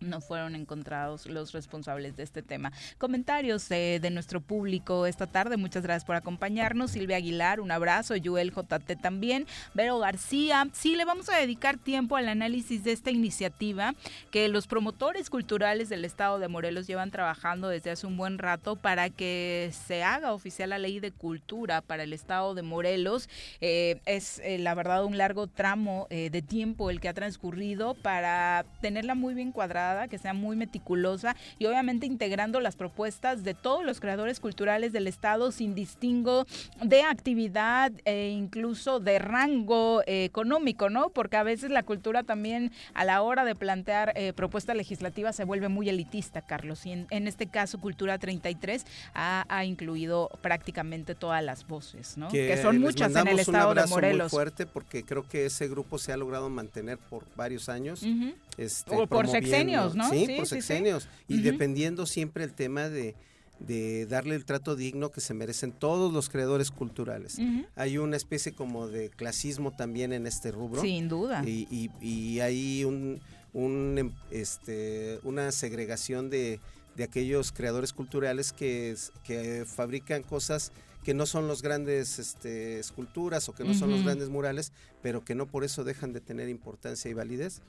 no 0.00 0.20
fueron 0.20 0.54
encontrados 0.54 1.26
los 1.26 1.52
responsables 1.52 2.16
de 2.16 2.22
este 2.22 2.42
tema. 2.42 2.72
Comentarios 2.98 3.70
eh, 3.70 3.98
de 4.00 4.10
nuestro 4.10 4.40
público 4.40 5.06
esta 5.06 5.26
tarde. 5.26 5.56
Muchas 5.56 5.82
gracias 5.82 6.04
por 6.04 6.16
acompañarnos. 6.16 6.92
Silvia 6.92 7.16
Aguilar, 7.16 7.60
un 7.60 7.70
abrazo. 7.70 8.16
Yuel 8.16 8.52
JT 8.52 8.96
también. 9.00 9.46
Vero 9.74 9.98
García. 9.98 10.68
Sí, 10.72 10.94
le 10.96 11.04
vamos 11.04 11.28
a 11.28 11.36
dedicar 11.36 11.78
tiempo 11.78 12.16
al 12.16 12.28
análisis 12.28 12.84
de 12.84 12.92
esta 12.92 13.10
iniciativa 13.10 13.94
que 14.30 14.48
los 14.48 14.66
promotores 14.66 15.30
culturales 15.30 15.88
del 15.88 16.04
estado 16.04 16.38
de 16.38 16.48
Morelos 16.48 16.86
llevan 16.86 17.10
trabajando 17.10 17.68
desde 17.68 17.90
hace 17.90 18.06
un 18.06 18.16
buen 18.16 18.38
rato 18.38 18.76
para 18.76 19.10
que 19.10 19.72
se 19.86 20.02
haga 20.02 20.32
oficial 20.32 20.70
la 20.70 20.78
ley 20.78 21.00
de 21.00 21.10
cultura 21.10 21.80
para 21.80 22.04
el 22.04 22.12
estado 22.12 22.54
de 22.54 22.62
Morelos. 22.62 23.28
Eh, 23.60 24.00
es 24.06 24.40
eh, 24.40 24.58
la 24.58 24.74
verdad 24.74 25.04
un 25.04 25.18
largo 25.18 25.46
tramo 25.46 26.06
de 26.10 26.42
tiempo 26.42 26.90
el 26.90 27.00
que 27.00 27.08
ha 27.08 27.14
transcurrido 27.14 27.94
para 27.94 28.64
tenerla 28.80 29.14
muy 29.14 29.34
bien 29.34 29.52
cuadrada, 29.52 29.87
que 30.08 30.18
sea 30.18 30.34
muy 30.34 30.56
meticulosa 30.56 31.34
y 31.58 31.66
obviamente 31.66 32.06
integrando 32.06 32.60
las 32.60 32.76
propuestas 32.76 33.42
de 33.42 33.54
todos 33.54 33.84
los 33.84 34.00
creadores 34.00 34.38
culturales 34.40 34.92
del 34.92 35.06
estado 35.06 35.50
sin 35.50 35.74
distingo 35.74 36.44
de 36.82 37.02
actividad 37.02 37.90
e 38.04 38.28
incluso 38.30 39.00
de 39.00 39.18
rango 39.18 40.02
eh, 40.06 40.24
económico, 40.24 40.90
¿no? 40.90 41.08
Porque 41.10 41.36
a 41.36 41.42
veces 41.42 41.70
la 41.70 41.82
cultura 41.82 42.22
también 42.22 42.70
a 42.94 43.04
la 43.04 43.22
hora 43.22 43.44
de 43.44 43.54
plantear 43.54 44.12
eh, 44.14 44.32
propuestas 44.34 44.76
legislativas 44.76 45.34
se 45.36 45.44
vuelve 45.44 45.68
muy 45.68 45.88
elitista, 45.88 46.42
Carlos. 46.42 46.84
Y 46.86 46.92
en, 46.92 47.06
en 47.10 47.26
este 47.26 47.46
caso, 47.46 47.78
Cultura 47.80 48.18
33 48.18 48.84
ha, 49.14 49.44
ha 49.48 49.64
incluido 49.64 50.28
prácticamente 50.42 51.14
todas 51.14 51.42
las 51.42 51.66
voces, 51.66 52.16
¿no? 52.18 52.28
Que, 52.28 52.56
son 52.60 52.78
muchas 52.78 53.14
en 53.14 53.28
el 53.28 53.34
un 53.34 53.40
estado 53.40 53.56
de 53.74 53.80
abrazo 53.80 53.88
muy 53.94 54.02
Morelos. 54.02 54.30
fuerte 54.30 54.66
porque 54.66 55.04
creo 55.04 55.26
que 55.28 55.46
ese 55.46 55.68
grupo 55.68 55.98
se 55.98 56.12
ha 56.12 56.16
logrado 56.16 56.48
mantener 56.50 56.98
por 56.98 57.24
varios 57.36 57.68
años. 57.68 58.02
Este, 58.56 58.92
O 58.92 59.06
por 59.06 59.08
promoviendo- 59.08 59.38
sexenios, 59.84 59.96
¿no? 59.96 60.10
Sí, 60.10 60.26
Sí, 60.26 60.36
por 60.36 60.46
sí, 60.46 60.54
sí. 60.56 60.60
sexenios. 60.62 61.08
Y 61.28 61.40
dependiendo 61.40 62.06
siempre 62.06 62.44
el 62.44 62.52
tema 62.54 62.88
de, 62.88 63.14
de 63.60 64.06
darle 64.06 64.34
el 64.36 64.44
trato 64.44 64.76
digno 64.76 65.10
que 65.10 65.20
se 65.20 65.34
merecen 65.34 65.72
todos 65.72 66.12
los 66.12 66.28
creadores 66.28 66.70
culturales. 66.70 67.38
Hay 67.76 67.98
una 67.98 68.16
especie 68.16 68.52
como 68.52 68.86
de 68.88 69.10
clasismo 69.10 69.72
también 69.74 70.12
en 70.12 70.26
este 70.26 70.50
rubro. 70.52 70.80
Sin 70.80 71.08
duda. 71.08 71.42
Y, 71.46 71.66
y- 71.70 71.90
y 72.06 72.40
hay 72.40 72.84
un, 72.84 73.20
un, 73.52 74.14
este, 74.30 75.18
una 75.24 75.50
segregación 75.52 76.30
de, 76.30 76.60
de 76.96 77.04
aquellos 77.04 77.52
creadores 77.52 77.92
culturales 77.92 78.52
que, 78.52 78.94
fabrican 79.66 80.22
cosas 80.22 80.72
que 81.04 81.14
no 81.14 81.26
son 81.26 81.48
los 81.48 81.62
grandes 81.62 82.18
este, 82.18 82.78
esculturas 82.78 83.48
o 83.48 83.54
que 83.54 83.64
no 83.64 83.72
son 83.72 83.90
los 83.90 84.02
grandes 84.04 84.28
murales, 84.28 84.72
pero 85.02 85.24
que 85.24 85.34
no 85.34 85.46
por 85.46 85.64
eso 85.64 85.82
dejan 85.82 86.12
de 86.12 86.20
tener 86.20 86.48
importancia 86.50 87.10
y 87.10 87.14
validez. 87.14 87.62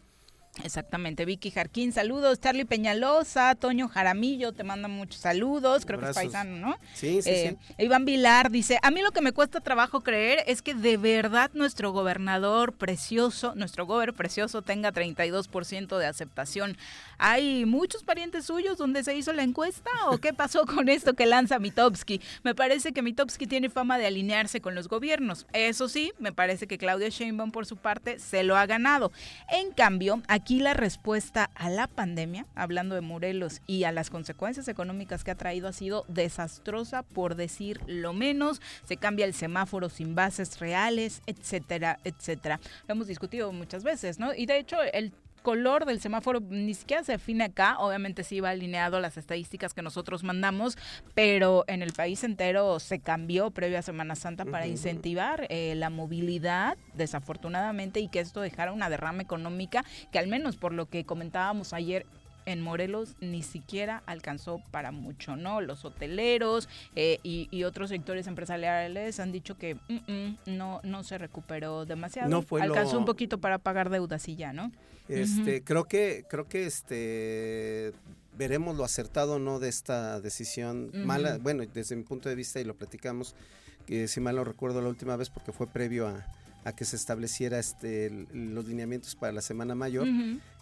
Exactamente, 0.64 1.26
Vicky 1.26 1.52
Jarquín, 1.52 1.94
saludos, 1.94 2.40
Charlie 2.40 2.66
Peñalosa, 2.66 3.56
Toño 3.56 3.88
Jaramillo, 3.88 4.52
te 4.52 4.64
manda 4.64 4.88
muchos 4.88 5.22
saludos, 5.22 5.86
creo 5.86 6.00
que 6.00 6.10
es 6.10 6.16
paisano, 6.16 6.58
¿no? 6.58 6.78
Sí, 6.94 7.22
sí, 7.22 7.30
Eh, 7.30 7.58
sí. 7.68 7.74
Iván 7.86 8.04
Vilar 8.06 8.52
dice, 8.52 8.78
a 8.82 8.92
mí 8.92 9.02
lo 9.02 9.12
que 9.12 9.22
me 9.22 9.32
cuesta 9.32 9.62
trabajo 9.62 10.02
creer 10.02 10.44
es 10.48 10.62
que 10.62 10.74
de 10.74 10.98
verdad 10.98 11.50
nuestro 11.54 11.92
gobernador 11.92 12.74
precioso, 12.74 13.54
nuestro 13.56 13.86
gober 13.86 14.14
precioso 14.14 14.62
tenga 14.62 14.92
32% 14.92 15.98
de 15.98 16.06
aceptación. 16.06 16.78
¿Hay 17.18 17.66
muchos 17.66 18.04
parientes 18.04 18.46
suyos 18.46 18.78
donde 18.78 19.04
se 19.04 19.16
hizo 19.16 19.32
la 19.34 19.44
encuesta 19.44 19.90
o 20.10 20.18
qué 20.18 20.34
pasó 20.34 20.66
con 20.66 20.90
esto 20.90 21.14
que 21.14 21.26
lanza 21.26 21.60
Mitowski? 21.60 22.22
Me 22.44 22.54
parece 22.56 22.92
que 22.92 23.02
Mitowski 23.02 23.48
tiene 23.48 23.70
fama 23.70 23.98
de 23.98 24.08
alinearse 24.08 24.62
con 24.62 24.76
los 24.76 24.88
gobiernos. 24.88 25.46
Eso 25.54 25.88
sí, 25.88 26.12
me 26.20 26.34
parece 26.34 26.68
que 26.68 26.78
Claudia 26.78 27.10
Sheinbaum 27.10 27.52
por 27.52 27.66
su 27.66 27.78
parte 27.78 28.20
se 28.20 28.44
lo 28.44 28.58
ha 28.58 28.66
ganado. 28.66 29.12
En 29.50 29.72
cambio, 29.72 30.22
aquí 30.28 30.49
la 30.58 30.74
respuesta 30.74 31.52
a 31.54 31.70
la 31.70 31.86
pandemia, 31.86 32.48
hablando 32.56 32.96
de 32.96 33.02
Morelos 33.02 33.62
y 33.68 33.84
a 33.84 33.92
las 33.92 34.10
consecuencias 34.10 34.68
económicas 34.68 35.24
que 35.24 35.30
ha 35.30 35.36
traído, 35.36 35.68
ha 35.68 35.74
sido 35.74 36.06
desastrosa 36.08 37.04
por 37.04 37.36
decir 37.36 37.80
lo 37.86 38.14
menos. 38.14 38.60
Se 38.86 38.98
cambia 38.98 39.26
el 39.26 39.36
semáforo 39.36 39.90
sin 39.90 40.16
bases 40.16 40.60
reales, 40.60 41.22
etcétera, 41.28 42.00
etcétera. 42.04 42.60
Lo 42.88 42.94
hemos 42.94 43.06
discutido 43.06 43.52
muchas 43.52 43.84
veces, 43.84 44.18
¿no? 44.18 44.34
Y 44.34 44.48
de 44.48 44.58
hecho, 44.58 44.78
el 44.82 45.14
color 45.42 45.86
del 45.86 46.00
semáforo 46.00 46.40
ni 46.40 46.74
siquiera 46.74 47.04
se 47.04 47.14
define 47.14 47.46
acá, 47.46 47.78
obviamente 47.80 48.24
sí 48.24 48.40
va 48.40 48.52
alineado 48.52 48.98
a 48.98 49.00
las 49.00 49.18
estadísticas 49.18 49.74
que 49.74 49.82
nosotros 49.82 50.24
mandamos, 50.24 50.78
pero 51.14 51.64
en 51.68 51.82
el 51.82 51.94
país 51.94 52.24
entero 52.24 52.80
se 52.80 53.00
cambió 53.00 53.52
previo 53.52 53.80
a 53.80 53.82
Semana 53.82 54.16
Santa 54.16 54.46
para 54.46 54.68
incentivar 54.68 55.48
eh, 55.50 55.74
la 55.76 55.90
movilidad, 55.90 56.78
desafortunadamente, 56.94 58.00
y 58.00 58.08
que 58.08 58.20
esto 58.20 58.42
dejara 58.42 58.72
una 58.72 58.90
derrama 58.90 59.22
económica 59.22 59.84
que 60.12 60.20
al 60.20 60.28
menos 60.28 60.58
por 60.58 60.74
lo 60.74 60.88
que 60.88 61.06
comentábamos 61.06 61.74
ayer 61.74 62.06
en 62.52 62.62
Morelos 62.62 63.16
ni 63.22 63.44
siquiera 63.44 64.02
alcanzó 64.06 64.62
para 64.72 64.92
mucho, 64.92 65.36
¿no? 65.36 65.62
Los 65.62 65.86
hoteleros 65.86 66.68
eh, 66.96 67.20
y, 67.24 67.48
y 67.52 67.64
otros 67.64 67.90
sectores 67.90 68.26
empresariales 68.28 69.20
han 69.20 69.32
dicho 69.32 69.58
que 69.58 69.76
mm, 69.76 70.12
mm, 70.12 70.38
no, 70.58 70.82
no 70.84 71.04
se 71.04 71.18
recuperó 71.18 71.86
demasiado. 71.86 72.30
No 72.30 72.42
fue 72.42 72.60
lo- 72.66 72.74
Alcanzó 72.74 72.98
un 72.98 73.06
poquito 73.06 73.38
para 73.40 73.58
pagar 73.60 73.90
deudas 73.90 74.28
y 74.28 74.36
ya, 74.36 74.52
¿no? 74.54 74.72
Este, 75.08 75.64
creo 75.64 75.86
que, 75.86 76.26
creo 76.30 76.48
que 76.48 76.66
este 76.68 77.94
veremos 78.38 78.76
lo 78.78 78.84
acertado 78.84 79.34
o 79.36 79.40
no 79.40 79.60
de 79.60 79.68
esta 79.70 80.22
decisión 80.22 80.92
mala, 81.06 81.38
bueno, 81.40 81.64
desde 81.74 81.96
mi 81.96 82.04
punto 82.04 82.30
de 82.30 82.36
vista 82.36 82.60
y 82.60 82.64
lo 82.64 82.74
platicamos, 82.76 83.36
que 83.86 84.08
si 84.08 84.22
mal 84.22 84.36
no 84.38 84.44
recuerdo 84.44 84.82
la 84.82 84.88
última 84.90 85.16
vez 85.18 85.30
porque 85.30 85.52
fue 85.52 85.68
previo 85.68 86.08
a, 86.08 86.26
a 86.64 86.74
que 86.74 86.86
se 86.86 86.96
estableciera 86.96 87.60
este 87.60 88.10
los 88.34 88.66
lineamientos 88.66 89.16
para 89.16 89.34
la 89.34 89.42
semana 89.42 89.76
mayor. 89.76 90.08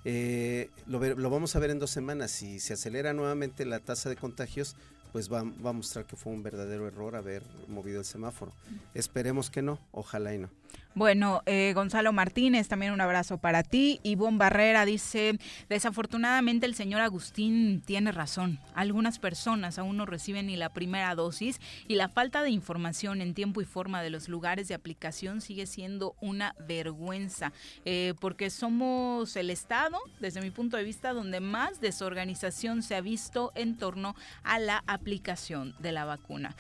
Eh, 0.09 0.69
lo, 0.85 1.03
lo 1.03 1.29
vamos 1.29 1.57
a 1.57 1.59
ver 1.59 1.69
en 1.69 1.79
dos 1.79 1.91
semanas. 1.91 2.31
Si 2.31 2.61
se 2.61 2.73
acelera 2.73 3.11
nuevamente 3.11 3.65
la 3.65 3.81
tasa 3.81 4.07
de 4.07 4.15
contagios, 4.15 4.77
pues 5.11 5.29
va, 5.29 5.43
va 5.43 5.71
a 5.71 5.73
mostrar 5.73 6.05
que 6.05 6.15
fue 6.15 6.31
un 6.31 6.43
verdadero 6.43 6.87
error 6.87 7.17
haber 7.17 7.43
movido 7.67 7.99
el 7.99 8.05
semáforo. 8.05 8.53
Esperemos 8.93 9.49
que 9.49 9.61
no, 9.61 9.79
ojalá 9.91 10.33
y 10.33 10.37
no. 10.37 10.49
Bueno, 10.97 11.43
eh, 11.45 11.73
Gonzalo 11.75 12.11
Martínez, 12.11 12.67
también 12.67 12.91
un 12.91 13.01
abrazo 13.01 13.37
para 13.37 13.61
ti. 13.61 13.99
Ivonne 14.01 14.39
Barrera 14.39 14.83
dice, 14.83 15.37
desafortunadamente 15.69 16.65
el 16.65 16.73
señor 16.73 17.01
Agustín 17.01 17.83
tiene 17.85 18.11
razón. 18.11 18.59
Algunas 18.73 19.19
personas 19.19 19.77
aún 19.77 19.97
no 19.97 20.07
reciben 20.07 20.47
ni 20.47 20.55
la 20.55 20.69
primera 20.69 21.13
dosis 21.13 21.61
y 21.87 21.97
la 21.97 22.09
falta 22.09 22.41
de 22.41 22.49
información 22.49 23.21
en 23.21 23.35
tiempo 23.35 23.61
y 23.61 23.65
forma 23.65 24.01
de 24.01 24.09
los 24.09 24.27
lugares 24.27 24.69
de 24.69 24.73
aplicación 24.73 25.39
sigue 25.39 25.67
siendo 25.67 26.15
una 26.19 26.55
vergüenza, 26.67 27.53
eh, 27.85 28.15
porque 28.19 28.49
somos 28.49 29.35
el 29.35 29.51
Estado, 29.51 29.99
desde 30.19 30.41
mi 30.41 30.49
punto 30.49 30.77
de 30.77 30.83
vista, 30.83 31.13
donde 31.13 31.41
más 31.41 31.79
desorganización 31.79 32.81
se 32.81 32.95
ha 32.95 33.01
visto 33.01 33.51
en 33.53 33.77
torno 33.77 34.15
a 34.43 34.57
la 34.57 34.83
aplicación 34.87 35.75
de 35.77 35.91
la 35.91 36.05
vacuna. 36.05 36.55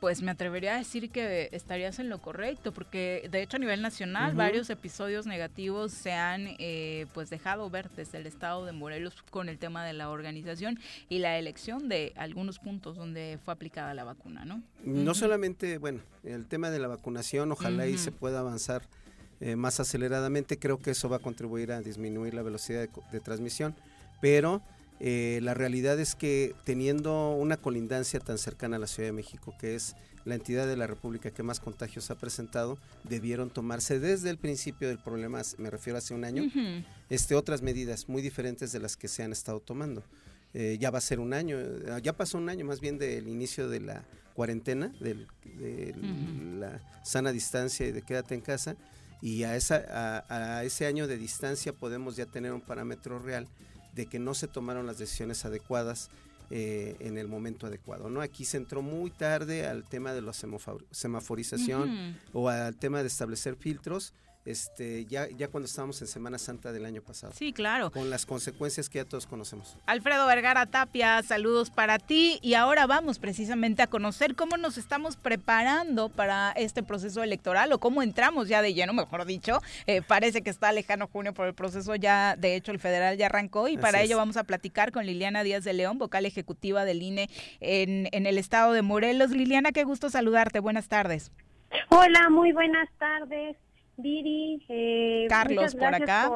Pues 0.00 0.22
me 0.22 0.30
atrevería 0.30 0.76
a 0.76 0.78
decir 0.78 1.10
que 1.10 1.50
estarías 1.52 1.98
en 1.98 2.08
lo 2.08 2.22
correcto, 2.22 2.72
porque 2.72 3.28
de 3.30 3.42
hecho 3.42 3.58
a 3.58 3.60
nivel 3.60 3.82
nacional 3.82 4.34
varios 4.34 4.70
episodios 4.70 5.26
negativos 5.26 5.92
se 5.92 6.12
han 6.12 6.56
eh, 6.58 7.06
pues 7.12 7.28
dejado 7.28 7.68
ver 7.68 7.90
desde 7.90 8.18
el 8.18 8.26
estado 8.26 8.64
de 8.64 8.72
Morelos 8.72 9.22
con 9.30 9.50
el 9.50 9.58
tema 9.58 9.84
de 9.84 9.92
la 9.92 10.08
organización 10.08 10.80
y 11.10 11.18
la 11.18 11.38
elección 11.38 11.90
de 11.90 12.14
algunos 12.16 12.58
puntos 12.58 12.96
donde 12.96 13.38
fue 13.44 13.52
aplicada 13.52 13.92
la 13.92 14.04
vacuna, 14.04 14.46
¿no? 14.46 14.62
No 14.84 15.14
solamente, 15.14 15.76
bueno, 15.76 16.00
el 16.24 16.46
tema 16.46 16.70
de 16.70 16.78
la 16.78 16.88
vacunación, 16.88 17.52
ojalá 17.52 17.86
y 17.86 17.94
Ujú. 17.94 18.04
se 18.04 18.12
pueda 18.12 18.40
avanzar 18.40 18.82
eh, 19.40 19.56
más 19.56 19.80
aceleradamente. 19.80 20.58
Creo 20.58 20.78
que 20.78 20.90
eso 20.90 21.08
va 21.08 21.16
a 21.16 21.20
contribuir 21.20 21.72
a 21.72 21.80
disminuir 21.80 22.34
la 22.34 22.42
velocidad 22.42 22.88
de, 23.10 23.20
transmisión, 23.20 23.74
pero 24.20 24.62
eh, 25.00 25.40
la 25.42 25.54
realidad 25.54 25.98
es 25.98 26.14
que 26.14 26.54
teniendo 26.64 27.32
una 27.32 27.56
colindancia 27.56 28.20
tan 28.20 28.36
cercana 28.36 28.76
a 28.76 28.78
la 28.78 28.86
Ciudad 28.86 29.08
de 29.08 29.12
México, 29.12 29.54
que 29.58 29.74
es 29.74 29.96
la 30.26 30.34
entidad 30.34 30.66
de 30.66 30.76
la 30.76 30.86
República 30.86 31.30
que 31.30 31.42
más 31.42 31.58
contagios 31.58 32.10
ha 32.10 32.18
presentado, 32.18 32.78
debieron 33.04 33.48
tomarse 33.48 33.98
desde 33.98 34.28
el 34.28 34.36
principio 34.36 34.88
del 34.88 34.98
problema, 34.98 35.40
me 35.56 35.70
refiero 35.70 35.98
hace 35.98 36.12
un 36.12 36.24
año, 36.24 36.44
este, 37.08 37.34
otras 37.34 37.62
medidas 37.62 38.10
muy 38.10 38.20
diferentes 38.20 38.72
de 38.72 38.80
las 38.80 38.98
que 38.98 39.08
se 39.08 39.22
han 39.22 39.32
estado 39.32 39.60
tomando. 39.60 40.02
Eh, 40.52 40.76
ya 40.78 40.90
va 40.90 40.98
a 40.98 41.00
ser 41.00 41.18
un 41.20 41.32
año, 41.32 41.56
ya 42.02 42.12
pasó 42.12 42.36
un 42.36 42.50
año 42.50 42.66
más 42.66 42.80
bien 42.80 42.98
del 42.98 43.28
inicio 43.28 43.70
de 43.70 43.80
la 43.80 44.04
cuarentena, 44.34 44.92
de 45.00 45.26
la 46.58 46.80
sana 47.04 47.32
distancia 47.32 47.86
y 47.86 47.92
de 47.92 48.02
quédate 48.02 48.34
en 48.34 48.42
casa, 48.42 48.76
y 49.22 49.44
a, 49.44 49.56
esa, 49.56 50.24
a, 50.28 50.64
ese 50.64 50.86
año 50.86 51.06
de 51.06 51.16
distancia 51.16 51.72
podemos 51.72 52.16
ya 52.16 52.26
tener 52.26 52.52
un 52.52 52.60
parámetro 52.60 53.18
real 53.18 53.48
de 54.00 54.06
que 54.06 54.18
no 54.18 54.32
se 54.32 54.48
tomaron 54.48 54.86
las 54.86 54.96
decisiones 54.96 55.44
adecuadas 55.44 56.08
eh, 56.50 56.96
en 57.00 57.18
el 57.18 57.28
momento 57.28 57.66
adecuado. 57.66 58.08
¿no? 58.08 58.22
Aquí 58.22 58.46
se 58.46 58.56
entró 58.56 58.80
muy 58.80 59.10
tarde 59.10 59.66
al 59.66 59.84
tema 59.84 60.14
de 60.14 60.22
la 60.22 60.32
semaforización 60.90 62.16
o 62.32 62.48
al 62.48 62.76
tema 62.76 63.02
de 63.02 63.08
establecer 63.08 63.56
filtros 63.56 64.14
este, 64.50 65.06
ya, 65.06 65.28
ya 65.28 65.48
cuando 65.48 65.66
estábamos 65.66 66.00
en 66.00 66.08
Semana 66.08 66.38
Santa 66.38 66.72
del 66.72 66.84
año 66.84 67.02
pasado. 67.02 67.32
Sí, 67.36 67.52
claro. 67.52 67.90
Con 67.90 68.10
las 68.10 68.26
consecuencias 68.26 68.88
que 68.88 68.98
ya 68.98 69.04
todos 69.04 69.26
conocemos. 69.26 69.76
Alfredo 69.86 70.26
Vergara 70.26 70.66
Tapia, 70.66 71.22
saludos 71.22 71.70
para 71.70 71.98
ti. 71.98 72.38
Y 72.42 72.54
ahora 72.54 72.86
vamos 72.86 73.18
precisamente 73.18 73.82
a 73.82 73.86
conocer 73.86 74.34
cómo 74.34 74.56
nos 74.56 74.78
estamos 74.78 75.16
preparando 75.16 76.08
para 76.08 76.52
este 76.52 76.82
proceso 76.82 77.22
electoral 77.22 77.72
o 77.72 77.78
cómo 77.78 78.02
entramos 78.02 78.48
ya 78.48 78.62
de 78.62 78.74
lleno, 78.74 78.92
mejor 78.92 79.24
dicho. 79.24 79.60
Eh, 79.86 80.02
parece 80.02 80.42
que 80.42 80.50
está 80.50 80.72
lejano 80.72 81.06
junio 81.06 81.32
por 81.32 81.46
el 81.46 81.54
proceso 81.54 81.94
ya, 81.94 82.36
de 82.36 82.56
hecho, 82.56 82.72
el 82.72 82.78
federal 82.78 83.16
ya 83.16 83.26
arrancó 83.26 83.68
y 83.68 83.76
para 83.76 84.02
ello 84.02 84.16
vamos 84.16 84.36
a 84.36 84.44
platicar 84.44 84.92
con 84.92 85.06
Liliana 85.06 85.42
Díaz 85.42 85.64
de 85.64 85.72
León, 85.72 85.98
vocal 85.98 86.26
ejecutiva 86.26 86.84
del 86.84 87.02
INE 87.02 87.28
en, 87.60 88.08
en 88.12 88.26
el 88.26 88.38
estado 88.38 88.72
de 88.72 88.82
Morelos. 88.82 89.30
Liliana, 89.30 89.72
qué 89.72 89.84
gusto 89.84 90.10
saludarte. 90.10 90.60
Buenas 90.60 90.88
tardes. 90.88 91.30
Hola, 91.88 92.28
muy 92.30 92.52
buenas 92.52 92.88
tardes. 92.98 93.56
Viri, 94.00 94.64
eh, 94.68 95.26
Carlos 95.28 95.74
por 95.74 95.94
acá. 95.94 96.30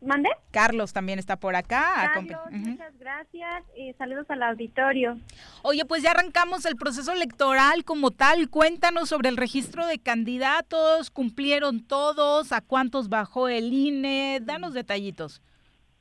¿Mande? 0.00 0.28
Carlos 0.52 0.92
también 0.92 1.18
está 1.18 1.36
por 1.36 1.56
acá. 1.56 2.12
Carlos, 2.14 2.38
muchas 2.52 2.96
gracias. 2.98 3.64
saludos 3.98 4.26
al 4.28 4.44
auditorio. 4.44 5.18
Oye, 5.62 5.84
pues 5.84 6.04
ya 6.04 6.12
arrancamos 6.12 6.64
el 6.66 6.76
proceso 6.76 7.12
electoral 7.12 7.84
como 7.84 8.12
tal. 8.12 8.48
Cuéntanos 8.48 9.08
sobre 9.08 9.28
el 9.28 9.36
registro 9.36 9.86
de 9.86 9.98
candidatos. 9.98 11.10
¿Cumplieron 11.10 11.82
todos? 11.82 12.52
¿A 12.52 12.60
cuántos 12.60 13.08
bajó 13.08 13.48
el 13.48 13.72
INE? 13.72 14.38
Danos 14.40 14.72
detallitos. 14.72 15.42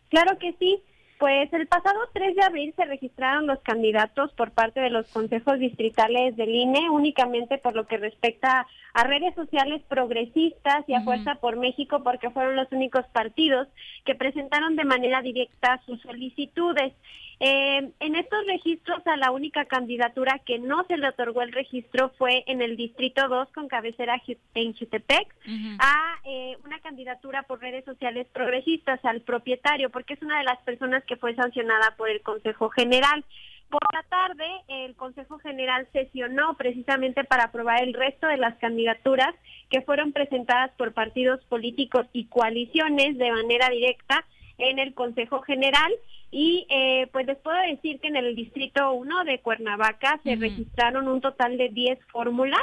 Claro 0.09 0.37
que 0.37 0.55
sí. 0.59 0.83
Pues 1.19 1.51
el 1.51 1.65
pasado 1.65 1.97
3 2.13 2.35
de 2.35 2.43
abril 2.43 2.73
se 2.75 2.85
registraron 2.85 3.47
los 3.47 3.59
candidatos 3.61 4.31
por 4.33 4.51
parte 4.51 4.81
de 4.81 4.91
los 4.91 5.07
consejos 5.07 5.57
distritales 5.57 6.35
del 6.37 6.49
INE, 6.49 6.91
únicamente 6.91 7.57
por 7.57 7.75
lo 7.75 7.87
que 7.87 7.97
respecta 7.97 8.67
a 8.93 9.03
redes 9.03 9.33
sociales 9.33 9.81
progresistas 9.87 10.87
y 10.87 10.93
a 10.93 11.01
Fuerza 11.01 11.35
por 11.35 11.55
México, 11.57 12.03
porque 12.03 12.29
fueron 12.29 12.55
los 12.55 12.71
únicos 12.71 13.03
partidos 13.13 13.67
que 14.05 14.13
presentaron 14.13 14.75
de 14.75 14.85
manera 14.85 15.23
directa 15.23 15.81
sus 15.87 15.99
solicitudes. 16.01 16.93
Eh, 17.39 17.91
en 17.99 18.15
estos 18.15 18.45
registros 18.47 19.05
a 19.05 19.15
la 19.15 19.29
única 19.29 19.65
candidatura 19.65 20.39
que 20.43 20.57
no 20.57 20.83
se 20.85 20.97
le 20.97 21.07
otorgó 21.07 21.43
el 21.43 21.51
registro 21.51 22.11
fue 22.17 22.43
en 22.47 22.63
el 22.63 22.75
Distrito 22.75 23.27
2 23.27 23.49
con 23.53 23.67
cabecera 23.67 24.19
en 24.55 24.73
Jutepec 24.73 25.35
a 25.77 26.15
eh, 26.25 26.57
una 26.65 26.79
candidatura 26.79 27.43
por 27.43 27.61
redes 27.61 27.85
sociales 27.85 28.25
progresistas 28.33 28.99
al 29.05 29.21
propietario 29.21 29.91
porque 29.91 30.15
es 30.15 30.21
una 30.23 30.39
de 30.39 30.45
las 30.45 30.57
personas 30.61 31.03
que 31.03 31.15
fue 31.15 31.35
sancionada 31.35 31.93
por 31.95 32.09
el 32.09 32.21
Consejo 32.21 32.69
General. 32.69 33.23
Por 33.69 33.81
la 33.93 34.01
tarde, 34.03 34.47
el 34.69 34.95
Consejo 34.95 35.37
General 35.37 35.87
sesionó 35.93 36.55
precisamente 36.55 37.23
para 37.23 37.45
aprobar 37.45 37.83
el 37.83 37.93
resto 37.93 38.25
de 38.25 38.37
las 38.37 38.55
candidaturas 38.57 39.35
que 39.69 39.81
fueron 39.81 40.11
presentadas 40.11 40.71
por 40.77 40.93
partidos 40.93 41.43
políticos 41.45 42.07
y 42.13 42.25
coaliciones 42.25 43.17
de 43.17 43.31
manera 43.31 43.69
directa 43.69 44.25
en 44.57 44.79
el 44.79 44.95
Consejo 44.95 45.41
General 45.41 45.91
y 46.31 46.67
eh, 46.69 47.07
pues 47.11 47.25
les 47.25 47.37
puedo 47.37 47.57
decir 47.61 47.99
que 47.99 48.07
en 48.09 48.17
el 48.17 48.35
Distrito 48.35 48.91
1 48.93 49.23
de 49.23 49.39
Cuernavaca 49.39 50.19
se 50.23 50.35
registraron 50.35 51.07
un 51.07 51.21
total 51.21 51.57
de 51.57 51.69
10 51.69 51.99
fórmulas. 52.11 52.61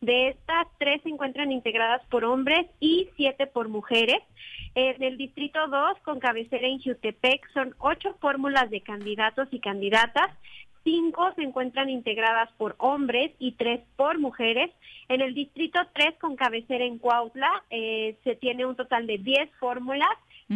De 0.00 0.28
estas, 0.28 0.66
tres 0.78 1.00
se 1.02 1.08
encuentran 1.08 1.50
integradas 1.50 2.02
por 2.10 2.24
hombres 2.24 2.66
y 2.80 3.08
siete 3.16 3.46
por 3.46 3.68
mujeres. 3.68 4.18
En 4.74 5.02
el 5.02 5.16
Distrito 5.16 5.66
2, 5.66 5.98
con 6.04 6.18
cabecera 6.18 6.66
en 6.66 6.82
Jutepec, 6.82 7.48
son 7.52 7.74
ocho 7.78 8.14
fórmulas 8.20 8.68
de 8.70 8.80
candidatos 8.80 9.48
y 9.52 9.60
candidatas 9.60 10.30
cinco 10.84 11.32
se 11.34 11.42
encuentran 11.42 11.90
integradas 11.90 12.50
por 12.58 12.76
hombres 12.78 13.32
y 13.38 13.52
tres 13.52 13.80
por 13.96 14.18
mujeres. 14.18 14.70
En 15.08 15.20
el 15.20 15.34
distrito 15.34 15.80
3 15.94 16.14
con 16.20 16.36
cabecera 16.36 16.84
en 16.84 16.98
Cuautla 16.98 17.50
eh, 17.70 18.16
se 18.22 18.36
tiene 18.36 18.64
un 18.64 18.76
total 18.76 19.06
de 19.06 19.18
10 19.18 19.50
fórmulas 19.58 20.08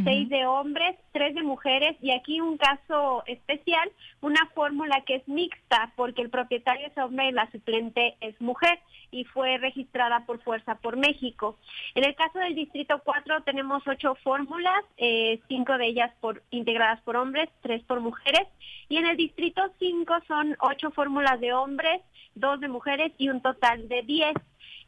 seis 0.05 0.29
de 0.29 0.47
hombres, 0.47 0.97
tres 1.13 1.35
de 1.35 1.43
mujeres 1.43 1.97
y 2.03 2.11
aquí 2.11 2.41
un 2.41 2.59
caso 2.59 3.23
especial, 3.27 3.91
una 4.21 4.47
fórmula 4.55 5.03
que 5.07 5.17
es 5.17 5.29
mixta 5.29 5.93
porque 5.97 6.23
el 6.23 6.31
propietario 6.31 6.87
es 6.87 6.99
hombre 6.99 7.29
y 7.29 7.33
la 7.33 7.51
suplente 7.51 8.17
es 8.21 8.39
mujer 8.41 8.79
y 9.11 9.25
fue 9.25 9.57
registrada 9.59 10.27
por 10.27 10.43
Fuerza 10.43 10.77
por 10.77 10.97
México. 10.97 11.59
En 11.95 12.05
el 12.05 12.15
caso 12.15 12.39
del 12.39 12.55
Distrito 12.55 13.01
4 13.03 13.43
tenemos 13.45 13.83
ocho 13.87 14.15
fórmulas, 14.17 14.85
eh, 14.99 15.41
cinco 15.49 15.79
de 15.79 15.87
ellas 15.87 16.13
por, 16.21 16.43
integradas 16.51 17.01
por 17.03 17.17
hombres, 17.17 17.49
tres 17.63 17.83
por 17.85 18.01
mujeres 18.01 18.47
y 18.89 18.97
en 18.97 19.07
el 19.07 19.17
Distrito 19.17 19.63
5 19.79 20.15
son 20.27 20.57
ocho 20.61 20.91
fórmulas 20.91 21.41
de 21.41 21.53
hombres, 21.53 22.03
dos 22.35 22.61
de 22.61 22.69
mujeres 22.69 23.13
y 23.19 23.29
un 23.29 23.41
total 23.41 23.89
de 23.89 24.03
diez. 24.03 24.35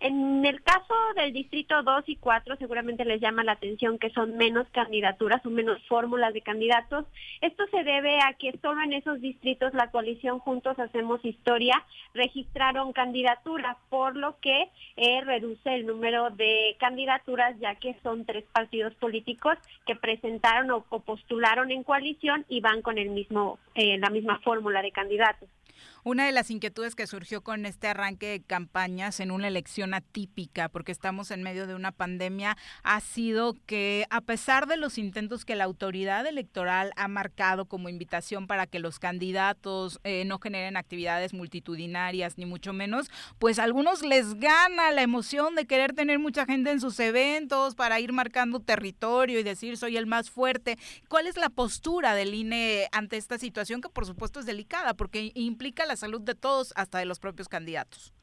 En 0.00 0.46
el 0.46 0.62
caso 0.62 0.94
del 1.14 1.34
distrito 1.34 1.82
2 1.82 2.04
y 2.06 2.16
4 2.16 2.56
seguramente 2.56 3.04
les 3.04 3.20
llama 3.20 3.44
la 3.44 3.52
atención 3.52 3.98
que 3.98 4.08
son 4.08 4.34
menos 4.38 4.66
candidaturas 4.70 5.44
o 5.44 5.50
menos 5.50 5.78
fórmulas 5.86 6.32
de 6.32 6.40
candidatos. 6.40 7.04
Esto 7.42 7.66
se 7.70 7.84
debe 7.84 8.18
a 8.22 8.32
que 8.32 8.58
solo 8.62 8.80
en 8.80 8.94
esos 8.94 9.20
distritos 9.20 9.74
la 9.74 9.90
coalición 9.90 10.38
Juntos 10.38 10.78
Hacemos 10.78 11.22
Historia 11.22 11.84
registraron 12.14 12.94
candidaturas, 12.94 13.76
por 13.90 14.16
lo 14.16 14.40
que 14.40 14.70
eh, 14.96 15.20
reduce 15.20 15.74
el 15.74 15.86
número 15.86 16.30
de 16.30 16.76
candidaturas 16.80 17.58
ya 17.60 17.74
que 17.74 17.94
son 18.02 18.24
tres 18.24 18.44
partidos 18.52 18.94
políticos 18.94 19.58
que 19.86 19.96
presentaron 19.96 20.70
o, 20.70 20.80
postularon 20.80 21.70
en 21.70 21.82
coalición 21.82 22.46
y 22.48 22.60
van 22.60 22.80
con 22.80 22.96
el 22.96 23.10
mismo, 23.10 23.58
eh, 23.74 23.98
la 23.98 24.08
misma 24.08 24.38
fórmula 24.38 24.80
de 24.80 24.92
candidatos. 24.92 25.50
Una 26.02 26.24
de 26.24 26.32
las 26.32 26.50
inquietudes 26.50 26.94
que 26.94 27.06
surgió 27.06 27.42
con 27.42 27.66
este 27.66 27.88
arranque 27.88 28.26
de 28.26 28.42
campañas 28.42 29.20
en 29.20 29.30
una 29.30 29.48
elección 29.48 29.92
atípica, 29.92 30.70
porque 30.70 30.92
estamos 30.92 31.30
en 31.30 31.42
medio 31.42 31.66
de 31.66 31.74
una 31.74 31.92
pandemia, 31.92 32.56
ha 32.82 33.00
sido 33.00 33.54
que 33.66 34.06
a 34.08 34.22
pesar 34.22 34.66
de 34.66 34.78
los 34.78 34.96
intentos 34.96 35.44
que 35.44 35.56
la 35.56 35.64
autoridad 35.64 36.26
electoral 36.26 36.92
ha 36.96 37.06
marcado 37.08 37.66
como 37.66 37.90
invitación 37.90 38.46
para 38.46 38.66
que 38.66 38.78
los 38.78 38.98
candidatos 38.98 40.00
eh, 40.04 40.24
no 40.24 40.38
generen 40.38 40.78
actividades 40.78 41.34
multitudinarias, 41.34 42.38
ni 42.38 42.46
mucho 42.46 42.72
menos, 42.72 43.10
pues 43.38 43.58
a 43.58 43.64
algunos 43.64 44.02
les 44.02 44.34
gana 44.34 44.92
la 44.92 45.02
emoción 45.02 45.54
de 45.54 45.66
querer 45.66 45.92
tener 45.92 46.18
mucha 46.18 46.46
gente 46.46 46.70
en 46.70 46.80
sus 46.80 46.98
eventos 46.98 47.74
para 47.74 48.00
ir 48.00 48.12
marcando 48.12 48.60
territorio 48.60 49.38
y 49.38 49.42
decir 49.42 49.76
soy 49.76 49.98
el 49.98 50.06
más 50.06 50.30
fuerte. 50.30 50.78
¿Cuál 51.08 51.26
es 51.26 51.36
la 51.36 51.50
postura 51.50 52.14
del 52.14 52.34
INE 52.34 52.88
ante 52.92 53.18
esta 53.18 53.36
situación 53.36 53.82
que 53.82 53.90
por 53.90 54.06
supuesto 54.06 54.40
es 54.40 54.46
delicada 54.46 54.94
porque 54.94 55.32
implica 55.34 55.86
la 55.90 55.96
salud 55.96 56.20
de 56.20 56.34
todos, 56.34 56.72
hasta 56.76 56.98
de 56.98 57.04
los 57.04 57.18
propios 57.18 57.48
candidatos. 57.48 58.14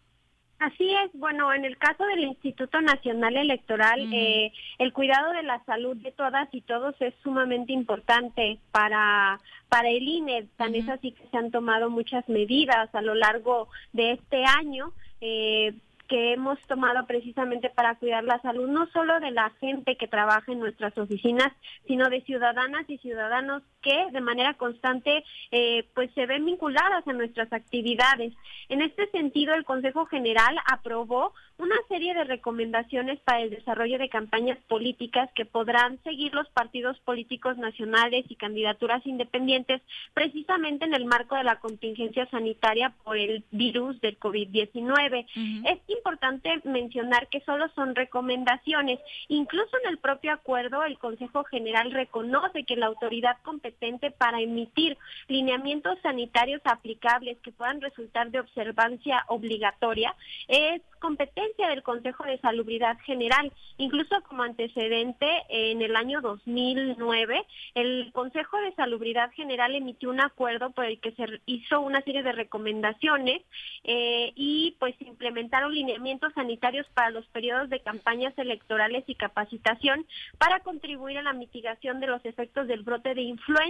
Así 0.59 0.89
es, 0.89 1.11
bueno, 1.13 1.53
en 1.53 1.65
el 1.65 1.77
caso 1.77 2.03
del 2.05 2.21
Instituto 2.21 2.81
Nacional 2.81 3.37
Electoral, 3.37 4.11
eh, 4.11 4.51
el 4.79 4.91
cuidado 4.91 5.31
de 5.33 5.43
la 5.43 5.63
salud 5.65 5.95
de 5.97 6.11
todas 6.11 6.47
y 6.51 6.61
todos 6.61 6.95
es 6.99 7.13
sumamente 7.21 7.73
importante 7.73 8.57
para, 8.71 9.39
para 9.69 9.89
el 9.89 10.01
INE, 10.01 10.47
tan 10.55 10.73
es 10.73 10.89
así 10.89 11.11
que 11.11 11.27
se 11.27 11.37
han 11.37 11.51
tomado 11.51 11.91
muchas 11.91 12.27
medidas 12.27 12.89
a 12.95 13.01
lo 13.01 13.13
largo 13.13 13.67
de 13.93 14.13
este 14.13 14.45
año. 14.45 14.93
Eh, 15.21 15.75
que 16.07 16.33
hemos 16.33 16.57
tomado 16.67 17.05
precisamente 17.05 17.69
para 17.69 17.95
cuidar 17.95 18.23
la 18.23 18.41
salud 18.41 18.69
no 18.69 18.87
solo 18.91 19.19
de 19.19 19.31
la 19.31 19.49
gente 19.59 19.97
que 19.97 20.07
trabaja 20.07 20.51
en 20.51 20.59
nuestras 20.59 20.97
oficinas, 20.97 21.51
sino 21.85 22.09
de 22.09 22.21
ciudadanas 22.21 22.89
y 22.89 22.97
ciudadanos 22.99 23.61
que 23.87 24.11
de 24.11 24.21
manera 24.21 24.53
constante 24.55 25.23
eh, 25.51 25.85
pues 25.93 26.11
se 26.13 26.25
ven 26.25 26.45
vinculadas 26.45 27.07
a 27.07 27.13
nuestras 27.13 27.51
actividades. 27.53 28.33
En 28.67 28.81
este 28.81 29.09
sentido, 29.11 29.53
el 29.53 29.63
Consejo 29.63 30.05
General 30.07 30.57
aprobó 30.69 31.33
una 31.57 31.77
serie 31.87 32.13
de 32.13 32.25
recomendaciones 32.25 33.19
para 33.21 33.41
el 33.41 33.49
desarrollo 33.49 33.97
de 33.97 34.09
campañas 34.09 34.59
políticas 34.67 35.29
que 35.33 35.45
podrán 35.45 35.99
seguir 36.03 36.33
los 36.35 36.47
partidos 36.49 36.99
políticos 36.99 37.57
nacionales 37.57 38.25
y 38.29 38.35
candidaturas 38.35 39.03
independientes 39.07 39.81
precisamente 40.13 40.85
en 40.85 40.93
el 40.93 41.05
marco 41.05 41.35
de 41.35 41.45
la 41.45 41.59
contingencia 41.59 42.29
sanitaria 42.29 42.93
por 43.03 43.17
el 43.17 43.43
virus 43.51 43.99
del 44.01 44.19
COVID-19. 44.19 45.25
Es 45.65 45.79
importante 45.87 46.61
mencionar 46.65 47.27
que 47.29 47.41
solo 47.41 47.69
son 47.73 47.95
recomendaciones. 47.95 48.99
Incluso 49.29 49.77
en 49.83 49.89
el 49.89 49.97
propio 49.97 50.33
acuerdo, 50.33 50.83
el 50.83 50.99
Consejo 50.99 51.43
General 51.45 51.89
reconoce 51.91 52.65
que 52.65 52.75
la 52.75 52.87
autoridad 52.87 53.37
competente 53.43 53.76
para 54.17 54.41
emitir 54.41 54.97
lineamientos 55.27 55.99
sanitarios 56.01 56.61
aplicables 56.63 57.37
que 57.43 57.51
puedan 57.51 57.79
resultar 57.79 58.31
de 58.31 58.39
observancia 58.39 59.23
obligatoria 59.27 60.15
es 60.47 60.81
competencia 60.99 61.69
del 61.69 61.83
Consejo 61.83 62.23
de 62.23 62.39
Salubridad 62.39 62.97
General. 63.05 63.51
Incluso 63.77 64.15
como 64.27 64.41
antecedente, 64.41 65.27
en 65.49 65.83
el 65.83 65.95
año 65.95 66.21
2009, 66.21 67.45
el 67.75 68.11
Consejo 68.13 68.57
de 68.57 68.73
Salubridad 68.73 69.31
General 69.33 69.75
emitió 69.75 70.09
un 70.09 70.21
acuerdo 70.21 70.71
por 70.71 70.85
el 70.85 70.99
que 70.99 71.11
se 71.11 71.25
hizo 71.45 71.81
una 71.81 72.01
serie 72.01 72.23
de 72.23 72.31
recomendaciones 72.31 73.43
eh, 73.83 74.31
y 74.35 74.75
pues 74.79 74.95
implementaron 75.01 75.73
lineamientos 75.73 76.33
sanitarios 76.33 76.87
para 76.95 77.11
los 77.11 77.27
periodos 77.27 77.69
de 77.69 77.81
campañas 77.81 78.33
electorales 78.37 79.03
y 79.05 79.13
capacitación 79.13 80.05
para 80.39 80.61
contribuir 80.61 81.19
a 81.19 81.23
la 81.23 81.33
mitigación 81.33 81.99
de 81.99 82.07
los 82.07 82.25
efectos 82.25 82.67
del 82.67 82.81
brote 82.81 83.13
de 83.13 83.21
influenza. 83.21 83.66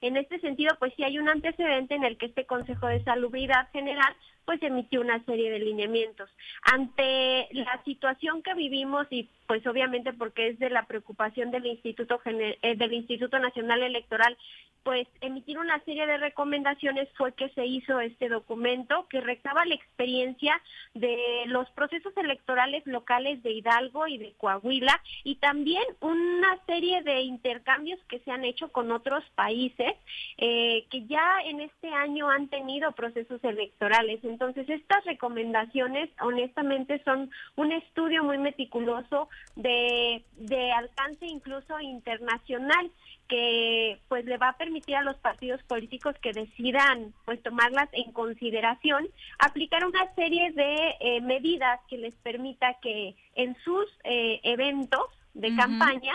En 0.00 0.16
este 0.16 0.40
sentido, 0.40 0.76
pues 0.78 0.92
sí 0.96 1.04
hay 1.04 1.18
un 1.18 1.28
antecedente 1.28 1.94
en 1.94 2.04
el 2.04 2.16
que 2.16 2.26
este 2.26 2.46
Consejo 2.46 2.86
de 2.86 3.02
Salubridad 3.04 3.68
General 3.72 4.14
pues 4.50 4.64
emitió 4.64 5.00
una 5.00 5.24
serie 5.26 5.48
de 5.48 5.60
lineamientos. 5.60 6.28
Ante 6.62 7.46
la 7.52 7.80
situación 7.84 8.42
que 8.42 8.52
vivimos 8.54 9.06
y 9.10 9.28
pues 9.46 9.64
obviamente 9.64 10.12
porque 10.12 10.48
es 10.48 10.58
de 10.58 10.70
la 10.70 10.86
preocupación 10.86 11.52
del 11.52 11.66
Instituto 11.66 12.20
eh, 12.24 12.74
del 12.76 12.92
Instituto 12.92 13.38
Nacional 13.38 13.84
Electoral, 13.84 14.36
pues 14.82 15.06
emitir 15.20 15.58
una 15.58 15.78
serie 15.84 16.06
de 16.06 16.16
recomendaciones 16.16 17.08
fue 17.16 17.32
que 17.34 17.50
se 17.50 17.66
hizo 17.66 18.00
este 18.00 18.28
documento 18.28 19.06
que 19.08 19.20
recaba 19.20 19.64
la 19.66 19.74
experiencia 19.74 20.60
de 20.94 21.18
los 21.46 21.68
procesos 21.70 22.16
electorales 22.16 22.86
locales 22.86 23.42
de 23.42 23.52
Hidalgo 23.52 24.06
y 24.06 24.18
de 24.18 24.32
Coahuila 24.38 25.00
y 25.24 25.36
también 25.36 25.82
una 26.00 26.58
serie 26.66 27.02
de 27.02 27.20
intercambios 27.22 28.00
que 28.08 28.20
se 28.20 28.30
han 28.30 28.44
hecho 28.44 28.72
con 28.72 28.90
otros 28.90 29.22
países 29.34 29.92
eh, 30.38 30.86
que 30.90 31.06
ya 31.06 31.40
en 31.44 31.60
este 31.60 31.88
año 31.88 32.30
han 32.30 32.48
tenido 32.48 32.92
procesos 32.92 33.42
electorales. 33.44 34.24
Estas 34.48 35.04
recomendaciones 35.04 36.10
honestamente 36.20 37.02
son 37.04 37.30
un 37.56 37.72
estudio 37.72 38.24
muy 38.24 38.38
meticuloso 38.38 39.28
de, 39.56 40.24
de 40.36 40.72
alcance 40.72 41.26
incluso 41.26 41.78
internacional 41.80 42.90
que 43.28 44.00
pues 44.08 44.24
le 44.24 44.38
va 44.38 44.48
a 44.50 44.56
permitir 44.56 44.96
a 44.96 45.02
los 45.02 45.16
partidos 45.18 45.62
políticos 45.64 46.16
que 46.20 46.32
decidan 46.32 47.12
pues 47.24 47.42
tomarlas 47.42 47.88
en 47.92 48.12
consideración 48.12 49.06
aplicar 49.38 49.84
una 49.84 50.12
serie 50.14 50.50
de 50.52 50.96
eh, 51.00 51.20
medidas 51.20 51.80
que 51.88 51.98
les 51.98 52.14
permita 52.16 52.74
que 52.82 53.14
en 53.34 53.56
sus 53.62 53.86
eh, 54.04 54.40
eventos 54.42 55.06
de 55.34 55.54
campaña 55.54 56.12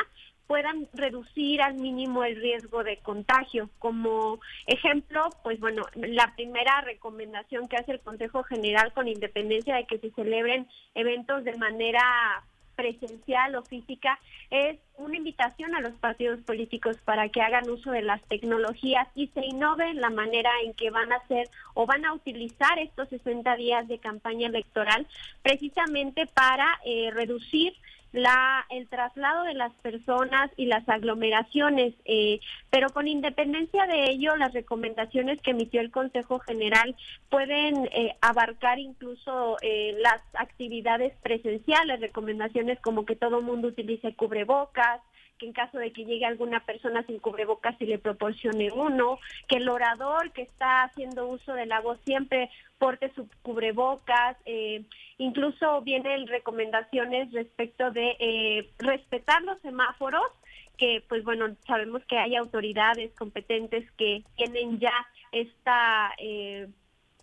puedan 0.47 0.87
reducir 0.93 1.61
al 1.61 1.75
mínimo 1.75 2.23
el 2.23 2.35
riesgo 2.35 2.83
de 2.83 2.97
contagio. 2.97 3.69
Como 3.79 4.39
ejemplo, 4.67 5.29
pues 5.43 5.59
bueno, 5.59 5.83
la 5.95 6.33
primera 6.35 6.81
recomendación 6.81 7.67
que 7.67 7.77
hace 7.77 7.93
el 7.93 7.99
Consejo 7.99 8.43
General 8.43 8.93
con 8.93 9.07
independencia 9.07 9.75
de 9.75 9.85
que 9.85 9.99
se 9.99 10.11
celebren 10.11 10.67
eventos 10.93 11.43
de 11.43 11.55
manera 11.57 12.43
presencial 12.75 13.55
o 13.55 13.63
física 13.63 14.19
es 14.51 14.77
una 14.97 15.17
invitación 15.17 15.75
a 15.75 15.81
los 15.81 15.93
partidos 15.93 16.41
políticos 16.41 16.97
para 17.03 17.29
que 17.29 17.41
hagan 17.41 17.69
uso 17.69 17.91
de 17.91 18.01
las 18.01 18.21
tecnologías 18.23 19.07
y 19.15 19.27
se 19.27 19.45
innoven 19.45 20.01
la 20.01 20.09
manera 20.09 20.51
en 20.63 20.73
que 20.73 20.89
van 20.89 21.11
a 21.11 21.17
hacer 21.17 21.49
o 21.73 21.85
van 21.85 22.05
a 22.05 22.13
utilizar 22.13 22.77
estos 22.79 23.09
60 23.09 23.55
días 23.55 23.87
de 23.87 23.99
campaña 23.99 24.47
electoral 24.47 25.07
precisamente 25.41 26.27
para 26.27 26.79
eh, 26.85 27.11
reducir 27.13 27.73
la, 28.15 28.65
el 28.69 28.87
traslado 28.87 29.43
de 29.43 29.53
las 29.53 29.73
personas 29.75 30.49
y 30.57 30.65
las 30.65 30.87
aglomeraciones, 30.87 31.93
eh, 32.05 32.39
pero 32.69 32.89
con 32.89 33.07
independencia 33.07 33.85
de 33.85 34.09
ello, 34.09 34.35
las 34.35 34.53
recomendaciones 34.53 35.41
que 35.41 35.51
emitió 35.51 35.81
el 35.81 35.91
Consejo 35.91 36.39
General 36.39 36.95
pueden 37.29 37.85
eh, 37.91 38.15
abarcar 38.21 38.79
incluso 38.79 39.57
eh, 39.61 39.95
las 39.99 40.21
actividades 40.33 41.13
presenciales, 41.21 41.99
recomendaciones 41.99 42.79
como 42.79 43.05
que 43.05 43.15
todo 43.15 43.41
mundo 43.41 43.67
utilice 43.67 44.15
cubrebocas, 44.15 45.01
que 45.37 45.45
en 45.47 45.53
caso 45.53 45.77
de 45.77 45.91
que 45.91 46.05
llegue 46.05 46.25
alguna 46.25 46.61
persona 46.65 47.05
sin 47.05 47.19
cubrebocas 47.19 47.77
se 47.77 47.85
le 47.85 47.97
proporcione 47.97 48.71
uno, 48.71 49.19
que 49.47 49.57
el 49.57 49.69
orador 49.69 50.31
que 50.31 50.43
está 50.43 50.83
haciendo 50.83 51.27
uso 51.27 51.53
de 51.53 51.65
la 51.65 51.81
voz 51.81 51.99
siempre 52.05 52.49
porte 52.77 53.11
su 53.15 53.27
cubrebocas, 53.41 54.37
eh, 54.45 54.83
incluso 55.17 55.81
vienen 55.81 56.27
recomendaciones 56.27 57.31
respecto 57.31 57.91
de 57.91 58.15
eh, 58.19 58.69
respetar 58.79 59.41
los 59.43 59.59
semáforos, 59.61 60.25
que 60.77 61.03
pues 61.07 61.23
bueno, 61.23 61.55
sabemos 61.65 62.03
que 62.05 62.17
hay 62.17 62.35
autoridades 62.35 63.13
competentes 63.15 63.89
que 63.93 64.23
tienen 64.35 64.79
ya 64.79 64.93
esta... 65.31 66.13
Eh, 66.17 66.67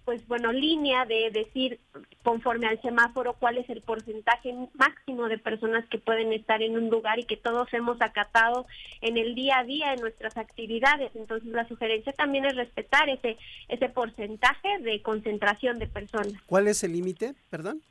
pues 0.05 0.27
bueno, 0.27 0.53
línea 0.53 1.05
de 1.07 1.31
decir 1.31 1.81
conforme 2.23 2.67
al 2.67 2.81
semáforo 2.83 3.35
cuál 3.35 3.59
es 3.59 3.69
el 3.71 3.83
porcentaje 3.83 4.55
máximo 4.75 5.29
de 5.29 5.39
personas 5.39 5.85
que 5.89 5.99
pueden 5.99 6.33
estar 6.33 6.63
en 6.63 6.77
un 6.77 6.91
lugar 6.91 7.19
y 7.19 7.25
que 7.25 7.37
todos 7.37 7.73
hemos 7.73 8.01
acatado 8.01 8.67
en 9.01 9.17
el 9.17 9.35
día 9.35 9.59
a 9.59 9.65
día 9.65 9.93
en 9.95 10.01
nuestras 10.01 10.37
actividades. 10.37 11.11
Entonces 11.15 11.51
la 11.51 11.67
sugerencia 11.69 12.13
también 12.13 12.45
es 12.45 12.57
respetar 12.57 13.09
ese 13.09 13.37
ese 13.69 13.89
porcentaje 13.89 14.79
de 14.81 15.03
concentración 15.03 15.79
de 15.79 15.87
personas. 15.87 16.35
¿Cuál 16.47 16.69
es 16.69 16.83
el 16.85 16.93
límite? 16.93 17.35
Perdón. 17.51 17.83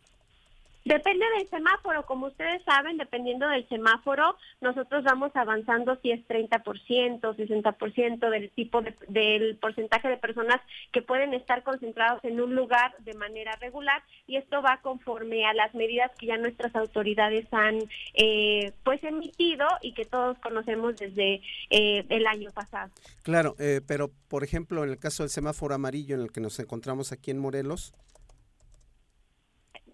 Depende 0.84 1.25
del 1.38 1.47
semáforo, 1.49 2.05
como 2.05 2.27
ustedes 2.27 2.63
saben, 2.63 2.97
dependiendo 2.97 3.47
del 3.47 3.67
semáforo, 3.69 4.36
nosotros 4.61 5.03
vamos 5.03 5.32
avanzando 5.36 5.97
si 6.01 6.11
es 6.11 6.27
30%, 6.27 7.21
60% 7.21 8.29
del 8.29 8.49
tipo 8.51 8.82
de, 8.82 8.95
del 9.07 9.57
porcentaje 9.57 10.07
de 10.07 10.17
personas 10.17 10.59
que 10.91 11.03
pueden 11.03 11.36
estar 11.36 11.63
concentrados 11.63 12.23
en 12.23 12.41
un 12.41 12.55
lugar 12.55 12.95
de 12.99 13.13
manera 13.13 13.51
regular 13.61 14.01
y 14.25 14.38
esto 14.38 14.61
va 14.61 14.79
conforme 14.82 15.45
a 15.45 15.53
las 15.53 15.73
medidas 15.75 16.11
que 16.17 16.27
ya 16.27 16.38
nuestras 16.38 16.75
autoridades 16.75 17.45
han 17.51 17.79
eh, 18.15 18.71
pues 18.84 19.03
emitido 19.03 19.67
y 19.82 19.93
que 19.93 20.05
todos 20.05 20.38
conocemos 20.39 20.95
desde 20.97 21.41
eh, 21.69 22.05
el 22.09 22.25
año 22.25 22.49
pasado. 22.51 22.91
Claro, 23.23 23.55
eh, 23.59 23.82
pero 23.88 24.09
por 24.27 24.43
ejemplo 24.43 24.84
en 24.84 24.89
el 24.89 24.97
caso 24.97 25.23
del 25.23 25.29
semáforo 25.29 25.75
amarillo 25.75 26.15
en 26.15 26.21
el 26.21 26.32
que 26.32 26.41
nos 26.41 26.59
encontramos 26.59 27.11
aquí 27.11 27.29
en 27.29 27.39
Morelos, 27.39 27.93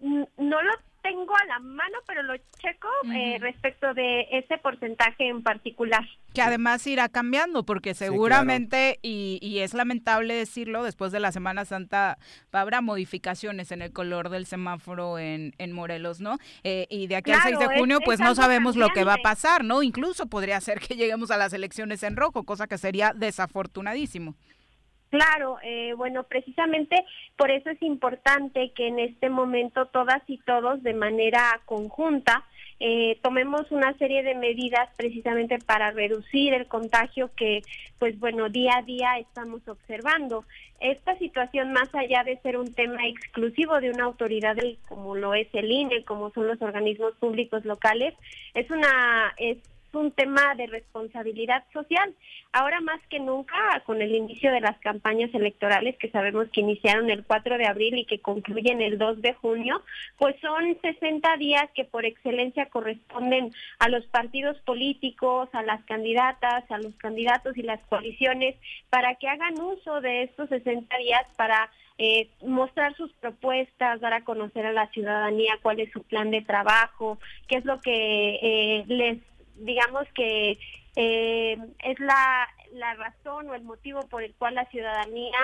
no 0.00 0.62
lo 0.62 0.72
tengo 1.02 1.34
a 1.34 1.44
la 1.46 1.58
mano, 1.60 1.98
pero 2.06 2.22
lo 2.22 2.36
checo 2.36 2.88
eh, 3.14 3.38
respecto 3.40 3.94
de 3.94 4.26
ese 4.30 4.58
porcentaje 4.58 5.28
en 5.28 5.42
particular. 5.42 6.04
Que 6.34 6.42
además 6.42 6.86
irá 6.86 7.08
cambiando, 7.08 7.64
porque 7.64 7.94
seguramente, 7.94 8.98
y, 9.02 9.58
es 9.60 9.74
lamentable 9.74 10.34
decirlo, 10.34 10.84
después 10.84 11.12
de 11.12 11.20
la 11.20 11.32
Semana 11.32 11.64
Santa 11.64 12.18
habrá 12.52 12.80
modificaciones 12.80 13.72
en 13.72 13.82
el 13.82 13.92
color 13.92 14.28
del 14.28 14.46
semáforo 14.46 15.18
en, 15.18 15.54
en 15.58 15.72
Morelos, 15.72 16.20
¿no? 16.20 16.38
Eh, 16.64 16.86
y 16.90 17.06
de 17.06 17.16
aquí 17.16 17.32
al 17.32 17.42
6 17.42 17.58
de 17.58 17.78
junio, 17.78 18.00
pues 18.04 18.20
no 18.20 18.34
sabemos 18.34 18.76
lo 18.76 18.88
que 18.90 19.04
va 19.04 19.14
a 19.14 19.22
pasar, 19.22 19.64
¿no? 19.64 19.82
Incluso 19.82 20.26
podría 20.26 20.60
ser 20.60 20.80
que 20.80 20.94
lleguemos 20.94 21.30
a 21.30 21.36
las 21.36 21.52
elecciones 21.52 22.02
en 22.02 22.16
rojo, 22.16 22.44
cosa 22.44 22.66
que 22.66 22.78
sería 22.78 23.12
desafortunadísimo. 23.14 24.34
Claro, 25.10 25.56
eh, 25.62 25.94
bueno, 25.94 26.24
precisamente 26.24 27.04
por 27.36 27.50
eso 27.50 27.70
es 27.70 27.80
importante 27.82 28.72
que 28.74 28.88
en 28.88 28.98
este 28.98 29.30
momento 29.30 29.86
todas 29.86 30.22
y 30.26 30.36
todos 30.38 30.82
de 30.82 30.92
manera 30.92 31.60
conjunta 31.64 32.44
eh, 32.80 33.18
tomemos 33.22 33.70
una 33.72 33.96
serie 33.96 34.22
de 34.22 34.34
medidas 34.34 34.88
precisamente 34.96 35.58
para 35.58 35.90
reducir 35.90 36.54
el 36.54 36.66
contagio 36.66 37.30
que, 37.34 37.62
pues 37.98 38.18
bueno, 38.20 38.50
día 38.50 38.76
a 38.76 38.82
día 38.82 39.18
estamos 39.18 39.66
observando. 39.66 40.44
Esta 40.78 41.18
situación, 41.18 41.72
más 41.72 41.92
allá 41.94 42.22
de 42.22 42.38
ser 42.38 42.56
un 42.56 42.72
tema 42.72 43.04
exclusivo 43.08 43.80
de 43.80 43.90
una 43.90 44.04
autoridad 44.04 44.56
como 44.88 45.16
lo 45.16 45.34
es 45.34 45.48
el 45.54 45.72
INE, 45.72 46.04
como 46.04 46.30
son 46.30 46.46
los 46.46 46.62
organismos 46.62 47.14
públicos 47.16 47.64
locales, 47.64 48.14
es 48.54 48.70
una 48.70 49.34
es 49.38 49.58
un 49.92 50.12
tema 50.12 50.54
de 50.54 50.66
responsabilidad 50.66 51.64
social. 51.72 52.14
Ahora 52.52 52.80
más 52.80 53.00
que 53.08 53.20
nunca, 53.20 53.82
con 53.86 54.00
el 54.02 54.14
inicio 54.14 54.52
de 54.52 54.60
las 54.60 54.78
campañas 54.78 55.32
electorales 55.34 55.96
que 55.98 56.10
sabemos 56.10 56.48
que 56.50 56.60
iniciaron 56.60 57.10
el 57.10 57.24
4 57.24 57.58
de 57.58 57.66
abril 57.66 57.98
y 57.98 58.04
que 58.04 58.20
concluyen 58.20 58.80
el 58.80 58.98
2 58.98 59.22
de 59.22 59.34
junio, 59.34 59.82
pues 60.16 60.36
son 60.40 60.76
60 60.80 61.36
días 61.36 61.68
que 61.74 61.84
por 61.84 62.04
excelencia 62.04 62.66
corresponden 62.66 63.52
a 63.78 63.88
los 63.88 64.04
partidos 64.06 64.58
políticos, 64.60 65.48
a 65.52 65.62
las 65.62 65.84
candidatas, 65.84 66.70
a 66.70 66.78
los 66.78 66.94
candidatos 66.96 67.56
y 67.56 67.62
las 67.62 67.80
coaliciones 67.88 68.56
para 68.90 69.14
que 69.16 69.28
hagan 69.28 69.60
uso 69.60 70.00
de 70.00 70.24
estos 70.24 70.48
60 70.48 70.96
días 70.98 71.26
para 71.36 71.70
eh, 72.00 72.30
mostrar 72.46 72.94
sus 72.94 73.12
propuestas, 73.14 74.00
dar 74.00 74.12
a 74.12 74.24
conocer 74.24 74.64
a 74.64 74.72
la 74.72 74.86
ciudadanía 74.90 75.58
cuál 75.62 75.80
es 75.80 75.90
su 75.90 76.02
plan 76.04 76.30
de 76.30 76.42
trabajo, 76.42 77.18
qué 77.48 77.56
es 77.56 77.64
lo 77.64 77.80
que 77.80 78.38
eh, 78.40 78.84
les, 78.86 79.18
digamos 79.58 80.06
que 80.14 80.58
eh, 80.96 81.58
es 81.84 82.00
la, 82.00 82.48
la 82.72 82.94
razón 82.94 83.48
o 83.50 83.54
el 83.54 83.62
motivo 83.62 84.00
por 84.08 84.22
el 84.22 84.34
cual 84.34 84.54
la 84.54 84.66
ciudadanía 84.66 85.38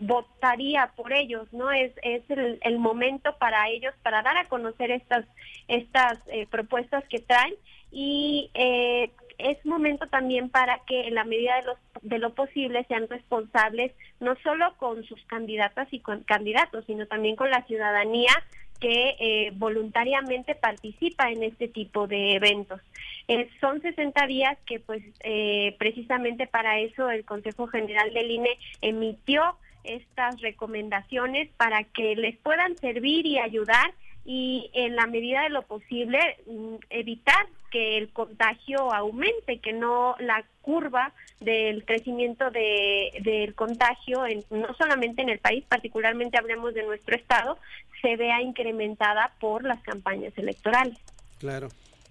votaría 0.00 0.92
por 0.94 1.12
ellos, 1.12 1.52
¿no? 1.52 1.72
Es, 1.72 1.92
es 2.02 2.22
el, 2.30 2.78
momento 2.78 3.36
para 3.38 3.68
ellos 3.68 3.92
para 4.04 4.22
dar 4.22 4.36
a 4.36 4.44
conocer 4.44 4.92
estas, 4.92 5.24
estas 5.66 6.18
propuestas 6.50 7.02
que 7.08 7.18
traen 7.18 7.54
y 7.90 8.50
eh, 8.54 9.10
es 9.38 9.64
momento 9.64 10.06
también 10.08 10.50
para 10.50 10.80
que 10.80 11.06
en 11.06 11.14
la 11.14 11.24
medida 11.24 11.56
de, 11.56 11.62
los, 11.62 11.78
de 12.02 12.18
lo 12.18 12.34
posible 12.34 12.84
sean 12.88 13.08
responsables 13.08 13.92
no 14.20 14.34
solo 14.42 14.74
con 14.76 15.04
sus 15.04 15.22
candidatas 15.26 15.88
y 15.92 16.00
con 16.00 16.24
candidatos, 16.24 16.84
sino 16.86 17.06
también 17.06 17.36
con 17.36 17.50
la 17.50 17.64
ciudadanía 17.66 18.32
que 18.80 19.16
eh, 19.18 19.52
voluntariamente 19.54 20.54
participa 20.54 21.30
en 21.30 21.42
este 21.42 21.68
tipo 21.68 22.06
de 22.06 22.34
eventos. 22.34 22.80
Eh, 23.26 23.50
son 23.60 23.82
60 23.82 24.26
días 24.26 24.56
que 24.64 24.80
pues 24.80 25.02
eh, 25.20 25.76
precisamente 25.78 26.46
para 26.46 26.78
eso 26.78 27.10
el 27.10 27.24
Consejo 27.24 27.66
General 27.66 28.12
del 28.14 28.30
INE 28.30 28.58
emitió 28.80 29.56
estas 29.84 30.40
recomendaciones 30.40 31.48
para 31.56 31.84
que 31.84 32.16
les 32.16 32.36
puedan 32.38 32.76
servir 32.78 33.26
y 33.26 33.38
ayudar 33.38 33.92
y 34.30 34.70
en 34.74 34.94
la 34.94 35.06
medida 35.06 35.44
de 35.44 35.48
lo 35.48 35.62
posible 35.62 36.18
mm, 36.46 36.74
evitar 36.90 37.46
que 37.70 37.96
el 37.96 38.10
contagio 38.10 38.92
aumente, 38.92 39.58
que 39.58 39.72
no 39.72 40.16
la 40.18 40.44
curva 40.60 41.14
del 41.40 41.82
crecimiento 41.86 42.50
de, 42.50 43.10
del 43.22 43.54
contagio, 43.54 44.26
en, 44.26 44.44
no 44.50 44.74
solamente 44.74 45.22
en 45.22 45.30
el 45.30 45.38
país, 45.38 45.64
particularmente 45.66 46.36
hablemos 46.36 46.74
de 46.74 46.82
nuestro 46.82 47.16
estado, 47.16 47.56
se 48.02 48.16
vea 48.16 48.42
incrementada 48.42 49.32
por 49.40 49.64
las 49.64 49.82
campañas 49.82 50.36
electorales. 50.36 50.98
Claro. 51.38 51.68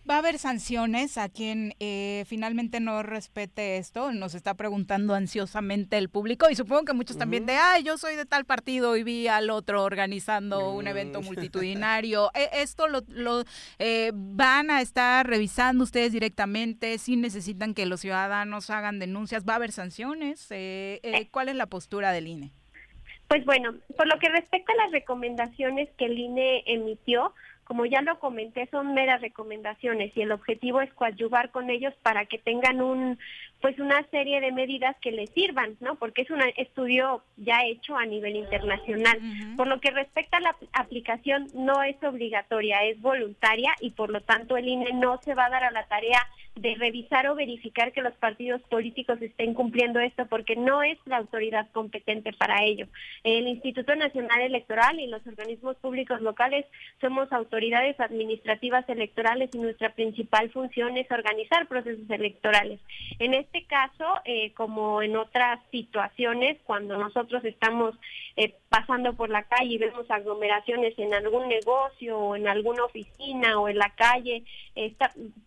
¿Va 0.10 0.16
a 0.16 0.20
haber 0.20 0.38
sanciones 0.38 1.18
a 1.18 1.28
quien 1.28 1.74
eh, 1.82 2.24
finalmente 2.28 2.80
no 2.80 3.04
respete 3.04 3.76
esto? 3.76 4.14
Nos 4.14 4.36
está 4.36 4.54
preguntando 4.54 5.14
ansiosamente 5.14 5.98
el 5.98 6.08
público 6.08 6.50
y 6.50 6.56
supongo 6.56 6.86
que 6.86 6.94
muchos 6.94 7.18
también 7.18 7.46
de, 7.46 7.56
ay, 7.56 7.84
yo 7.84 7.98
soy 7.98 8.16
de 8.16 8.26
tal 8.26 8.46
partido 8.46 8.96
y 8.96 9.04
vi 9.04 9.28
al 9.28 9.50
otro 9.50 9.84
organizando 9.84 10.72
un 10.72 10.88
evento 10.88 11.22
multitudinario. 11.24 12.32
E, 12.34 12.62
¿Esto 12.62 12.88
lo, 12.88 13.02
lo 13.10 13.44
eh, 13.80 14.12
van 14.14 14.72
a 14.72 14.82
estar 14.82 15.28
revisando 15.28 15.84
ustedes 15.84 16.14
directamente? 16.14 16.98
¿Si 17.00 17.18
necesitan 17.18 17.74
que 17.74 17.86
los 17.86 18.00
ciudadanos 18.00 18.70
hagan 18.70 19.00
denuncias? 19.00 19.44
¿Va 19.46 19.54
a 19.54 19.56
haber 19.58 19.74
sanciones? 19.74 20.48
Eh, 20.52 21.28
¿Cuál 21.32 21.50
es 21.50 21.56
la 21.56 21.66
postura 21.66 22.14
del 22.14 22.28
INE? 22.28 22.54
Pues 23.28 23.44
bueno, 23.44 23.76
por 23.98 24.08
lo 24.08 24.18
que 24.20 24.30
respecta 24.30 24.72
a 24.72 24.86
las 24.86 24.92
recomendaciones 24.94 25.90
que 25.98 26.06
el 26.06 26.18
INE 26.18 26.64
emitió, 26.66 27.34
como 27.68 27.86
ya 27.86 28.02
lo 28.02 28.18
comenté, 28.20 28.66
son 28.72 28.94
meras 28.94 29.20
recomendaciones 29.20 30.16
y 30.16 30.22
el 30.22 30.32
objetivo 30.32 30.80
es 30.80 30.94
coadyuvar 30.94 31.52
con 31.52 31.70
ellos 31.70 31.94
para 32.02 32.26
que 32.26 32.38
tengan 32.38 32.80
un, 32.80 33.20
pues 33.62 33.80
una 33.80 34.04
serie 34.12 34.40
de 34.40 34.52
medidas 34.52 34.96
que 35.02 35.12
les 35.12 35.30
sirvan, 35.32 35.78
¿no? 35.80 35.96
Porque 35.96 36.22
es 36.22 36.30
un 36.30 36.42
estudio 36.58 37.24
ya 37.38 37.66
hecho 37.66 37.98
a 37.98 38.06
nivel 38.06 38.36
internacional. 38.36 39.20
Por 39.56 39.68
lo 39.68 39.80
que 39.80 39.92
respecta 39.92 40.38
a 40.38 40.42
la 40.42 40.56
aplicación, 40.74 41.48
no 41.54 41.82
es 41.84 42.02
obligatoria, 42.04 42.84
es 42.84 43.02
voluntaria 43.02 43.74
y 43.82 43.92
por 43.92 44.10
lo 44.10 44.22
tanto 44.22 44.58
el 44.58 44.68
INE 44.68 44.94
no 44.94 45.20
se 45.24 45.34
va 45.34 45.46
a 45.46 45.50
dar 45.50 45.64
a 45.64 45.72
la 45.72 45.86
tarea 45.88 46.20
de 46.56 46.76
revisar 46.76 47.28
o 47.28 47.36
verificar 47.36 47.92
que 47.92 48.02
los 48.02 48.16
partidos 48.16 48.62
políticos 48.64 49.22
estén 49.22 49.54
cumpliendo 49.54 50.00
esto 50.00 50.26
porque 50.26 50.56
no 50.56 50.82
es 50.84 50.98
la 51.06 51.18
autoridad 51.18 51.68
competente 51.72 52.34
para 52.34 52.64
ello. 52.64 52.88
El 53.24 53.48
Instituto 53.48 53.96
Nacional 53.96 54.42
Electoral 54.42 55.00
y 55.00 55.08
los 55.08 55.26
organismos 55.28 55.78
públicos 55.78 56.22
locales 56.22 56.66
somos 57.00 57.32
autoridades 57.32 58.00
administrativas 58.00 58.88
electorales 58.90 59.50
y 59.54 59.60
nuestra 59.60 59.94
principal 59.94 60.50
función 60.50 60.98
es 60.98 61.10
organizar 61.12 61.68
procesos 61.68 62.10
electorales. 62.10 62.80
En 63.20 63.34
este 63.34 63.47
caso, 63.66 64.06
eh, 64.26 64.54
como 64.54 65.02
en 65.02 65.16
otras 65.16 65.60
situaciones, 65.72 66.58
cuando 66.64 66.98
nosotros 66.98 67.44
estamos 67.46 67.96
eh, 68.36 68.56
pasando 68.70 69.14
por 69.14 69.30
la 69.30 69.44
calle 69.44 69.74
y 69.74 69.78
vemos 69.78 70.10
aglomeraciones 70.10 70.98
en 70.98 71.14
algún 71.14 71.48
negocio 71.48 72.18
o 72.18 72.36
en 72.36 72.48
alguna 72.48 72.84
oficina 72.84 73.60
o 73.60 73.70
en 73.70 73.78
la 73.78 73.90
calle, 73.96 74.44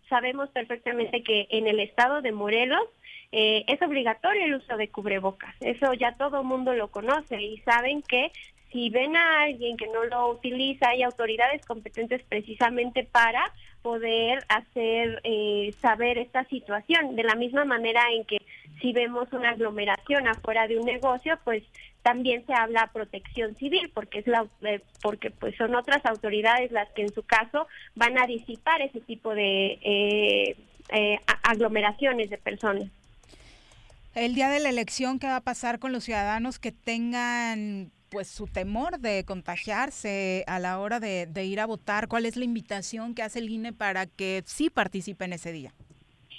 sabemos 0.09 0.49
perfectamente 0.49 1.23
que 1.23 1.47
en 1.51 1.67
el 1.67 1.79
estado 1.79 2.21
de 2.21 2.31
Morelos 2.31 2.87
eh, 3.31 3.63
es 3.67 3.81
obligatorio 3.81 4.45
el 4.45 4.55
uso 4.55 4.75
de 4.75 4.89
cubrebocas. 4.89 5.55
Eso 5.61 5.93
ya 5.93 6.15
todo 6.17 6.41
el 6.41 6.45
mundo 6.45 6.73
lo 6.73 6.89
conoce 6.89 7.41
y 7.41 7.57
saben 7.59 8.01
que 8.01 8.31
si 8.71 8.89
ven 8.89 9.15
a 9.15 9.43
alguien 9.43 9.77
que 9.77 9.87
no 9.87 10.03
lo 10.05 10.29
utiliza, 10.29 10.89
hay 10.89 11.03
autoridades 11.03 11.65
competentes 11.65 12.21
precisamente 12.27 13.03
para 13.03 13.43
poder 13.81 14.43
hacer 14.49 15.21
eh, 15.23 15.73
saber 15.81 16.17
esta 16.17 16.45
situación. 16.45 17.15
De 17.15 17.23
la 17.23 17.35
misma 17.35 17.65
manera 17.65 18.01
en 18.13 18.25
que 18.25 18.37
si 18.81 18.93
vemos 18.93 19.31
una 19.33 19.51
aglomeración 19.51 20.27
afuera 20.27 20.67
de 20.67 20.77
un 20.77 20.85
negocio, 20.85 21.37
pues 21.43 21.63
también 22.01 22.45
se 22.45 22.53
habla 22.53 22.89
protección 22.93 23.55
civil 23.57 23.91
porque 23.93 24.19
es 24.19 24.27
la 24.27 24.47
eh, 24.63 24.81
porque 25.01 25.29
pues 25.29 25.55
son 25.55 25.75
otras 25.75 26.05
autoridades 26.05 26.71
las 26.71 26.89
que 26.89 27.03
en 27.03 27.13
su 27.13 27.23
caso 27.23 27.67
van 27.95 28.17
a 28.17 28.25
disipar 28.25 28.81
ese 28.81 29.01
tipo 29.01 29.35
de 29.35 29.79
eh, 29.83 30.57
eh, 30.89 31.19
aglomeraciones 31.43 32.29
de 32.29 32.37
personas. 32.37 32.85
El 34.15 34.35
día 34.35 34.49
de 34.49 34.59
la 34.59 34.69
elección, 34.69 35.19
¿qué 35.19 35.27
va 35.27 35.37
a 35.37 35.41
pasar 35.41 35.79
con 35.79 35.91
los 35.91 36.03
ciudadanos 36.03 36.59
que 36.59 36.71
tengan 36.71 37.91
pues 38.11 38.27
su 38.27 38.45
temor 38.45 38.99
de 38.99 39.23
contagiarse 39.25 40.43
a 40.45 40.59
la 40.59 40.79
hora 40.79 40.99
de, 40.99 41.25
de 41.25 41.45
ir 41.45 41.61
a 41.61 41.65
votar? 41.65 42.09
¿Cuál 42.09 42.25
es 42.25 42.35
la 42.35 42.43
invitación 42.43 43.15
que 43.15 43.23
hace 43.23 43.39
el 43.39 43.49
INE 43.49 43.71
para 43.71 44.05
que 44.05 44.43
sí 44.45 44.69
participen 44.69 45.33
ese 45.33 45.53
día? 45.53 45.73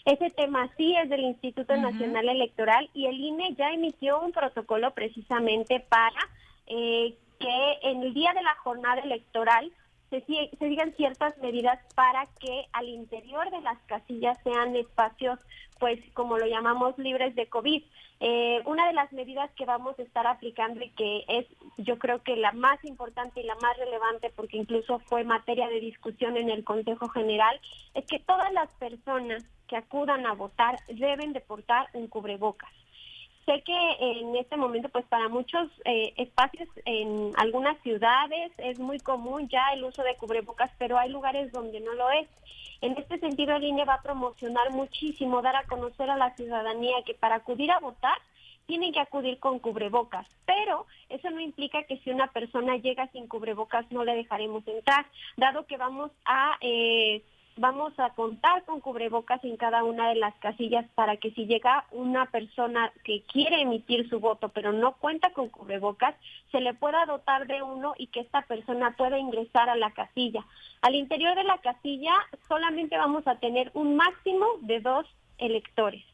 Ese 0.05 0.31
tema 0.31 0.69
sí 0.77 0.95
es 0.97 1.09
del 1.09 1.21
Instituto 1.21 1.77
Nacional 1.77 2.29
Electoral 2.29 2.91
y 2.93 3.07
el 3.07 3.19
INE 3.19 3.55
ya 3.57 3.71
emitió 3.71 4.21
un 4.21 4.33
protocolo 4.33 4.93
precisamente 4.93 5.81
para 5.81 6.21
eh, 6.67 7.15
que 7.39 7.89
en 7.89 8.03
el 8.03 8.13
día 8.13 8.33
de 8.35 8.43
la 8.43 8.55
jornada 8.57 9.01
electoral 9.01 9.73
se, 10.11 10.21
se 10.21 10.69
sigan 10.69 10.93
ciertas 10.97 11.39
medidas 11.39 11.79
para 11.95 12.27
que 12.41 12.67
al 12.73 12.89
interior 12.89 13.51
de 13.51 13.61
las 13.63 13.79
casillas 13.87 14.37
sean 14.43 14.77
espacios, 14.77 15.39
pues 15.79 15.99
como 16.13 16.37
lo 16.37 16.47
llamamos, 16.47 16.99
libres 16.99 17.35
de 17.37 17.47
COVID. 17.47 17.83
Eh, 18.25 18.63
una 18.67 18.87
de 18.87 18.93
las 18.93 19.13
medidas 19.13 19.51
que 19.57 19.65
vamos 19.65 19.99
a 19.99 20.03
estar 20.03 20.29
aplicando 20.29 20.81
y 20.81 20.91
que 20.91 21.25
es 21.27 21.45
yo 21.77 21.99
creo 21.99 22.23
que 22.23 22.37
la 22.37 22.53
más 22.53 22.79
importante 22.85 23.41
y 23.41 23.43
la 23.43 23.57
más 23.57 23.77
relevante 23.79 24.31
porque 24.37 24.59
incluso 24.59 25.01
fue 25.01 25.25
materia 25.25 25.67
de 25.69 25.81
discusión 25.81 26.37
en 26.37 26.49
el 26.49 26.63
Consejo 26.63 27.09
General 27.09 27.61
es 27.95 28.07
que 28.07 28.21
todas 28.21 28.53
las 28.53 28.71
personas 28.75 29.45
que 29.67 29.77
acudan 29.77 30.25
a 30.25 30.35
votar 30.35 30.79
deben 30.87 31.33
de 31.33 31.41
portar 31.41 31.89
un 31.95 32.07
cubrebocas. 32.07 32.71
Sé 33.47 33.61
que 33.63 33.97
en 33.99 34.37
este 34.37 34.57
momento, 34.57 34.89
pues 34.89 35.05
para 35.07 35.29
muchos 35.29 35.69
eh, 35.85 36.13
espacios 36.17 36.69
en 36.85 37.33
algunas 37.37 37.77
ciudades 37.83 38.53
es 38.59 38.79
muy 38.79 39.01
común 39.01 39.49
ya 39.49 39.73
el 39.75 39.83
uso 39.83 40.03
de 40.05 40.17
cubrebocas, 40.17 40.71
pero 40.79 40.97
hay 40.97 41.11
lugares 41.11 41.51
donde 41.51 41.81
no 41.81 41.93
lo 41.95 42.09
es. 42.11 42.29
En 42.81 42.97
este 42.97 43.19
sentido, 43.19 43.57
el 43.57 43.65
INE 43.65 43.85
va 43.85 43.95
a 43.95 44.03
promocionar 44.03 44.71
muchísimo, 44.71 45.43
dar 45.43 45.57
a 45.57 45.65
conocer 45.65 46.09
a 46.09 46.17
la 46.17 46.35
ciudadanía 46.37 47.03
que 47.05 47.15
para 47.15 47.37
acudir 47.37 47.71
a 47.73 47.81
votar 47.81 48.17
tienen 48.67 48.93
que 48.93 49.01
acudir 49.01 49.39
con 49.39 49.59
cubrebocas, 49.59 50.27
pero 50.47 50.87
eso 51.09 51.31
no 51.31 51.41
implica 51.41 51.83
que 51.83 51.99
si 51.99 52.11
una 52.11 52.29
persona 52.29 52.77
llega 52.77 53.09
sin 53.09 53.27
cubrebocas 53.27 53.91
no 53.91 54.05
le 54.05 54.15
dejaremos 54.15 54.67
entrar, 54.69 55.05
dado 55.37 55.67
que 55.67 55.77
vamos 55.77 56.13
a 56.25 56.57
eh, 56.61 57.23
vamos 57.57 57.93
a 57.99 58.11
contar 58.11 58.65
con 58.65 58.81
cubrebocas 58.81 59.43
en 59.45 59.57
cada 59.57 59.85
una 59.85 60.09
de 60.09 60.17
las 60.17 60.35
casillas 60.37 60.87
para 60.95 61.17
que 61.17 61.31
si 61.33 61.47
llega 61.47 61.85
una 61.91 62.27
persona 62.27 62.93
que 63.05 63.23
quiere 63.23 63.63
emitir 63.63 64.09
su 64.09 64.21
voto 64.21 64.49
pero 64.49 64.73
no 64.73 64.93
cuenta 64.95 65.33
con 65.33 65.49
cubrebocas, 65.49 66.15
se 66.51 66.61
le 66.61 66.75
pueda 66.75 67.05
dotar 67.07 67.47
de 67.47 67.63
uno 67.63 67.95
y 67.99 68.09
que 68.09 68.21
esta 68.21 68.43
persona 68.43 68.95
pueda 68.97 69.19
ingresar 69.19 69.69
a 69.69 69.77
la 69.77 69.91
casilla. 69.91 70.45
Al 70.81 70.95
interior 70.95 71.35
de 71.35 71.45
la 71.45 71.59
casilla 71.59 72.15
solamente 72.49 72.97
vamos 72.97 73.27
a 73.27 73.37
tener 73.37 73.71
un 73.75 73.97
máximo 73.97 74.47
de 74.61 74.81
dos 74.81 75.07
electores. 75.39 76.05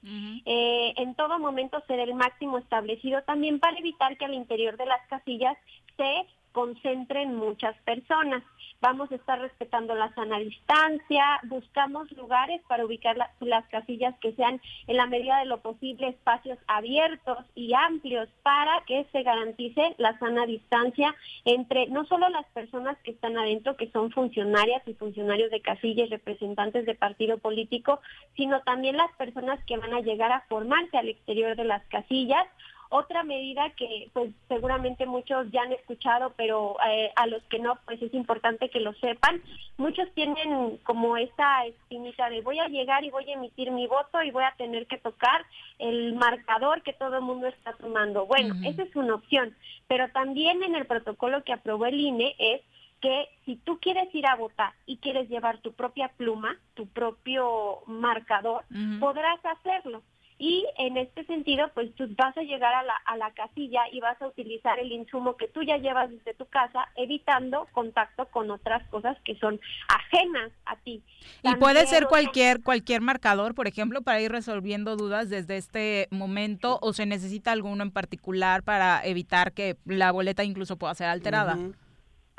Eh, 0.47 0.95
en 0.97 1.15
todo 1.15 1.39
momento 1.39 1.83
será 1.87 2.03
el 2.03 2.15
máximo 2.15 2.59
establecido 2.59 3.23
también 3.23 3.61
para 3.61 3.79
evitar 3.79 4.17
que 4.17 4.25
al 4.25 4.35
interior 4.35 4.77
de 4.77 4.87
las 4.87 5.07
casillas 5.09 5.57
se 5.97 6.27
concentren 6.53 7.35
muchas 7.35 7.77
personas. 7.83 8.43
Vamos 8.81 9.11
a 9.11 9.17
estar 9.17 9.41
respetando 9.41 9.95
la 9.95 10.15
sana 10.15 10.39
distancia, 10.39 11.41
buscamos 11.45 12.11
lugares 12.13 12.61
para 12.69 12.87
ubicar 12.87 13.17
las 13.41 13.67
casillas 13.69 14.15
que 14.21 14.33
sean 14.35 14.61
en 14.87 14.97
la 14.97 15.07
medida 15.07 15.41
de 15.41 15.47
lo 15.47 15.61
posible 15.61 16.09
espacios 16.09 16.59
abiertos 16.69 17.39
y 17.57 17.75
amplios 17.75 18.29
para 18.43 18.85
que 18.87 19.05
se 19.11 19.23
garantice 19.23 19.95
la 19.99 20.17
sana 20.19 20.47
distancia 20.47 21.15
entre 21.45 21.89
no 21.89 22.05
solo 22.07 22.29
las 22.29 22.47
personas 22.51 22.97
que 23.03 23.11
están 23.11 23.37
adentro, 23.37 23.77
que 23.77 23.91
son 23.91 24.13
funcionarias 24.13 24.83
y 24.87 24.95
funcionarios 24.95 25.51
de 25.51 25.61
casilla 25.61 26.05
y 26.05 26.09
representantes 26.09 26.87
de 26.87 26.95
partido 26.95 27.39
político, 27.39 28.01
sino 28.37 28.61
también 28.63 28.97
las 28.97 29.13
personas 29.17 29.59
que 29.65 29.77
van 29.77 29.93
a 29.93 30.01
llegar 30.01 30.31
a 30.31 30.45
formarse 30.49 30.97
al 30.97 31.09
exterior 31.09 31.57
de 31.57 31.65
las 31.65 31.85
casillas 31.89 32.47
otra 32.91 33.23
medida 33.23 33.71
que 33.71 34.11
pues 34.13 34.31
seguramente 34.49 35.07
muchos 35.07 35.51
ya 35.51 35.63
han 35.63 35.73
escuchado, 35.73 36.33
pero 36.37 36.77
eh, 36.89 37.11
a 37.17 37.27
los 37.27 37.43
que 37.45 37.59
no, 37.59 37.79
pues 37.85 38.01
es 38.01 38.13
importante 38.15 38.71
que 38.71 38.81
lo 38.81 38.93
sepan. 38.95 39.43
Muchos 39.77 40.11
tienen 40.15 40.79
como 40.79 41.17
esta 41.17 41.67
espinita 41.67 42.31
de 42.31 42.41
voy 42.41 42.59
a 42.59 42.69
llegar 42.69 43.05
y 43.05 43.11
voy 43.11 43.31
a 43.31 43.35
emitir 43.35 43.71
mi 43.71 43.87
voto 43.87 44.23
y 44.23 44.31
voy 44.31 44.45
a 44.45 44.55
tener 44.57 44.87
que 44.87 44.99
tocar 44.99 45.45
el 45.79 46.15
marcador 46.15 46.83
que 46.83 46.93
todo 46.93 47.17
el 47.17 47.23
mundo 47.23 47.47
está 47.47 47.73
tomando. 47.75 48.27
Bueno, 48.27 48.55
esa 48.65 48.83
es 48.83 48.97
una 48.97 49.15
opción, 49.15 49.55
pero 49.87 50.09
también 50.11 50.63
en 50.63 50.75
el 50.75 50.87
protocolo 50.87 51.45
que 51.45 51.53
aprobó 51.53 51.87
el 51.87 52.01
INE 52.01 52.35
es 52.39 52.63
que 53.01 53.29
si 53.45 53.57
tú 53.57 53.79
quieres 53.81 54.13
ir 54.15 54.27
a 54.27 54.35
votar 54.35 54.73
y 54.87 54.97
quieres 54.97 55.29
llevar 55.29 55.59
tu 55.59 55.73
propia 55.73 56.09
pluma, 56.09 56.57
tu 56.75 56.87
propio 56.87 57.79
marcador, 57.87 58.65
podrás 58.99 59.39
hacerlo. 59.45 60.03
Y 60.39 60.67
en 60.79 60.97
este 60.97 61.25
sentido, 61.25 61.69
pues 61.75 61.93
tú 61.97 62.07
vas 62.17 62.37
a 62.37 62.43
llegar 62.43 62.73
a 62.73 62.85
la, 62.85 62.95
a 63.07 63.17
la 63.17 63.33
casilla 63.33 63.83
y 63.93 64.01
vas 64.01 64.21
a 64.23 64.29
utilizar 64.29 64.79
el 64.79 64.93
insumo 64.93 65.37
que 65.37 65.49
tú 65.49 65.63
ya 65.63 65.79
llevas 65.79 66.11
desde 66.11 66.33
tu 66.35 66.47
casa, 66.47 66.89
evitando 66.95 67.67
contacto 67.73 68.27
con 68.27 68.51
otras 68.51 68.87
cosas 68.89 69.17
que 69.25 69.37
son 69.37 69.61
ajenas 69.89 70.53
a 70.65 70.77
ti. 70.77 71.03
Y 71.43 71.57
puede 71.57 71.87
ser 71.87 72.07
cualquier, 72.07 72.63
cualquier 72.63 73.01
marcador, 73.01 73.55
por 73.55 73.67
ejemplo, 73.67 74.03
para 74.03 74.21
ir 74.21 74.31
resolviendo 74.31 74.97
dudas 74.97 75.29
desde 75.29 75.57
este 75.57 76.07
momento, 76.11 76.79
o 76.83 76.93
se 76.93 77.05
necesita 77.05 77.51
alguno 77.51 77.83
en 77.83 77.91
particular 77.91 78.63
para 78.63 79.05
evitar 79.05 79.53
que 79.53 79.77
la 79.87 80.13
boleta 80.13 80.45
incluso 80.45 80.77
pueda 80.77 80.95
ser 80.95 81.09
alterada. 81.09 81.59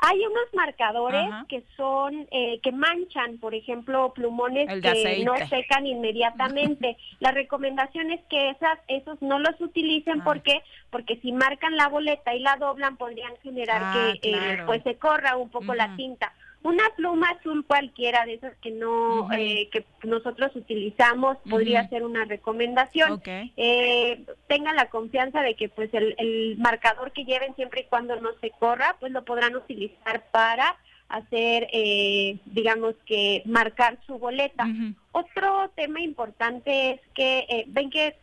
Hay 0.02 0.18
unos 0.18 0.54
marcadores 0.54 1.28
que 1.48 1.62
son, 1.76 2.26
eh, 2.30 2.58
que 2.62 2.72
manchan, 2.72 3.38
por 3.38 3.54
ejemplo, 3.54 4.12
plumones 4.14 4.66
que 4.80 5.22
no 5.24 5.36
secan 5.48 5.86
inmediatamente. 5.86 6.96
la 7.20 7.32
recomendación 7.32 8.10
es 8.10 8.20
que 8.30 8.50
esas, 8.50 8.78
esos 8.88 9.20
no 9.20 9.38
los 9.38 9.60
utilicen, 9.60 10.22
porque 10.22 10.62
Porque 10.90 11.16
si 11.20 11.32
marcan 11.32 11.76
la 11.76 11.88
boleta 11.88 12.34
y 12.34 12.40
la 12.40 12.56
doblan, 12.56 12.96
podrían 12.96 13.36
generar 13.42 13.82
ah, 13.84 14.12
que 14.20 14.30
eh, 14.30 14.62
pues 14.66 14.82
se 14.82 14.96
corra 14.96 15.36
un 15.36 15.50
poco 15.50 15.74
la 15.74 15.94
tinta. 15.96 16.32
Una 16.62 16.84
pluma 16.94 17.30
azul 17.30 17.64
cualquiera 17.66 18.26
de 18.26 18.34
esas 18.34 18.54
que 18.58 18.70
no 18.70 19.32
eh, 19.32 19.70
que 19.72 19.86
nosotros 20.02 20.54
utilizamos 20.54 21.38
podría 21.48 21.88
ser 21.88 22.04
una 22.04 22.26
recomendación. 22.26 23.22
Eh, 23.56 24.24
tengan 24.46 24.76
la 24.76 24.90
confianza 24.90 25.40
de 25.40 25.54
que 25.54 25.70
pues 25.70 25.92
el, 25.94 26.14
el 26.18 26.58
marcador 26.58 27.12
que 27.12 27.24
lleven 27.24 27.56
siempre 27.56 27.82
y 27.82 27.84
cuando 27.84 28.20
no 28.20 28.30
se 28.40 28.50
corra, 28.50 28.96
pues 29.00 29.10
lo 29.10 29.24
podrán 29.24 29.56
utilizar 29.56 30.26
para 30.30 30.76
hacer, 31.10 31.68
eh, 31.72 32.38
digamos 32.46 32.94
que, 33.04 33.42
marcar 33.44 33.98
su 34.06 34.18
boleta. 34.18 34.66
Otro 35.12 35.70
tema 35.74 36.00
importante 36.00 36.92
es 36.92 37.00
que 37.14 37.40
eh, 37.48 37.64
ven 37.66 37.90
que 37.90 38.16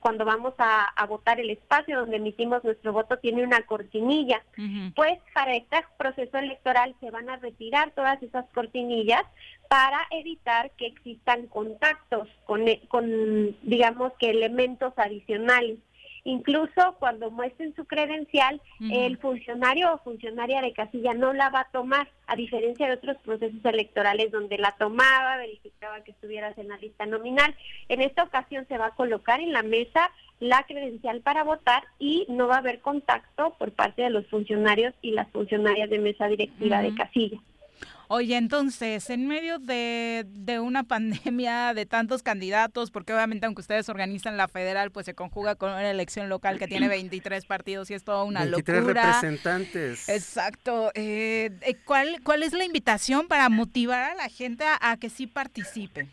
cuando 0.00 0.24
vamos 0.24 0.52
a, 0.58 0.92
votar 1.08 1.38
el 1.38 1.50
espacio 1.50 2.00
donde 2.00 2.16
emitimos 2.16 2.64
nuestro 2.64 2.92
voto 2.92 3.18
tiene 3.18 3.44
una 3.44 3.62
cortinilla. 3.62 4.42
Pues 4.96 5.18
para 5.32 5.54
este 5.54 5.76
proceso 5.96 6.38
electoral 6.38 6.94
se 7.00 7.10
van 7.10 7.30
a 7.30 7.36
retirar 7.36 7.92
todas 7.92 8.20
esas 8.22 8.44
cortinillas 8.52 9.22
para 9.68 10.00
evitar 10.10 10.70
que 10.72 10.86
existan 10.86 11.46
contactos 11.46 12.28
con, 12.46 12.64
con 12.88 13.56
digamos 13.62 14.12
que 14.18 14.30
elementos 14.30 14.92
adicionales. 14.96 15.78
Incluso 16.24 16.96
cuando 16.98 17.30
muestren 17.30 17.74
su 17.74 17.84
credencial, 17.84 18.60
el 18.80 19.18
funcionario 19.18 19.92
o 19.92 19.98
funcionaria 19.98 20.60
de 20.60 20.72
casilla 20.72 21.14
no 21.14 21.32
la 21.32 21.50
va 21.50 21.60
a 21.60 21.70
tomar, 21.70 22.08
a 22.26 22.36
diferencia 22.36 22.86
de 22.86 22.94
otros 22.94 23.16
procesos 23.24 23.64
electorales 23.64 24.30
donde 24.30 24.58
la 24.58 24.72
tomaba, 24.78 25.36
verificaba 25.36 26.02
que 26.04 26.10
estuvieras 26.10 26.56
en 26.58 26.68
la 26.68 26.76
lista 26.76 27.06
nominal. 27.06 27.54
En 27.88 28.00
esta 28.02 28.24
ocasión 28.24 28.66
se 28.68 28.78
va 28.78 28.86
a 28.86 28.94
colocar 28.94 29.40
en 29.40 29.52
la 29.52 29.62
mesa 29.62 30.10
la 30.40 30.62
credencial 30.64 31.20
para 31.20 31.42
votar 31.42 31.82
y 31.98 32.26
no 32.28 32.46
va 32.46 32.56
a 32.56 32.58
haber 32.58 32.80
contacto 32.80 33.54
por 33.58 33.72
parte 33.72 34.02
de 34.02 34.10
los 34.10 34.26
funcionarios 34.28 34.94
y 35.02 35.12
las 35.12 35.28
funcionarias 35.30 35.90
de 35.90 35.98
mesa 35.98 36.28
directiva 36.28 36.80
de 36.82 36.94
casilla. 36.94 37.38
Oye, 38.10 38.38
entonces, 38.38 39.10
en 39.10 39.26
medio 39.26 39.58
de, 39.58 40.24
una 40.62 40.82
pandemia 40.88 41.74
de 41.74 41.84
tantos 41.84 42.22
candidatos, 42.22 42.90
porque 42.90 43.12
obviamente 43.12 43.46
aunque 43.46 43.60
ustedes 43.60 43.88
organizan 43.90 44.36
la 44.36 44.48
federal, 44.48 44.90
pues 44.90 45.06
se 45.06 45.14
conjuga 45.14 45.54
con 45.56 45.70
una 45.70 45.90
elección 45.90 46.28
local 46.30 46.58
que 46.58 46.66
tiene 46.66 46.88
23 46.88 47.44
partidos 47.44 47.90
y 47.90 47.94
es 47.94 48.04
toda 48.04 48.24
una 48.24 48.40
23 48.40 48.84
representantes. 48.84 50.08
Exacto. 50.08 50.90
Eh, 50.94 51.50
eh, 51.60 51.76
¿cuál, 51.84 52.20
¿Cuál 52.24 52.42
es 52.42 52.54
la 52.54 52.64
invitación 52.64 53.28
para 53.28 53.50
motivar 53.50 54.12
a 54.12 54.14
la 54.14 54.28
gente 54.30 54.64
a, 54.80 54.96
que 54.96 55.10
sí 55.10 55.26
participe? 55.26 56.08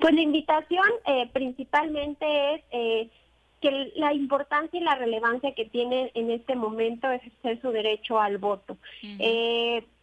Pues 0.00 0.14
la 0.14 0.20
invitación 0.20 0.86
eh, 1.06 1.28
principalmente 1.32 2.54
es 2.54 3.10
que 3.60 3.92
la 3.96 4.14
importancia 4.14 4.78
y 4.78 4.82
la 4.82 4.94
relevancia 4.94 5.54
que 5.54 5.64
tiene 5.64 6.12
en 6.14 6.30
este 6.30 6.54
momento 6.54 7.10
es 7.10 7.20
ejercer 7.22 7.60
su 7.60 7.70
derecho 7.72 8.20
al 8.20 8.38
voto. 8.38 8.76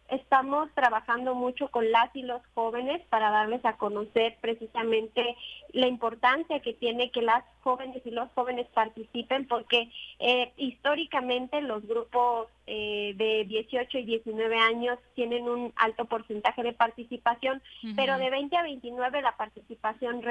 Estamos 0.08 0.70
trabajando 0.74 1.34
mucho 1.34 1.68
con 1.68 1.90
las 1.92 2.14
y 2.14 2.22
los 2.22 2.40
jóvenes 2.54 3.02
para 3.10 3.30
darles 3.30 3.64
a 3.64 3.76
conocer 3.76 4.36
precisamente 4.40 5.36
la 5.72 5.86
importancia 5.86 6.60
que 6.60 6.72
tiene 6.72 7.10
que 7.10 7.20
las 7.20 7.44
jóvenes 7.60 8.00
y 8.06 8.10
los 8.10 8.30
jóvenes 8.32 8.66
participen 8.72 9.46
porque 9.46 9.90
eh, 10.18 10.52
históricamente 10.56 11.60
los 11.60 11.86
grupos 11.86 12.48
eh, 12.66 13.12
de 13.16 13.44
18 13.44 13.98
y 13.98 14.04
19 14.04 14.58
años 14.58 14.98
tienen 15.14 15.48
un 15.48 15.72
alto 15.76 16.06
porcentaje 16.06 16.62
de 16.62 16.72
participación, 16.72 17.62
pero 17.94 18.18
de 18.18 18.30
20 18.30 18.56
a 18.56 18.62
29 18.62 19.22
la 19.22 19.36
participación 19.36 20.22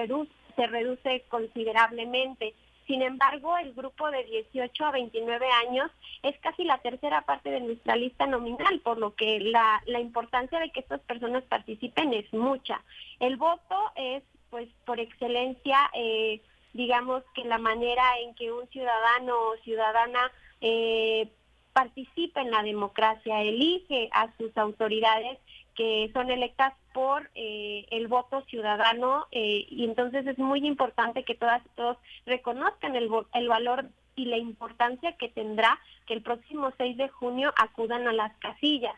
se 0.55 0.67
reduce 0.67 1.23
considerablemente. 1.30 2.55
Sin 2.88 3.02
embargo, 3.02 3.58
el 3.58 3.74
grupo 3.74 4.10
de 4.10 4.24
18 4.24 4.86
a 4.86 4.92
29 4.92 5.46
años 5.68 5.92
es 6.24 6.38
casi 6.40 6.64
la 6.64 6.78
tercera 6.78 7.22
parte 7.22 7.52
de 7.52 7.60
nuestra 7.60 7.98
lista 7.98 8.26
nominal, 8.26 8.80
por 8.80 8.98
lo 8.98 9.14
que 9.14 9.42
la, 9.42 9.82
importancia 10.00 10.58
de 10.60 10.72
que 10.72 10.80
estas 10.80 11.02
personas 11.02 11.44
participen 11.44 12.14
es 12.14 12.34
mucha. 12.34 12.82
El 13.20 13.36
voto 13.36 13.92
es, 13.96 14.24
pues, 14.50 14.70
por 14.86 15.02
excelencia, 15.02 15.78
eh, 15.94 16.42
digamos 16.72 17.24
que 17.36 17.44
la 17.44 17.58
manera 17.58 18.04
en 18.20 18.34
que 18.36 18.54
un 18.54 18.68
ciudadano 18.70 19.38
o 19.38 19.58
ciudadana 19.64 20.32
eh, 20.62 21.30
participa 21.74 22.42
en 22.42 22.52
la 22.52 22.64
democracia, 22.64 23.42
elige 23.42 24.10
a 24.14 24.32
sus 24.38 24.58
autoridades 24.58 25.38
que 25.78 26.09
son 26.11 26.32
electas 26.32 26.73
por 26.91 27.30
eh, 27.36 27.86
el 27.91 28.07
voto 28.07 28.41
ciudadano 28.45 29.28
eh, 29.32 29.67
y 29.69 29.86
entonces 29.86 30.25
es 30.25 30.39
muy 30.39 30.65
importante 30.65 31.23
que 31.23 31.36
todas 31.36 31.63
y 31.65 31.69
todos 31.75 31.97
reconozcan 32.25 32.95
el, 32.95 33.09
el 33.36 33.47
valor 33.47 33.86
y 34.15 34.25
la 34.25 34.38
importancia 34.38 35.15
que 35.17 35.30
tendrá 35.30 35.80
que 36.07 36.15
el 36.15 36.23
próximo 36.23 36.73
6 36.78 36.97
de 36.97 37.09
junio 37.09 37.53
acudan 37.55 38.07
a 38.07 38.13
las 38.13 38.36
casillas. 38.38 38.95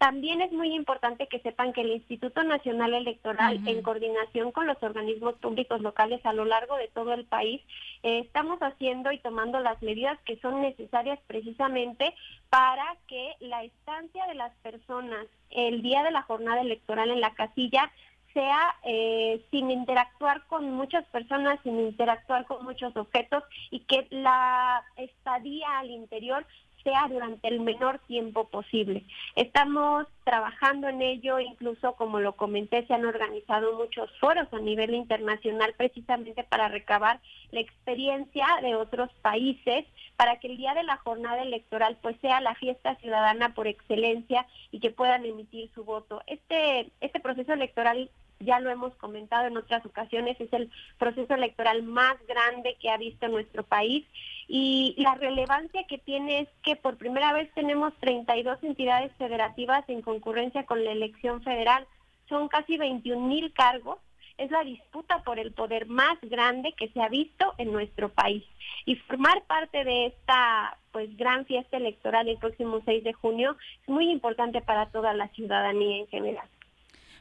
También 0.00 0.40
es 0.40 0.50
muy 0.50 0.74
importante 0.74 1.26
que 1.26 1.40
sepan 1.40 1.74
que 1.74 1.82
el 1.82 1.90
Instituto 1.90 2.42
Nacional 2.42 2.94
Electoral, 2.94 3.60
en 3.68 3.82
coordinación 3.82 4.50
con 4.50 4.66
los 4.66 4.82
organismos 4.82 5.34
públicos 5.34 5.82
locales 5.82 6.24
a 6.24 6.32
lo 6.32 6.46
largo 6.46 6.76
de 6.76 6.88
todo 6.88 7.12
el 7.12 7.26
país, 7.26 7.60
eh, 8.02 8.20
estamos 8.20 8.58
haciendo 8.60 9.12
y 9.12 9.18
tomando 9.18 9.60
las 9.60 9.82
medidas 9.82 10.18
que 10.24 10.38
son 10.38 10.62
necesarias 10.62 11.18
precisamente 11.26 12.14
para 12.48 12.96
que 13.08 13.34
la 13.40 13.62
estancia 13.62 14.26
de 14.26 14.36
las 14.36 14.54
personas 14.62 15.26
el 15.50 15.82
día 15.82 16.02
de 16.02 16.12
la 16.12 16.22
jornada 16.22 16.62
electoral 16.62 17.10
en 17.10 17.20
la 17.20 17.34
casilla 17.34 17.92
sea 18.32 18.76
eh, 18.84 19.44
sin 19.50 19.70
interactuar 19.70 20.46
con 20.46 20.70
muchas 20.70 21.04
personas, 21.08 21.60
sin 21.62 21.78
interactuar 21.78 22.46
con 22.46 22.64
muchos 22.64 22.96
objetos 22.96 23.44
y 23.70 23.80
que 23.80 24.06
la 24.08 24.82
estadía 24.96 25.78
al 25.78 25.90
interior 25.90 26.46
sea 26.82 27.08
durante 27.08 27.48
el 27.48 27.60
menor 27.60 27.98
tiempo 28.06 28.48
posible. 28.48 29.04
Estamos 29.36 30.06
trabajando 30.24 30.88
en 30.88 31.02
ello, 31.02 31.38
incluso 31.38 31.94
como 31.94 32.20
lo 32.20 32.36
comenté, 32.36 32.86
se 32.86 32.94
han 32.94 33.04
organizado 33.04 33.76
muchos 33.76 34.10
foros 34.18 34.46
a 34.52 34.58
nivel 34.58 34.94
internacional 34.94 35.74
precisamente 35.76 36.44
para 36.44 36.68
recabar 36.68 37.20
la 37.50 37.60
experiencia 37.60 38.46
de 38.62 38.74
otros 38.74 39.10
países 39.22 39.84
para 40.16 40.38
que 40.38 40.48
el 40.48 40.56
día 40.56 40.74
de 40.74 40.82
la 40.82 40.98
jornada 40.98 41.42
electoral 41.42 41.96
pues 42.02 42.16
sea 42.20 42.40
la 42.40 42.54
fiesta 42.54 42.94
ciudadana 42.96 43.54
por 43.54 43.66
excelencia 43.66 44.46
y 44.70 44.80
que 44.80 44.90
puedan 44.90 45.24
emitir 45.24 45.70
su 45.74 45.84
voto. 45.84 46.22
Este, 46.26 46.90
este 47.00 47.20
proceso 47.20 47.52
electoral 47.52 48.10
ya 48.40 48.58
lo 48.58 48.70
hemos 48.70 48.94
comentado 48.96 49.46
en 49.46 49.56
otras 49.56 49.84
ocasiones, 49.84 50.40
es 50.40 50.52
el 50.52 50.70
proceso 50.98 51.34
electoral 51.34 51.82
más 51.82 52.16
grande 52.26 52.76
que 52.80 52.90
ha 52.90 52.96
visto 52.96 53.28
nuestro 53.28 53.62
país 53.62 54.04
y 54.52 54.96
la 54.98 55.14
relevancia 55.14 55.84
que 55.84 55.98
tiene 55.98 56.40
es 56.40 56.48
que 56.64 56.74
por 56.74 56.96
primera 56.96 57.32
vez 57.32 57.48
tenemos 57.54 57.94
32 58.00 58.58
entidades 58.64 59.12
federativas 59.16 59.88
en 59.88 60.02
concurrencia 60.02 60.66
con 60.66 60.84
la 60.84 60.90
elección 60.90 61.40
federal, 61.42 61.86
son 62.28 62.48
casi 62.48 62.76
21 62.76 63.28
mil 63.28 63.52
cargos 63.52 63.98
es 64.38 64.50
la 64.50 64.64
disputa 64.64 65.22
por 65.22 65.38
el 65.38 65.52
poder 65.52 65.86
más 65.86 66.18
grande 66.22 66.72
que 66.72 66.88
se 66.88 67.00
ha 67.02 67.08
visto 67.08 67.54
en 67.58 67.72
nuestro 67.72 68.08
país. 68.08 68.42
Y 68.86 68.96
formar 68.96 69.42
parte 69.42 69.84
de 69.84 70.06
esta 70.06 70.78
pues 70.92 71.14
gran 71.16 71.44
fiesta 71.44 71.76
electoral 71.76 72.26
el 72.26 72.38
próximo 72.38 72.80
6 72.84 73.04
de 73.04 73.12
junio 73.12 73.56
es 73.82 73.88
muy 73.88 74.10
importante 74.10 74.62
para 74.62 74.86
toda 74.86 75.12
la 75.12 75.28
ciudadanía 75.28 75.98
en 75.98 76.06
general. 76.08 76.48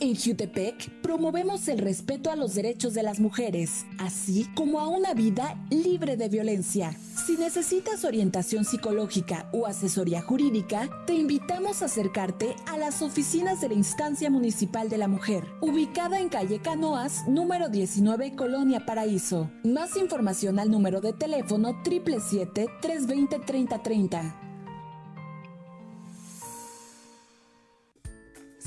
En 0.00 0.16
Jutepec 0.16 0.90
promovemos 1.02 1.68
el 1.68 1.76
respeto 1.76 2.30
a 2.30 2.36
los 2.36 2.54
derechos 2.54 2.94
de 2.94 3.02
las 3.02 3.20
mujeres, 3.20 3.84
así 3.98 4.46
como 4.54 4.80
a 4.80 4.88
una 4.88 5.12
vida 5.12 5.62
libre 5.68 6.16
de 6.16 6.30
violencia. 6.30 6.96
Si 7.26 7.36
necesitas 7.36 8.06
orientación 8.06 8.64
psicológica 8.64 9.50
o 9.52 9.66
asesoría 9.66 10.22
jurídica, 10.22 10.88
te 11.06 11.12
invitamos 11.12 11.82
a 11.82 11.84
acercarte 11.84 12.56
a 12.66 12.78
las 12.78 13.02
oficinas 13.02 13.60
de 13.60 13.68
la 13.68 13.74
Instancia 13.74 14.30
Municipal 14.30 14.88
de 14.88 14.96
la 14.96 15.06
Mujer, 15.06 15.44
ubicada 15.60 16.18
en 16.18 16.30
calle 16.30 16.62
Canoas, 16.62 17.28
número 17.28 17.68
19, 17.68 18.34
Colonia 18.36 18.86
Paraíso. 18.86 19.50
Más 19.64 19.98
información 19.98 20.58
al 20.58 20.70
número 20.70 21.02
de 21.02 21.12
teléfono 21.12 21.74
777-320-3030. 21.84 24.49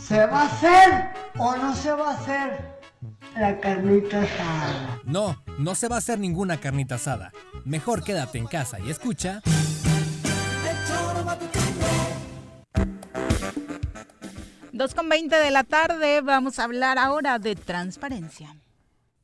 ¿Se 0.00 0.26
va 0.26 0.42
a 0.42 0.46
hacer 0.46 1.14
o 1.38 1.56
no 1.56 1.74
se 1.74 1.92
va 1.92 2.10
a 2.10 2.14
hacer 2.14 2.80
la 3.36 3.60
carnita 3.60 4.22
asada? 4.22 5.00
No, 5.04 5.42
no 5.58 5.74
se 5.74 5.88
va 5.88 5.96
a 5.96 5.98
hacer 5.98 6.18
ninguna 6.18 6.58
carnita 6.60 6.96
asada. 6.96 7.32
Mejor 7.64 8.02
quédate 8.02 8.38
en 8.38 8.46
casa 8.46 8.78
y 8.80 8.90
escucha. 8.90 9.42
Dos 14.72 14.94
con 14.94 15.08
20 15.08 15.36
de 15.36 15.50
la 15.50 15.64
tarde, 15.64 16.22
vamos 16.22 16.58
a 16.58 16.64
hablar 16.64 16.98
ahora 16.98 17.38
de 17.38 17.54
transparencia. 17.54 18.56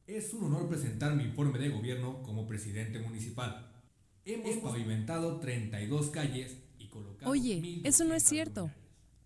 Es 0.06 0.32
un 0.32 0.44
honor 0.44 0.68
presentar 0.68 1.14
mi 1.14 1.24
informe 1.24 1.58
de 1.58 1.70
gobierno 1.70 2.22
como 2.22 2.46
presidente 2.46 2.98
municipal. 2.98 3.70
Hemos 4.24 4.56
pavimentado 4.58 5.40
32 5.40 6.10
calles 6.10 6.56
y 6.78 6.88
colocado... 6.88 7.30
Oye, 7.30 7.80
eso 7.84 8.04
no 8.04 8.14
es 8.14 8.22
cierto. 8.22 8.70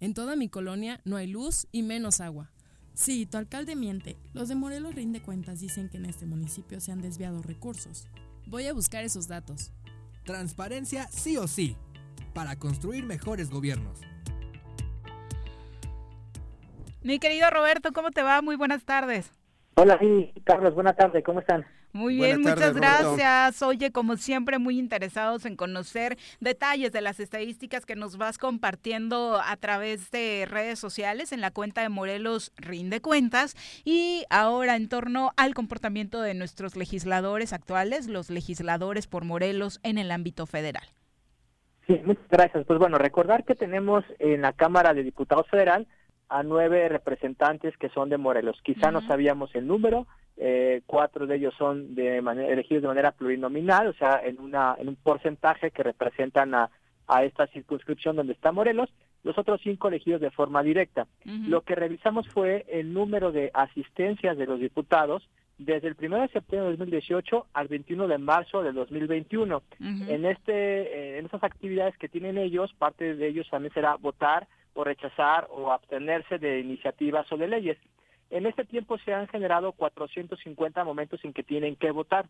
En 0.02 0.14
toda 0.14 0.34
mi 0.34 0.48
colonia 0.48 1.00
no 1.04 1.16
hay 1.16 1.28
luz 1.28 1.68
y 1.70 1.84
menos 1.84 2.20
agua. 2.20 2.50
Sí, 2.92 3.24
tu 3.24 3.38
alcalde 3.38 3.76
miente. 3.76 4.16
Los 4.34 4.48
de 4.48 4.56
Morelos 4.56 4.96
Rinde 4.96 5.22
Cuentas 5.22 5.60
dicen 5.60 5.88
que 5.88 5.98
en 5.98 6.06
este 6.06 6.26
municipio 6.26 6.80
se 6.80 6.90
han 6.90 7.00
desviado 7.00 7.40
recursos. 7.40 8.08
Voy 8.48 8.66
a 8.66 8.72
buscar 8.72 9.04
esos 9.04 9.28
datos. 9.28 9.70
Transparencia 10.24 11.06
sí 11.06 11.36
o 11.36 11.46
sí, 11.46 11.76
para 12.34 12.56
construir 12.56 13.06
mejores 13.06 13.48
gobiernos. 13.48 14.00
Mi 17.02 17.20
querido 17.20 17.48
Roberto, 17.50 17.92
¿cómo 17.92 18.10
te 18.10 18.24
va? 18.24 18.42
Muy 18.42 18.56
buenas 18.56 18.84
tardes. 18.84 19.30
Hola, 19.76 20.00
sí, 20.00 20.32
Carlos, 20.42 20.74
buenas 20.74 20.96
tardes, 20.96 21.22
¿cómo 21.22 21.38
están? 21.38 21.64
Muy 21.92 22.16
bien, 22.16 22.40
muchas 22.40 22.74
gracias. 22.74 23.60
Oye, 23.62 23.92
como 23.92 24.16
siempre, 24.16 24.58
muy 24.58 24.78
interesados 24.78 25.44
en 25.44 25.56
conocer 25.56 26.16
detalles 26.40 26.90
de 26.92 27.02
las 27.02 27.20
estadísticas 27.20 27.84
que 27.84 27.96
nos 27.96 28.16
vas 28.16 28.38
compartiendo 28.38 29.38
a 29.44 29.56
través 29.56 30.10
de 30.10 30.46
redes 30.48 30.78
sociales 30.78 31.32
en 31.32 31.42
la 31.42 31.50
cuenta 31.50 31.82
de 31.82 31.90
Morelos 31.90 32.52
Rinde 32.56 33.02
Cuentas 33.02 33.54
y 33.84 34.24
ahora 34.30 34.76
en 34.76 34.88
torno 34.88 35.32
al 35.36 35.52
comportamiento 35.52 36.22
de 36.22 36.32
nuestros 36.32 36.76
legisladores 36.76 37.52
actuales, 37.52 38.06
los 38.06 38.30
legisladores 38.30 39.06
por 39.06 39.24
Morelos 39.24 39.78
en 39.82 39.98
el 39.98 40.10
ámbito 40.10 40.46
federal. 40.46 40.84
Sí, 41.86 42.00
muchas 42.04 42.28
gracias. 42.30 42.64
Pues 42.64 42.78
bueno, 42.78 42.96
recordar 42.96 43.44
que 43.44 43.54
tenemos 43.54 44.02
en 44.18 44.42
la 44.42 44.52
Cámara 44.52 44.94
de 44.94 45.02
Diputados 45.02 45.46
Federal 45.50 45.86
a 46.32 46.42
nueve 46.42 46.88
representantes 46.88 47.76
que 47.76 47.90
son 47.90 48.08
de 48.08 48.16
Morelos. 48.16 48.60
Quizá 48.62 48.90
no 48.90 49.02
sabíamos 49.02 49.54
el 49.54 49.66
número, 49.66 50.06
eh, 50.38 50.80
cuatro 50.86 51.26
de 51.26 51.36
ellos 51.36 51.54
son 51.58 51.94
de 51.94 52.22
manera, 52.22 52.50
elegidos 52.50 52.82
de 52.82 52.88
manera 52.88 53.12
plurinominal, 53.12 53.88
o 53.88 53.92
sea, 53.92 54.20
en, 54.24 54.40
una, 54.40 54.74
en 54.78 54.88
un 54.88 54.96
porcentaje 54.96 55.70
que 55.70 55.82
representan 55.82 56.54
a, 56.54 56.70
a 57.06 57.24
esta 57.24 57.46
circunscripción 57.48 58.16
donde 58.16 58.32
está 58.32 58.50
Morelos, 58.50 58.88
los 59.24 59.36
otros 59.36 59.60
cinco 59.62 59.88
elegidos 59.88 60.20
de 60.20 60.30
forma 60.30 60.62
directa. 60.62 61.06
Lo 61.24 61.60
que 61.60 61.74
revisamos 61.74 62.26
fue 62.28 62.64
el 62.68 62.92
número 62.92 63.30
de 63.30 63.50
asistencias 63.54 64.36
de 64.36 64.46
los 64.46 64.58
diputados 64.58 65.28
desde 65.58 65.88
el 65.88 65.96
1 66.00 66.22
de 66.22 66.28
septiembre 66.28 66.70
de 66.70 66.76
2018 66.76 67.46
al 67.52 67.68
21 67.68 68.08
de 68.08 68.18
marzo 68.18 68.62
de 68.62 68.72
2021. 68.72 69.62
En 69.80 70.24
este 70.24 70.52
eh, 70.54 71.18
en 71.18 71.26
esas 71.26 71.44
actividades 71.44 71.96
que 71.98 72.08
tienen 72.08 72.38
ellos, 72.38 72.72
parte 72.78 73.14
de 73.14 73.28
ellos 73.28 73.48
también 73.50 73.72
será 73.74 73.96
votar 73.96 74.48
o 74.74 74.84
rechazar 74.84 75.48
o 75.50 75.72
abstenerse 75.72 76.38
de 76.38 76.60
iniciativas 76.60 77.30
o 77.32 77.36
de 77.36 77.48
leyes. 77.48 77.78
En 78.30 78.46
este 78.46 78.64
tiempo 78.64 78.98
se 78.98 79.12
han 79.12 79.28
generado 79.28 79.72
450 79.72 80.84
momentos 80.84 81.22
en 81.24 81.32
que 81.32 81.42
tienen 81.42 81.76
que 81.76 81.90
votar. 81.90 82.26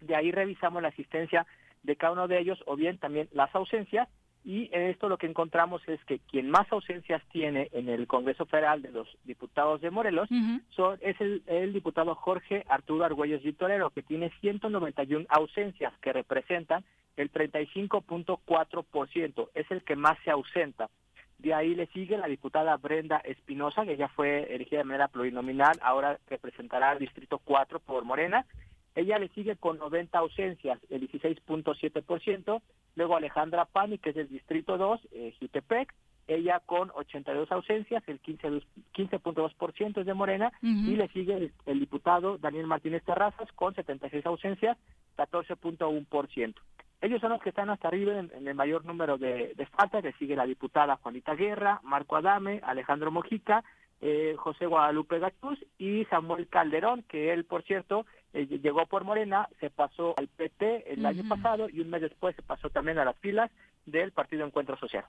De 0.00 0.14
ahí 0.14 0.30
revisamos 0.30 0.82
la 0.82 0.88
asistencia 0.88 1.46
de 1.82 1.96
cada 1.96 2.12
uno 2.12 2.28
de 2.28 2.38
ellos 2.38 2.62
o 2.66 2.76
bien 2.76 2.98
también 2.98 3.28
las 3.32 3.52
ausencias 3.54 4.08
y 4.46 4.70
en 4.72 4.82
esto 4.82 5.08
lo 5.08 5.18
que 5.18 5.26
encontramos 5.26 5.82
es 5.88 5.98
que 6.04 6.20
quien 6.20 6.50
más 6.50 6.70
ausencias 6.70 7.20
tiene 7.32 7.68
en 7.72 7.88
el 7.88 8.06
Congreso 8.06 8.46
Federal 8.46 8.80
de 8.80 8.92
los 8.92 9.08
diputados 9.24 9.80
de 9.80 9.90
Morelos 9.90 10.28
son, 10.70 11.00
es 11.00 11.20
el, 11.20 11.42
el, 11.46 11.72
diputado 11.72 12.14
Jorge 12.14 12.64
Arturo 12.68 13.04
Argüelles 13.04 13.42
Vitorero, 13.42 13.90
que 13.90 14.04
tiene 14.04 14.30
191 14.40 15.26
ausencias, 15.30 15.92
que 16.00 16.12
representan 16.12 16.84
el 17.16 17.32
35.4%. 17.32 19.48
Es 19.54 19.68
el 19.72 19.82
que 19.82 19.96
más 19.96 20.16
se 20.24 20.30
ausenta. 20.30 20.90
De 21.38 21.52
ahí 21.54 21.74
le 21.74 21.86
sigue 21.88 22.16
la 22.16 22.26
diputada 22.26 22.76
Brenda 22.76 23.18
Espinosa, 23.18 23.84
que 23.84 23.96
ya 23.96 24.08
fue 24.08 24.54
elegida 24.54 24.78
de 24.78 24.84
manera 24.84 25.08
plurinominal, 25.08 25.78
ahora 25.82 26.18
representará 26.28 26.90
al 26.90 26.98
Distrito 26.98 27.38
4 27.38 27.80
por 27.80 28.04
Morena. 28.04 28.46
Ella 28.94 29.18
le 29.18 29.28
sigue 29.28 29.56
con 29.56 29.78
90 29.78 30.18
ausencias, 30.18 30.78
el 30.88 31.08
16.7%. 31.10 32.62
Luego 32.94 33.16
Alejandra 33.16 33.66
Pani, 33.66 33.98
que 33.98 34.10
es 34.10 34.16
del 34.16 34.28
Distrito 34.28 34.78
2, 34.78 35.00
eh, 35.12 35.34
Jutepec, 35.38 35.92
ella 36.28 36.60
con 36.64 36.90
82 36.94 37.52
ausencias, 37.52 38.02
el 38.08 38.20
15.2% 38.20 40.00
es 40.00 40.06
de 40.06 40.14
Morena, 40.14 40.52
y 40.60 40.96
le 40.96 41.08
sigue 41.08 41.52
el, 41.66 41.80
diputado 41.80 42.36
Daniel 42.38 42.66
Martínez 42.66 43.04
Terrazas 43.04 43.50
con 43.52 43.74
76 43.74 44.26
ausencias, 44.26 44.76
14.1%. 45.16 46.54
Ellos 47.00 47.20
son 47.20 47.30
los 47.30 47.42
que 47.42 47.50
están 47.50 47.70
hasta 47.70 47.88
arriba 47.88 48.18
en, 48.18 48.48
el 48.48 48.54
mayor 48.54 48.84
número 48.84 49.18
de, 49.18 49.52
de 49.54 49.66
faltas, 49.66 50.02
le 50.02 50.12
sigue 50.14 50.34
la 50.34 50.46
diputada 50.46 50.96
Juanita 50.96 51.34
Guerra, 51.34 51.80
Marco 51.82 52.16
Adame, 52.16 52.60
Alejandro 52.64 53.10
Mojica, 53.10 53.64
eh, 54.00 54.34
José 54.36 54.66
Guadalupe 54.66 55.18
Gatús 55.18 55.58
y 55.78 56.04
Samuel 56.06 56.48
Calderón, 56.48 57.02
que 57.02 57.32
él, 57.32 57.44
por 57.44 57.62
cierto, 57.62 58.04
eh, 58.34 58.46
llegó 58.46 58.84
por 58.86 59.04
Morena, 59.04 59.48
se 59.58 59.70
pasó 59.70 60.14
al 60.18 60.28
PT 60.28 60.92
el 60.92 61.06
año 61.06 61.26
pasado 61.28 61.68
y 61.70 61.80
un 61.80 61.88
mes 61.88 62.02
después 62.02 62.36
se 62.36 62.42
pasó 62.42 62.68
también 62.68 62.98
a 62.98 63.04
las 63.06 63.16
filas 63.18 63.50
del 63.86 64.12
Partido 64.12 64.44
Encuentro 64.44 64.76
Social. 64.76 65.04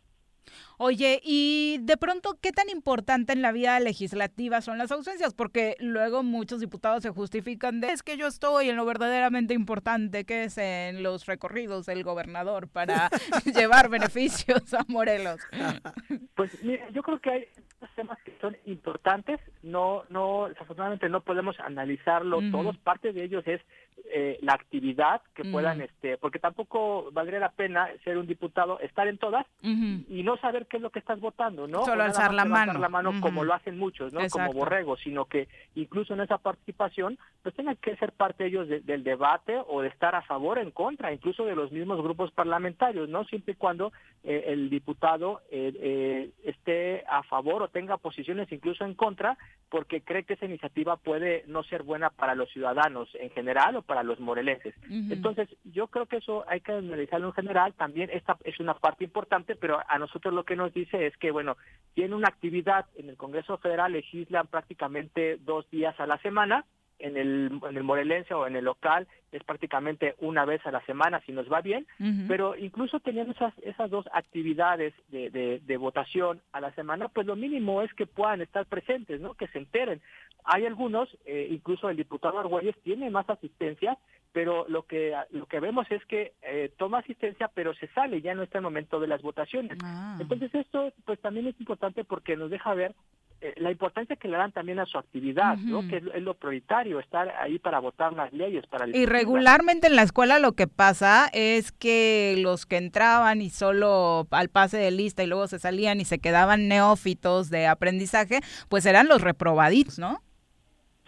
Oye, 0.78 1.22
y 1.24 1.80
de 1.82 1.98
pronto, 1.98 2.38
¿qué 2.41 2.52
tan 2.52 2.69
importante 2.69 3.34
en 3.34 3.41
la 3.41 3.52
vida 3.52 3.80
legislativa 3.80 4.61
son 4.61 4.78
las 4.78 4.91
ausencias? 4.91 5.34
Porque 5.34 5.76
luego 5.80 6.24
muchos 6.24 6.60
diputados 6.60 7.03
se 7.03 7.10
justifican 7.10 7.82
de 7.82 7.91
es 7.91 8.03
que 8.03 8.18
yo 8.18 8.28
estoy 8.28 8.69
en 8.69 8.76
lo 8.76 8.86
verdaderamente 8.86 9.53
importante, 9.53 10.26
que 10.26 10.44
es 10.44 10.57
en 10.57 11.02
los 11.03 11.26
recorridos 11.26 11.86
del 11.86 12.03
gobernador 12.03 12.68
para 12.68 13.10
llevar 13.56 13.90
beneficios 13.90 14.74
a 14.74 14.86
Morelos. 14.88 15.41
Pues 16.36 16.64
mira, 16.64 16.88
yo 16.91 17.02
creo 17.02 17.19
que 17.19 17.32
hay 17.32 17.48
temas 17.95 18.19
que 18.24 18.32
son 18.40 18.56
importantes, 18.65 19.40
no, 19.64 20.03
no, 20.10 20.48
desafortunadamente 20.49 21.10
no 21.10 21.22
podemos 21.22 21.60
analizarlo 21.60 22.40
todos, 22.52 22.78
parte 22.78 23.11
de 23.11 23.24
ellos 23.24 23.44
es 23.48 23.60
eh, 24.06 24.38
la 24.41 24.53
actividad 24.53 25.22
que 25.34 25.44
puedan, 25.44 25.82
este, 25.82 26.18
porque 26.18 26.40
tampoco 26.40 27.10
valdría 27.11 27.40
la 27.40 27.52
pena 27.52 27.90
ser 28.03 28.18
un 28.18 28.28
diputado, 28.28 28.80
estar 28.80 29.07
en 29.07 29.18
todas 29.18 29.45
y 29.61 30.24
no 30.24 30.38
saber 30.38 30.65
qué 30.68 30.78
es 30.78 30.84
lo 30.84 30.91
que 30.91 30.99
estás 30.99 31.19
votando, 31.19 31.68
¿no? 31.68 31.84
Solo 31.84 32.03
alzar 32.03 32.34
la 32.34 32.45
mano. 32.45 32.80
la 32.80 32.90
mano 32.90 33.11
como 33.19 33.44
lo 33.44 33.53
hacen 33.53 33.78
muchos, 33.78 34.14
¿no? 34.14 34.22
Como 34.30 34.53
borregos, 34.53 34.99
sino 35.02 35.26
que 35.26 35.48
incluso 35.76 36.14
en 36.14 36.22
esa 36.22 36.38
participación, 36.38 37.18
pues 37.44 37.56
tengan 37.56 37.76
que 37.78 37.95
ser 37.98 38.11
parte 38.14 38.45
ellos 38.45 38.68
del 38.68 39.03
debate 39.03 39.57
o 39.68 39.82
de 39.82 39.90
estar 39.90 40.15
a 40.15 40.22
favor 40.22 40.57
o 40.57 40.61
en 40.61 40.72
contra, 40.72 41.11
incluso 41.11 41.45
de 41.45 41.56
los 41.56 41.72
mismos 41.72 42.02
grupos 42.02 42.32
parlamentarios, 42.32 43.10
¿no? 43.10 43.26
Siempre 43.26 43.53
y 43.53 43.57
cuando 43.57 43.91
eh, 44.24 44.45
el 44.48 44.69
diputado 44.69 45.41
eh, 45.52 46.32
esté 46.44 47.03
a 47.10 47.24
favor 47.24 47.64
o 47.64 47.68
tenga 47.68 47.98
posiciones 47.98 48.52
incluso 48.52 48.86
en 48.86 48.94
contra, 48.94 49.38
porque 49.69 50.02
cree 50.02 50.24
que 50.24 50.34
esa 50.34 50.45
iniciativa 50.45 50.98
puede 50.98 51.44
no 51.48 51.64
ser 51.64 51.84
buena 51.84 52.10
para 52.10 52.36
los 52.36 52.49
ciudadanos 52.52 53.10
en 53.15 53.30
general 53.32 53.76
o 53.76 53.82
para 53.88 54.04
los 54.04 54.20
morelenses. 54.20 54.76
Entonces, 54.90 55.50
yo 55.64 55.88
creo 55.88 56.06
que 56.06 56.18
eso 56.18 56.44
hay 56.48 56.62
que 56.62 56.74
analizarlo 56.74 57.28
en 57.28 57.34
general. 57.34 57.74
También 57.74 58.10
esta 58.14 58.38
es 58.44 58.60
una 58.60 58.76
parte 58.76 59.06
importante, 59.06 59.56
pero 59.56 59.80
a 59.88 59.98
nosotros 59.98 60.34
lo 60.34 60.44
que 60.44 60.56
nos 60.56 60.74
dice 60.74 61.08
es 61.08 61.18
que, 61.18 61.32
bueno, 61.32 61.58
tiene 61.96 62.14
una 62.14 62.28
actividad 62.28 62.86
en 62.96 63.10
el 63.10 63.18
Congreso 63.18 63.58
Federal, 63.58 63.94
legislan 63.94 64.48
prácticamente 64.48 65.38
dos 65.38 65.68
días 65.72 66.00
a 66.00 66.06
la 66.06 66.20
semana, 66.20 66.66
en 66.99 67.18
el, 67.18 67.60
en 67.69 67.78
el 67.78 67.84
morelense 67.84 68.34
o 68.34 68.48
en 68.48 68.56
el 68.56 68.65
local 68.65 69.07
es 69.32 69.44
prácticamente 69.44 70.15
una 70.19 70.45
vez 70.45 70.65
a 70.65 70.72
la 70.72 70.84
semana 70.86 71.22
si 71.26 71.32
nos 71.32 71.52
va 71.52 71.61
bien, 71.61 71.86
pero 72.28 72.56
incluso 72.56 72.99
teniendo 72.99 73.34
esas, 73.34 73.53
esas 73.60 73.90
dos 73.90 74.07
actividades 74.14 74.94
de, 75.10 75.30
de, 75.30 75.60
de, 75.60 75.78
votación 75.78 76.41
a 76.53 76.61
la 76.61 76.74
semana, 76.74 77.10
pues 77.10 77.28
lo 77.28 77.36
mínimo 77.36 77.82
es 77.82 77.94
que 77.94 78.07
puedan 78.07 78.41
estar 78.41 78.65
presentes, 78.65 79.19
¿no? 79.19 79.34
que 79.34 79.48
se 79.48 79.60
enteren. 79.60 80.02
Hay 80.45 80.65
algunos, 80.65 81.10
eh, 81.26 81.48
incluso 81.52 81.90
el 81.90 81.98
diputado 81.98 82.40
Argüelles 82.40 82.76
tiene 82.84 83.10
más 83.10 83.30
asistencia, 83.30 83.98
pero 84.34 84.68
lo 84.68 84.84
que 84.84 85.14
lo 85.32 85.45
que 85.45 85.60
vemos 85.60 85.90
es 85.90 86.04
que 86.06 86.34
eh, 86.41 86.72
toma 86.78 86.99
asistencia, 86.99 87.49
pero 87.54 87.74
se 87.74 87.88
sale, 87.90 88.22
ya 88.22 88.36
no 88.36 88.44
está 88.44 88.60
el 88.60 88.64
momento 88.64 88.99
de 88.99 89.08
las 89.08 89.22
votaciones. 89.22 89.78
Ah. 89.84 90.18
Entonces 90.20 90.54
esto 90.54 90.91
pues 91.06 91.20
también 91.20 91.48
es 91.48 91.60
importante 91.60 92.04
porque 92.04 92.36
nos 92.36 92.49
deja 92.49 92.74
ver 92.74 92.94
eh, 93.40 93.54
la 93.58 93.70
importancia 93.70 94.16
que 94.16 94.28
le 94.28 94.36
dan 94.36 94.52
también 94.52 94.80
a 94.80 94.88
su 94.88 94.98
actividad, 94.98 95.58
¿no? 95.58 95.88
Que 95.88 95.98
es, 95.98 96.24
lo 96.24 96.34
prioritario, 96.34 96.99
estar 96.99 97.30
ahí 97.40 97.60
para 97.60 97.78
votar 97.78 98.12
las 98.14 98.34
leyes, 98.34 98.66
para... 98.66 98.88
Y 98.88 99.06
regularmente 99.06 99.86
en 99.86 99.95
la 99.95 100.02
escuela 100.02 100.40
lo 100.40 100.54
que 100.54 100.66
pasa 100.66 101.30
es 101.34 101.72
que 101.72 102.36
los 102.40 102.66
que 102.66 102.78
entraban 102.78 103.44
y 103.44 103.52
solo 103.52 104.28
al 104.32 104.49
pase 104.49 104.78
de 104.78 104.90
lista 104.90 105.24
y 105.24 105.28
luego 105.28 105.48
se 105.48 105.60
salían 105.60 106.02
y 106.02 106.06
se 106.06 106.18
quedaban 106.18 106.68
neófitos 106.68 107.52
de 107.52 107.68
aprendizaje, 107.68 108.40
pues 108.70 108.88
eran 108.88 109.08
los 109.08 109.22
reprobaditos, 109.22 109.99
¿no? 109.99 110.24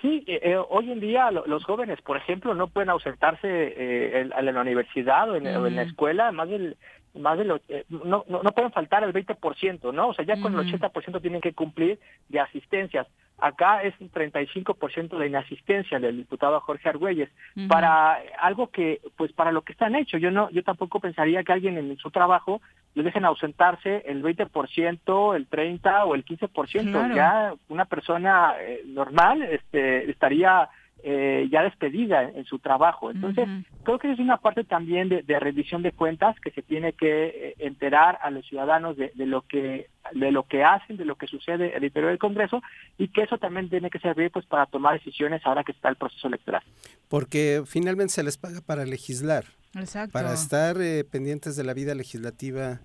Sí, 0.02 0.24
eh, 0.28 0.40
eh, 0.44 0.58
hoy 0.70 0.92
en 0.92 1.02
día 1.02 1.30
los 1.32 1.66
jóvenes, 1.66 2.02
por 2.02 2.16
ejemplo, 2.16 2.54
no 2.54 2.68
pueden 2.68 2.90
ausentarse 2.90 3.48
eh, 3.48 4.22
en, 4.22 4.32
en, 4.32 4.56
la 4.56 4.62
universidad 4.62 5.30
o 5.30 5.36
en, 5.36 5.46
en 5.46 5.76
la 5.76 5.82
escuela 5.82 6.32
más 6.32 6.48
del 6.48 6.78
más 7.16 7.38
de 7.38 7.46
lo, 7.46 7.60
eh, 7.68 7.86
no, 7.90 8.24
no, 8.28 8.44
no, 8.44 8.52
pueden 8.52 8.72
faltar 8.72 9.04
el 9.04 9.14
20%, 9.14 9.94
¿no? 9.94 10.10
O 10.10 10.14
sea, 10.14 10.26
ya 10.26 10.40
con 10.40 10.54
el 10.54 10.72
80% 10.72 11.22
tienen 11.22 11.42
que 11.42 11.54
cumplir 11.54 12.00
de 12.28 12.40
asistencias. 12.40 13.08
Acá 13.42 13.84
es 13.84 13.94
un 14.02 14.12
35% 14.12 15.18
de 15.18 15.28
inasistencia 15.28 15.98
del 16.00 16.18
diputado 16.18 16.60
Jorge 16.60 16.90
Argüelles 16.90 17.30
para 17.70 18.20
algo 18.38 18.68
que, 18.68 19.00
pues 19.16 19.32
para 19.32 19.54
lo 19.54 19.62
que 19.62 19.72
están 19.72 19.96
hechos. 19.96 20.22
Yo 20.22 20.30
no, 20.30 20.50
yo 20.50 20.62
tampoco 20.64 21.00
pensaría 21.00 21.44
que 21.44 21.54
alguien 21.54 21.78
en 21.78 21.98
su 21.98 22.12
trabajo 22.12 22.62
le 22.96 23.04
dejen 23.04 23.24
ausentarse 23.24 24.04
el 24.08 24.22
20%, 24.22 25.36
el 25.36 25.48
30 25.48 26.06
o 26.06 26.16
el 26.16 26.26
15%. 26.26 27.16
Ya 27.16 27.54
una 27.70 27.86
persona 27.86 28.56
eh, 28.60 28.82
normal 28.86 29.44
este, 29.44 30.10
estaría 30.12 30.70
eh, 31.04 31.48
ya 31.52 31.64
despedida 31.64 32.24
en, 32.24 32.46
su 32.46 32.60
trabajo. 32.60 33.12
Entonces, 33.12 33.48
creo 33.84 34.00
que 34.00 34.12
es 34.12 34.20
una 34.20 34.38
parte 34.38 34.64
también 34.64 35.10
de, 35.10 35.24
de, 35.24 35.40
revisión 35.40 35.82
de 35.82 35.92
cuentas 35.92 36.40
que 36.40 36.52
se 36.52 36.62
tiene 36.62 36.94
que 36.94 37.28
eh, 37.28 37.56
enterar 37.60 38.20
a 38.22 38.30
los 38.30 38.46
ciudadanos 38.46 38.98
de, 38.98 39.12
de, 39.16 39.26
lo 39.26 39.42
que 39.44 39.88
de 40.14 40.32
lo 40.32 40.44
que 40.44 40.64
hacen, 40.64 40.98
de 40.98 41.06
lo 41.06 41.16
que 41.16 41.28
sucede 41.28 41.72
en 41.72 41.78
el 41.78 41.86
interior 41.86 42.12
del 42.12 42.20
Congreso 42.20 42.62
y 42.98 43.10
que 43.10 43.22
eso 43.22 43.38
también 43.38 43.70
tiene 43.70 43.90
que 43.90 44.00
servir 44.00 44.32
pues 44.32 44.46
para 44.46 44.66
tomar 44.66 44.94
decisiones 44.94 45.42
ahora 45.46 45.64
que 45.64 45.72
está 45.72 45.90
el 45.90 45.96
proceso 45.96 46.28
electoral. 46.28 46.64
Porque 47.08 47.64
finalmente 47.66 48.14
se 48.14 48.24
les 48.24 48.38
paga 48.38 48.62
para 48.62 48.86
legislar, 48.86 49.46
Exacto. 49.76 50.12
para 50.12 50.34
estar 50.34 50.82
eh, 50.82 51.04
pendientes 51.04 51.56
de 51.56 51.64
la 51.64 51.74
vida 51.74 51.96
legislativa 51.96 52.82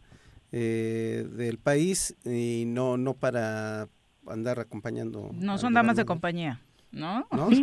eh, 0.53 1.27
del 1.33 1.59
país 1.59 2.17
y 2.25 2.65
no 2.67 2.97
no 2.97 3.15
para 3.15 3.89
andar 4.27 4.61
acompañando. 4.61 5.31
No 5.33 5.59
son 5.59 5.75
damas 5.75 5.97
de 5.97 6.05
compañía. 6.05 6.61
¿No? 6.95 7.27
¿No? 7.33 7.51
Sí, 7.51 7.63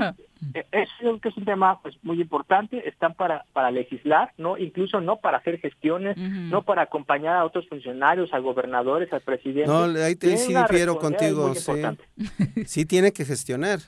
es, 0.72 0.90
que 1.22 1.30
es 1.30 1.38
un 1.38 1.46
tema 1.46 1.82
pues 1.82 1.96
muy 2.04 2.22
importante, 2.22 2.88
están 2.88 3.14
para, 3.14 3.46
para 3.54 3.72
legislar, 3.72 4.34
no 4.38 4.58
incluso 4.58 5.02
no 5.02 5.18
para 5.18 5.38
hacer 5.38 5.60
gestiones, 5.60 6.18
uh 6.18 6.22
-huh. 6.22 6.50
no 6.50 6.64
para 6.64 6.84
acompañar 6.84 7.38
a 7.38 7.46
otros 7.46 7.68
funcionarios, 7.68 8.34
a 8.34 8.40
gobernadores, 8.40 9.12
al 9.14 9.22
presidente. 9.22 9.68
No, 9.68 9.84
ahí, 10.04 10.16
te, 10.16 10.38
sí 10.38 10.54
difiero 10.54 10.98
contigo, 10.98 11.54
sí. 11.56 11.72
sí 12.66 12.86
tiene 12.86 13.12
que 13.12 13.26
gestionar, 13.26 13.80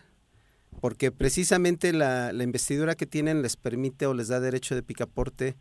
porque 0.80 1.12
precisamente 1.12 1.94
la, 1.94 2.32
la 2.34 2.44
investidura 2.44 2.96
que 2.96 3.06
tienen 3.06 3.42
les 3.42 3.58
permite 3.58 4.06
o 4.06 4.14
les 4.14 4.28
da 4.28 4.40
derecho 4.40 4.76
de 4.76 4.84
picaporte 4.84 5.56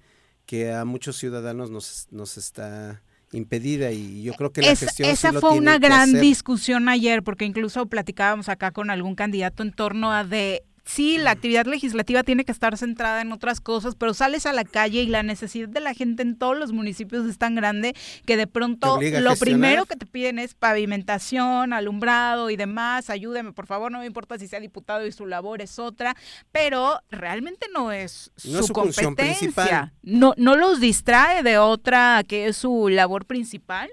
que 0.47 0.73
a 0.73 0.85
muchos 0.85 1.17
ciudadanos 1.17 1.71
nos, 1.71 2.09
nos 2.11 2.37
está 2.37 3.03
impedida 3.33 3.91
y 3.91 4.23
yo 4.23 4.35
creo 4.35 4.53
que 4.53 4.63
la 4.63 4.73
es, 4.73 4.81
gestión 4.81 5.09
esa 5.09 5.29
sí 5.29 5.35
lo 5.35 5.41
fue 5.41 5.51
tiene 5.53 5.63
una 5.63 5.79
gran 5.79 6.13
discusión 6.21 6.89
ayer 6.89 7.23
porque 7.23 7.45
incluso 7.45 7.87
platicábamos 7.87 8.49
acá 8.49 8.71
con 8.71 8.91
algún 8.91 9.15
candidato 9.15 9.63
en 9.63 9.73
torno 9.73 10.13
a 10.13 10.25
de 10.25 10.63
sí, 10.85 11.19
la 11.19 11.31
actividad 11.33 11.67
legislativa 11.67 12.23
tiene 12.23 12.45
que 12.45 12.53
estar 12.53 12.77
centrada 12.77 13.21
en 13.21 13.33
otras 13.33 13.61
cosas, 13.61 13.95
pero 13.95 14.15
sales 14.15 14.47
a 14.47 14.53
la 14.53 14.65
calle 14.65 15.03
y 15.03 15.07
la 15.07 15.23
necesidad 15.23 15.69
de 15.69 15.81
la 15.81 15.95
gente 15.95 16.23
en 16.23 16.37
todos 16.37 16.59
los 16.59 16.73
municipios 16.73 17.27
es 17.27 17.39
tan 17.39 17.55
grande 17.55 17.95
que 18.27 18.37
de 18.37 18.47
pronto 18.47 18.99
lo 19.01 19.37
primero 19.37 19.87
que 19.87 19.97
te 19.97 20.07
piden 20.07 20.39
es 20.39 20.55
pavimentación, 20.55 21.73
alumbrado 21.73 22.51
y 22.51 22.57
demás, 22.57 23.11
ayúdeme 23.11 23.53
por 23.53 23.67
favor, 23.67 23.93
no 23.93 24.01
me 24.01 24.07
importa 24.07 24.39
si 24.39 24.49
sea 24.49 24.61
diputado 24.61 25.07
y 25.07 25.13
su 25.13 25.27
labor 25.27 25.63
es 25.63 25.79
otra, 25.79 26.17
pero 26.51 27.01
realmente 27.11 27.67
no 27.73 27.93
es 27.93 28.33
No 28.45 28.51
su, 28.51 28.59
es 28.59 28.67
su 28.67 28.75
función 28.75 29.15
competencia. 29.15 29.93
No, 30.03 30.35
no 30.37 30.57
los 30.57 30.81
distrae 30.81 31.43
de 31.43 31.59
otra 31.59 32.23
que 32.27 32.47
es 32.47 32.57
su 32.57 32.89
labor 32.89 33.27
principal. 33.27 33.91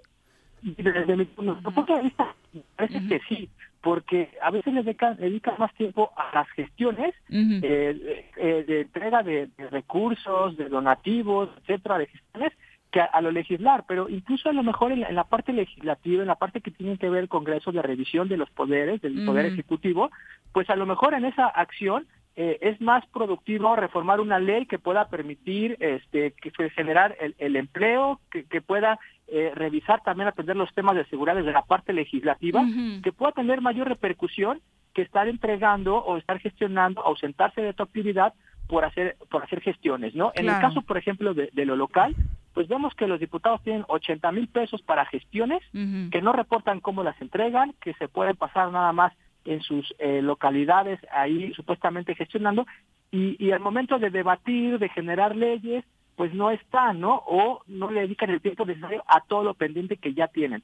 Desde 0.62 1.16
mi 1.16 1.26
punto 1.26 1.96
de 1.96 2.04
vista, 2.04 2.36
parece 2.76 3.08
que 3.08 3.22
sí, 3.30 3.50
porque 3.82 4.30
a 4.42 4.52
veces 4.52 4.74
le 4.74 4.84
dedican, 4.84 5.16
dedican 5.18 5.56
más 5.58 5.74
tiempo 5.76 6.12
a 6.16 6.36
las 6.36 6.50
gestiones 6.50 7.16
Ujú. 7.30 7.60
eh, 7.64 8.26
eh, 8.36 8.64
de 8.68 8.82
entrega 8.82 9.24
de, 9.24 9.48
de 9.58 9.70
recursos, 9.70 10.58
de 10.58 10.68
donativos, 10.68 11.50
etcétera, 11.62 11.98
de 11.98 12.08
gestiones, 12.08 12.54
que 12.92 13.00
a, 13.00 13.06
a 13.06 13.22
lo 13.22 13.32
legislar, 13.32 13.86
pero 13.88 14.10
incluso 14.10 14.50
a 14.50 14.54
lo 14.54 14.64
mejor 14.64 14.92
en 14.92 15.02
la, 15.02 15.10
en 15.10 15.16
la 15.16 15.24
parte 15.24 15.54
legislativa, 15.54 16.22
en 16.22 16.28
la 16.28 16.36
parte 16.36 16.62
que 16.62 16.72
tiene 16.72 16.98
que 16.98 17.10
ver 17.10 17.24
el 17.24 17.30
Congreso 17.30 17.72
de 17.72 17.82
revisión 17.82 18.28
de 18.28 18.38
los 18.38 18.50
poderes, 18.50 19.02
del 19.02 19.26
Poder. 19.26 19.46
Ejecutivo, 19.46 20.10
pues 20.52 20.70
a 20.70 20.76
lo 20.76 20.86
mejor 20.86 21.14
en 21.14 21.26
esa 21.26 21.48
acción 21.48 22.08
eh, 22.42 22.58
es 22.62 22.80
más 22.80 23.06
productivo 23.08 23.76
reformar 23.76 24.22
una 24.22 24.40
ley 24.40 24.66
que 24.66 24.80
pueda 24.80 25.10
permitir 25.10 25.76
este 25.82 26.32
que 26.32 26.52
que 26.52 26.70
generar 26.70 27.14
el, 27.20 27.36
el 27.38 27.58
empleo, 27.58 28.22
que, 28.32 28.46
que 28.46 28.62
pueda 28.62 28.98
eh, 29.28 29.52
revisar 29.54 30.02
también 30.04 30.30
atender 30.30 30.56
los 30.56 30.74
temas 30.74 30.96
de 30.96 31.04
seguridad 31.08 31.36
desde 31.36 31.52
la 31.52 31.64
parte 31.64 31.92
legislativa, 31.92 32.64
que 33.04 33.12
pueda 33.12 33.34
tener 33.34 33.60
mayor 33.60 33.90
repercusión 33.90 34.62
que 34.94 35.02
estar 35.02 35.28
entregando 35.28 35.98
o 35.98 36.16
estar 36.16 36.40
gestionando, 36.40 37.02
ausentarse 37.02 37.60
de 37.62 37.74
tu 37.74 37.84
actividad 37.84 38.34
por 38.70 38.86
hacer 38.86 39.18
por 39.30 39.44
hacer 39.44 39.60
gestiones, 39.60 40.16
¿no? 40.16 40.32
En 40.34 40.48
el 40.48 40.62
caso, 40.62 40.82
por 40.82 40.98
ejemplo, 40.98 41.34
de, 41.34 41.50
de 41.52 41.66
lo 41.66 41.76
local, 41.76 42.16
pues 42.54 42.70
vemos 42.70 42.96
que 42.96 43.08
los 43.08 43.20
diputados 43.20 43.62
tienen 43.64 43.84
80 43.90 44.32
mil 44.32 44.48
pesos 44.48 44.82
para 44.84 45.06
gestiones 45.08 45.62
que 45.74 46.22
no 46.22 46.32
reportan 46.32 46.80
cómo 46.80 47.04
las 47.04 47.20
entregan, 47.22 47.74
que 47.82 47.94
se 47.96 48.08
pueden 48.08 48.38
pasar 48.38 48.72
nada 48.72 48.94
más 48.94 49.12
en 49.50 49.62
sus 49.62 49.94
eh, 49.98 50.22
localidades 50.22 51.00
ahí 51.12 51.52
supuestamente 51.54 52.16
gestionando 52.16 52.66
y, 53.12 53.36
y 53.44 53.52
al 53.52 53.60
momento 53.60 53.98
de 53.98 54.12
debatir, 54.12 54.78
de 54.78 54.90
generar 54.90 55.36
leyes, 55.36 55.84
pues 56.16 56.34
no 56.34 56.52
están, 56.52 57.00
¿no? 57.00 57.24
O 57.26 57.62
no 57.68 57.90
le 57.90 58.02
dedican 58.02 58.30
el 58.30 58.42
tiempo 58.42 58.66
necesario 58.66 59.04
a 59.08 59.22
todo 59.22 59.44
lo 59.44 59.54
pendiente 59.56 59.98
que 59.98 60.14
ya 60.14 60.28
tienen. 60.28 60.62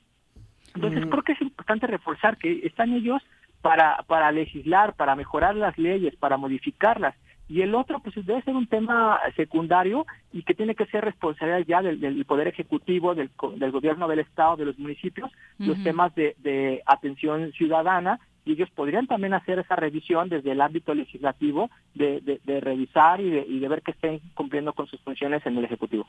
Entonces 0.76 1.02
Ujú. 1.02 1.10
creo 1.10 1.24
que 1.24 1.32
es 1.32 1.42
importante 1.42 1.88
reforzar 1.88 2.38
que 2.38 2.62
están 2.64 2.94
ellos 2.94 3.22
para, 3.62 4.04
para 4.06 4.32
legislar, 4.32 4.94
para 4.94 5.16
mejorar 5.16 5.56
las 5.56 5.76
leyes, 5.78 6.16
para 6.18 6.38
modificarlas. 6.38 7.16
Y 7.48 7.62
el 7.62 7.74
otro, 7.74 8.00
pues 8.00 8.16
debe 8.26 8.42
ser 8.42 8.56
un 8.56 8.68
tema 8.68 9.20
secundario 9.36 10.06
y 10.34 10.44
que 10.44 10.54
tiene 10.54 10.76
que 10.76 10.86
ser 10.88 11.06
responsabilidad 11.06 11.66
ya 11.68 11.82
del, 11.82 12.00
del 12.00 12.26
Poder 12.26 12.48
Ejecutivo, 12.48 13.16
del, 13.16 13.30
del 13.58 13.72
Gobierno 13.72 14.08
del 14.08 14.20
Estado, 14.20 14.58
de 14.58 14.66
los 14.66 14.78
municipios, 14.78 15.32
los 15.60 15.82
temas 15.84 16.14
de, 16.16 16.36
de 16.40 16.82
atención 16.86 17.52
ciudadana. 17.54 18.20
Y 18.46 18.54
ellos 18.54 18.70
podrían 18.76 19.08
también 19.08 19.34
hacer 19.34 19.58
esa 19.60 19.76
revisión 19.76 20.30
desde 20.30 20.52
el 20.52 20.62
ámbito 20.62 20.94
legislativo, 20.94 21.70
de, 21.96 22.22
de, 22.22 22.40
de 22.46 22.60
revisar 22.62 23.20
y 23.20 23.30
de, 23.32 23.42
y 23.48 23.60
de 23.60 23.68
ver 23.68 23.82
que 23.82 23.92
estén 23.92 24.20
cumpliendo 24.36 24.72
con 24.74 24.86
sus 24.88 25.02
funciones 25.02 25.44
en 25.46 25.58
el 25.58 25.66
Ejecutivo. 25.66 26.08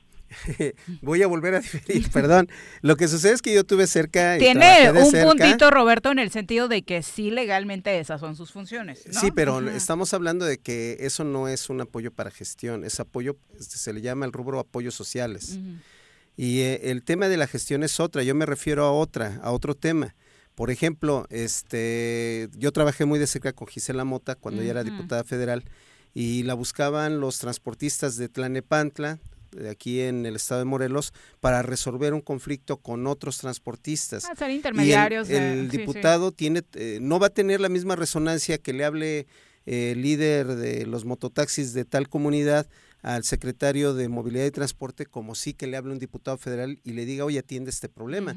Voy 1.02 1.22
a 1.22 1.26
volver 1.26 1.54
a 1.54 1.60
diferir, 1.60 2.10
perdón. 2.12 2.48
Lo 2.82 2.96
que 2.96 3.08
sucede 3.08 3.32
es 3.32 3.42
que 3.42 3.54
yo 3.54 3.64
tuve 3.64 3.86
cerca 3.86 4.36
y 4.36 4.40
Tiene 4.40 4.90
un 4.92 5.06
cerca. 5.06 5.28
puntito, 5.30 5.70
Roberto, 5.70 6.10
en 6.12 6.18
el 6.18 6.30
sentido 6.30 6.68
de 6.68 6.82
que 6.82 7.02
sí, 7.02 7.30
legalmente 7.30 7.98
esas 7.98 8.20
son 8.20 8.36
sus 8.36 8.52
funciones. 8.52 9.06
¿no? 9.06 9.18
Sí, 9.20 9.30
pero 9.34 9.60
estamos 9.70 10.12
hablando 10.12 10.44
de 10.44 10.58
que 10.58 10.98
eso 11.00 11.24
no 11.24 11.48
es 11.48 11.70
un 11.70 11.80
apoyo 11.80 12.12
para 12.12 12.30
gestión, 12.30 12.84
es 12.84 13.00
apoyo, 13.00 13.36
este, 13.58 13.78
se 13.78 13.92
le 13.92 14.00
llama 14.02 14.26
el 14.26 14.32
rubro 14.32 14.58
apoyos 14.60 14.94
sociales. 14.94 15.58
Y 16.36 16.60
eh, 16.60 16.90
el 16.90 17.02
tema 17.02 17.28
de 17.28 17.38
la 17.38 17.46
gestión 17.46 17.82
es 17.82 17.98
otra, 17.98 18.22
yo 18.22 18.34
me 18.34 18.44
refiero 18.44 18.84
a 18.84 18.92
otra, 18.92 19.40
a 19.42 19.52
otro 19.52 19.74
tema. 19.74 20.14
Por 20.56 20.70
ejemplo, 20.70 21.26
este, 21.28 22.48
yo 22.56 22.72
trabajé 22.72 23.04
muy 23.04 23.18
de 23.18 23.26
cerca 23.26 23.52
con 23.52 23.68
Gisela 23.68 24.04
Mota 24.04 24.34
cuando 24.36 24.62
ella 24.62 24.70
era 24.72 24.84
diputada 24.84 25.22
federal 25.22 25.62
y 26.14 26.44
la 26.44 26.54
buscaban 26.54 27.20
los 27.20 27.38
transportistas 27.38 28.16
de 28.16 28.30
Tlanepantla, 28.30 29.18
de 29.52 29.68
aquí 29.68 30.00
en 30.00 30.24
el 30.24 30.34
estado 30.34 30.60
de 30.60 30.64
Morelos, 30.64 31.12
para 31.40 31.60
resolver 31.60 32.14
un 32.14 32.22
conflicto 32.22 32.78
con 32.78 33.06
otros 33.06 33.36
transportistas. 33.36 34.24
Ah, 34.24 34.34
ser 34.34 34.48
Y 34.48 34.54
el- 34.54 34.56
intermediarios 34.56 35.28
el, 35.28 35.34
de- 35.34 35.62
sí, 35.64 35.68
sí. 35.70 35.76
diputado 35.78 36.32
tiene, 36.32 36.62
eh, 36.72 36.98
no 37.02 37.18
va 37.20 37.26
a 37.26 37.30
tener 37.30 37.60
la 37.60 37.68
misma 37.68 37.94
resonancia 37.94 38.56
que 38.56 38.72
le 38.72 38.86
hable 38.86 39.26
eh, 39.66 39.92
el 39.92 40.00
líder 40.00 40.56
de 40.56 40.86
los 40.86 41.04
mototaxis 41.04 41.74
de 41.74 41.84
tal 41.84 42.08
comunidad 42.08 42.66
al 43.02 43.24
secretario 43.24 43.92
de 43.94 44.08
Movilidad 44.08 44.46
y 44.46 44.50
Transporte 44.50 45.04
como 45.04 45.34
sí 45.34 45.52
que 45.52 45.66
le 45.66 45.76
hable 45.76 45.92
un 45.92 45.98
diputado 45.98 46.38
federal 46.38 46.80
y 46.82 46.92
le 46.92 47.04
diga, 47.04 47.24
oye, 47.26 47.38
atiende 47.40 47.70
este 47.70 47.88
problema. 47.90 48.34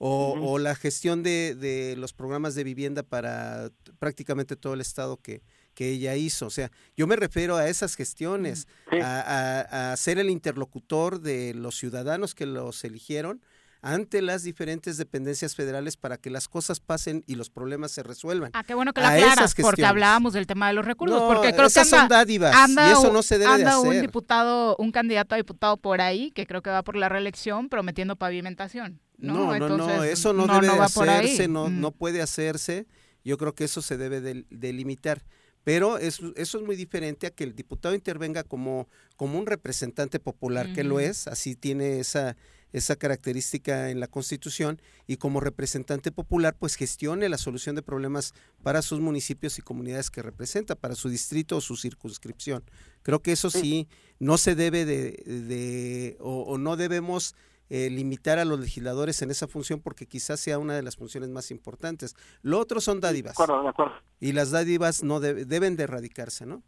O, 0.00 0.36
o 0.40 0.58
la 0.60 0.76
gestión 0.76 1.24
de, 1.24 1.56
de 1.56 1.96
los 1.96 2.12
programas 2.12 2.54
de 2.54 2.62
vivienda 2.62 3.02
para 3.02 3.70
prácticamente 3.98 4.54
todo 4.54 4.74
el 4.74 4.80
estado 4.80 5.16
que, 5.16 5.42
que 5.74 5.90
ella 5.90 6.14
hizo. 6.14 6.46
O 6.46 6.50
sea, 6.50 6.70
yo 6.96 7.08
me 7.08 7.16
refiero 7.16 7.56
a 7.56 7.68
esas 7.68 7.96
gestiones, 7.96 8.68
a, 9.02 9.60
a- 9.60 9.92
a 9.92 9.96
ser 9.96 10.18
el 10.18 10.30
interlocutor 10.30 11.20
de 11.20 11.52
los 11.54 11.76
ciudadanos 11.76 12.36
que 12.36 12.46
los 12.46 12.84
eligieron 12.84 13.42
ante 13.80 14.22
las 14.22 14.42
diferentes 14.42 14.96
dependencias 14.96 15.54
federales 15.54 15.96
para 15.96 16.16
que 16.16 16.30
las 16.30 16.48
cosas 16.48 16.80
pasen 16.80 17.22
y 17.26 17.36
los 17.36 17.48
problemas 17.50 17.92
se 17.92 18.02
resuelvan. 18.02 18.50
Ah, 18.54 18.64
qué 18.64 18.74
bueno 18.74 18.92
que 18.92 19.00
lo 19.00 19.06
aclaras, 19.06 19.54
porque 19.54 19.84
hablábamos 19.84 20.32
del 20.32 20.46
tema 20.46 20.66
de 20.68 20.74
los 20.74 20.84
recursos, 20.84 21.20
No, 21.20 21.28
porque 21.28 21.52
creo 21.52 21.66
esas 21.66 21.88
que 21.88 21.94
anda, 21.96 22.00
son 22.00 22.08
dádivas, 22.08 22.54
anda 22.54 22.88
y 22.88 22.92
eso 22.92 23.08
un- 23.08 23.12
no 23.12 23.22
se 23.22 23.38
debe 23.38 23.50
de 23.56 23.62
anda 23.64 23.78
un 23.80 24.00
diputado, 24.00 24.76
un 24.78 24.90
candidato 24.90 25.34
a 25.34 25.38
diputado 25.38 25.76
por 25.76 26.00
ahí, 26.00 26.30
que 26.32 26.46
creo 26.46 26.62
que 26.62 26.70
va 26.70 26.82
por 26.82 26.96
la 26.96 27.08
reelección, 27.08 27.68
prometiendo 27.68 28.16
pavimentación. 28.16 29.00
No, 29.16 29.32
No, 29.34 29.38
no, 29.38 29.68
no, 29.68 29.74
Entonces, 29.74 30.12
eso 30.12 30.32
no, 30.32 30.46
debe 30.46 30.68
de 30.72 30.80
hacerse, 30.80 31.48
no, 31.48 31.68
Mm. 31.68 31.80
no 31.80 31.90
puede 31.92 32.22
hacerse. 32.22 32.86
Yo 33.24 33.36
creo 33.36 33.54
que 33.54 33.64
eso 33.64 33.82
se 33.82 33.96
debe 33.96 34.20
de, 34.20 34.44
de. 34.48 35.18
Pero 35.64 35.98
es- 35.98 36.20
eso 36.36 36.58
es 36.58 36.64
muy 36.64 36.76
diferente 36.76 37.26
a 37.26 37.30
que 37.30 37.44
el 37.44 37.54
diputado 37.54 37.94
intervenga 37.94 38.42
como, 38.44 38.88
como 39.16 39.38
un 39.38 39.46
representante 39.46 40.18
popular, 40.18 40.72
que 40.72 40.84
lo 40.84 40.98
es, 41.00 41.26
así 41.26 41.56
tiene 41.56 42.00
esa, 42.00 42.36
esa 42.72 42.96
característica 42.96 43.90
en 43.90 44.00
la 44.00 44.06
Constitución, 44.08 44.80
y 45.06 45.16
como 45.16 45.40
representante 45.40 46.12
popular, 46.12 46.54
pues 46.58 46.74
gestione 46.76 47.28
la 47.28 47.38
solución 47.38 47.74
de 47.76 47.82
problemas 47.82 48.34
para 48.62 48.82
sus 48.82 49.00
municipios 49.00 49.58
y 49.58 49.62
comunidades 49.62 50.10
que 50.10 50.22
representa, 50.22 50.74
para 50.74 50.94
su 50.94 51.08
distrito 51.08 51.56
o 51.56 51.60
su 51.60 51.76
circunscripción. 51.76 52.62
Creo 53.02 53.20
que 53.20 53.32
eso 53.32 53.50
sí, 53.50 53.88
no 54.18 54.36
se 54.36 54.54
debe 54.54 54.84
de, 54.84 55.12
de- 55.24 56.16
o, 56.20 56.42
o 56.42 56.58
no 56.58 56.76
debemos 56.76 57.34
eh, 57.70 57.90
limitar 57.90 58.38
a 58.38 58.44
los 58.44 58.58
legisladores 58.60 59.20
en 59.22 59.30
esa 59.30 59.46
función 59.46 59.80
porque 59.80 60.06
quizás 60.06 60.40
sea 60.40 60.58
una 60.58 60.74
de 60.74 60.82
las 60.82 60.96
funciones 60.96 61.28
más 61.30 61.50
importantes. 61.50 62.14
Lo 62.42 62.58
otro 62.58 62.80
son 62.80 63.00
dádivas. 63.00 63.36
De 63.36 63.42
acuerdo, 63.44 63.62
de 63.62 63.68
acuerdo. 63.68 63.92
Y 64.20 64.32
las 64.32 64.50
dádivas 64.50 65.02
no 65.02 65.20
debe- 65.20 65.44
deben 65.44 65.76
de 65.76 65.84
erradicarse, 65.84 66.46
¿no? 66.46 66.62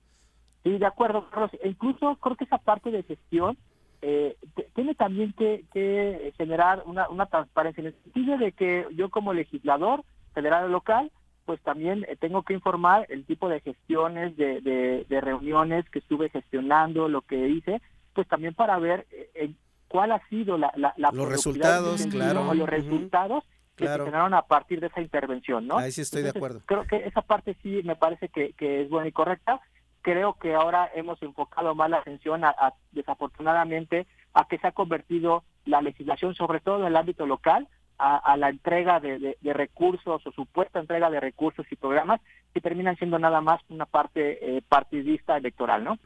Sí, 0.63 0.77
de 0.79 0.85
acuerdo, 0.87 1.29
Carlos. 1.31 1.51
E 1.63 1.69
incluso 1.71 2.17
creo 2.23 2.37
que 2.37 2.45
esa 2.45 2.59
parte 2.59 2.91
de 2.91 3.03
gestión 3.03 3.57
eh, 4.03 4.37
tiene 4.75 4.95
también 4.95 5.33
que, 5.35 5.65
que 5.73 6.33
generar 6.37 6.83
una, 6.87 7.09
una 7.09 7.27
transparencia 7.27 7.83
en 7.83 7.89
el 7.89 7.97
sentido 8.03 8.39
de 8.39 8.53
que 8.53 8.87
yo 8.95 9.11
como 9.11 9.33
legislador 9.33 10.05
federal 10.33 10.65
o 10.65 10.69
local 10.69 11.11
pues 11.51 11.61
también 11.63 12.07
eh, 12.09 12.17
tengo 12.17 12.45
que 12.45 12.55
informar 12.55 13.07
el 13.09 13.25
tipo 13.25 13.49
de 13.49 13.61
gestiones, 13.61 14.37
de, 14.37 14.61
de, 14.61 15.21
reuniones 15.21 15.85
que 15.91 15.99
estuve 15.99 16.29
gestionando, 16.29 17.09
lo 17.09 17.23
que 17.23 17.49
hice, 17.49 17.83
pues 18.15 18.29
también 18.29 18.55
para 18.55 18.79
ver 18.79 19.07
eh, 19.11 19.51
cuál 19.89 20.13
ha 20.13 20.25
sido 20.29 20.57
la, 20.57 20.73
la, 20.77 20.95
los 21.13 21.29
resultados, 21.29 22.07
claro, 22.07 22.55
los 22.55 22.69
resultados 22.69 23.43
que 23.75 23.85
se 23.85 23.99
generaron 23.99 24.35
a 24.35 24.43
partir 24.43 24.81
de 24.81 24.87
esa 24.87 25.01
intervención, 25.01 25.67
¿no? 25.67 25.79
Ahí 25.79 25.91
sí 25.91 26.03
estoy 26.03 26.23
de 26.23 26.29
acuerdo. 26.29 26.63
Creo 26.67 26.85
que 26.85 26.99
esa 26.99 27.23
parte 27.23 27.57
sí 27.63 27.81
me 27.83 27.97
parece 27.97 28.29
que, 28.29 28.53
que 28.53 28.83
es 28.83 28.89
buena 28.89 29.09
y 29.09 29.13
correcta. 29.13 29.61
Creo 30.03 30.35
que 30.35 30.55
ahora 30.55 30.91
hemos 30.95 31.21
enfocado 31.23 31.75
más 31.75 31.91
la 31.91 31.99
atención, 31.99 32.45
a, 32.45 32.55
desafortunadamente, 32.93 34.07
a 34.33 34.47
que 34.47 34.59
se 34.59 34.67
ha 34.67 34.73
convertido 34.73 35.45
la 35.67 35.83
legislación, 35.83 36.35
sobre 36.35 36.61
todo 36.61 36.81
en 36.81 36.87
el 36.87 36.97
ámbito 36.97 37.27
local, 37.27 37.69
a, 37.99 38.37
la 38.39 38.49
entrega 38.49 38.99
de, 38.99 39.37
recursos 39.43 40.27
o 40.27 40.33
supuesta 40.33 40.81
entrega 40.81 41.11
de 41.11 41.21
recursos 41.21 41.67
y 41.71 41.77
programas 41.77 42.21
que 42.55 42.63
terminan 42.63 42.97
siendo 42.97 43.19
nada 43.19 43.43
más 43.43 43.61
una 43.69 43.85
parte 43.85 44.57
eh, 44.57 44.63
partidista 44.67 45.37
electoral, 45.37 45.85
¿no? 45.85 45.99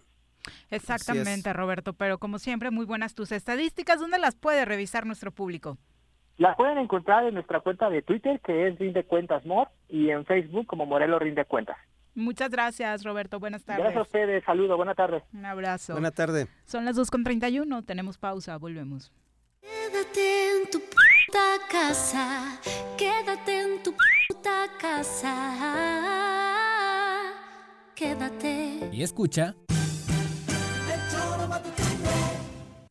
Exactamente, 0.71 1.53
Roberto, 1.53 1.93
pero 1.93 2.19
como 2.19 2.39
siempre, 2.39 2.71
muy 2.71 2.85
buenas 2.85 3.15
tus 3.15 3.31
estadísticas. 3.33 4.01
¿Dónde 4.01 4.19
las 4.19 4.35
puede 4.35 4.65
revisar 4.65 5.07
nuestro 5.07 5.31
público? 5.31 5.79
Las 6.37 6.57
pueden 6.57 6.79
encontrar 6.79 7.25
en 7.25 7.35
nuestra 7.35 7.61
cuenta 7.61 7.89
de 7.89 8.03
Twitter, 8.03 8.41
que 8.41 8.67
es 8.67 8.79
Rinde 8.79 9.05
Cuentas 9.05 9.47
More, 9.47 9.71
y 9.89 10.11
en 10.11 10.25
Facebook 10.25 10.67
como 10.67 10.85
Morelos 10.85 11.23
Rinde 11.23 11.45
Cuentas. 11.45 11.77
Muchas 12.15 12.51
gracias, 12.51 13.03
Roberto. 13.03 13.41
Buenas 13.41 13.65
tardes. 13.65 13.83
Gracias 13.83 13.99
a 13.99 14.03
ustedes. 14.03 14.45
Saludos. 14.45 14.77
Buenas 14.77 14.97
tardes. 14.97 15.23
Un 15.33 15.45
abrazo. 15.45 15.95
Buenas 15.95 16.15
tardes. 16.15 16.49
Son 16.65 16.85
las 16.85 16.97
2.31. 16.97 17.85
Tenemos 17.85 18.19
pausa. 18.19 18.57
Volvemos. 18.57 19.13
Quédate 19.61 20.51
en 20.53 20.71
tu 20.71 20.79
puta 20.81 21.59
casa. 21.71 22.61
Quédate 22.97 23.61
en 23.61 23.83
tu 23.83 23.95
puta 24.29 24.67
casa. 24.81 25.35
Quédate. 27.95 28.91
Y 28.93 29.03
escucha. 29.03 29.55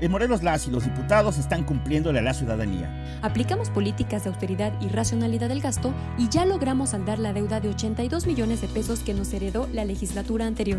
En 0.00 0.12
Morelos 0.12 0.44
las 0.44 0.64
y 0.68 0.70
los 0.70 0.84
diputados 0.84 1.38
están 1.38 1.64
cumpliéndole 1.64 2.20
a 2.20 2.22
la 2.22 2.32
ciudadanía. 2.32 3.18
Aplicamos 3.20 3.68
políticas 3.68 4.22
de 4.22 4.30
austeridad 4.30 4.72
y 4.80 4.86
racionalidad 4.88 5.48
del 5.48 5.60
gasto 5.60 5.92
y 6.16 6.28
ya 6.28 6.44
logramos 6.44 6.90
saldar 6.90 7.18
la 7.18 7.32
deuda 7.32 7.58
de 7.58 7.70
82 7.70 8.26
millones 8.26 8.60
de 8.60 8.68
pesos 8.68 9.00
que 9.00 9.12
nos 9.12 9.32
heredó 9.32 9.68
la 9.72 9.84
legislatura 9.84 10.46
anterior. 10.46 10.78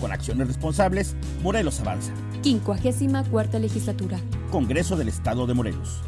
Con 0.00 0.12
acciones 0.12 0.48
responsables, 0.48 1.14
Morelos 1.42 1.78
avanza. 1.80 2.12
54 2.42 3.58
legislatura. 3.58 4.18
Congreso 4.50 4.96
del 4.96 5.08
Estado 5.08 5.46
de 5.46 5.52
Morelos. 5.52 6.00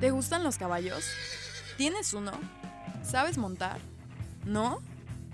¿Te 0.00 0.10
gustan 0.10 0.42
los 0.42 0.58
caballos? 0.58 1.08
¿Tienes 1.76 2.12
uno? 2.12 2.32
¿Sabes 3.02 3.38
montar? 3.38 3.78
¿No? 4.44 4.80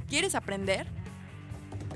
¿Quieres 0.06 0.35
aprender? 0.35 0.86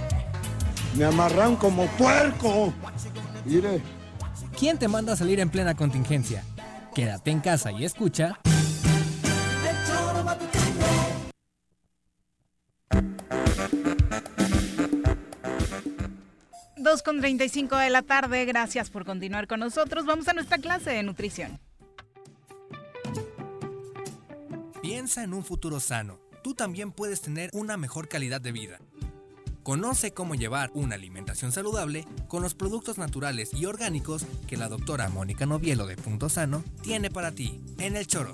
Me 0.95 1.05
amarran 1.05 1.55
como 1.55 1.85
puerco. 1.97 2.73
Mire. 3.45 3.81
¿Quién 4.57 4.77
te 4.77 4.87
manda 4.87 5.13
a 5.13 5.15
salir 5.15 5.39
en 5.39 5.49
plena 5.49 5.75
contingencia? 5.75 6.43
Quédate 6.93 7.31
en 7.31 7.39
casa 7.39 7.71
y 7.71 7.85
escucha. 7.85 8.39
Dos 16.75 17.03
con 17.03 17.19
35 17.19 17.75
de 17.77 17.89
la 17.89 18.01
tarde, 18.01 18.43
gracias 18.45 18.89
por 18.89 19.05
continuar 19.05 19.47
con 19.47 19.59
nosotros. 19.59 20.05
Vamos 20.05 20.27
a 20.27 20.33
nuestra 20.33 20.57
clase 20.57 20.89
de 20.89 21.03
nutrición. 21.03 21.59
Piensa 24.81 25.23
en 25.23 25.33
un 25.33 25.43
futuro 25.43 25.79
sano 25.79 26.19
tú 26.41 26.53
también 26.55 26.91
puedes 26.91 27.21
tener 27.21 27.49
una 27.53 27.77
mejor 27.77 28.07
calidad 28.07 28.41
de 28.41 28.51
vida. 28.51 28.79
Conoce 29.63 30.11
cómo 30.11 30.33
llevar 30.33 30.71
una 30.73 30.95
alimentación 30.95 31.51
saludable 31.51 32.05
con 32.27 32.41
los 32.41 32.55
productos 32.55 32.97
naturales 32.97 33.53
y 33.53 33.65
orgánicos 33.65 34.25
que 34.47 34.57
la 34.57 34.67
doctora 34.67 35.07
Mónica 35.09 35.45
Novielo 35.45 35.85
de 35.85 35.97
Punto 35.97 36.29
Sano 36.29 36.63
tiene 36.81 37.11
para 37.11 37.31
ti 37.31 37.61
en 37.77 37.95
el 37.95 38.07
choro. 38.07 38.33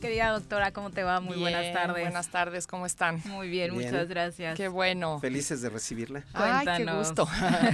Querida 0.00 0.30
doctora, 0.30 0.72
¿cómo 0.72 0.90
te 0.90 1.02
va? 1.02 1.20
Muy 1.20 1.38
buenas 1.38 1.72
tardes. 1.72 2.02
Buenas 2.02 2.28
tardes, 2.28 2.66
¿cómo 2.66 2.86
están? 2.86 3.22
Muy 3.26 3.48
bien, 3.48 3.74
Bien. 3.74 3.90
muchas 3.90 4.08
gracias. 4.08 4.56
Qué 4.56 4.68
bueno. 4.68 5.18
Felices 5.18 5.60
de 5.60 5.70
recibirla. 5.70 6.24
Ay, 6.32 6.66
qué 6.78 6.84
gusto. 6.84 7.26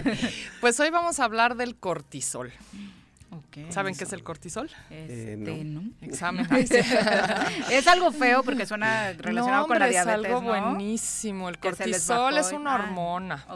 pues 0.61 0.79
hoy 0.81 0.91
vamos 0.91 1.21
a 1.21 1.25
hablar 1.25 1.57
del 1.57 1.77
cortisol. 1.77 2.53
¿Saben 3.71 3.95
qué 3.95 4.05
es 4.05 4.13
el 4.13 4.23
cortisol? 4.23 4.71
Este, 4.91 5.33
Eh, 5.33 5.65
no. 5.65 5.83
Examen. 6.01 6.47
es 7.71 7.87
algo 7.87 8.13
feo 8.13 8.43
porque 8.43 8.67
suena 8.67 9.13
relacionado 9.13 9.63
no, 9.63 9.67
con 9.69 9.79
la 9.79 9.89
diabetes, 9.89 10.25
es 10.25 10.33
algo 10.33 10.43
¿no? 10.43 10.49
buenísimo. 10.49 11.49
El 11.49 11.59
cortisol 11.59 12.39
es 12.39 12.53
una 12.53 12.75
ah, 12.75 12.79
hormona 12.79 13.47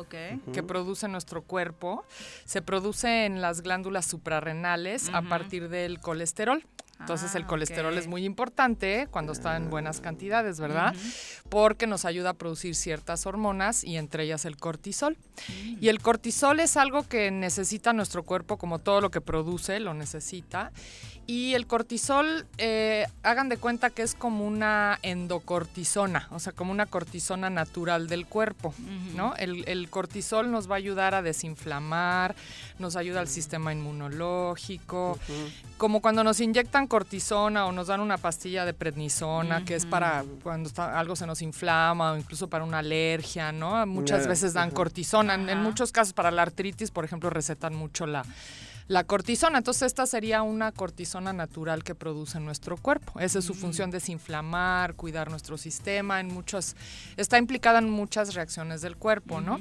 que 0.53 0.63
produce 0.63 1.09
nuestro 1.09 1.43
cuerpo. 1.43 2.05
Se 2.45 2.63
produce 2.63 3.27
en 3.27 3.41
las 3.41 3.63
glándulas 3.63 4.07
suprarrenales 4.07 5.11
a 5.13 5.23
partir 5.23 5.69
del 5.69 6.01
colesterol. 6.01 6.65
Entonces 7.01 7.35
el 7.35 7.45
Ah, 7.45 7.47
colesterol 7.47 7.99
es 7.99 8.07
muy 8.07 8.25
importante 8.25 9.09
cuando 9.11 9.33
está 9.33 9.57
en 9.57 9.69
buenas 9.69 10.01
cantidades, 10.01 10.61
¿verdad? 10.61 10.95
Porque 11.49 11.87
nos 11.87 12.05
ayuda 12.05 12.31
a 12.31 12.35
producir 12.35 12.75
ciertas 12.75 13.27
hormonas 13.27 13.85
y 13.85 13.97
entre 13.97 14.25
ellas 14.25 14.45
el 14.45 14.57
cortisol. 14.57 15.17
Mm. 15.49 15.77
Y 15.81 15.89
el 15.89 16.01
cortisol 16.01 16.61
es 16.61 16.77
algo 16.77 17.07
que 17.07 17.31
necesita 17.31 17.93
nuestro 17.93 18.23
cuerpo, 18.23 18.57
como 18.57 18.79
todo 18.79 19.01
lo 19.01 19.11
que 19.11 19.21
produce, 19.21 19.81
lo 19.81 19.95
necesita. 19.95 20.73
Y 21.27 21.55
el 21.55 21.67
cortisol, 21.67 22.47
eh, 22.59 23.07
hagan 23.23 23.49
de 23.49 23.57
cuenta 23.57 23.89
que 23.89 24.03
es 24.03 24.15
como 24.15 24.47
una 24.47 24.99
endocortisona, 25.03 26.29
o 26.31 26.39
sea, 26.39 26.53
como 26.53 26.71
una 26.71 26.85
cortisona 26.85 27.49
natural 27.49 28.09
del 28.09 28.27
cuerpo, 28.27 28.75
¿no? 29.17 29.35
El, 29.37 29.67
el 29.67 29.89
cortisol 29.89 30.51
nos 30.51 30.69
va 30.69 30.75
a 30.75 30.79
ayudar 30.79 31.15
a 31.15 31.23
desinflamar, 31.23 32.35
nos 32.79 32.97
ayuda 32.97 33.21
al 33.21 33.29
sistema 33.29 33.73
inmunológico, 33.73 35.19
como 35.79 36.03
cuando 36.03 36.25
nos 36.25 36.41
inyectan 36.41 36.84
cortisona 36.87 37.67
o 37.67 37.73
nos 37.73 37.87
dan 37.89 38.01
una 38.01 38.19
pastilla 38.19 38.65
de 38.65 38.75
prednisona, 38.75 39.65
que 39.65 39.75
es 39.75 39.87
para 39.87 40.25
cuando 40.43 40.69
está- 40.69 40.99
algo 40.99 41.17
se 41.17 41.27
nos 41.27 41.43
inflama 41.43 42.13
o 42.13 42.17
incluso 42.17 42.49
para 42.49 42.65
una 42.65 42.79
alergia, 42.79 43.53
¿no? 43.53 43.85
Muchas 43.87 44.27
veces 44.27 44.53
dan 44.53 44.71
cortisona. 44.71 45.35
En, 45.35 45.63
muchos 45.63 45.93
casos 45.93 46.13
para 46.13 46.31
la 46.31 46.43
artritis, 46.43 46.91
por 46.91 47.05
ejemplo, 47.05 47.31
recetan 47.31 47.75
mucho 47.75 48.07
la, 48.07 48.25
la 48.89 49.05
cortisona. 49.05 49.59
Entonces 49.59 49.83
esta 49.85 50.07
sería 50.07 50.43
una 50.43 50.71
cortisona 50.73 51.33
natural 51.33 51.83
que 51.85 51.95
produce 51.95 52.39
nuestro 52.41 52.77
cuerpo. 52.77 53.19
Esa 53.21 53.39
es 53.39 53.45
su 53.45 53.55
función, 53.55 53.91
desinflamar, 53.91 54.95
cuidar 54.95 55.31
nuestro 55.31 55.57
sistema, 55.57 56.21
en 56.21 56.29
muchos, 56.33 56.77
está 57.17 57.39
implicada 57.39 57.79
en 57.79 57.89
muchas 57.91 58.35
reacciones 58.35 58.81
del 58.83 58.97
cuerpo, 58.97 59.41
¿no? 59.41 59.59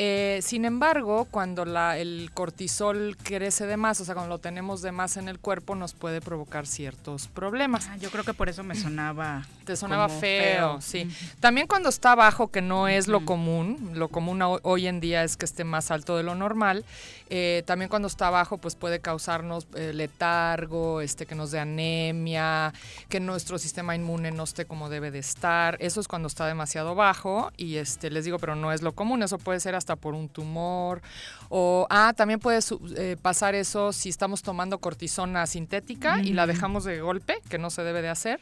Eh, 0.00 0.38
sin 0.42 0.64
embargo, 0.64 1.26
cuando 1.28 1.64
la, 1.64 1.98
el 1.98 2.30
cortisol 2.32 3.16
crece 3.20 3.66
de 3.66 3.76
más, 3.76 4.00
o 4.00 4.04
sea, 4.04 4.14
cuando 4.14 4.32
lo 4.32 4.38
tenemos 4.38 4.80
de 4.80 4.92
más 4.92 5.16
en 5.16 5.28
el 5.28 5.40
cuerpo, 5.40 5.74
nos 5.74 5.92
puede 5.92 6.20
provocar 6.20 6.68
ciertos 6.68 7.26
problemas. 7.26 7.88
Ah, 7.90 7.96
yo 7.96 8.08
creo 8.10 8.22
que 8.22 8.32
por 8.32 8.48
eso 8.48 8.62
me 8.62 8.76
sonaba. 8.76 9.44
Te 9.64 9.76
sonaba 9.76 10.08
feo, 10.08 10.80
sí. 10.80 11.10
También 11.40 11.66
cuando 11.66 11.88
está 11.88 12.14
bajo, 12.14 12.46
que 12.48 12.62
no 12.62 12.86
es 12.88 13.06
lo 13.08 13.24
común, 13.26 13.90
lo 13.94 14.06
común 14.08 14.40
ho- 14.40 14.60
hoy 14.62 14.86
en 14.86 15.00
día 15.00 15.24
es 15.24 15.36
que 15.36 15.44
esté 15.44 15.64
más 15.64 15.90
alto 15.90 16.16
de 16.16 16.22
lo 16.22 16.34
normal, 16.34 16.84
eh, 17.28 17.64
también 17.66 17.90
cuando 17.90 18.08
está 18.08 18.30
bajo, 18.30 18.56
pues 18.56 18.76
puede 18.76 19.00
causarnos 19.00 19.66
eh, 19.74 19.92
letargo, 19.92 21.00
este, 21.02 21.26
que 21.26 21.34
nos 21.34 21.50
dé 21.50 21.58
anemia, 21.58 22.72
que 23.10 23.20
nuestro 23.20 23.58
sistema 23.58 23.94
inmune 23.94 24.30
no 24.30 24.44
esté 24.44 24.64
como 24.64 24.88
debe 24.88 25.10
de 25.10 25.18
estar. 25.18 25.76
Eso 25.80 26.00
es 26.00 26.08
cuando 26.08 26.28
está 26.28 26.46
demasiado 26.46 26.94
bajo 26.94 27.52
y 27.58 27.76
este, 27.76 28.10
les 28.10 28.24
digo, 28.24 28.38
pero 28.38 28.54
no 28.54 28.72
es 28.72 28.80
lo 28.80 28.92
común, 28.92 29.22
eso 29.22 29.36
puede 29.38 29.60
ser 29.60 29.74
hasta 29.74 29.87
por 29.96 30.14
un 30.14 30.28
tumor 30.28 31.00
o, 31.48 31.86
ah, 31.90 32.12
también 32.16 32.40
puede 32.40 32.60
eh, 32.96 33.16
pasar 33.20 33.54
eso 33.54 33.92
si 33.92 34.08
estamos 34.08 34.42
tomando 34.42 34.78
cortisona 34.78 35.46
sintética 35.46 36.20
y 36.22 36.32
la 36.32 36.44
Ujú. 36.44 36.52
dejamos 36.52 36.84
de 36.84 37.00
golpe, 37.00 37.38
que 37.48 37.58
no 37.58 37.70
se 37.70 37.82
debe 37.82 38.02
de 38.02 38.08
hacer. 38.08 38.40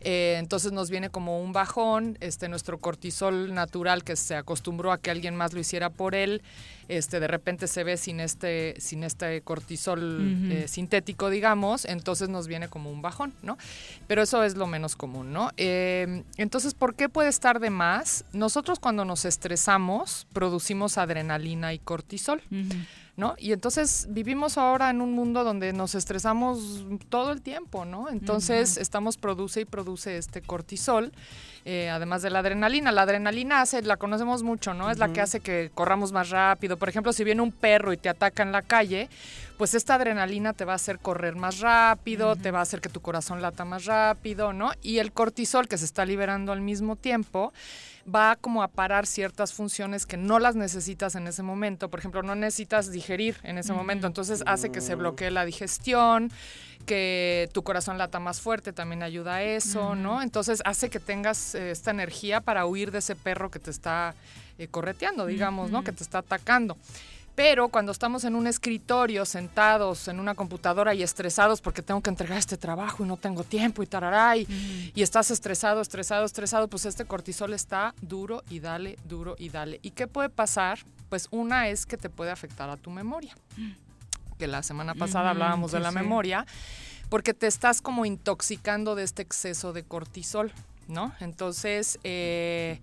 Eh, 0.00 0.36
entonces 0.38 0.72
nos 0.72 0.90
viene 0.90 1.10
como 1.10 1.40
un 1.40 1.52
bajón, 1.52 2.16
este, 2.20 2.48
nuestro 2.48 2.78
cortisol 2.78 3.54
natural 3.54 4.04
que 4.04 4.16
se 4.16 4.36
acostumbró 4.36 4.92
a 4.92 4.98
que 4.98 5.10
alguien 5.10 5.34
más 5.36 5.52
lo 5.52 5.60
hiciera 5.60 5.90
por 5.90 6.14
él, 6.14 6.42
este, 6.88 7.18
de 7.18 7.26
repente 7.26 7.66
se 7.66 7.82
ve 7.82 7.96
sin 7.96 8.20
este, 8.20 8.74
sin 8.78 9.04
este 9.04 9.40
cortisol 9.40 10.50
eh, 10.52 10.68
sintético, 10.68 11.30
digamos, 11.30 11.86
entonces 11.86 12.28
nos 12.28 12.46
viene 12.46 12.68
como 12.68 12.90
un 12.90 13.00
bajón, 13.00 13.32
¿no? 13.42 13.56
Pero 14.06 14.22
eso 14.22 14.42
es 14.44 14.54
lo 14.56 14.66
menos 14.66 14.94
común, 14.94 15.32
¿no? 15.32 15.50
Eh, 15.56 16.22
entonces, 16.36 16.74
¿por 16.74 16.94
qué 16.94 17.08
puede 17.08 17.30
estar 17.30 17.58
de 17.58 17.70
más? 17.70 18.24
Nosotros 18.32 18.78
cuando 18.78 19.04
nos 19.06 19.24
estresamos 19.24 20.26
producimos 20.32 20.98
adrenalina 20.98 21.72
y 21.72 21.78
cortisol. 21.78 22.42
¿No? 23.16 23.34
Y 23.38 23.52
entonces 23.52 24.08
vivimos 24.10 24.58
ahora 24.58 24.90
en 24.90 25.00
un 25.00 25.12
mundo 25.12 25.44
donde 25.44 25.72
nos 25.72 25.94
estresamos 25.94 26.84
todo 27.08 27.32
el 27.32 27.42
tiempo, 27.42 27.84
¿no? 27.84 28.08
Entonces 28.08 28.76
estamos 28.76 29.16
produce 29.16 29.60
y 29.60 29.64
produce 29.64 30.18
este 30.18 30.42
cortisol, 30.42 31.12
eh, 31.64 31.90
además 31.90 32.22
de 32.22 32.30
la 32.30 32.40
adrenalina. 32.40 32.90
La 32.90 33.02
adrenalina 33.02 33.60
hace, 33.60 33.82
la 33.82 33.96
conocemos 33.96 34.42
mucho, 34.42 34.74
¿no? 34.74 34.90
Es 34.90 34.98
la 34.98 35.12
que 35.12 35.20
hace 35.20 35.40
que 35.40 35.70
corramos 35.72 36.10
más 36.10 36.30
rápido. 36.30 36.76
Por 36.76 36.88
ejemplo, 36.88 37.12
si 37.12 37.22
viene 37.22 37.42
un 37.42 37.52
perro 37.52 37.92
y 37.92 37.96
te 37.96 38.08
ataca 38.08 38.42
en 38.42 38.50
la 38.50 38.62
calle, 38.62 39.08
pues 39.64 39.72
esta 39.72 39.94
adrenalina 39.94 40.52
te 40.52 40.66
va 40.66 40.72
a 40.72 40.76
hacer 40.76 40.98
correr 40.98 41.36
más 41.36 41.60
rápido, 41.60 42.36
te 42.36 42.50
va 42.50 42.58
a 42.58 42.62
hacer 42.62 42.82
que 42.82 42.90
tu 42.90 43.00
corazón 43.00 43.40
lata 43.40 43.64
más 43.64 43.86
rápido, 43.86 44.52
¿no? 44.52 44.72
Y 44.82 44.98
el 44.98 45.10
cortisol 45.10 45.68
que 45.68 45.78
se 45.78 45.86
está 45.86 46.04
liberando 46.04 46.52
al 46.52 46.60
mismo 46.60 46.96
tiempo 46.96 47.50
va 48.14 48.36
como 48.36 48.62
a 48.62 48.68
parar 48.68 49.06
ciertas 49.06 49.54
funciones 49.54 50.04
que 50.04 50.18
no 50.18 50.38
las 50.38 50.54
necesitas 50.54 51.14
en 51.14 51.26
ese 51.28 51.42
momento. 51.42 51.88
Por 51.88 51.98
ejemplo, 51.98 52.22
no 52.22 52.34
necesitas 52.34 52.92
digerir 52.92 53.38
en 53.42 53.56
ese 53.56 53.72
momento, 53.72 54.06
entonces 54.06 54.42
hace 54.44 54.70
que 54.70 54.82
se 54.82 54.96
bloquee 54.96 55.30
la 55.30 55.46
digestión, 55.46 56.30
que 56.84 57.48
tu 57.54 57.62
corazón 57.62 57.96
lata 57.96 58.20
más 58.20 58.42
fuerte, 58.42 58.74
también 58.74 59.02
ayuda 59.02 59.36
a 59.36 59.42
eso. 59.44 59.94
¿no? 59.94 60.20
Entonces 60.20 60.60
hace 60.66 60.90
que 60.90 61.00
tengas 61.00 61.54
eh, 61.54 61.70
esta 61.70 61.90
energía 61.90 62.42
para 62.42 62.66
huir 62.66 62.90
de 62.90 62.98
ese 62.98 63.16
perro 63.16 63.50
que 63.50 63.60
te 63.60 63.70
está 63.70 64.14
eh, 64.58 64.68
correteando, 64.68 65.24
digamos, 65.24 65.70
¿no? 65.70 65.82
Que 65.84 65.92
te 65.92 66.04
está 66.04 66.18
atacando. 66.18 66.76
Pero 67.34 67.68
cuando 67.68 67.90
estamos 67.90 68.24
en 68.24 68.36
un 68.36 68.46
escritorio, 68.46 69.24
sentados 69.24 70.06
en 70.06 70.20
una 70.20 70.34
computadora 70.34 70.94
y 70.94 71.02
estresados 71.02 71.60
porque 71.60 71.82
tengo 71.82 72.00
que 72.00 72.10
entregar 72.10 72.38
este 72.38 72.56
trabajo 72.56 73.04
y 73.04 73.08
no 73.08 73.16
tengo 73.16 73.42
tiempo 73.42 73.82
y 73.82 73.86
tarará, 73.86 74.36
y, 74.36 74.92
y 74.94 75.02
estás 75.02 75.30
estresado, 75.32 75.80
estresado, 75.80 76.24
estresado, 76.24 76.68
pues 76.68 76.86
este 76.86 77.04
cortisol 77.04 77.52
está 77.52 77.94
duro 78.00 78.44
y 78.50 78.60
dale, 78.60 78.96
duro 79.04 79.34
y 79.38 79.48
dale. 79.48 79.80
¿Y 79.82 79.90
qué 79.90 80.06
puede 80.06 80.28
pasar? 80.28 80.78
Pues 81.08 81.26
una 81.30 81.68
es 81.68 81.86
que 81.86 81.96
te 81.96 82.08
puede 82.08 82.30
afectar 82.30 82.70
a 82.70 82.76
tu 82.76 82.90
memoria. 82.90 83.34
Que 84.38 84.46
la 84.46 84.62
semana 84.62 84.94
pasada 84.94 85.30
hablábamos 85.30 85.72
de 85.72 85.80
la 85.80 85.90
sí. 85.90 85.94
memoria, 85.96 86.46
porque 87.08 87.34
te 87.34 87.46
estás 87.46 87.82
como 87.82 88.04
intoxicando 88.04 88.94
de 88.94 89.04
este 89.04 89.22
exceso 89.22 89.72
de 89.72 89.82
cortisol, 89.84 90.52
¿no? 90.88 91.14
Entonces, 91.20 91.98
eh, 92.04 92.80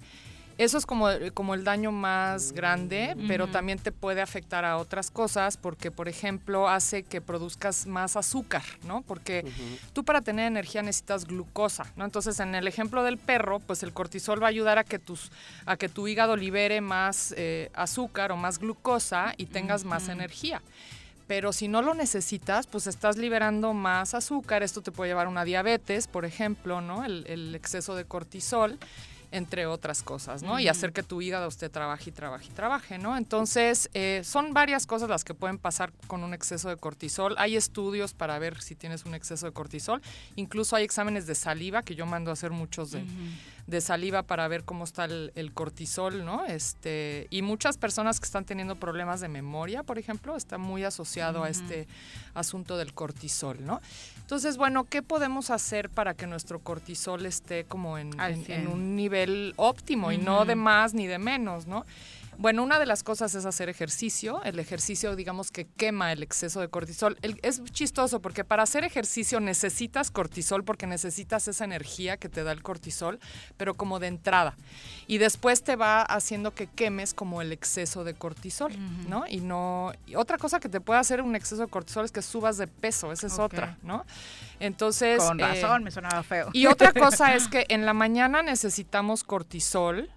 eso 0.64 0.78
es 0.78 0.86
como, 0.86 1.08
como 1.34 1.56
el 1.56 1.64
daño 1.64 1.92
más 1.92 2.52
grande, 2.52 3.16
pero 3.28 3.48
también 3.48 3.80
te 3.80 3.92
puede 3.92 4.22
afectar 4.22 4.64
a 4.64 4.78
otras 4.78 5.10
cosas 5.10 5.58
porque, 5.58 5.90
por 5.90 6.08
ejemplo, 6.08 6.70
hace 6.70 7.02
que 7.02 7.20
produzcas 7.20 7.88
más 7.88 8.16
azúcar, 8.16 8.62
¿no? 8.84 9.02
Porque 9.02 9.44
tú 9.94 10.04
para 10.04 10.22
tener 10.22 10.46
energía 10.46 10.84
necesitas 10.84 11.26
glucosa, 11.26 11.92
¿no? 11.96 12.06
Entonces, 12.06 12.40
en 12.40 12.54
el 12.54 12.68
ejemplo 12.68 13.04
del 13.04 13.18
perro, 13.18 13.60
pues 13.60 13.82
el 13.82 13.92
cortisol 13.92 14.42
va 14.42 14.48
a 14.48 14.50
ayudar 14.50 14.78
a 14.78 14.84
que, 14.84 15.00
tus, 15.00 15.32
a 15.66 15.78
que 15.78 15.90
tu 15.90 16.08
hígado 16.08 16.36
libere 16.36 16.80
más 16.80 17.34
eh, 17.38 17.72
azúcar 17.74 18.32
o 18.32 18.38
más 18.38 18.60
glucosa 18.60 19.34
y 19.38 19.48
tengas 19.48 19.84
más 19.84 20.10
energía. 20.10 20.62
Pero 21.26 21.54
si 21.54 21.70
no 21.70 21.82
lo 21.82 21.94
necesitas, 21.94 22.68
pues 22.68 22.86
estás 22.86 23.18
liberando 23.18 23.74
más 23.74 24.14
azúcar. 24.14 24.64
Esto 24.64 24.82
te 24.82 24.92
puede 24.92 25.10
llevar 25.10 25.28
a 25.28 25.30
una 25.30 25.46
diabetes, 25.46 26.08
por 26.08 26.26
ejemplo, 26.26 26.82
¿no? 26.82 27.04
El, 27.06 27.26
el 27.28 27.56
exceso 27.56 27.96
de 27.96 28.06
cortisol, 28.06 28.78
entre 29.32 29.66
otras 29.66 30.04
cosas, 30.04 30.44
¿no? 30.44 30.60
Y 30.60 30.68
hacer 30.68 30.92
que 30.92 31.04
tu 31.04 31.22
hígado 31.22 31.48
usted 31.48 31.72
trabaje 31.72 32.10
y 32.10 32.14
trabaje 32.14 32.48
y 32.48 32.54
trabaje, 32.54 32.98
¿no? 32.98 33.18
Entonces, 33.18 33.90
eh, 33.94 34.22
son 34.24 34.54
varias 34.54 34.86
cosas 34.86 35.10
las 35.10 35.24
que 35.24 35.34
pueden 35.34 35.58
pasar 35.58 35.94
con 36.08 36.24
un 36.24 36.34
exceso 36.34 36.70
de 36.70 36.78
cortisol. 36.78 37.36
Hay 37.38 37.56
estudios 37.56 38.14
para 38.14 38.38
ver 38.40 38.62
si 38.62 38.76
tienes 38.76 39.06
un 39.06 39.16
exceso 39.16 39.46
de 39.46 39.54
cortisol. 39.54 40.02
Incluso 40.36 40.76
hay 40.76 40.84
exámenes 40.84 41.28
de 41.28 41.36
saliva, 41.36 41.82
que 41.82 41.96
yo 41.96 42.06
mando 42.06 42.30
a 42.30 42.34
hacer 42.34 42.52
muchos 42.52 42.92
de, 42.92 43.04
de 43.68 43.82
saliva 43.82 44.24
para 44.24 44.48
ver 44.48 44.64
cómo 44.64 44.84
está 44.84 45.06
el, 45.06 45.32
el 45.36 45.54
cortisol, 45.54 46.26
¿no? 46.26 46.46
Este, 46.46 47.28
y 47.30 47.42
muchas 47.42 47.78
personas 47.78 48.20
que 48.20 48.26
están 48.26 48.46
teniendo 48.46 48.76
problemas 48.76 49.22
de 49.22 49.28
memoria, 49.28 49.84
por 49.84 49.98
ejemplo, 49.98 50.36
está 50.36 50.58
muy 50.58 50.84
asociado 50.84 51.44
a 51.44 51.50
este 51.50 51.88
asunto 52.34 52.78
del 52.78 52.94
cortisol, 52.94 53.66
¿no? 53.66 53.82
Entonces, 54.20 54.58
bueno, 54.58 54.86
¿qué 54.86 55.02
podemos 55.02 55.50
hacer 55.50 55.90
para 55.90 56.14
que 56.14 56.28
nuestro 56.28 56.60
cortisol 56.60 57.26
esté 57.26 57.66
como 57.66 57.98
en, 57.98 58.12
un 58.68 58.96
nivel 58.96 59.54
óptimo 59.58 60.12
y 60.12 60.18
no 60.18 60.46
de 60.46 60.56
más 60.56 60.94
ni 60.94 61.08
de 61.08 61.20
menos, 61.20 61.68
¿no? 61.68 61.86
Bueno, 62.42 62.64
una 62.64 62.80
de 62.80 62.88
las 62.88 63.04
cosas 63.04 63.36
es 63.36 63.46
hacer 63.46 63.70
ejercicio. 63.70 64.42
El 64.44 64.58
ejercicio, 64.58 65.16
digamos 65.16 65.52
que 65.52 65.68
quema 65.68 66.12
el 66.12 66.24
exceso 66.24 66.60
de 66.60 66.70
cortisol. 66.70 67.16
es 67.22 67.64
chistoso 67.66 68.20
porque 68.20 68.44
para 68.44 68.64
hacer 68.64 68.84
ejercicio 68.84 69.40
necesitas 69.40 70.10
cortisol 70.10 70.64
porque 70.64 70.88
necesitas 70.88 71.48
esa 71.48 71.66
energía 71.66 72.18
que 72.18 72.30
te 72.30 72.44
da 72.44 72.52
el 72.52 72.64
cortisol, 72.64 73.20
pero 73.58 73.76
como 73.76 74.00
de 74.00 74.08
entrada. 74.08 74.56
Y 75.06 75.20
después 75.20 75.62
te 75.62 75.76
va 75.76 76.02
haciendo 76.02 76.56
que 76.56 76.66
quemes 76.66 77.14
como 77.14 77.44
el 77.44 77.52
exceso 77.52 78.04
de 78.04 78.16
cortisol, 78.16 78.74
¿no? 79.08 79.28
Y 79.28 79.42
no. 79.42 79.92
otra 80.16 80.40
cosa 80.40 80.60
que 80.60 80.68
te 80.68 80.82
puede 80.82 81.00
hacer 81.00 81.22
un 81.22 81.36
exceso 81.36 81.62
de 81.62 81.68
cortisol 81.68 82.06
es 82.06 82.12
que 82.12 82.24
subas 82.24 82.58
de 82.58 82.66
peso. 82.66 83.12
Esa 83.12 83.28
es 83.28 83.38
otra, 83.38 83.78
¿no? 83.84 84.04
Entonces. 84.60 85.24
Con 85.24 85.38
razón, 85.38 85.84
eh, 85.84 85.86
me 85.86 85.92
sonaba 85.92 86.24
feo. 86.24 86.50
Y 86.54 86.66
otra 86.66 86.92
cosa 87.06 87.36
es 87.36 87.48
que 87.48 87.68
en 87.70 87.86
la 87.86 87.94
mañana 87.94 88.42
necesitamos 88.42 89.24
cortisol 89.24 90.10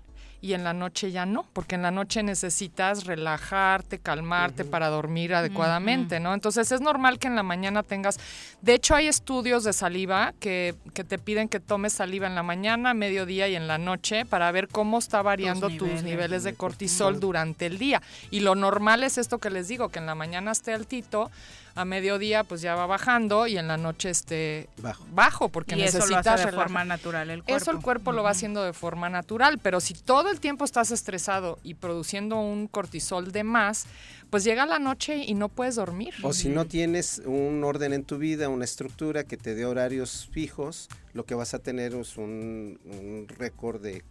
y 0.44 0.52
en 0.52 0.62
la 0.62 0.74
noche 0.74 1.10
ya 1.10 1.24
no, 1.24 1.46
porque 1.54 1.74
en 1.74 1.80
la 1.80 1.90
noche 1.90 2.22
necesitas 2.22 3.06
relajarte, 3.06 3.98
calmarte 3.98 4.66
para 4.66 4.90
dormir 4.90 5.34
adecuadamente, 5.34 6.20
¿no? 6.20 6.34
Entonces 6.34 6.70
es 6.70 6.82
normal 6.82 7.18
que 7.18 7.28
en 7.28 7.34
la 7.34 7.42
mañana 7.42 7.82
tengas, 7.82 8.20
de 8.60 8.74
hecho 8.74 8.94
hay 8.94 9.06
estudios 9.08 9.64
de 9.64 9.72
saliva 9.72 10.34
que, 10.40 10.74
que 10.92 11.02
te 11.02 11.18
piden 11.18 11.48
que 11.48 11.60
tomes 11.60 11.94
saliva 11.94 12.26
en 12.26 12.34
la 12.34 12.42
mañana, 12.42 12.92
mediodía 12.92 13.48
y 13.48 13.56
en 13.56 13.66
la 13.66 13.78
noche 13.78 14.26
para 14.26 14.52
ver 14.52 14.68
cómo 14.68 14.98
está 14.98 15.22
variando 15.22 15.70
tus 15.70 16.02
niveles, 16.02 16.44
de 16.44 16.52
cortisol 16.52 17.20
durante 17.20 17.64
el 17.64 17.78
día. 17.78 18.02
Y 18.30 18.40
lo 18.40 18.54
normal 18.54 19.02
es 19.02 19.16
esto 19.16 19.38
que 19.38 19.48
les 19.48 19.68
digo, 19.68 19.88
que 19.88 19.98
en 19.98 20.04
la 20.04 20.14
mañana 20.14 20.52
esté 20.52 20.74
altito, 20.74 21.30
a 21.74 21.84
mediodía 21.84 22.44
pues 22.44 22.60
ya 22.60 22.74
va 22.74 22.86
bajando 22.86 23.46
y 23.46 23.58
en 23.58 23.66
la 23.66 23.76
noche 23.76 24.10
esté 24.10 24.68
bajo, 25.12 25.48
porque 25.48 25.74
y 25.74 25.78
necesitas 25.78 26.40
eso 26.40 26.50
lo 26.50 26.56
de 26.56 26.62
forma 26.62 26.84
natural 26.84 27.30
el 27.30 27.42
cuerpo. 27.42 27.62
Eso 27.62 27.70
el 27.72 27.80
cuerpo 27.80 28.12
lo 28.12 28.22
va 28.22 28.30
haciendo 28.30 28.62
de 28.62 28.72
forma 28.72 29.08
natural, 29.10 29.58
pero 29.58 29.80
si 29.80 29.94
todo 29.94 30.30
el 30.30 30.40
tiempo 30.40 30.64
estás 30.64 30.90
estresado 30.90 31.58
y 31.62 31.74
produciendo 31.74 32.38
un 32.40 32.68
cortisol 32.68 33.32
de 33.32 33.44
más, 33.44 33.86
pues 34.30 34.44
llega 34.44 34.66
la 34.66 34.78
noche 34.78 35.24
y 35.24 35.34
no 35.34 35.48
puedes 35.48 35.74
dormir. 35.74 36.14
O 36.22 36.32
si 36.32 36.48
no 36.48 36.64
tienes 36.66 37.22
un 37.24 37.62
orden 37.64 37.92
en 37.92 38.04
tu 38.04 38.18
vida, 38.18 38.48
una 38.48 38.64
estructura 38.64 39.24
que 39.24 39.36
te 39.36 39.54
dé 39.54 39.64
horarios 39.64 40.28
fijos, 40.30 40.88
lo 41.12 41.24
que 41.24 41.34
vas 41.34 41.54
a 41.54 41.58
tener 41.58 41.94
es 41.94 42.16
un, 42.16 42.78
un 42.84 43.26
récord 43.28 43.80
de 43.82 44.04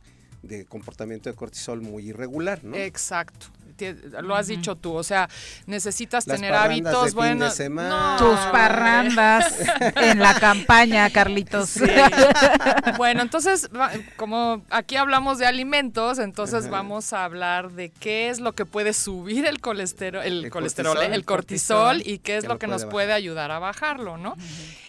de 0.44 0.65
comportamiento 0.65 1.30
de 1.30 1.38
cortisol 1.38 1.81
muy 1.81 2.10
irregular, 2.10 2.65
¿no? 2.65 2.76
Exacto 2.76 3.48
lo 4.22 4.36
has 4.36 4.48
dicho 4.48 4.76
tú, 4.76 4.94
o 4.94 5.04
sea, 5.04 5.30
necesitas 5.66 6.26
tener 6.26 6.54
hábitos 6.54 7.14
buenos. 7.14 7.58
Tus 7.58 8.40
parrandas 8.52 9.60
en 9.95 10.20
la 10.20 10.40
campaña, 10.40 11.10
Carlitos. 11.10 11.80
bueno, 12.98 13.22
entonces, 13.22 13.70
como 14.18 14.64
aquí 14.70 14.95
hablamos 14.95 15.38
de 15.38 15.45
alimentos, 15.45 16.20
entonces 16.20 16.70
vamos 16.70 17.14
a 17.14 17.26
hablar 17.26 17.72
de 17.72 17.90
qué 17.90 18.30
es 18.30 18.40
lo 18.40 18.54
que 18.54 18.66
puede 18.66 18.94
subir 18.94 19.45
el 19.45 19.60
colesterol, 19.60 20.24
el, 20.24 20.50
colesterol, 20.50 20.94
cortisol, 20.95 21.14
el 21.14 21.26
cortisol, 21.26 22.02
y 22.06 22.20
qué 22.20 22.38
es 22.38 22.45
lo 22.45 22.60
que 22.60 22.68
nos 22.68 22.86
puede 22.86 23.14
ayudar 23.14 23.52
a 23.52 23.60
bajarlo, 23.60 24.18
¿no? 24.18 24.36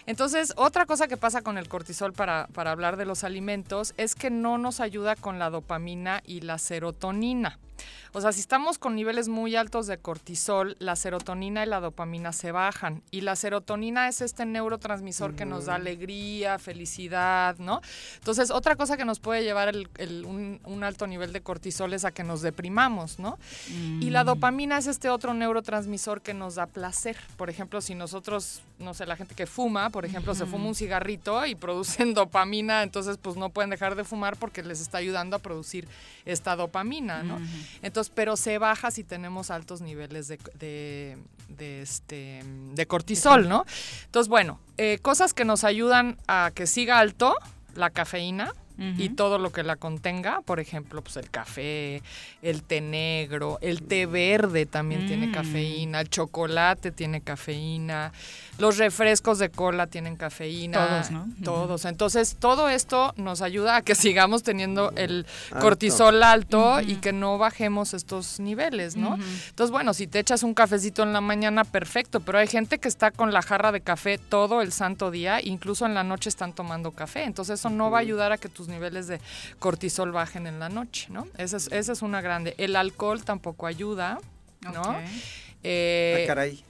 Entonces, 0.07 0.53
otra 0.55 0.85
cosa 0.85 1.07
que 1.07 1.17
pasa 1.17 1.41
con 1.41 1.57
el 1.57 1.67
cortisol 1.67 2.13
para, 2.13 2.47
para 2.53 2.71
hablar 2.71 2.97
de 2.97 3.05
los 3.05 3.23
alimentos 3.23 3.93
es 3.97 4.13
que 4.13 4.29
no 4.29 4.57
nos 4.57 4.79
ayuda 4.79 5.15
con 5.15 5.39
la 5.39 5.49
dopamina 5.49 6.21
y 6.25 6.41
la 6.41 6.57
serotonina. 6.57 7.59
O 8.15 8.21
sea, 8.21 8.31
si 8.31 8.39
estamos 8.39 8.77
con 8.77 8.95
niveles 8.95 9.27
muy 9.27 9.57
altos 9.57 9.87
de 9.87 9.97
cortisol, 9.97 10.77
la 10.79 10.95
serotonina 10.95 11.63
y 11.63 11.65
la 11.65 11.81
dopamina 11.81 12.31
se 12.31 12.53
bajan. 12.53 13.03
Y 13.11 13.19
la 13.19 13.35
serotonina 13.35 14.07
es 14.07 14.21
este 14.21 14.45
neurotransmisor 14.45 15.35
que 15.35 15.43
nos 15.43 15.65
da 15.65 15.75
alegría, 15.75 16.57
felicidad, 16.57 17.57
¿no? 17.57 17.81
Entonces, 18.15 18.51
otra 18.51 18.77
cosa 18.77 18.95
que 18.95 19.03
nos 19.03 19.19
puede 19.19 19.43
llevar 19.43 19.75
un, 19.75 20.83
alto 20.85 21.07
nivel 21.07 21.33
de 21.33 21.41
cortisol 21.41 21.91
es 21.91 22.05
a 22.05 22.11
que 22.11 22.23
nos 22.23 22.41
deprimamos, 22.41 23.19
¿no? 23.19 23.37
Y 23.99 24.09
la 24.11 24.23
mm. 24.23 24.27
dopamina 24.27 24.77
es 24.77 24.87
este 24.87 25.09
otro 25.09 25.33
neurotransmisor 25.33 26.21
que 26.21 26.33
nos 26.33 26.55
da 26.55 26.67
placer. 26.67 27.17
Por 27.35 27.49
ejemplo, 27.49 27.81
si 27.81 27.95
nosotros, 27.95 28.61
no 28.79 28.93
sé, 28.93 29.05
la 29.07 29.17
gente 29.17 29.35
que 29.35 29.45
fuma, 29.45 29.89
por 29.89 30.05
ejemplo, 30.05 30.33
se 30.35 30.45
fuma 30.45 30.67
un 30.67 30.75
cigarrito 30.75 31.45
y 31.45 31.55
producen 31.55 32.13
dopamina, 32.13 32.81
entonces 32.81 33.17
pues 33.21 33.35
no 33.35 33.49
pueden 33.49 33.71
dejar 33.71 33.95
de 33.95 34.05
fumar 34.05 34.37
porque 34.37 34.63
les 34.63 34.79
está 34.79 34.99
ayudando 34.99 35.35
a 35.35 35.39
producir 35.39 35.85
esta 36.23 36.55
dopamina, 36.55 37.21
¿no? 37.21 37.39
Entonces, 37.81 38.04
pero 38.09 38.37
se 38.37 38.57
baja 38.57 38.91
si 38.91 39.03
tenemos 39.03 39.51
altos 39.51 39.81
niveles 39.81 40.27
de, 40.27 41.17
este, 41.59 42.43
de 42.73 42.85
cortisol, 42.85 43.47
¿no? 43.47 43.65
Entonces, 44.05 44.29
bueno, 44.29 44.59
eh, 44.77 44.99
cosas 45.01 45.33
que 45.33 45.45
nos 45.45 45.63
ayudan 45.63 46.17
a 46.27 46.51
que 46.53 46.67
siga 46.67 46.99
alto, 46.99 47.35
la 47.75 47.89
cafeína, 47.89 48.53
y 48.77 49.09
todo 49.09 49.37
lo 49.37 49.51
que 49.51 49.63
la 49.63 49.77
contenga, 49.77 50.41
por 50.41 50.59
ejemplo, 50.59 51.01
pues 51.01 51.15
el 51.15 51.29
café, 51.29 52.01
el 52.41 52.63
té 52.63 52.81
negro, 52.81 53.57
el 53.61 53.83
té 53.83 54.05
verde 54.05 54.65
también 54.65 55.07
tiene 55.07 55.27
mm. 55.27 55.31
cafeína, 55.31 56.01
el 56.01 56.09
chocolate 56.09 56.91
tiene 56.91 57.21
cafeína, 57.21 58.11
los 58.57 58.77
refrescos 58.77 59.39
de 59.39 59.49
cola 59.49 59.87
tienen 59.87 60.15
cafeína. 60.15 60.87
Todos, 60.87 61.11
¿no? 61.11 61.27
Todos. 61.43 61.85
Entonces, 61.85 62.37
todo 62.39 62.69
esto 62.69 63.13
nos 63.17 63.41
ayuda 63.41 63.77
a 63.77 63.81
que 63.81 63.95
sigamos 63.95 64.43
teniendo 64.43 64.91
el 64.95 65.25
cortisol 65.59 66.23
alto 66.23 66.81
y 66.81 66.95
que 66.95 67.13
no 67.13 67.37
bajemos 67.37 67.93
estos 67.93 68.39
niveles, 68.39 68.95
¿no? 68.95 69.17
Entonces, 69.49 69.71
bueno, 69.71 69.93
si 69.93 70.07
te 70.07 70.19
echas 70.19 70.43
un 70.43 70.53
cafecito 70.53 71.03
en 71.03 71.13
la 71.13 71.21
mañana, 71.21 71.63
perfecto, 71.63 72.19
pero 72.19 72.37
hay 72.37 72.47
gente 72.47 72.79
que 72.79 72.87
está 72.87 73.11
con 73.11 73.33
la 73.33 73.41
jarra 73.41 73.71
de 73.71 73.81
café 73.81 74.17
todo 74.17 74.61
el 74.61 74.71
santo 74.71 75.11
día, 75.11 75.39
incluso 75.41 75.85
en 75.85 75.93
la 75.93 76.03
noche 76.03 76.29
están 76.29 76.53
tomando 76.53 76.91
café. 76.91 77.23
Entonces, 77.23 77.59
eso 77.59 77.69
no 77.69 77.91
va 77.91 77.99
a 77.99 78.01
ayudar 78.01 78.31
a 78.31 78.37
que 78.37 78.49
tus 78.49 78.67
niveles 78.67 79.07
de 79.07 79.19
cortisol 79.59 80.11
bajen 80.11 80.47
en 80.47 80.59
la 80.59 80.69
noche, 80.69 81.07
¿no? 81.09 81.27
Esa 81.37 81.57
es, 81.57 81.71
esa 81.71 81.91
es 81.91 82.01
una 82.01 82.21
grande. 82.21 82.55
El 82.57 82.75
alcohol 82.75 83.23
tampoco 83.23 83.67
ayuda, 83.67 84.19
¿no? 84.61 84.95
Eh, 85.67 86.21
ah, 86.23 86.27
caray. 86.27 86.63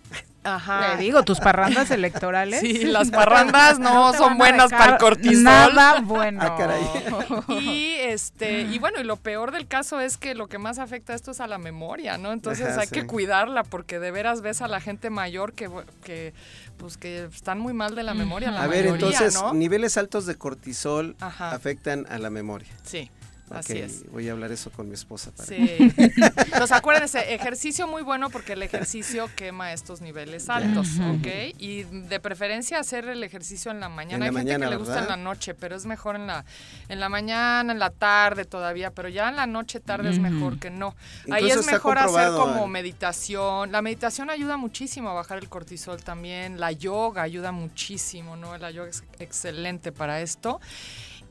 Ajá. 0.46 0.96
digo, 0.98 1.24
tus 1.24 1.40
parrandas 1.40 1.90
electorales. 1.90 2.62
Sí, 2.62 2.86
las 2.86 3.10
parrandas 3.10 3.80
no, 3.80 4.14
son 4.14 4.38
buenas 4.38 4.70
para 4.72 4.94
el 4.94 4.98
cortisol. 5.00 5.44
Nada 5.44 6.02
bueno. 6.02 6.40
Ah, 6.42 7.44
y 7.50 7.94
este, 8.00 8.62
y 8.62 8.80
bueno, 8.80 9.02
y 9.02 9.04
lo 9.04 9.18
peor 9.18 9.52
del 9.52 9.68
caso 9.68 10.00
es 10.00 10.18
que 10.18 10.36
lo 10.36 10.48
que 10.48 10.58
más 10.60 10.78
afecta 10.78 11.14
esto 11.14 11.32
es 11.32 11.40
a 11.40 11.48
la 11.48 11.58
memoria, 11.58 12.18
¿no? 12.18 12.32
Entonces 12.32 12.78
hay 12.78 12.88
que 12.88 13.08
cuidarla 13.08 13.64
porque 13.64 14.00
de 14.00 14.12
veras 14.12 14.42
ves 14.42 14.62
a 14.62 14.68
la 14.68 14.80
gente 14.80 15.10
mayor 15.10 15.54
que, 15.54 15.70
que 16.04 16.34
pues 16.78 16.98
que 16.98 17.26
están 17.26 17.60
muy 17.60 17.74
mal 17.74 17.96
de 17.96 18.04
la 18.04 18.14
memoria. 18.14 18.52
La 18.52 18.64
a 18.64 18.68
ver, 18.68 18.86
entonces, 18.86 19.38
niveles 19.54 19.98
altos 19.98 20.26
de 20.26 20.36
cortisol 20.36 21.16
afectan 21.20 22.06
a 22.10 22.20
la 22.20 22.30
memoria. 22.30 22.70
Sí. 22.84 23.10
Así 23.50 23.78
es. 23.78 24.10
Voy 24.12 24.28
a 24.28 24.32
hablar 24.32 24.52
eso 24.52 24.72
con 24.72 24.88
mi 24.88 24.96
esposa. 24.96 25.32
Sí. 25.38 25.56
Entonces 25.98 26.72
acuérdense, 26.72 27.34
ejercicio 27.34 27.88
muy 27.88 28.02
bueno 28.02 28.30
porque 28.30 28.54
el 28.54 28.64
ejercicio 28.64 29.30
quema 29.36 29.72
estos 29.74 30.02
niveles 30.02 30.50
altos, 30.50 30.88
¿ok? 31.00 31.56
Y 31.60 31.84
de 31.84 32.20
preferencia 32.20 32.80
hacer 32.80 33.08
el 33.08 33.24
ejercicio 33.24 33.72
en 33.72 33.80
la 33.80 33.90
mañana. 33.90 34.26
Hay 34.26 34.34
gente 34.34 34.58
que 34.58 34.66
le 34.68 34.76
gusta 34.78 35.00
en 35.00 35.08
la 35.08 35.18
noche, 35.18 35.54
pero 35.54 35.76
es 35.76 35.86
mejor 35.86 36.16
en 36.16 36.28
la, 36.28 36.46
en 36.90 37.00
la 37.00 37.10
mañana, 37.10 37.72
en 37.72 37.80
la 37.80 37.92
tarde 37.92 38.46
todavía, 38.46 38.92
pero 38.92 39.10
ya 39.10 39.30
en 39.30 39.36
la 39.36 39.46
noche, 39.46 39.80
tarde 39.80 40.10
es 40.10 40.20
mejor 40.20 40.60
que 40.60 40.70
no. 40.70 40.96
Ahí 41.32 41.50
es 41.50 41.66
mejor 41.66 41.98
hacer 41.98 42.32
como 42.32 42.68
meditación. 42.68 43.72
La 43.72 43.82
meditación 43.82 44.30
ayuda 44.30 44.58
muchísimo 44.58 45.10
a 45.10 45.14
bajar 45.14 45.38
el 45.38 45.50
cortisol 45.50 46.04
también. 46.04 46.60
La 46.60 46.72
yoga 46.72 47.22
ayuda 47.22 47.52
muchísimo, 47.52 48.36
¿no? 48.36 48.58
La 48.58 48.72
yoga 48.72 48.90
es 48.90 49.04
excelente 49.20 49.92
para 49.92 50.22
esto. 50.22 50.60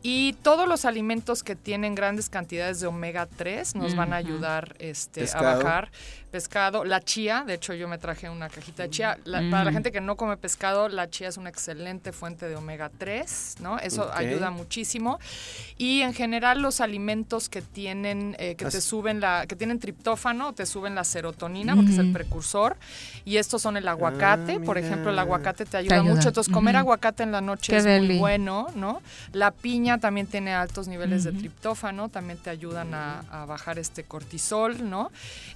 Y 0.07 0.35
todos 0.43 0.69
los 0.69 0.85
alimentos 0.85 1.43
que 1.43 1.57
tienen 1.57 1.95
grandes 1.95 2.29
cantidades 2.29 2.79
de 2.79 2.87
omega 2.87 3.25
3 3.25 3.75
nos 3.75 3.97
van 3.97 4.13
a 4.13 4.17
ayudar 4.17 4.77
este, 4.79 5.27
a 5.33 5.41
bajar 5.41 5.91
pescado, 6.35 6.85
la 6.85 7.01
chía, 7.01 7.45
de 7.47 7.55
hecho 7.55 7.75
yo 7.75 7.87
me 7.87 7.97
traje 7.97 8.29
una 8.29 8.49
cajita 8.49 8.83
de 8.83 8.91
chía. 8.91 9.17
Para 9.53 9.63
la 9.63 9.71
gente 9.71 9.93
que 9.93 10.01
no 10.01 10.17
come 10.17 10.37
pescado, 10.37 10.89
la 10.89 11.09
chía 11.09 11.29
es 11.29 11.37
una 11.37 11.49
excelente 11.49 12.11
fuente 12.11 12.49
de 12.49 12.57
omega 12.57 12.91
3, 12.99 13.59
¿no? 13.61 13.79
Eso 13.79 14.13
ayuda 14.13 14.51
muchísimo. 14.51 15.21
Y 15.79 16.01
en 16.01 16.13
general 16.13 16.61
los 16.61 16.81
alimentos 16.81 17.49
que 17.49 17.63
tienen, 17.63 18.35
eh, 18.41 18.57
que 18.57 18.65
te 18.65 18.81
suben 18.81 19.21
la, 19.21 19.47
que 19.47 19.55
tienen 19.55 19.79
triptófano, 19.79 20.55
te 20.55 20.67
suben 20.67 20.97
la 20.97 21.05
serotonina, 21.05 21.77
porque 21.77 21.93
es 21.93 21.99
el 21.99 22.11
precursor. 22.11 22.77
Y 23.25 23.37
estos 23.37 23.63
son 23.63 23.77
el 23.77 23.87
aguacate, 23.87 24.59
por 24.59 24.77
ejemplo, 24.77 25.13
el 25.13 25.19
aguacate 25.21 25.67
te 25.67 25.77
ayuda, 25.77 26.03
mucho. 26.03 26.31
Entonces 26.31 26.53
comer 26.53 26.75
aguacate 26.75 27.23
en 27.23 27.31
la 27.31 27.43
noche 27.43 27.77
es 27.77 27.87
muy 27.87 28.19
bueno, 28.19 28.67
¿no? 28.75 29.03
La 29.33 29.53
piña 29.53 29.99
también 29.99 30.27
tiene 30.27 30.53
altos 30.53 30.89
niveles 30.89 31.23
de 31.23 31.31
triptófano, 31.31 32.09
también 32.09 32.41
te 32.41 32.51
ayudan 32.51 32.93
a, 32.93 33.21
a 33.31 33.47
bajar 33.47 33.79
este 33.79 34.03
cortisol, 34.03 34.91
¿no? 34.91 35.13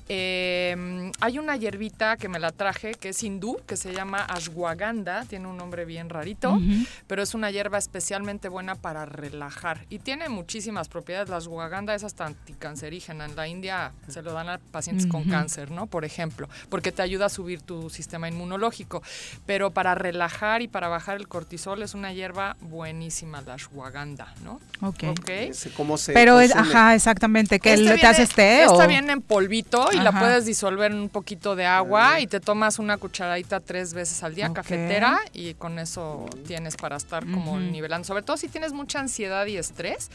Eh, 0.08 0.67
Eh, 0.72 1.12
hay 1.20 1.38
una 1.38 1.56
hierbita 1.56 2.16
que 2.16 2.28
me 2.28 2.38
la 2.38 2.52
traje 2.52 2.92
que 2.94 3.10
es 3.10 3.22
hindú, 3.22 3.58
que 3.66 3.76
se 3.76 3.92
llama 3.92 4.24
ashwagandha, 4.28 5.24
tiene 5.24 5.46
un 5.46 5.56
nombre 5.56 5.84
bien 5.84 6.08
rarito, 6.08 6.52
Ujú. 6.52 6.84
pero 7.06 7.22
es 7.22 7.34
una 7.34 7.50
hierba 7.50 7.78
especialmente 7.78 8.48
buena 8.48 8.74
para 8.74 9.04
relajar 9.06 9.86
y 9.88 9.98
tiene 9.98 10.28
muchísimas 10.28 10.88
propiedades. 10.88 11.28
La 11.28 11.36
ashwagandha 11.38 11.94
es 11.94 12.04
hasta 12.04 12.26
anticancerígena. 12.26 13.24
En 13.26 13.36
la 13.36 13.48
India 13.48 13.92
se 14.08 14.22
lo 14.22 14.32
dan 14.32 14.48
a 14.48 14.58
pacientes 14.58 15.06
con 15.06 15.22
Ujú. 15.22 15.30
cáncer, 15.30 15.70
¿no? 15.70 15.86
Por 15.86 16.04
ejemplo, 16.04 16.48
porque 16.68 16.92
te 16.92 17.02
ayuda 17.02 17.26
a 17.26 17.28
subir 17.28 17.62
tu 17.62 17.90
sistema 17.90 18.28
inmunológico. 18.28 19.02
Pero 19.46 19.70
para 19.70 19.94
relajar 19.94 20.62
y 20.62 20.68
para 20.68 20.88
bajar 20.88 21.16
el 21.16 21.28
cortisol 21.28 21.82
es 21.82 21.94
una 21.94 22.12
hierba 22.12 22.56
buenísima, 22.60 23.40
la 23.42 23.54
ashwagandha, 23.54 24.34
¿no? 24.44 24.60
Ok. 24.80 25.02
Ese, 25.28 25.70
¿Cómo 25.70 25.96
se 25.98 26.12
Pero 26.12 26.40
es, 26.40 26.54
ajá, 26.54 26.94
exactamente, 26.94 27.60
que 27.60 27.72
Este 27.72 27.84
le- 27.84 27.90
te 27.90 27.94
viene- 27.96 28.08
haces 28.08 28.30
té 28.30 28.62
Esta 28.62 28.84
o... 28.84 28.88
viene 28.88 29.12
en 29.12 29.22
polvito 29.22 29.88
y 29.92 29.96
la 29.96 30.10
Ajá. 30.10 30.20
puedes 30.20 30.44
disolver 30.58 30.92
un 30.92 31.08
poquito 31.08 31.54
de 31.54 31.66
agua 31.66 32.18
y 32.18 32.26
te 32.26 32.40
tomas 32.40 32.80
una 32.80 32.96
cucharadita 32.96 33.60
tres 33.60 33.94
veces 33.94 34.24
al 34.24 34.34
día, 34.34 34.52
cafetera, 34.52 35.20
y 35.32 35.54
con 35.54 35.78
eso 35.78 36.26
tienes 36.48 36.74
para 36.76 36.96
estar 36.96 37.24
como 37.30 37.60
nivelando. 37.60 38.04
Sobre 38.04 38.22
todo 38.22 38.36
si 38.36 38.48
tienes 38.48 38.72
mucha 38.72 38.98
ansiedad 38.98 39.46
y 39.46 39.56
estrés. 39.56 40.10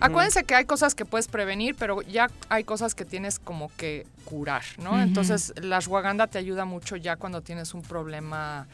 Acuérdense 0.00 0.42
que 0.42 0.56
hay 0.56 0.64
cosas 0.64 0.96
que 0.96 1.04
puedes 1.04 1.28
prevenir, 1.28 1.76
pero 1.78 2.02
ya 2.02 2.28
hay 2.48 2.64
cosas 2.64 2.96
que 2.96 3.04
tienes 3.04 3.38
como 3.38 3.70
que 3.76 4.06
curar, 4.24 4.64
¿no? 4.78 5.00
Entonces 5.00 5.54
la 5.62 5.76
ashwagandha 5.76 6.26
te 6.26 6.38
ayuda 6.38 6.64
mucho 6.64 6.96
ya 6.96 7.14
cuando 7.14 7.40
tienes 7.40 7.72
un 7.72 7.82
problema 7.82 8.66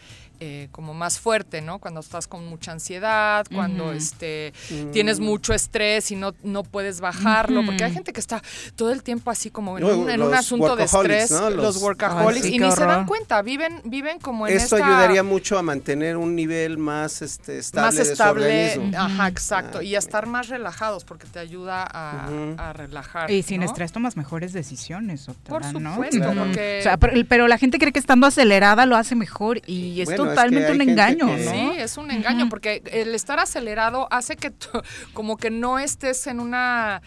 eh, 0.45 0.69
como 0.73 0.93
más 0.93 1.21
fuerte, 1.21 1.61
¿no? 1.63 1.79
Cuando 1.79 2.01
estás 2.01 2.27
con 2.27 2.45
mucha 2.49 2.73
ansiedad, 2.73 3.47
cuando 3.55 3.93
este 3.93 4.53
Mm. 4.71 4.91
tienes 4.91 5.21
mucho 5.21 5.55
estrés 5.55 6.11
y 6.11 6.17
no, 6.17 6.35
no 6.43 6.65
puedes 6.65 7.01
bajarlo, 7.01 7.65
porque 7.65 7.85
hay 7.85 7.93
gente 7.93 8.13
que 8.13 8.19
está 8.19 8.43
todo 8.75 8.91
el 8.91 9.05
tiempo 9.05 9.31
así 9.31 9.51
como 9.51 9.79
en, 9.79 9.85
un, 9.85 10.11
en 10.11 10.21
un 10.21 10.31
los 10.31 10.39
asunto 10.41 10.75
de 10.75 10.83
estrés, 10.85 11.31
¿no? 11.31 11.49
los, 11.51 11.63
Los- 11.77 11.77
workaholics, 11.83 12.45
Ay, 12.45 12.51
sí, 12.51 12.57
y 12.57 12.59
ni 12.59 12.73
se 12.73 12.85
dan 12.85 13.07
cuenta, 13.07 13.41
viven, 13.43 13.83
viven 13.85 14.19
como 14.19 14.49
en 14.49 14.57
Esto 14.57 14.77
esta... 14.77 14.87
ayudaría 14.89 15.23
mucho 15.23 15.59
a 15.59 15.63
mantener 15.63 16.17
un 16.17 16.35
nivel 16.35 16.77
más 16.77 17.23
este, 17.23 17.59
estable 17.59 17.87
más 17.87 17.95
de 17.97 18.05
su 18.05 18.13
estable, 18.13 18.45
organismo. 18.75 18.99
ajá, 18.99 19.29
exacto, 19.29 19.79
Ah, 19.79 19.85
y 19.85 19.95
a 19.95 19.99
estar 20.01 20.27
más 20.27 20.49
relajados 20.49 21.05
porque 21.05 21.29
te 21.29 21.39
ayuda 21.39 21.87
a, 21.89 22.73
relajar. 22.73 23.31
Y 23.31 23.43
sin 23.45 23.61
¿no? 23.61 23.67
estrés 23.67 23.93
tomas 23.93 24.17
mejores 24.17 24.53
decisiones, 24.53 25.27
Por 25.27 25.35
doctora, 25.63 25.73
¿no? 25.73 25.93
supuesto, 25.95 26.19
Ujú. 26.31 26.39
porque- 26.39 26.79
O 26.81 26.83
sea, 26.83 26.97
pero, 26.97 27.13
pero 27.29 27.47
la 27.49 27.59
gente 27.59 27.79
cree 27.79 27.93
que 27.93 27.99
estando 28.01 28.27
acelerada 28.27 28.87
lo 28.87 28.97
hace 28.97 29.15
mejor 29.15 29.61
y 29.67 30.01
es 30.01 30.07
Bueno, 30.07 30.25
es 30.33 30.39
que 30.39 30.45
totalmente 30.51 30.73
un 30.73 30.81
engaño, 30.91 31.27
que- 31.27 31.45
¿no? 31.45 31.51
Sí, 31.51 31.71
es 31.79 31.97
un 31.97 32.11
engaño 32.11 32.49
porque 32.49 32.83
el 32.93 33.15
estar 33.15 33.39
acelerado 33.39 34.09
hace 34.11 34.37
que 34.37 34.51
tú- 34.51 34.69
como 35.15 35.37
que 35.37 35.51
no 35.51 35.79
estés 35.79 36.27
en 36.27 36.41
una 36.41 37.03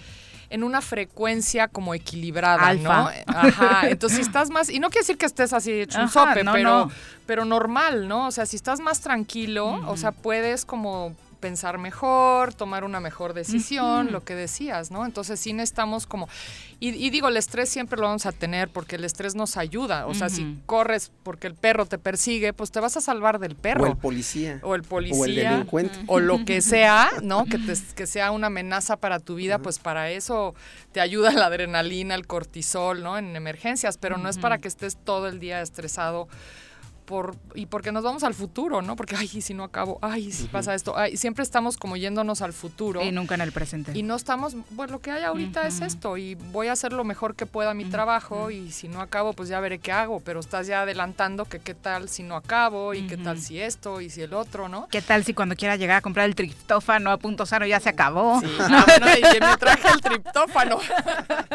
en 0.51 0.63
una 0.63 0.79
frecuencia 0.79 1.67
como 1.67 1.95
equilibrada, 1.95 2.67
Alfa. 2.67 2.95
¿no? 2.95 3.09
Ajá, 3.35 3.89
entonces 3.89 4.17
si 4.17 4.21
estás 4.21 4.51
más, 4.51 4.69
y 4.69 4.77
no 4.79 4.89
quiere 4.89 5.01
decir 5.01 5.17
que 5.17 5.25
estés 5.25 5.51
así 5.53 5.71
hecho 5.71 5.99
un 5.99 6.07
sope, 6.07 6.43
no, 6.43 6.53
pero, 6.53 6.69
no. 6.85 6.91
pero 7.25 7.45
normal, 7.45 8.07
¿no? 8.07 8.27
O 8.27 8.31
sea, 8.31 8.45
si 8.45 8.55
estás 8.55 8.79
más 8.79 9.01
tranquilo, 9.01 9.81
o 9.87 9.97
sea, 9.97 10.11
puedes 10.11 10.63
como 10.63 11.15
pensar 11.45 11.77
mejor, 11.77 12.55
tomar 12.55 12.83
una 12.83 12.99
mejor 12.99 13.35
decisión, 13.35 14.11
lo 14.11 14.23
que 14.23 14.33
decías, 14.33 14.89
¿no? 14.89 15.05
Entonces 15.05 15.39
sí 15.39 15.53
necesitamos 15.53 16.07
como, 16.07 16.27
y, 16.79 16.89
y 16.89 17.11
digo, 17.11 17.27
el 17.27 17.37
estrés 17.37 17.69
siempre 17.69 17.99
lo 17.99 18.07
vamos 18.07 18.25
a 18.25 18.31
tener 18.31 18.69
porque 18.69 18.95
el 18.95 19.03
estrés 19.03 19.35
nos 19.35 19.55
ayuda, 19.57 20.07
o 20.07 20.15
sea, 20.15 20.29
si 20.29 20.57
corres 20.65 21.11
porque 21.21 21.45
el 21.45 21.53
perro 21.53 21.85
te 21.85 21.99
persigue, 21.99 22.51
pues 22.51 22.71
te 22.71 22.79
vas 22.79 22.97
a 22.97 23.01
salvar 23.01 23.37
del 23.37 23.55
perro. 23.55 23.83
O 23.83 23.87
el 23.87 23.95
policía. 23.97 24.59
O 24.63 24.73
el 24.73 24.81
policía. 24.81 25.21
O 25.21 25.25
el 25.25 25.35
delincuente. 25.35 25.99
O 26.07 26.19
lo 26.19 26.43
que 26.45 26.61
sea, 26.61 27.11
¿no? 27.21 27.45
Que, 27.45 27.59
te- 27.59 27.93
que 27.95 28.07
sea 28.07 28.31
una 28.31 28.47
amenaza 28.47 28.97
para 28.97 29.19
tu 29.19 29.35
vida, 29.35 29.59
pues 29.59 29.77
para 29.77 30.09
eso 30.09 30.55
te 30.93 30.99
ayuda 30.99 31.31
la 31.31 31.45
adrenalina, 31.45 32.15
el 32.15 32.25
cortisol, 32.25 33.03
¿no? 33.03 33.19
En 33.19 33.35
emergencias, 33.35 33.99
pero 33.99 34.17
no 34.17 34.29
es 34.29 34.39
para 34.39 34.57
que 34.57 34.67
estés 34.67 34.97
todo 34.97 35.27
el 35.27 35.39
día 35.39 35.61
estresado. 35.61 36.27
Por, 37.05 37.35
y 37.53 37.67
porque 37.67 37.91
nos 37.91 38.03
vamos 38.03 38.23
al 38.23 38.33
futuro, 38.33 38.81
¿no? 38.81 38.95
Porque, 38.95 39.15
ay, 39.15 39.29
¿y 39.31 39.41
si 39.41 39.53
no 39.53 39.63
acabo, 39.63 39.99
ay, 40.01 40.27
¿y 40.27 40.31
si 40.31 40.47
pasa 40.47 40.73
esto, 40.73 40.97
ay, 40.97 41.17
siempre 41.17 41.43
estamos 41.43 41.77
como 41.77 41.97
yéndonos 41.97 42.41
al 42.41 42.53
futuro. 42.53 43.03
Y 43.03 43.11
nunca 43.11 43.35
en 43.35 43.41
el 43.41 43.51
presente. 43.51 43.91
Y 43.93 44.03
no 44.03 44.15
estamos, 44.15 44.55
bueno, 44.71 44.93
lo 44.93 45.01
que 45.01 45.11
hay 45.11 45.23
ahorita 45.23 45.67
es 45.67 45.81
esto 45.81 46.17
y 46.17 46.35
voy 46.35 46.67
a 46.67 46.71
hacer 46.71 46.93
lo 46.93 47.03
mejor 47.03 47.35
que 47.35 47.45
pueda 47.45 47.73
mi 47.73 47.85
trabajo 47.85 48.49
y 48.51 48.71
si 48.71 48.87
no 48.87 49.01
acabo, 49.01 49.33
pues 49.33 49.49
ya 49.49 49.59
veré 49.59 49.79
qué 49.79 49.91
hago, 49.91 50.19
pero 50.19 50.39
estás 50.39 50.67
ya 50.67 50.81
adelantando 50.81 51.45
que 51.45 51.59
qué 51.59 51.73
tal 51.73 52.09
si 52.09 52.23
no 52.23 52.35
acabo 52.35 52.93
y 52.93 53.07
qué 53.07 53.17
tal 53.17 53.39
si 53.39 53.59
esto 53.59 54.01
y 54.01 54.09
si 54.09 54.21
el 54.21 54.33
otro, 54.33 54.69
¿no? 54.69 54.87
¿Qué 54.89 55.01
tal 55.01 55.23
si 55.23 55.33
cuando 55.33 55.55
quiera 55.55 55.75
llegar 55.75 55.97
a 55.97 56.01
comprar 56.01 56.25
el 56.25 56.35
triptófano 56.35 57.11
a 57.11 57.17
punto 57.17 57.45
sano 57.45 57.65
ya 57.65 57.79
se 57.79 57.89
acabó? 57.89 58.41
Ah, 58.59 58.85
bueno, 58.99 59.07
y 59.17 59.39
me 59.39 59.57
traje 59.57 59.87
el 59.89 60.01
triptófano. 60.01 60.79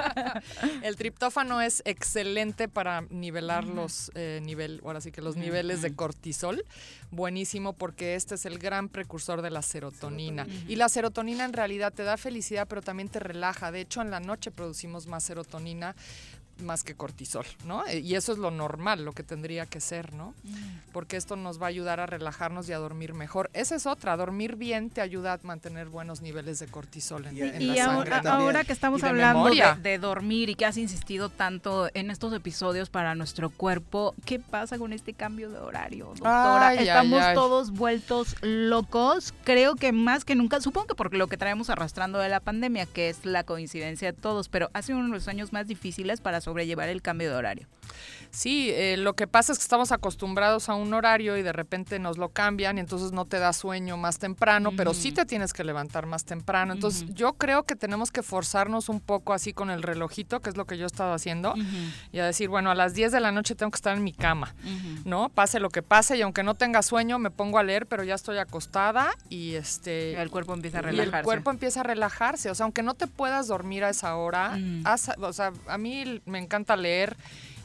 el 0.83 0.97
triptófano 0.97 1.61
es 1.61 1.83
excelente 1.85 2.69
para 2.69 3.03
nivelar 3.11 3.65
los 3.65 4.11
eh, 4.15 4.41
nivel, 4.43 4.81
ahora 4.85 5.01
sí 5.01 5.13
que 5.13 5.23
los 5.23 5.37
niveles 5.41 5.83
de 5.83 5.95
cortisol. 5.95 6.65
Buenísimo 7.11 7.73
porque 7.73 8.15
este 8.15 8.37
es 8.37 8.47
el 8.47 8.59
gran 8.59 8.89
precursor 8.89 9.43
de 9.43 9.51
la 9.51 9.63
serotonina. 9.63 10.47
Y 10.69 10.77
la 10.77 10.89
serotonina 10.89 11.45
en 11.45 11.53
realidad 11.53 11.93
te 11.93 12.05
da 12.05 12.17
felicidad, 12.17 12.69
pero 12.69 12.83
también 12.83 13.09
te 13.09 13.19
relaja. 13.19 13.73
De 13.73 13.81
hecho, 13.81 14.01
en 14.01 14.11
la 14.11 14.21
noche 14.21 14.51
producimos 14.51 15.07
más 15.07 15.25
serotonina 15.25 15.97
más 16.63 16.85
que 16.85 16.95
cortisol, 16.95 17.45
¿no? 17.65 17.87
Eh, 17.87 18.01
Y 18.01 18.15
eso 18.15 18.33
es 18.33 18.39
lo 18.39 18.51
normal, 18.51 19.05
lo 19.05 19.13
que 19.13 19.23
tendría 19.23 19.67
que 19.67 19.81
ser, 19.81 20.13
¿no? 20.15 20.35
Porque 20.93 21.17
esto 21.17 21.37
nos 21.37 21.61
va 21.61 21.67
a 21.67 21.69
ayudar 21.69 22.01
a 22.01 22.07
relajarnos 22.07 22.69
y 22.69 22.73
a 22.73 22.79
dormir 22.79 23.15
mejor. 23.15 23.51
Esa 23.53 23.77
es 23.77 23.87
otra, 23.87 24.17
dormir 24.17 24.57
bien 24.57 24.91
te 24.91 25.01
ayuda 25.01 25.35
a 25.35 25.39
mantener 25.43 25.89
buenos 25.89 26.21
niveles 26.21 26.59
de 26.59 26.67
cortisol 26.67 27.27
en, 27.27 27.37
en 27.43 27.63
Y 27.63 27.67
la 27.67 27.85
ahora, 27.87 28.23
sangre. 28.23 28.31
ahora 28.31 28.65
que 28.65 28.73
estamos 28.73 28.99
Y 29.01 29.03
de 29.03 29.09
hablando 29.09 29.51
de, 29.83 29.99
dormir 29.99 30.51
y 30.51 30.55
que 30.55 30.67
has 30.67 30.77
insistido 30.77 31.29
tanto 31.29 31.89
en 31.95 32.11
estos 32.11 32.33
episodios 32.33 32.91
para 32.91 33.15
nuestro 33.15 33.51
cuerpo, 33.51 34.15
¿qué 34.25 34.39
pasa 34.39 34.79
con 34.79 34.93
este 34.93 35.13
cambio 35.15 35.51
de 35.51 35.59
horario, 35.59 36.07
doctora? 36.07 36.69
Ay, 36.69 36.79
Estamos 36.89 37.23
ay. 37.23 37.35
todos 37.35 37.71
vueltos 37.71 38.37
locos. 38.43 39.33
Creo 39.45 39.77
que 39.77 39.93
más 39.93 40.25
que 40.25 40.35
nunca, 40.35 40.61
supongo 40.61 40.89
que 40.89 40.95
por 40.95 41.15
lo 41.15 41.27
que 41.29 41.37
traemos 41.37 41.71
arrastrando 41.71 42.19
de 42.19 42.29
la 42.29 42.41
pandemia, 42.41 42.87
que 42.87 43.09
es 43.09 43.25
la 43.25 43.45
coincidencia 43.45 44.13
de 44.13 44.19
todos, 44.19 44.49
pero 44.49 44.71
ha 44.73 44.83
sido 44.83 44.99
uno 44.99 45.09
de 45.09 45.15
los 45.15 45.29
años 45.29 45.53
más 45.53 45.67
difíciles 45.67 46.21
para 46.21 46.41
sobrellevar 46.51 46.89
el 46.89 47.01
cambio 47.01 47.31
de 47.31 47.37
horario. 47.37 47.67
Sí, 48.33 48.71
eh, 48.71 48.97
lo 48.97 49.15
que 49.15 49.27
pasa 49.27 49.53
es 49.53 49.59
que 49.59 49.63
estamos 49.63 49.91
acostumbrados 49.93 50.69
a 50.69 50.75
un 50.75 50.95
horario 50.95 51.37
y 51.37 51.43
de 51.43 51.53
repente 51.53 51.99
nos 51.99 52.17
lo 52.17 52.29
cambian 52.29 52.77
y 52.79 52.81
entonces 52.81 53.13
no 53.13 53.25
te 53.25 53.39
da 53.39 53.53
sueño 53.53 53.97
más 53.97 54.19
temprano, 54.19 54.71
pero 54.77 54.95
sí 54.95 55.11
te 55.13 55.27
tienes 55.27 55.53
que 55.53 55.65
levantar 55.65 56.07
más 56.07 56.25
temprano. 56.25 56.73
Entonces 56.73 57.07
yo 57.15 57.33
creo 57.35 57.65
que 57.65 57.75
tenemos 57.77 58.11
que 58.13 58.23
forzarnos 58.23 58.89
un 58.89 59.01
poco 59.01 59.33
así 59.33 59.53
con 59.53 59.69
el 59.71 59.83
relojito, 59.83 60.41
que 60.41 60.51
es 60.51 60.57
lo 60.57 60.65
que 60.65 60.79
yo 60.79 60.85
he 60.85 60.87
estado 60.87 61.13
haciendo, 61.13 61.55
y 62.13 62.19
a 62.21 62.27
decir, 62.27 62.49
bueno, 62.49 62.71
a 62.71 62.75
las 62.75 62.95
10 62.95 63.11
de 63.13 63.21
la 63.21 63.33
noche 63.33 63.55
tengo 63.55 63.71
que 63.73 63.77
estar 63.77 63.97
en 63.97 64.05
mi 64.05 64.13
cama, 64.13 64.55
¿no? 65.05 65.29
Pase 65.29 65.59
lo 65.61 65.69
que 65.71 65.83
pase 65.83 66.17
y 66.17 66.23
aunque 66.23 66.43
no 66.43 66.55
tenga 66.55 66.83
sueño 66.83 67.19
me 67.19 67.31
pongo 67.31 67.59
a 67.59 67.63
leer, 67.65 67.87
pero 67.87 68.05
ya 68.05 68.15
estoy 68.15 68.39
acostada 68.39 69.11
y 69.29 69.55
este... 69.55 70.21
El 70.21 70.31
cuerpo 70.31 70.55
empieza 70.55 70.79
a 70.79 70.83
Y 70.83 70.87
el 70.91 70.97
relajarse. 70.99 71.25
cuerpo 71.25 71.51
empieza 71.51 71.81
a 71.81 71.83
relajarse, 71.83 72.51
o 72.51 72.55
sea, 72.55 72.65
aunque 72.65 72.83
no 72.83 72.95
te 72.95 73.07
puedas 73.09 73.49
dormir 73.49 73.83
a 73.85 73.91
esa 73.91 74.15
hora, 74.17 74.51
Mm. 74.57 74.83
haz- 74.87 75.17
o 75.21 75.33
sea, 75.33 75.53
a 75.67 75.79
mí 75.79 76.21
me 76.27 76.39
encanta 76.39 76.77
leer 76.77 77.17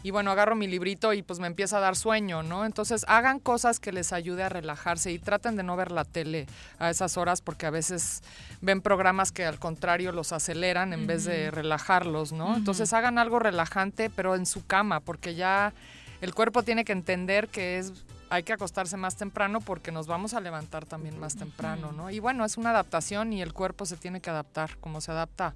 y 0.06 0.12
bueno, 0.12 0.30
agarro 0.30 0.56
mi 0.56 0.68
librito 0.68 1.14
y 1.14 1.24
pues 1.24 1.40
me 1.40 1.48
empieza 1.48 1.78
a 1.78 1.80
dar 1.80 1.96
sueño, 1.96 2.44
¿no? 2.44 2.64
Entonces 2.64 3.06
hagan 3.08 3.40
cosas 3.40 3.80
que 3.80 3.92
les 3.92 4.14
ayude 4.14 4.44
a 4.44 4.50
relajarse 4.50 5.12
y 5.12 5.18
traten 5.18 5.56
de 5.56 5.64
no 5.64 5.76
ver 5.76 5.92
la 5.92 6.06
tele 6.06 6.46
a 6.78 6.92
esas 6.92 7.18
horas 7.18 7.42
porque 7.42 7.66
a 7.66 7.72
veces 7.72 8.22
ven 8.62 8.82
programas 8.82 9.32
que 9.32 9.46
al 9.46 9.58
contrario 9.58 10.12
los 10.12 10.32
aceleran 10.32 10.94
en 10.94 11.08
vez 11.08 11.24
de 11.24 11.50
relajarlos, 11.50 12.34
¿no? 12.34 12.56
Entonces 12.56 12.94
hagan 12.94 13.18
algo 13.18 13.40
relajante 13.40 14.12
pero 14.12 14.36
en 14.36 14.46
su 14.46 14.64
cama 14.68 15.00
porque 15.00 15.34
ya 15.34 15.74
el 16.22 16.36
cuerpo 16.36 16.62
tiene 16.62 16.86
que 16.86 16.92
entender 16.92 17.48
que 17.48 17.80
es 17.80 17.92
hay 18.30 18.44
que 18.44 18.54
acostarse 18.54 18.98
más 18.98 19.16
temprano 19.16 19.60
porque 19.60 19.92
nos 19.92 20.06
vamos 20.06 20.36
a 20.36 20.40
levantar 20.40 20.86
también 20.86 21.18
más 21.18 21.36
temprano, 21.36 21.94
¿no? 21.94 22.12
Y 22.12 22.20
bueno, 22.20 22.46
es 22.46 22.58
una 22.58 22.70
adaptación 22.70 23.34
y 23.34 23.42
el 23.42 23.54
cuerpo 23.54 23.88
se 23.88 23.98
tiene 23.98 24.22
que 24.22 24.30
adaptar, 24.30 24.78
como 24.78 25.02
se 25.02 25.10
adapta 25.10 25.56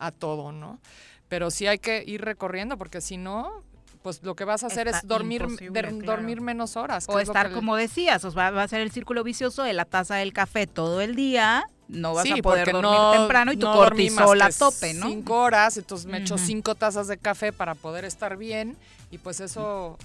a 0.00 0.10
todo, 0.10 0.50
¿no? 0.50 0.80
Pero 1.28 1.52
sí 1.52 1.68
hay 1.68 1.78
que 1.78 2.02
ir 2.04 2.22
recorriendo 2.22 2.76
porque 2.76 3.00
si 3.00 3.16
no, 3.18 3.62
pues 4.04 4.22
lo 4.22 4.36
que 4.36 4.44
vas 4.44 4.62
a 4.62 4.66
hacer 4.66 4.86
Está 4.86 4.98
es 4.98 5.06
dormir, 5.08 5.46
claro. 5.72 5.90
dormir 6.02 6.42
menos 6.42 6.76
horas. 6.76 7.06
O 7.08 7.18
es 7.18 7.26
estar 7.26 7.48
que- 7.48 7.54
como 7.54 7.74
decías, 7.74 8.22
o 8.26 8.30
sea, 8.30 8.50
va 8.50 8.62
a 8.62 8.68
ser 8.68 8.82
el 8.82 8.90
círculo 8.92 9.24
vicioso 9.24 9.62
de 9.62 9.72
la 9.72 9.86
taza 9.86 10.16
del 10.16 10.34
café 10.34 10.66
todo 10.66 11.00
el 11.00 11.16
día, 11.16 11.64
no 11.88 12.12
vas 12.12 12.24
Sí, 12.24 12.32
a 12.38 12.42
poder 12.42 12.70
dormir 12.70 12.82
no- 12.82 13.12
temprano 13.12 13.52
y 13.54 13.56
tu 13.56 13.64
no 13.64 13.72
cortisol 13.74 14.42
a 14.42 14.50
tope, 14.50 14.92
¿no? 14.92 15.06
Cinco 15.08 15.40
horas, 15.40 15.78
entonces 15.78 16.04
me 16.06 16.18
echo 16.18 16.36
cinco 16.36 16.74
tazas 16.74 17.08
de 17.08 17.16
café 17.16 17.50
para 17.50 17.74
poder 17.74 18.04
estar 18.04 18.36
bien 18.36 18.76
y 19.10 19.16
pues 19.16 19.40
eso 19.40 19.96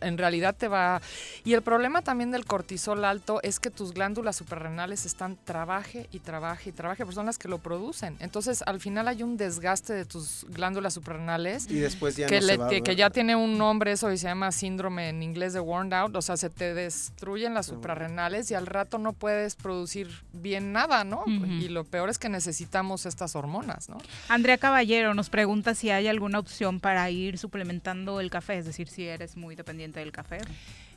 en 0.00 0.18
realidad 0.18 0.54
te 0.56 0.68
va... 0.68 1.00
Y 1.44 1.54
el 1.54 1.62
problema 1.62 2.02
también 2.02 2.30
del 2.30 2.44
cortisol 2.44 3.04
alto 3.04 3.40
es 3.42 3.60
que 3.60 3.70
tus 3.70 3.92
glándulas 3.92 4.36
suprarrenales 4.36 5.06
están 5.06 5.36
trabaje 5.36 6.08
y 6.12 6.20
trabaje 6.20 6.70
y 6.70 6.72
trabaje, 6.72 7.04
porque 7.04 7.14
son 7.14 7.26
las 7.26 7.38
que 7.38 7.48
lo 7.48 7.58
producen. 7.58 8.16
Entonces, 8.20 8.62
al 8.66 8.80
final 8.80 9.08
hay 9.08 9.22
un 9.22 9.36
desgaste 9.36 9.92
de 9.92 10.04
tus 10.04 10.46
glándulas 10.48 10.94
suprarrenales. 10.94 11.70
Y 11.70 11.78
después 11.78 12.16
ya 12.16 12.26
que, 12.26 12.40
no 12.40 12.46
se 12.46 12.56
va 12.56 12.66
a 12.66 12.80
que 12.80 12.96
ya 12.96 13.10
tiene 13.10 13.36
un 13.36 13.58
nombre 13.58 13.92
eso 13.92 14.10
y 14.12 14.18
se 14.18 14.26
llama 14.26 14.52
síndrome 14.52 15.08
en 15.08 15.22
inglés 15.22 15.52
de 15.52 15.60
worn 15.60 15.92
out, 15.92 16.14
o 16.14 16.22
sea, 16.22 16.36
se 16.36 16.50
te 16.50 16.74
destruyen 16.74 17.54
las 17.54 17.66
suprarrenales 17.66 18.50
y 18.50 18.54
al 18.54 18.66
rato 18.66 18.98
no 18.98 19.12
puedes 19.12 19.56
producir 19.56 20.08
bien 20.32 20.72
nada, 20.72 21.04
¿no? 21.04 21.24
Y 21.26 21.68
lo 21.68 21.84
peor 21.84 22.08
es 22.08 22.18
que 22.18 22.28
necesitamos 22.28 23.06
estas 23.06 23.36
hormonas, 23.36 23.88
¿no? 23.88 23.98
Andrea 24.28 24.58
Caballero 24.58 25.14
nos 25.14 25.30
pregunta 25.30 25.74
si 25.74 25.90
hay 25.90 26.08
alguna 26.08 26.38
opción 26.38 26.80
para 26.80 27.08
ir 27.10 27.38
suplementando 27.38 28.20
el 28.20 28.30
café, 28.30 28.58
es 28.58 28.66
decir, 28.66 28.88
si 28.88 29.06
eres 29.06 29.36
muy 29.36 29.56
dependiente 29.68 30.00
del 30.00 30.12
café. 30.12 30.38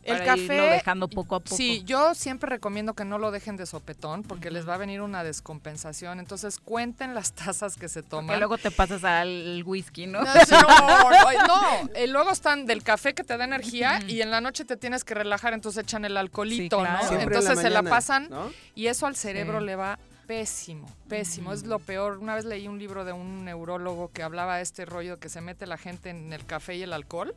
El 0.03 0.14
para 0.18 0.26
café 0.26 0.43
irlo 0.56 0.64
dejando 0.65 1.07
poco 1.07 1.35
a 1.35 1.39
poco. 1.41 1.56
Sí, 1.56 1.84
yo 1.85 2.15
siempre 2.15 2.49
recomiendo 2.49 2.95
que 2.95 3.06
no 3.06 3.19
lo 3.19 3.30
dejen 3.30 3.56
de 3.56 3.68
sopetón 3.68 4.23
porque 4.23 4.49
les 4.49 4.68
va 4.68 4.73
a 4.73 4.77
venir 4.77 5.02
una 5.02 5.23
descompensación. 5.23 6.19
Entonces 6.19 6.57
cuenten 6.57 7.14
las 7.14 7.34
tazas 7.34 7.76
que 7.77 7.88
se 7.88 8.02
toman. 8.02 8.34
Que 8.34 8.39
luego 8.39 8.57
te 8.57 8.72
pasas 8.72 9.03
al 9.03 9.61
whisky, 9.64 10.07
¿no? 10.07 10.22
No, 10.23 10.34
no, 10.34 11.48
no. 11.48 11.89
Eh, 11.93 12.07
luego 12.07 12.31
están 12.31 12.65
del 12.65 12.81
café 12.81 13.14
que 13.14 13.23
te 13.23 13.38
da 13.38 13.43
energía 13.45 13.99
y 14.07 14.22
en 14.22 14.31
la 14.31 14.41
noche 14.41 14.65
te 14.65 14.76
tienes 14.76 15.03
que 15.03 15.14
relajar, 15.14 15.53
entonces 15.53 15.84
echan 15.84 16.03
el 16.03 16.18
alcoholito, 16.18 16.77
Sí, 16.80 16.84
claro. 16.84 17.03
¿no? 17.03 17.07
Siempre 17.10 17.26
en 17.26 17.31
la 17.31 17.38
Entonces 17.52 17.60
se 17.60 17.69
la 17.69 17.81
mañana, 17.84 17.95
pasan 17.95 18.27
¿no? 18.31 18.52
y 18.73 18.88
eso 18.88 19.06
al 19.06 19.15
cerebro 19.15 19.60
Sí. 19.60 19.65
le 19.68 19.76
va 19.76 19.99
pésimo, 20.27 20.88
pésimo. 21.07 21.53
Es 21.53 21.65
lo 21.65 21.80
peor. 21.80 22.18
Una 22.18 22.35
vez 22.35 22.45
leí 22.45 22.68
un 22.68 22.80
libro 22.80 23.06
de 23.06 23.14
un 23.14 23.45
neurólogo 23.45 24.11
que 24.11 24.23
hablaba 24.23 24.57
de 24.57 24.64
este 24.64 24.85
rollo 24.85 25.19
que 25.19 25.30
se 25.30 25.41
mete 25.41 25.65
la 25.68 25.77
gente 25.77 26.10
en 26.10 26.34
el 26.34 26.45
café 26.45 26.76
y 26.76 26.84
el 26.84 26.93
alcohol 26.93 27.35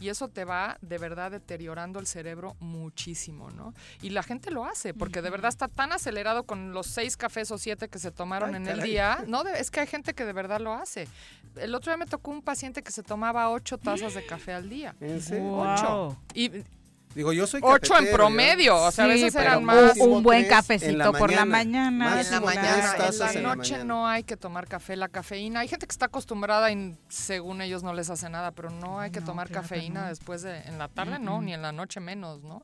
y 0.00 0.08
eso 0.08 0.28
te 0.28 0.44
va 0.44 0.78
de 0.80 0.98
verdad 0.98 1.30
deteriorando 1.30 1.98
el 1.98 2.06
cerebro 2.06 2.56
muchísimo, 2.60 3.50
¿no? 3.50 3.74
Y 4.02 4.10
la 4.10 4.22
gente 4.22 4.50
lo 4.50 4.64
hace 4.64 4.94
porque 4.94 5.22
de 5.22 5.30
verdad 5.30 5.48
está 5.48 5.68
tan 5.68 5.92
acelerado 5.92 6.44
con 6.44 6.72
los 6.72 6.86
seis 6.86 7.16
cafés 7.16 7.50
o 7.50 7.58
siete 7.58 7.88
que 7.88 7.98
se 7.98 8.10
tomaron 8.10 8.50
Ay, 8.50 8.56
en 8.56 8.68
el 8.68 8.82
día. 8.82 9.24
No, 9.26 9.42
es 9.42 9.70
que 9.70 9.80
hay 9.80 9.86
gente 9.86 10.14
que 10.14 10.24
de 10.24 10.32
verdad 10.32 10.60
lo 10.60 10.72
hace. 10.72 11.08
El 11.56 11.74
otro 11.74 11.90
día 11.90 11.96
me 11.96 12.06
tocó 12.06 12.30
un 12.30 12.42
paciente 12.42 12.82
que 12.82 12.92
se 12.92 13.02
tomaba 13.02 13.50
ocho 13.50 13.78
tazas 13.78 14.14
de 14.14 14.26
café 14.26 14.52
al 14.52 14.68
día. 14.68 14.94
¿En 15.00 15.22
serio? 15.22 15.56
Ocho. 15.56 16.16
Y 16.34 16.50
Digo, 17.14 17.32
yo 17.32 17.46
soy 17.46 17.60
Ocho 17.64 17.96
en 17.96 18.10
promedio, 18.12 18.76
o 18.76 18.90
sea, 18.92 19.06
a 19.06 19.08
Sí, 19.08 19.14
veces 19.14 19.32
pero 19.32 19.44
eran 19.46 19.58
un- 19.60 19.64
más. 19.64 19.96
un 19.96 20.22
buen 20.22 20.40
en 20.44 20.48
cafecito 20.50 20.98
la 20.98 21.12
por 21.12 21.32
la 21.32 21.46
mañana. 21.46 22.20
en 22.20 22.30
la 22.30 22.40
mañana, 22.40 22.94
en 22.94 23.18
la 23.18 23.30
en 23.32 23.42
la 23.42 23.54
noche 23.56 23.70
mañana. 23.72 23.84
no 23.84 24.06
hay 24.06 24.22
que 24.22 24.36
tomar 24.36 24.68
café, 24.68 24.96
la 24.96 25.08
cafeína. 25.08 25.60
Hay 25.60 25.68
gente 25.68 25.86
que 25.86 25.92
está 25.92 26.06
acostumbrada 26.06 26.70
y 26.70 26.94
según 27.08 27.62
ellos 27.62 27.82
no 27.82 27.94
les 27.94 28.10
hace 28.10 28.28
nada, 28.28 28.50
pero 28.50 28.68
no 28.68 29.00
hay 29.00 29.10
que 29.12 29.20
No, 29.20 29.26
tomar 29.26 29.48
claro 29.48 29.62
cafeína 29.62 30.02
no. 30.02 30.08
después 30.08 30.42
de 30.42 30.58
en 30.64 30.76
la 30.76 30.88
tarde, 30.88 31.18
no, 31.18 31.40
ni 31.40 31.54
en 31.54 31.62
la 31.62 31.72
noche 31.72 32.00
menos, 32.00 32.42
¿no? 32.42 32.62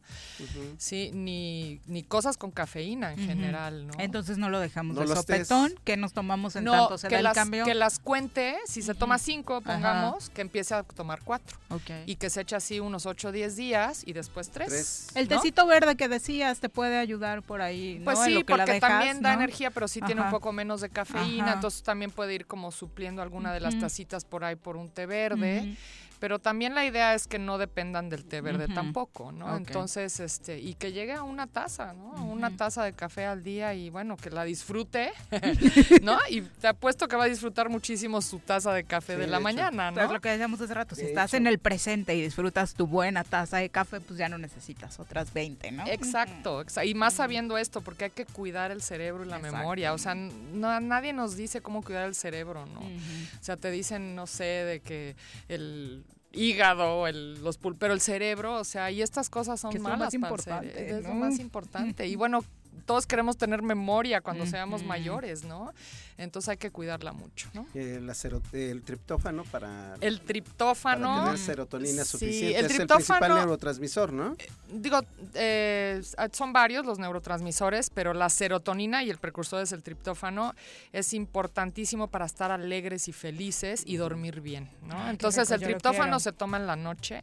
Sí, 0.77 1.11
ni, 1.15 1.81
ni 1.87 2.03
cosas 2.03 2.37
con 2.37 2.51
cafeína 2.51 3.13
en 3.15 3.21
general, 3.27 3.87
¿no? 3.87 3.95
Entonces 3.99 4.37
no 4.37 4.51
lo 4.51 4.61
dejamos 4.61 4.95
No 4.97 5.01
de 5.03 5.09
los 5.09 5.19
sopetón, 5.19 5.73
que 5.85 5.97
nos 5.97 6.13
tomamos 6.13 6.57
en 6.57 6.65
no, 6.65 6.73
tanto 6.73 6.99
se 6.99 7.09
que 7.09 7.15
da 7.15 7.19
el 7.21 7.25
las, 7.25 7.35
cambio. 7.35 7.65
que 7.65 7.75
las 7.75 7.99
cuente, 7.99 8.57
si 8.67 8.83
se 8.83 8.95
toma 8.95 9.19
cinco, 9.19 9.63
pongamos, 9.63 10.29
que 10.29 10.43
empiece 10.43 10.75
a 10.75 10.83
tomar 10.83 11.21
cuatro. 11.25 11.57
Ok. 11.71 11.91
Y 12.05 12.17
que 12.17 12.29
se 12.29 12.43
eche 12.43 12.55
así 12.57 12.81
unos 12.81 13.07
8 13.07 13.29
o 13.29 13.33
10 13.33 13.57
días 13.57 14.03
y 14.05 14.13
después 14.13 14.42
tres. 14.51 14.69
Tres. 14.69 15.09
El 15.15 15.29
¿no? 15.29 15.37
tecito 15.37 15.67
verde 15.67 15.97
que 15.97 16.09
decías 16.09 16.61
te 16.61 16.69
puede 16.69 16.99
ayudar 16.99 17.43
por 17.43 17.63
ahí, 17.63 17.99
¿no? 17.99 18.05
Pues 18.05 18.19
En 18.21 18.25
sí, 18.25 18.31
lo 18.35 18.45
que 18.45 18.53
la 18.53 18.59
porque 18.59 18.73
dejas, 18.73 18.91
también 18.91 19.23
da 19.23 19.33
energía, 19.33 19.71
pero 19.71 19.89
sí 19.89 20.01
tiene 20.01 20.21
un 20.23 20.31
poco 20.31 20.53
menos 20.53 20.81
de 20.81 20.89
cafeína, 20.91 21.45
Ajá. 21.45 21.55
entonces 21.55 21.83
también 21.83 22.11
puede 22.11 22.35
ir 22.35 22.47
como 22.47 22.71
supliendo 22.73 23.23
alguna 23.23 23.53
de 23.53 23.61
las 23.61 23.79
tacitas 23.79 24.25
por 24.25 24.45
ahí 24.45 24.57
por 24.57 24.77
un 24.77 24.89
té 24.91 25.07
verde. 25.07 25.77
Pero 26.23 26.39
también 26.39 26.77
la 26.77 26.87
idea 26.87 27.17
es 27.17 27.27
que 27.27 27.41
no 27.41 27.59
dependan 27.59 28.09
del 28.09 28.25
té 28.25 28.41
verde 28.41 28.69
tampoco, 28.73 29.33
¿no? 29.33 29.57
Entonces, 29.57 30.21
este, 30.21 30.61
y 30.61 30.75
que 30.75 30.93
llegue 30.93 31.15
a 31.15 31.25
una 31.25 31.49
taza, 31.49 31.95
¿no? 31.95 32.13
Una 32.27 32.57
taza 32.57 32.85
de 32.85 32.93
café 32.93 33.27
al 33.27 33.43
día 33.43 33.75
y 33.75 33.91
bueno, 33.91 34.17
que 34.17 34.31
la 34.31 34.45
disfrute, 34.45 35.11
¿no? 36.03 36.17
Y 36.31 36.43
te 36.43 36.69
apuesto 36.69 37.09
que 37.09 37.17
va 37.17 37.25
a 37.25 37.27
disfrutar 37.27 37.69
muchísimo 37.69 38.23
su 38.23 38.39
taza 38.39 38.73
de 38.73 38.85
café 38.85 39.15
Sí, 39.15 39.19
de 39.19 39.25
de 39.25 39.27
la 39.33 39.39
hecho. 39.39 39.43
mañana, 39.43 39.91
Pues 39.93 40.07
¿no? 40.07 40.13
lo 40.13 40.21
que 40.21 40.29
decíamos 40.29 40.61
hace 40.61 40.73
rato, 40.75 40.95
si 40.95 41.03
De 41.03 41.09
estás 41.09 41.31
hecho. 41.33 41.39
en 41.39 41.49
el 41.49 41.59
presente 41.59 42.15
y 42.15 42.23
disfrutas 42.23 42.75
tu 42.75 42.87
buena 42.87 43.25
taza 43.25 43.57
de 43.57 43.69
café, 43.69 44.01
pues 44.01 44.17
ya 44.17 44.29
no 44.29 44.39
necesitas 44.39 45.01
otras 45.01 45.33
20, 45.33 45.73
¿no? 45.73 45.85
Exacto, 45.89 46.63
exa- 46.65 46.87
y 46.87 46.95
más 46.95 47.15
sabiendo 47.15 47.59
esto, 47.59 47.81
porque 47.81 48.05
hay 48.05 48.11
que 48.11 48.27
cuidar 48.27 48.71
el 48.71 48.81
cerebro 48.81 49.25
y 49.25 49.29
la 49.29 49.39
Exacto. 49.39 49.57
memoria. 49.57 49.93
O 49.93 49.99
sea, 49.99 50.15
no, 50.15 50.79
nadie 50.79 51.13
nos 51.13 51.35
dice 51.35 51.63
cómo 51.63 51.83
cuidar 51.83 52.05
el 52.07 52.15
cerebro, 52.15 52.65
¿no? 52.67 52.79
O 52.81 53.43
sea, 53.45 53.57
te 53.57 53.73
dicen, 53.73 54.15
no 54.15 54.29
sé, 54.29 54.45
de 54.45 54.81
que 54.81 55.17
el 55.49 56.05
hígado, 56.33 57.07
el, 57.07 57.43
los 57.43 57.59
pul 57.59 57.77
pero 57.77 57.95
el 57.95 58.01
cerebro, 58.01 58.57
o 58.57 58.65
sea, 58.65 58.91
y 58.91 59.03
estas 59.03 59.29
cosas 59.31 59.61
son 59.61 59.71
Que 59.71 59.79
es 59.79 59.83
lo 59.83 59.89
malas 59.89 60.07
más 60.07 60.15
importante, 60.15 60.91
Es 60.91 61.03
lo 61.05 61.15
más 61.15 61.39
importante. 61.39 62.07
Y 62.07 62.17
bueno, 62.17 62.45
todos 62.93 63.07
queremos 63.07 63.39
tener 63.39 63.63
memoria 63.63 64.21
cuando 64.21 64.45
seamos 64.45 64.85
mayores, 64.85 65.45
¿no? 65.45 65.73
Entonces 66.19 66.51
hay 66.51 66.57
que 66.59 66.71
cuidarla 66.71 67.13
mucho, 67.15 67.49
¿no? 67.55 67.67
Eh, 67.75 67.99
el 68.53 68.83
triptófano 68.83 69.45
para, 69.45 69.95
El 70.03 70.17
para 70.19 70.27
triptófano. 70.27 71.25
tener 71.25 71.39
serotonina 71.39 72.05
sí, 72.05 72.11
suficiente. 72.11 72.59
el 72.59 72.67
es 72.67 72.79
el 72.79 72.87
principal 72.87 73.19
triptófano- 73.19 73.37
neurotransmisor, 73.37 74.13
¿no? 74.13 74.37
Digo, 74.71 75.01
eh, 75.33 76.03
son 76.33 76.53
varios 76.53 76.85
los 76.85 76.99
neurotransmisores, 76.99 77.89
pero 77.89 78.13
la 78.13 78.29
serotonina 78.29 79.03
y 79.03 79.09
el 79.09 79.17
precursor 79.17 79.63
es 79.63 79.73
el 79.73 79.83
triptófano 79.83 80.55
es 80.93 81.15
importantísimo 81.15 82.09
para 82.09 82.27
estar 82.27 82.51
alegres 82.51 83.09
y 83.09 83.13
felices 83.15 83.83
y 83.87 83.97
dormir 83.97 84.43
bien, 84.43 84.69
¿no? 84.87 85.09
Entonces 85.09 85.49
rico, 85.49 85.55
el 85.55 85.61
triptófano 85.63 86.21
se 86.21 86.33
toma 86.33 86.59
en 86.59 86.67
la 86.67 86.77
noche, 86.77 87.23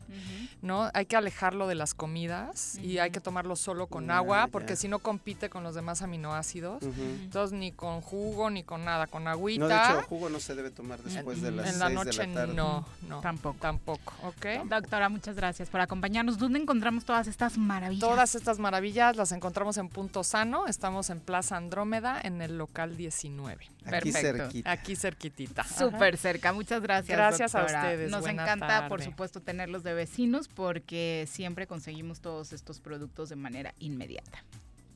¿no? 0.64 0.90
Hay 0.96 1.06
que 1.06 1.16
alejarlo 1.16 1.68
de 1.68 1.76
las 1.76 1.94
comidas 1.94 2.76
y 2.80 2.98
hay 2.98 3.12
que 3.12 3.22
tomarlo 3.22 3.56
solo 3.56 3.86
con 3.86 4.10
agua 4.10 4.48
porque 4.52 4.76
si 4.76 4.88
no 4.88 4.98
compite 4.98 5.50
con 5.50 5.59
los 5.64 5.76
demás 5.76 6.02
aminoácidos. 6.02 6.84
Entonces 6.84 7.58
ni 7.58 7.72
con 7.72 8.02
jugo 8.02 8.50
ni 8.50 8.64
con 8.64 8.86
nada, 8.86 9.08
con 9.08 9.28
agüita. 9.28 9.60
No, 9.62 9.68
de 9.68 9.76
hecho, 9.76 10.08
jugo 10.08 10.30
no 10.30 10.40
se 10.40 10.56
debe 10.56 10.72
tomar 10.72 11.00
después 11.02 11.42
de 11.42 11.52
las 11.52 11.74
en 11.74 11.80
la 11.80 11.88
6 11.88 11.96
noche 11.96 12.22
de 12.22 12.28
la 12.28 12.34
tarde. 12.34 12.54
no, 12.54 12.86
no. 13.08 13.22
Tampoco. 13.22 13.58
Tampoco, 13.60 14.14
¿ok? 14.24 14.68
Doctora, 14.70 15.10
muchas 15.10 15.36
gracias 15.36 15.70
por 15.70 15.82
acompañarnos. 15.82 16.38
¿Dónde 16.38 16.60
encontramos 16.60 17.06
todas 17.06 17.28
estas 17.28 17.58
maravillas? 17.58 18.08
Todas 18.10 18.36
estas 18.36 18.60
maravillas 18.60 19.16
las 19.16 19.32
encontramos 19.32 19.78
en 19.78 19.90
Punto 19.90 20.24
Sano. 20.24 20.68
Estamos 20.68 21.10
en 21.10 21.20
Plaza 21.20 21.58
Andrómeda, 21.58 22.20
en 22.22 22.42
el 22.42 22.58
local 22.58 22.98
19. 22.98 23.66
Aquí 23.86 24.12
Perfecto. 24.12 24.20
cerquita. 24.22 24.72
Aquí 24.72 24.96
cerquitita. 24.96 25.64
Súper 25.64 26.18
cerca, 26.18 26.54
muchas 26.54 26.82
gracias. 26.82 27.18
Gracias 27.18 27.56
a 27.56 27.66
ustedes, 27.66 28.12
Nos 28.12 28.22
buena 28.22 28.44
encanta, 28.44 28.88
por 28.88 29.02
supuesto, 29.02 29.42
tenerlos 29.42 29.84
de 29.84 29.94
vecinos 29.94 30.48
porque 30.48 31.28
siempre 31.30 31.68
conseguimos 31.68 32.20
todos 32.22 32.54
estos 32.54 32.80
productos 32.80 33.30
de 33.30 33.36
manera 33.36 33.74
inmediata. 33.80 34.44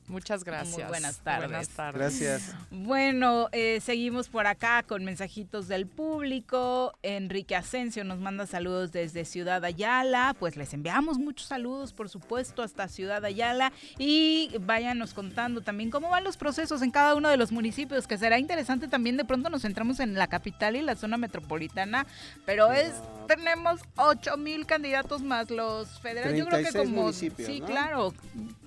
Muchas 0.06 0.44
gracias. 0.44 0.76
Muy 0.76 0.84
buenas 0.84 1.18
tardes. 1.18 1.48
Buenas 1.48 1.68
tardes. 1.70 2.20
Gracias. 2.20 2.54
Bueno, 2.70 3.48
eh, 3.52 3.80
seguimos 3.80 4.28
por 4.28 4.46
acá 4.46 4.82
con 4.82 5.04
mensajitos 5.04 5.66
del 5.66 5.86
público. 5.86 6.92
Enrique 7.02 7.56
Asensio 7.56 8.04
nos 8.04 8.18
manda 8.18 8.46
saludos 8.46 8.92
desde 8.92 9.24
Ciudad 9.24 9.64
Ayala. 9.64 10.36
Pues 10.38 10.56
les 10.56 10.74
enviamos 10.74 11.18
muchos 11.18 11.48
saludos, 11.48 11.92
por 11.92 12.08
supuesto, 12.10 12.62
hasta 12.62 12.86
Ciudad 12.88 13.24
Ayala. 13.24 13.72
Y 13.98 14.50
váyanos 14.60 15.14
contando 15.14 15.62
también 15.62 15.90
cómo 15.90 16.10
van 16.10 16.24
los 16.24 16.36
procesos 16.36 16.82
en 16.82 16.90
cada 16.90 17.14
uno 17.14 17.30
de 17.30 17.36
los 17.36 17.50
municipios, 17.50 18.06
que 18.06 18.18
será 18.18 18.38
interesante 18.38 18.88
también. 18.88 19.16
De 19.16 19.24
pronto 19.24 19.48
nos 19.48 19.62
centramos 19.62 20.00
en 20.00 20.14
la 20.14 20.26
capital 20.26 20.76
y 20.76 20.82
la 20.82 20.96
zona 20.96 21.16
metropolitana, 21.16 22.06
pero 22.44 22.72
es 22.72 22.92
tenemos 23.26 23.80
8 23.96 24.36
mil 24.36 24.66
candidatos 24.66 25.22
más 25.22 25.50
los 25.50 26.00
federales. 26.00 26.38
Yo 26.38 26.46
creo 26.46 26.58
que 26.58 26.70
36 26.72 26.88
como... 26.90 27.02
municipios, 27.02 27.48
Sí, 27.48 27.60
¿no? 27.60 27.66
claro. 27.66 28.14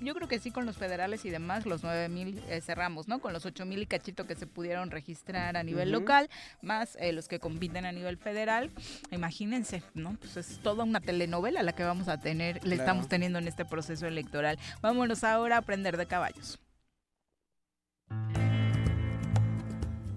Yo 0.02 0.14
creo 0.16 0.28
que 0.28 0.40
sí 0.40 0.52
con 0.52 0.66
los 0.66 0.78
federales 0.78 1.26
y 1.26 1.27
demás, 1.30 1.66
los 1.66 1.84
9 1.84 2.10
mil 2.10 2.42
eh, 2.50 2.62
cerramos, 2.62 3.08
¿no? 3.08 3.20
Con 3.20 3.34
los 3.34 3.46
8 3.46 3.66
mil 3.66 3.82
y 3.82 3.86
cachito 3.86 4.26
que 4.28 4.36
se 4.36 4.48
pudieron 4.48 4.92
registrar 4.92 5.58
a 5.58 5.64
nivel 5.64 5.92
local, 5.92 6.30
más 6.62 6.98
eh, 7.00 7.12
los 7.14 7.28
que 7.28 7.40
compiten 7.40 7.86
a 7.86 7.92
nivel 7.92 8.18
federal. 8.18 8.72
Imagínense, 9.12 9.84
¿no? 9.94 10.16
Pues 10.20 10.38
es 10.38 10.60
toda 10.62 10.84
una 10.84 11.00
telenovela 11.02 11.64
la 11.64 11.74
que 11.74 11.84
vamos 11.84 12.08
a 12.08 12.20
tener, 12.20 12.56
le 12.56 12.62
Claro. 12.62 12.82
estamos 12.82 13.08
teniendo 13.08 13.40
en 13.40 13.48
este 13.48 13.66
proceso 13.66 14.08
electoral. 14.08 14.58
Vámonos 14.82 15.24
ahora 15.24 15.56
a 15.56 15.60
aprender 15.60 15.98
de 15.98 16.06
caballos. 16.06 16.60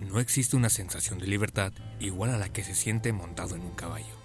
No 0.00 0.18
existe 0.18 0.56
una 0.56 0.70
sensación 0.70 1.18
de 1.20 1.26
libertad 1.28 1.72
igual 2.00 2.30
a 2.30 2.38
la 2.38 2.48
que 2.52 2.64
se 2.64 2.74
siente 2.74 3.12
montado 3.12 3.54
en 3.54 3.62
un 3.62 3.74
caballo. 3.74 4.18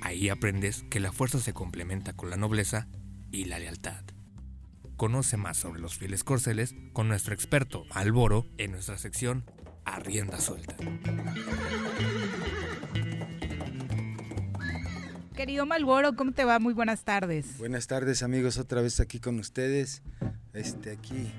Ahí 0.00 0.28
aprendes 0.28 0.84
que 0.90 1.00
la 1.00 1.12
fuerza 1.12 1.40
se 1.40 1.52
complementa 1.52 2.12
con 2.12 2.30
la 2.30 2.36
nobleza 2.36 2.86
y 3.32 3.44
la 3.46 3.58
lealtad. 3.58 4.02
Conoce 5.00 5.38
más 5.38 5.56
sobre 5.56 5.80
los 5.80 5.96
fieles 5.96 6.24
corceles 6.24 6.74
con 6.92 7.08
nuestro 7.08 7.32
experto 7.32 7.86
Alboro 7.88 8.44
en 8.58 8.72
nuestra 8.72 8.98
sección 8.98 9.46
A 9.86 9.98
Rienda 9.98 10.38
Suelta. 10.38 10.76
Querido 15.34 15.64
Malboro, 15.64 16.14
¿cómo 16.16 16.32
te 16.32 16.44
va? 16.44 16.58
Muy 16.58 16.74
buenas 16.74 17.04
tardes. 17.04 17.56
Buenas 17.56 17.86
tardes 17.86 18.22
amigos, 18.22 18.58
otra 18.58 18.82
vez 18.82 19.00
aquí 19.00 19.20
con 19.20 19.38
ustedes, 19.38 20.02
este 20.52 20.90
aquí 20.90 21.32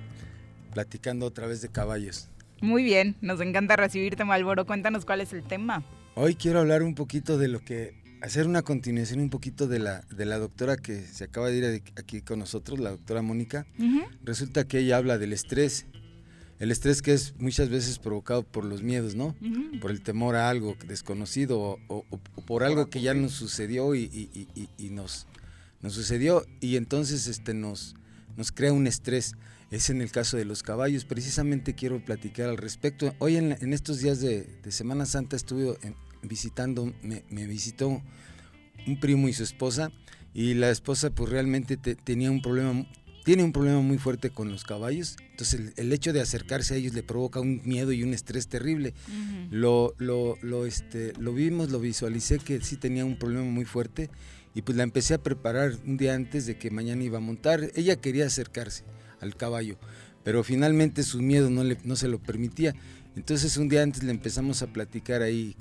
platicando 0.73 1.27
otra 1.27 1.45
vez 1.45 1.61
de 1.61 1.69
caballos. 1.69 2.29
Muy 2.61 2.81
bien, 2.81 3.15
nos 3.21 3.41
encanta 3.41 3.75
recibirte 3.75 4.25
Malboro. 4.25 4.65
Cuéntanos 4.65 5.05
cuál 5.05 5.21
es 5.21 5.33
el 5.33 5.43
tema. 5.43 5.83
Hoy 6.15 6.33
quiero 6.33 6.61
hablar 6.61 6.81
un 6.81 6.95
poquito 6.95 7.37
de 7.37 7.47
lo 7.47 7.59
que 7.59 8.00
hacer 8.21 8.47
una 8.47 8.61
continuación 8.61 9.19
un 9.19 9.29
poquito 9.29 9.67
de 9.67 9.79
la, 9.79 10.01
de 10.15 10.25
la 10.25 10.37
doctora 10.37 10.77
que 10.77 11.01
se 11.01 11.23
acaba 11.23 11.49
de 11.49 11.57
ir 11.57 11.83
aquí 11.95 12.21
con 12.21 12.39
nosotros, 12.39 12.79
la 12.79 12.91
doctora 12.91 13.21
Mónica. 13.21 13.65
Resulta 14.23 14.65
que 14.65 14.79
ella 14.79 14.97
habla 14.97 15.17
del 15.17 15.33
estrés. 15.33 15.85
El 16.59 16.69
estrés 16.69 17.01
que 17.01 17.13
es 17.13 17.33
muchas 17.39 17.69
veces 17.69 17.97
provocado 17.97 18.43
por 18.43 18.63
los 18.63 18.83
miedos, 18.83 19.15
¿no? 19.15 19.35
Por 19.81 19.89
el 19.89 20.01
temor 20.01 20.35
a 20.35 20.49
algo 20.49 20.77
desconocido 20.87 21.79
o, 21.87 22.05
por 22.45 22.63
algo 22.63 22.89
que 22.89 23.01
ya 23.01 23.15
nos 23.15 23.31
sucedió 23.31 23.95
y, 23.95 24.69
nos, 24.91 25.25
nos 25.81 25.93
sucedió 25.93 26.45
y 26.59 26.75
entonces 26.75 27.27
este, 27.27 27.55
nos, 27.55 27.95
nos 28.37 28.51
crea 28.51 28.71
un 28.71 28.85
estrés. 28.85 29.33
Es 29.71 29.89
en 29.89 30.01
el 30.01 30.11
caso 30.11 30.37
de 30.37 30.45
los 30.45 30.63
caballos. 30.63 31.05
Precisamente 31.05 31.73
quiero 31.73 32.03
platicar 32.03 32.49
al 32.49 32.57
respecto. 32.57 33.15
Hoy 33.19 33.37
en, 33.37 33.53
en 33.53 33.73
estos 33.73 33.99
días 33.99 34.19
de, 34.19 34.43
de, 34.61 34.71
Semana 34.71 35.05
Santa 35.05 35.37
estuve 35.37 35.77
en, 35.81 35.95
visitando, 36.23 36.93
me, 37.01 37.47
visitó 37.47 38.01
un 38.87 38.99
primo 38.99 39.27
y 39.27 39.33
su 39.33 39.43
esposa 39.43 39.91
y 40.33 40.53
la 40.53 40.69
esposa 40.69 41.09
pues 41.09 41.29
realmente 41.29 41.77
tenía 41.77 42.31
un 42.31 42.41
problema, 42.41 42.85
tiene 43.25 43.43
un 43.43 43.51
problema 43.51 43.81
muy 43.81 43.97
fuerte 43.97 44.29
con 44.29 44.51
los 44.51 44.63
caballos, 44.63 45.17
entonces 45.31 45.73
el, 45.75 45.91
hecho 45.93 46.13
de 46.13 46.21
acercarse 46.21 46.73
a 46.73 46.77
ellos 46.77 46.93
le 46.93 47.03
provoca 47.03 47.39
un 47.39 47.61
miedo 47.65 47.91
y 47.91 48.03
un 48.03 48.13
estrés 48.13 48.47
terrible. 48.47 48.93
lo, 49.49 49.93
lo, 49.97 50.37
lo, 50.41 50.65
este, 50.65 51.13
lo 51.19 51.33
vimos, 51.33 51.69
lo 51.69 51.79
visualicé 51.79 52.39
que 52.39 52.61
sí 52.61 52.77
tenía 52.77 53.05
un 53.05 53.17
problema 53.17 53.45
muy 53.45 53.65
fuerte 53.65 54.09
y 54.53 54.61
pues 54.63 54.77
la 54.77 54.83
empecé 54.83 55.13
a 55.13 55.23
preparar 55.23 55.77
un 55.85 55.97
día 55.97 56.13
antes 56.13 56.45
de 56.45 56.57
que 56.57 56.71
mañana 56.71 57.03
iba 57.03 57.17
a 57.17 57.21
montar. 57.21 57.71
Ella 57.75 57.95
quería 57.95 58.25
acercarse 58.25 58.83
al 59.19 59.35
caballo, 59.35 59.77
pero 60.23 60.43
finalmente 60.43 61.03
su 61.03 61.21
miedo 61.21 61.49
no, 61.49 61.63
le, 61.63 61.77
no 61.83 61.95
se 61.95 62.07
lo 62.07 62.19
permitía. 62.19 62.75
Entonces 63.15 63.57
un 63.57 63.69
día 63.69 63.83
antes 63.83 64.03
le 64.03 64.11
empezamos 64.11 64.61
a 64.61 64.67
platicar 64.67 65.21
ahí 65.21 65.55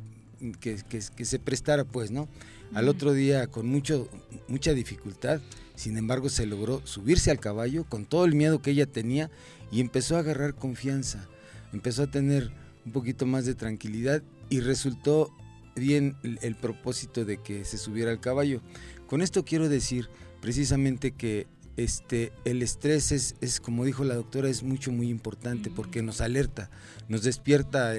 que, 0.60 1.24
se 1.24 1.38
prestara, 1.38 1.84
pues, 1.84 2.10
¿no? 2.10 2.28
Al 2.74 2.88
otro 2.88 3.12
día, 3.12 3.46
con 3.48 3.66
mucho, 3.66 4.08
mucha 4.48 4.74
dificultad, 4.74 5.40
sin 5.74 5.96
embargo, 5.96 6.28
se 6.28 6.46
logró 6.46 6.86
subirse 6.86 7.30
al 7.30 7.40
caballo 7.40 7.84
con 7.84 8.04
todo 8.04 8.24
el 8.24 8.34
miedo 8.34 8.62
que 8.62 8.70
ella 8.70 8.86
tenía 8.86 9.30
y 9.72 9.80
empezó 9.80 10.16
a 10.16 10.20
agarrar 10.20 10.54
confianza, 10.54 11.26
empezó 11.72 12.04
a 12.04 12.10
tener 12.10 12.52
un 12.84 12.92
poquito 12.92 13.26
más 13.26 13.44
de 13.44 13.54
tranquilidad 13.54 14.22
y 14.48 14.60
resultó 14.60 15.34
bien 15.76 16.16
el, 16.22 16.56
propósito 16.56 17.24
de 17.24 17.38
que 17.38 17.64
se 17.64 17.78
subiera 17.78 18.10
al 18.10 18.20
caballo. 18.20 18.60
Con 19.06 19.22
esto 19.22 19.44
quiero 19.44 19.68
decir 19.68 20.08
precisamente 20.40 21.12
que 21.12 21.46
este, 21.76 22.32
el 22.44 22.62
estrés 22.62 23.12
es, 23.12 23.34
es, 23.40 23.60
como 23.60 23.84
dijo 23.84 24.04
la 24.04 24.14
doctora, 24.14 24.48
es 24.48 24.62
mucho, 24.62 24.92
muy 24.92 25.08
importante 25.08 25.70
porque 25.70 26.02
nos 26.02 26.20
alerta, 26.20 26.70
nos 27.08 27.22
despierta 27.22 27.94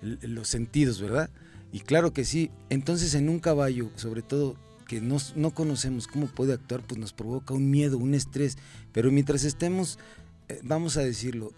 los 0.00 0.48
sentidos, 0.48 1.00
¿verdad? 1.00 1.30
Y 1.72 1.80
claro 1.80 2.12
que 2.12 2.24
sí, 2.24 2.50
entonces 2.70 3.14
en 3.14 3.28
un 3.28 3.40
caballo, 3.40 3.90
sobre 3.96 4.22
todo 4.22 4.56
que 4.88 5.00
no, 5.02 5.18
no 5.36 5.50
conocemos 5.50 6.06
cómo 6.06 6.26
puede 6.26 6.54
actuar, 6.54 6.82
pues 6.82 6.98
nos 6.98 7.12
provoca 7.12 7.52
un 7.52 7.70
miedo, 7.70 7.98
un 7.98 8.14
estrés, 8.14 8.56
pero 8.92 9.12
mientras 9.12 9.44
estemos, 9.44 9.98
eh, 10.48 10.60
vamos 10.64 10.96
a 10.96 11.02
decirlo, 11.02 11.52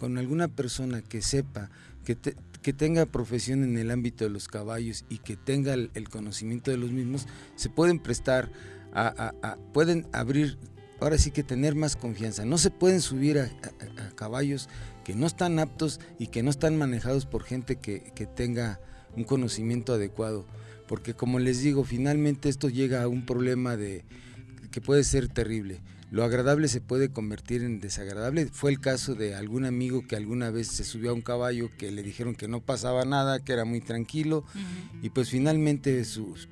con 0.00 0.18
alguna 0.18 0.48
persona 0.48 1.00
que 1.00 1.22
sepa, 1.22 1.70
que, 2.04 2.16
que 2.16 2.72
tenga 2.72 3.06
profesión 3.06 3.62
en 3.62 3.78
el 3.78 3.92
ámbito 3.92 4.24
de 4.24 4.30
los 4.30 4.48
caballos 4.48 5.04
y 5.08 5.18
que 5.18 5.36
tenga 5.36 5.74
el, 5.74 6.08
conocimiento 6.08 6.72
de 6.72 6.76
los 6.76 6.90
mismos, 6.90 7.26
se 7.54 7.70
pueden 7.70 8.00
prestar 8.00 8.50
a, 8.92 9.56
pueden 9.72 10.06
abrir, 10.12 10.58
ahora 11.00 11.18
sí 11.18 11.30
que 11.30 11.42
tener 11.42 11.74
más 11.74 11.94
confianza. 11.94 12.44
No 12.44 12.58
se 12.58 12.70
pueden 12.70 13.00
subir 13.00 13.38
a, 13.38 13.50
caballos 14.16 14.68
que 15.04 15.14
no 15.14 15.26
están 15.26 15.58
aptos 15.58 16.00
y 16.18 16.28
que 16.28 16.42
no 16.42 16.50
están 16.50 16.76
manejados 16.76 17.26
por 17.26 17.44
gente 17.44 17.76
que, 17.76 18.12
que 18.14 18.26
tenga 18.26 18.80
un 19.16 19.24
conocimiento 19.24 19.94
adecuado. 19.94 20.44
Porque 20.86 21.14
como 21.14 21.38
les 21.38 21.62
digo, 21.62 21.84
finalmente 21.84 22.48
esto 22.48 22.68
llega 22.68 23.02
a 23.02 23.08
un 23.08 23.24
problema 23.24 23.76
de 23.76 24.04
que 24.70 24.80
puede 24.80 25.04
ser 25.04 25.28
terrible. 25.28 25.80
Lo 26.10 26.22
agradable 26.22 26.68
se 26.68 26.80
puede 26.80 27.08
convertir 27.08 27.62
en 27.62 27.80
desagradable. 27.80 28.46
Fue 28.46 28.70
el 28.70 28.78
caso 28.78 29.16
de 29.16 29.34
algún 29.34 29.64
amigo 29.64 30.06
que 30.06 30.14
alguna 30.14 30.50
vez 30.50 30.68
se 30.68 30.84
subió 30.84 31.10
a 31.10 31.14
un 31.14 31.22
caballo 31.22 31.70
que 31.76 31.90
le 31.90 32.04
dijeron 32.04 32.36
que 32.36 32.46
no 32.46 32.60
pasaba 32.60 33.04
nada, 33.04 33.40
que 33.40 33.52
era 33.52 33.64
muy 33.64 33.80
tranquilo 33.80 34.44
y 35.02 35.10
pues 35.10 35.30
finalmente 35.30 36.00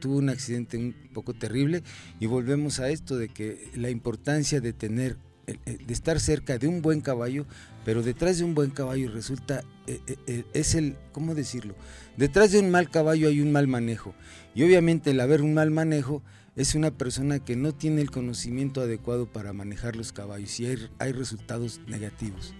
tuvo 0.00 0.16
un 0.16 0.30
accidente 0.30 0.78
un 0.78 0.94
poco 1.12 1.32
terrible 1.32 1.84
y 2.18 2.26
volvemos 2.26 2.80
a 2.80 2.90
esto 2.90 3.16
de 3.16 3.28
que 3.28 3.70
la 3.76 3.90
importancia 3.90 4.60
de 4.60 4.72
tener 4.72 5.16
de 5.46 5.92
estar 5.92 6.20
cerca 6.20 6.58
de 6.58 6.68
un 6.68 6.82
buen 6.82 7.00
caballo, 7.00 7.46
pero 7.84 8.02
detrás 8.02 8.38
de 8.38 8.44
un 8.44 8.54
buen 8.54 8.70
caballo 8.70 9.10
resulta, 9.10 9.64
eh, 9.86 10.44
es 10.52 10.74
el, 10.74 10.96
¿cómo 11.12 11.34
decirlo? 11.34 11.74
Detrás 12.16 12.52
de 12.52 12.60
un 12.60 12.70
mal 12.70 12.90
caballo 12.90 13.28
hay 13.28 13.40
un 13.40 13.52
mal 13.52 13.66
manejo. 13.66 14.14
Y 14.54 14.62
obviamente 14.62 15.10
el 15.10 15.20
haber 15.20 15.42
un 15.42 15.54
mal 15.54 15.70
manejo 15.70 16.22
es 16.54 16.74
una 16.74 16.90
persona 16.90 17.38
que 17.38 17.56
no 17.56 17.72
tiene 17.72 18.02
el 18.02 18.10
conocimiento 18.10 18.82
adecuado 18.82 19.26
para 19.26 19.52
manejar 19.52 19.96
los 19.96 20.12
caballos 20.12 20.60
y 20.60 20.66
hay, 20.66 21.12
resultados 21.12 21.80
negativos. 21.86 22.54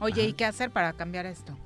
Oye, 0.00 0.24
¿y 0.24 0.32
qué 0.32 0.44
hacer 0.44 0.70
para 0.70 0.92
cambiar 0.92 1.26
esto? 1.26 1.56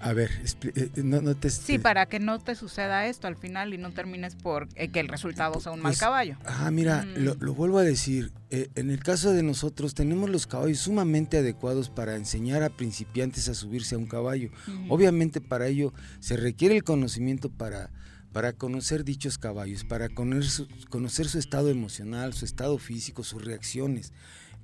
A 0.00 0.12
ver, 0.12 0.30
eh, 0.74 0.90
no, 1.02 1.34
te... 1.36 1.48
Sí, 1.48 1.78
para 1.78 2.06
que 2.06 2.20
no 2.20 2.38
te 2.38 2.54
suceda 2.54 3.06
esto 3.06 3.26
al 3.26 3.36
final 3.36 3.72
y 3.72 3.78
no 3.78 3.92
termines 3.92 4.34
por 4.34 4.68
eh, 4.74 4.88
que 4.88 5.00
el 5.00 5.08
resultado 5.08 5.58
sea 5.58 5.72
un 5.72 5.80
mal 5.80 5.92
pues, 5.92 6.00
caballo. 6.00 6.36
Ah, 6.44 6.70
mira, 6.70 7.02
mm. 7.04 7.38
lo, 7.40 7.54
vuelvo 7.54 7.78
a 7.78 7.82
decir. 7.82 8.32
Eh, 8.50 8.68
en 8.74 8.90
el 8.90 9.02
caso 9.02 9.32
de 9.32 9.42
nosotros 9.42 9.94
tenemos 9.94 10.28
los 10.30 10.46
caballos 10.46 10.78
sumamente 10.78 11.38
adecuados 11.38 11.88
para 11.88 12.14
enseñar 12.14 12.62
a 12.62 12.68
principiantes 12.68 13.48
a 13.48 13.54
subirse 13.54 13.94
a 13.94 13.98
un 13.98 14.06
caballo. 14.06 14.50
Obviamente 14.88 15.40
para 15.40 15.66
ello 15.66 15.92
se 16.20 16.36
requiere 16.36 16.76
el 16.76 16.84
conocimiento 16.84 17.50
para, 17.50 17.90
para 18.32 18.52
conocer 18.52 19.02
dichos 19.02 19.38
caballos, 19.38 19.84
para 19.84 20.08
conocer 20.10 20.50
su, 20.50 20.68
conocer 20.90 21.26
su 21.26 21.38
estado 21.38 21.70
emocional, 21.70 22.34
su 22.34 22.44
estado 22.44 22.78
físico, 22.78 23.24
sus 23.24 23.44
reacciones. 23.44 24.12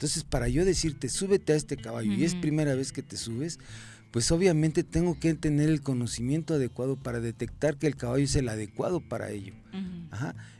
Entonces, 0.02 0.24
para 0.24 0.48
yo 0.48 0.64
decirte, 0.64 1.08
súbete 1.08 1.52
a 1.52 1.56
este 1.56 1.76
caballo 1.76 2.12
y 2.12 2.24
es 2.24 2.34
primera 2.34 2.74
vez 2.74 2.90
que 2.90 3.02
te 3.02 3.16
subes, 3.16 3.60
pues 4.12 4.30
obviamente 4.30 4.84
tengo 4.84 5.18
que 5.18 5.34
tener 5.34 5.68
el 5.68 5.80
conocimiento 5.80 6.54
adecuado 6.54 6.96
para 6.96 7.20
detectar 7.20 7.76
que 7.76 7.86
el 7.86 7.96
caballo 7.96 8.24
es 8.24 8.36
el 8.36 8.48
adecuado 8.48 9.00
para 9.00 9.30
ello. 9.30 9.54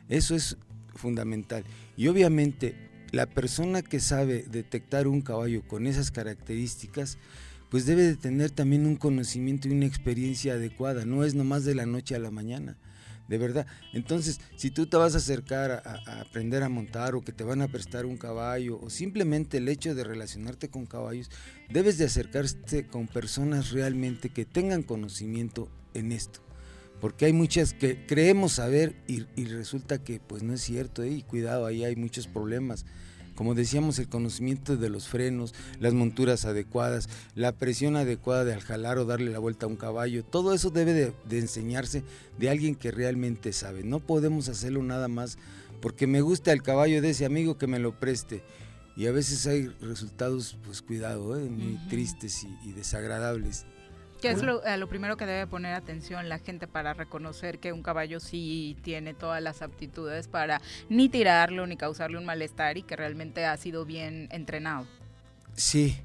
eso 0.08 0.34
es 0.34 0.56
fundamental. 0.94 1.64
Y 1.96 2.08
obviamente 2.08 2.74
la 3.12 3.26
persona 3.26 3.82
que 3.82 4.00
sabe 4.00 4.44
detectar 4.50 5.06
un 5.06 5.20
caballo 5.20 5.62
con 5.68 5.86
esas 5.86 6.10
características, 6.10 7.18
pues 7.70 7.84
debe 7.84 8.02
de 8.02 8.16
tener 8.16 8.50
también 8.50 8.86
un 8.86 8.96
conocimiento 8.96 9.68
y 9.68 9.72
una 9.72 9.86
experiencia 9.86 10.54
adecuada, 10.54 11.04
no 11.04 11.22
es 11.22 11.34
nomás 11.34 11.64
de 11.64 11.74
la 11.74 11.86
noche 11.86 12.14
a 12.14 12.18
la 12.18 12.30
mañana 12.30 12.76
de 13.28 13.38
verdad. 13.38 13.66
Entonces, 13.92 14.40
si 14.56 14.70
tú 14.70 14.86
te 14.86 14.96
vas 14.96 15.14
a 15.14 15.18
acercar 15.18 15.70
a, 15.70 16.20
aprender 16.20 16.62
a 16.62 16.68
montar 16.68 17.14
o 17.14 17.22
que 17.22 17.32
te 17.32 17.44
van 17.44 17.62
a 17.62 17.68
prestar 17.68 18.06
un 18.06 18.16
caballo 18.16 18.78
o 18.80 18.90
simplemente 18.90 19.58
el 19.58 19.68
hecho 19.68 19.94
de 19.94 20.04
relacionarte 20.04 20.68
con 20.68 20.86
caballos, 20.86 21.30
debes 21.70 21.98
de 21.98 22.04
acercarte 22.04 22.86
con 22.86 23.06
personas 23.06 23.70
realmente 23.70 24.30
que 24.30 24.44
tengan 24.44 24.82
conocimiento 24.82 25.68
en 25.94 26.12
esto. 26.12 26.40
Porque 27.00 27.24
hay 27.24 27.32
muchas 27.32 27.74
que 27.74 28.06
creemos 28.06 28.52
saber 28.52 28.94
y, 29.08 29.24
resulta 29.46 30.02
que 30.04 30.20
pues 30.20 30.42
no 30.42 30.54
es 30.54 30.60
cierto, 30.60 31.02
¿eh? 31.02 31.10
y 31.10 31.22
cuidado, 31.22 31.66
ahí 31.66 31.84
hay 31.84 31.96
muchos 31.96 32.28
problemas 32.28 32.86
como 33.34 33.54
decíamos, 33.54 33.98
el 33.98 34.08
conocimiento 34.08 34.76
de 34.76 34.88
los 34.88 35.08
frenos, 35.08 35.54
las 35.80 35.94
monturas 35.94 36.44
adecuadas, 36.44 37.08
la 37.34 37.52
presión 37.52 37.96
adecuada 37.96 38.44
de 38.44 38.54
al 38.54 38.60
jalar 38.60 38.98
o 38.98 39.04
darle 39.04 39.30
la 39.30 39.38
vuelta 39.38 39.66
a 39.66 39.68
un 39.68 39.76
caballo, 39.76 40.24
todo 40.24 40.54
eso 40.54 40.70
debe 40.70 40.92
de, 40.92 41.38
enseñarse 41.38 42.04
de 42.38 42.50
alguien 42.50 42.74
que 42.74 42.90
realmente 42.90 43.52
sabe. 43.52 43.82
No 43.82 44.00
podemos 44.00 44.48
hacerlo 44.48 44.82
nada 44.82 45.08
más 45.08 45.38
porque 45.80 46.06
me 46.06 46.20
gusta 46.20 46.52
el 46.52 46.62
caballo 46.62 47.02
de 47.02 47.10
ese 47.10 47.24
amigo 47.24 47.58
que 47.58 47.66
me 47.66 47.78
lo 47.78 47.98
preste. 47.98 48.42
Y 48.94 49.06
a 49.06 49.12
veces 49.12 49.46
hay 49.46 49.68
resultados, 49.80 50.56
pues 50.64 50.82
cuidado, 50.82 51.38
¿eh? 51.38 51.48
muy 51.48 51.78
tristes 51.88 52.46
y 52.64 52.72
desagradables. 52.72 53.64
¿Qué 54.22 54.30
es 54.30 54.42
lo, 54.42 54.62
lo, 54.76 54.88
primero 54.88 55.16
que 55.16 55.26
debe 55.26 55.48
poner 55.48 55.74
atención 55.74 56.28
la 56.28 56.38
gente 56.38 56.68
para 56.68 56.94
reconocer 56.94 57.58
que 57.58 57.72
un 57.72 57.82
caballo 57.82 58.20
sí 58.20 58.76
tiene 58.82 59.14
todas 59.14 59.42
las 59.42 59.62
aptitudes 59.62 60.28
para 60.28 60.60
ni 60.88 61.08
tirarlo 61.08 61.66
ni 61.66 61.76
causarle 61.76 62.18
un 62.18 62.24
malestar 62.24 62.78
y 62.78 62.84
que 62.84 62.94
realmente 62.94 63.44
ha 63.44 63.56
sido 63.56 63.84
bien 63.84 64.28
entrenado? 64.30 64.86
Sí, 65.54 65.98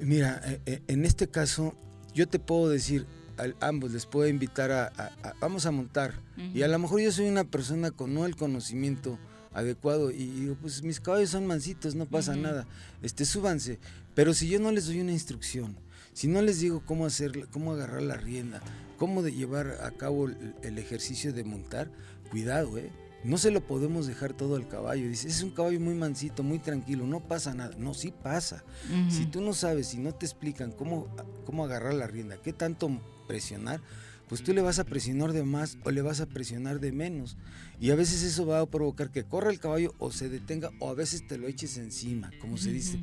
mira, 0.00 0.40
eh, 0.44 0.60
eh, 0.64 0.82
en 0.88 1.04
este 1.04 1.28
caso 1.28 1.74
yo 2.14 2.26
te 2.26 2.38
puedo 2.38 2.70
decir, 2.70 3.06
a 3.36 3.68
ambos 3.68 3.92
les 3.92 4.06
puedo 4.06 4.26
invitar 4.28 4.72
a, 4.72 5.12
vamos 5.40 5.66
a 5.66 5.70
montar. 5.70 6.14
Y 6.54 6.62
a 6.62 6.68
lo 6.68 6.78
mejor 6.78 7.00
yo 7.00 7.12
soy 7.12 7.28
una 7.28 7.44
persona 7.44 7.90
con 7.90 8.14
no 8.14 8.24
el 8.26 8.34
conocimiento 8.34 9.18
adecuado 9.52 10.10
y 10.10 10.26
digo, 10.26 10.56
pues 10.60 10.82
mis 10.82 11.00
caballos 11.00 11.30
son 11.30 11.46
mansitos, 11.46 11.94
no 11.94 12.06
pasa 12.06 12.34
nada, 12.34 12.66
este, 13.02 13.24
súbanse, 13.24 13.78
pero 14.14 14.34
si 14.34 14.48
yo 14.48 14.58
no 14.60 14.70
les 14.72 14.86
doy 14.86 15.00
una 15.00 15.12
instrucción, 15.12 15.76
si 16.18 16.26
no 16.26 16.42
les 16.42 16.58
digo 16.58 16.82
cómo 16.84 17.06
hacer, 17.06 17.46
cómo 17.52 17.74
agarrar 17.74 18.02
la 18.02 18.16
rienda, 18.16 18.60
cómo 18.96 19.22
de 19.22 19.32
llevar 19.32 19.78
a 19.84 19.92
cabo 19.92 20.26
el, 20.26 20.78
ejercicio 20.78 21.32
de 21.32 21.44
montar, 21.44 21.92
cuidado, 22.28 22.76
¿eh? 22.76 22.90
No 23.22 23.38
se 23.38 23.52
lo 23.52 23.64
podemos 23.64 24.08
dejar 24.08 24.32
todo 24.32 24.56
al 24.56 24.66
caballo. 24.66 25.08
Dice, 25.08 25.28
es 25.28 25.44
un 25.44 25.52
caballo 25.52 25.78
muy 25.78 25.94
mansito, 25.94 26.42
muy 26.42 26.58
tranquilo, 26.58 27.06
no 27.06 27.20
pasa 27.20 27.54
nada. 27.54 27.76
No, 27.78 27.94
sí 27.94 28.12
pasa. 28.12 28.64
Si 29.08 29.26
tú 29.26 29.40
no 29.40 29.52
sabes, 29.52 29.86
si 29.86 29.98
no 29.98 30.12
te 30.12 30.26
explican 30.26 30.72
cómo, 30.72 31.06
cómo 31.44 31.64
agarrar 31.64 31.94
la 31.94 32.08
rienda, 32.08 32.36
qué 32.42 32.52
tanto 32.52 33.00
presionar, 33.28 33.80
pues 34.28 34.42
tú 34.42 34.52
le 34.52 34.60
vas 34.60 34.80
a 34.80 34.84
presionar 34.84 35.32
de 35.32 35.44
más 35.44 35.78
o 35.84 35.92
le 35.92 36.02
vas 36.02 36.20
a 36.20 36.26
presionar 36.26 36.80
de 36.80 36.90
menos. 36.90 37.36
Y 37.78 37.92
a 37.92 37.94
veces 37.94 38.24
eso 38.24 38.44
va 38.44 38.58
a 38.58 38.66
provocar 38.66 39.12
que 39.12 39.22
corra 39.22 39.50
el 39.50 39.60
caballo 39.60 39.94
o 39.98 40.10
se 40.10 40.28
detenga 40.28 40.72
o 40.80 40.90
a 40.90 40.94
veces 40.94 41.28
te 41.28 41.38
lo 41.38 41.46
eches 41.46 41.76
encima, 41.76 42.32
como 42.40 42.56
se 42.56 42.72
dice 42.72 42.98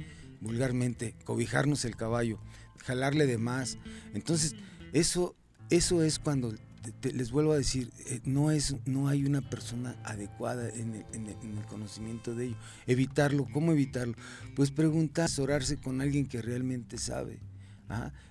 vulgarmente, 0.45 1.15
cobijarnos 1.23 1.85
el 1.85 1.95
caballo, 1.95 2.39
jalarle 2.83 3.25
de 3.25 3.37
más. 3.37 3.77
Entonces, 4.13 4.55
eso, 4.93 5.35
eso 5.69 6.03
es 6.03 6.19
cuando 6.19 6.53
les 7.01 7.31
vuelvo 7.31 7.53
a 7.53 7.57
decir, 7.57 7.91
eh, 8.07 8.21
no, 8.25 8.51
es, 8.51 8.75
no 8.85 9.07
hay 9.07 9.25
una 9.25 9.41
persona 9.41 9.95
adecuada 10.03 10.69
en 10.69 10.95
el, 10.95 11.65
conocimiento 11.67 12.35
de 12.35 12.47
ello. 12.47 12.55
Evitarlo, 12.85 13.47
¿cómo 13.51 13.71
evitarlo? 13.71 14.15
Pues 14.55 14.71
preguntar, 14.71 15.25
asesorarse 15.25 15.77
con 15.77 16.01
alguien 16.01 16.27
que 16.27 16.41
realmente 16.41 16.97
sabe. 16.97 17.39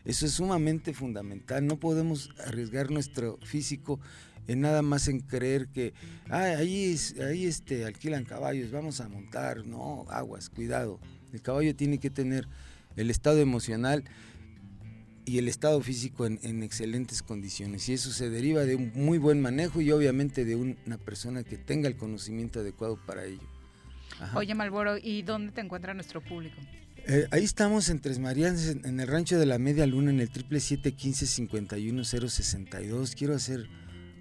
Eso 0.05 0.27
es 0.27 0.33
sumamente 0.33 0.93
fundamental. 0.95 1.66
No 1.66 1.79
podemos 1.79 2.31
arriesgar 2.45 2.91
nuestro 2.91 3.39
físico 3.45 4.01
en 4.47 4.61
nada 4.61 4.83
más 4.83 5.09
en 5.09 5.21
creer 5.21 5.69
que 5.69 5.95
ahí, 6.29 6.97
ahí 7.23 7.47
este, 7.47 7.85
alquilan 7.85 8.25
caballos, 8.25 8.73
vamos 8.73 9.01
a 9.01 9.09
montar. 9.09 9.66
No, 9.66 10.07
aguas, 10.09 10.51
cuidado. 10.51 11.01
El 11.33 11.41
caballo 11.41 11.75
tiene 11.75 11.99
que 11.99 12.11
tener 12.11 12.49
el 12.97 13.11
estado 13.11 13.41
emocional 13.41 14.05
y 15.25 15.39
el 15.39 15.49
estado 15.49 15.81
físico 15.81 16.27
en, 16.27 16.63
excelentes 16.63 17.23
condiciones. 17.23 17.89
Y 17.89 17.95
eso 17.95 18.11
se 18.11 18.31
deriva 18.31 18.65
de 18.65 18.77
un 18.77 18.93
muy 18.95 19.19
buen 19.19 19.41
manejo 19.41 19.81
y 19.81 19.91
obviamente 19.91 20.45
de 20.45 20.57
una 20.57 20.99
persona 20.99 21.43
que 21.43 21.57
tenga 21.57 21.89
el 21.89 21.97
conocimiento 21.97 22.61
adecuado 22.61 22.99
para 23.07 23.25
ello. 23.25 23.43
Oye, 24.35 24.55
Malboro, 24.55 24.97
¿y 24.97 25.23
dónde 25.23 25.53
te 25.53 25.61
encuentra 25.61 25.95
nuestro 25.95 26.21
público? 26.21 26.57
Eh, 27.07 27.27
ahí 27.31 27.45
estamos 27.45 27.91
en 27.91 28.01
Tres 28.01 28.19
Marías, 28.19 28.67
en, 28.69 28.99
el 28.99 29.07
rancho 29.07 29.39
de 29.39 29.45
la 29.45 29.59
Media 29.59 29.87
Luna, 29.87 30.11
en 30.11 30.21
el 30.21 30.31
triple 30.31 30.61
siete 30.61 30.93
quince 30.93 31.27
cincuenta 31.27 31.77
y 31.77 31.91
uno 31.91 32.05
cero 32.05 32.29
sesenta 32.29 32.81
y 32.81 32.87
dos. 32.87 33.15
Quiero 33.15 33.35
hacer 33.35 33.69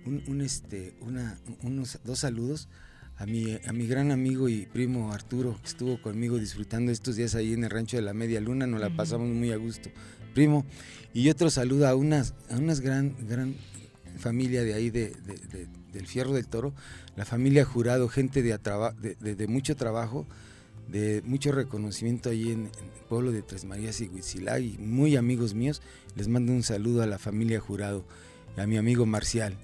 un, 0.05 0.41
este, 0.41 0.93
una, 0.99 1.39
unos 1.61 1.99
dos 2.03 2.19
saludos 2.19 2.67
a 3.15 3.25
mi, 3.25 3.57
a 3.65 3.71
mi 3.71 3.87
gran 3.87 4.11
amigo 4.11 4.49
y 4.49 4.65
primo 4.65 5.13
Arturo, 5.13 5.57
que 5.61 5.67
estuvo 5.67 6.01
conmigo 6.01 6.37
disfrutando 6.37 6.91
estos 6.91 7.15
días 7.15 7.35
ahí 7.35 7.53
en 7.53 7.63
el 7.63 7.69
rancho 7.69 7.95
de 7.95 8.03
la 8.03 8.13
Media 8.13 8.41
Luna, 8.41 8.67
nos 8.67 8.81
la 8.81 8.93
pasamos 8.95 9.29
muy 9.29 9.51
a 9.51 9.57
gusto, 9.57 9.89
primo. 10.33 10.65
Y 11.13 11.29
otro 11.29 11.49
saludo 11.49 11.87
a 11.87 11.95
unas, 11.95 12.33
a 12.49 12.57
unas 12.57 12.81
gran, 12.81 13.15
gran 13.27 13.55
familia 14.17 14.63
de 14.63 14.73
ahí 14.73 14.89
de, 14.89 15.13
del 15.91 16.07
Fierro 16.07 16.33
del 16.33 16.47
Toro, 16.47 16.73
la 17.15 17.25
familia 17.25 17.65
Jurado, 17.65 18.09
gente 18.09 18.41
de, 18.41 18.57
de, 19.19 19.47
mucho 19.47 19.75
trabajo, 19.75 20.25
de 20.87 21.21
mucho 21.23 21.51
reconocimiento 21.51 22.29
ahí 22.29 22.51
en, 22.51 22.65
el 22.65 23.07
pueblo 23.07 23.31
de 23.31 23.43
Tres 23.43 23.65
Marías 23.65 24.01
y 24.01 24.05
y 24.05 24.77
muy 24.79 25.15
amigos 25.15 25.53
míos. 25.53 25.81
Les 26.15 26.27
mando 26.27 26.51
un 26.51 26.63
saludo 26.63 27.03
a 27.03 27.07
la 27.07 27.19
familia 27.19 27.59
Jurado, 27.59 28.05
y 28.57 28.61
a 28.61 28.67
mi 28.67 28.77
amigo 28.77 29.05
Marcial. 29.05 29.57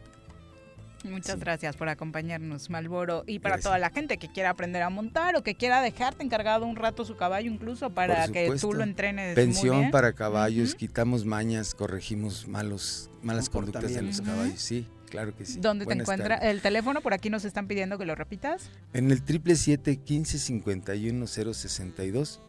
Muchas 1.03 1.39
gracias 1.39 1.77
por 1.77 1.87
acompañarnos, 1.89 2.69
Malboro. 2.69 3.23
Y 3.25 3.39
para 3.39 3.57
toda 3.57 3.79
la 3.79 3.89
gente 3.89 4.17
que 4.17 4.27
quiera 4.27 4.49
aprender 4.49 4.81
a 4.81 4.89
montar 4.89 5.35
o 5.35 5.43
que 5.43 5.55
quiera 5.55 5.81
dejarte 5.81 6.23
encargado 6.23 6.65
un 6.65 6.75
rato 6.75 7.05
su 7.05 7.15
caballo, 7.15 7.49
incluso 7.49 7.89
para 7.89 8.27
que 8.27 8.51
tú 8.59 8.73
lo 8.73 8.83
entrenes. 8.83 9.35
Pensión 9.35 9.91
para 9.91 10.13
caballos, 10.13 10.75
quitamos 10.75 11.25
mañas, 11.25 11.73
corregimos 11.73 12.47
malos, 12.47 13.09
malas 13.23 13.49
conductas 13.49 13.93
de 13.93 14.01
los 14.01 14.21
caballos. 14.21 14.59
Sí, 14.59 14.87
claro 15.09 15.35
que 15.35 15.45
sí. 15.45 15.59
¿Dónde 15.59 15.85
te 15.85 15.93
encuentra 15.93 16.35
el 16.35 16.61
teléfono? 16.61 17.01
Por 17.01 17.13
aquí 17.13 17.29
nos 17.29 17.45
están 17.45 17.67
pidiendo 17.67 17.97
que 17.97 18.05
lo 18.05 18.15
repitas. 18.15 18.69
En 18.93 19.11
el 19.11 19.23
triple 19.23 19.55
siete 19.55 19.97
quince 19.97 20.37
cincuenta 20.37 20.95
y 20.95 21.09
uno 21.09 21.27
cero 21.27 21.53
sesenta 21.53 22.03
y 22.03 22.11
dos, 22.11 22.41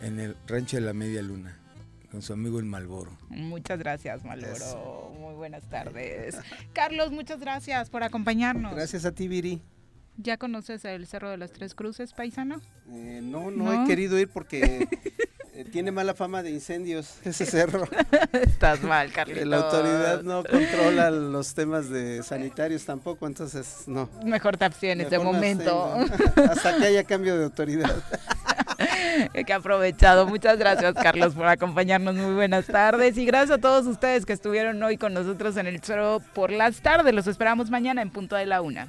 en 0.00 0.20
el 0.20 0.36
rancho 0.46 0.76
de 0.76 0.82
la 0.82 0.92
Media 0.92 1.22
Luna 1.22 1.59
con 2.10 2.22
su 2.22 2.32
amigo 2.32 2.58
el 2.58 2.64
Malboro. 2.64 3.16
Muchas 3.28 3.78
gracias, 3.78 4.24
Malboro. 4.24 5.12
Muy 5.18 5.34
buenas 5.34 5.68
tardes. 5.68 6.36
Carlos, 6.72 7.12
muchas 7.12 7.40
gracias 7.40 7.88
por 7.90 8.02
acompañarnos. 8.02 8.74
Gracias 8.74 9.04
a 9.04 9.12
ti, 9.12 9.28
Viri. 9.28 9.62
¿Ya 10.16 10.36
conoces 10.36 10.84
el 10.84 11.06
Cerro 11.06 11.30
de 11.30 11.38
las 11.38 11.52
Tres 11.52 11.74
Cruces, 11.74 12.12
paisano? 12.12 12.60
Eh, 12.90 13.20
no, 13.22 13.50
no, 13.50 13.72
he 13.72 13.86
querido 13.86 14.18
ir 14.18 14.28
porque 14.28 14.86
eh, 15.60 15.64
tiene 15.70 15.90
mala 15.90 16.14
fama 16.14 16.42
de 16.42 16.50
incendios 16.50 17.16
ese 17.24 17.44
cerro. 17.46 17.86
Estás 18.32 18.82
mal, 18.82 19.12
Carlos. 19.14 19.44
La 19.46 19.58
autoridad 19.58 20.22
no 20.22 20.42
controla 20.44 21.10
los 21.10 21.54
temas 21.54 21.90
de 21.90 22.22
sanitarios 22.22 22.84
tampoco, 22.84 23.26
entonces 23.26 23.84
no. 23.86 24.08
Mejor 24.24 24.56
te 24.56 24.64
abstienes 24.64 25.10
de 25.10 25.18
momento. 25.18 25.94
Hasta 26.50 26.76
que 26.78 26.86
haya 26.86 27.04
cambio 27.04 27.36
de 27.36 27.44
autoridad. 27.44 27.94
que 29.46 29.52
aprovechado. 29.52 30.26
Muchas 30.26 30.58
gracias, 30.58 30.94
Carlos, 30.94 31.34
por 31.34 31.46
acompañarnos. 31.46 32.14
Muy 32.14 32.34
buenas 32.34 32.66
tardes. 32.66 33.18
Y 33.18 33.26
gracias 33.26 33.58
a 33.58 33.60
todos 33.60 33.86
ustedes 33.86 34.24
que 34.24 34.32
estuvieron 34.32 34.82
hoy 34.82 34.96
con 34.96 35.12
nosotros 35.12 35.56
en 35.56 35.66
el 35.66 35.80
Choro 35.80 36.22
por 36.34 36.50
las 36.50 36.80
tardes. 36.80 37.14
Los 37.14 37.26
esperamos 37.26 37.70
mañana 37.70 38.00
en 38.02 38.10
punto 38.10 38.36
de 38.36 38.46
la 38.46 38.62
una. 38.62 38.88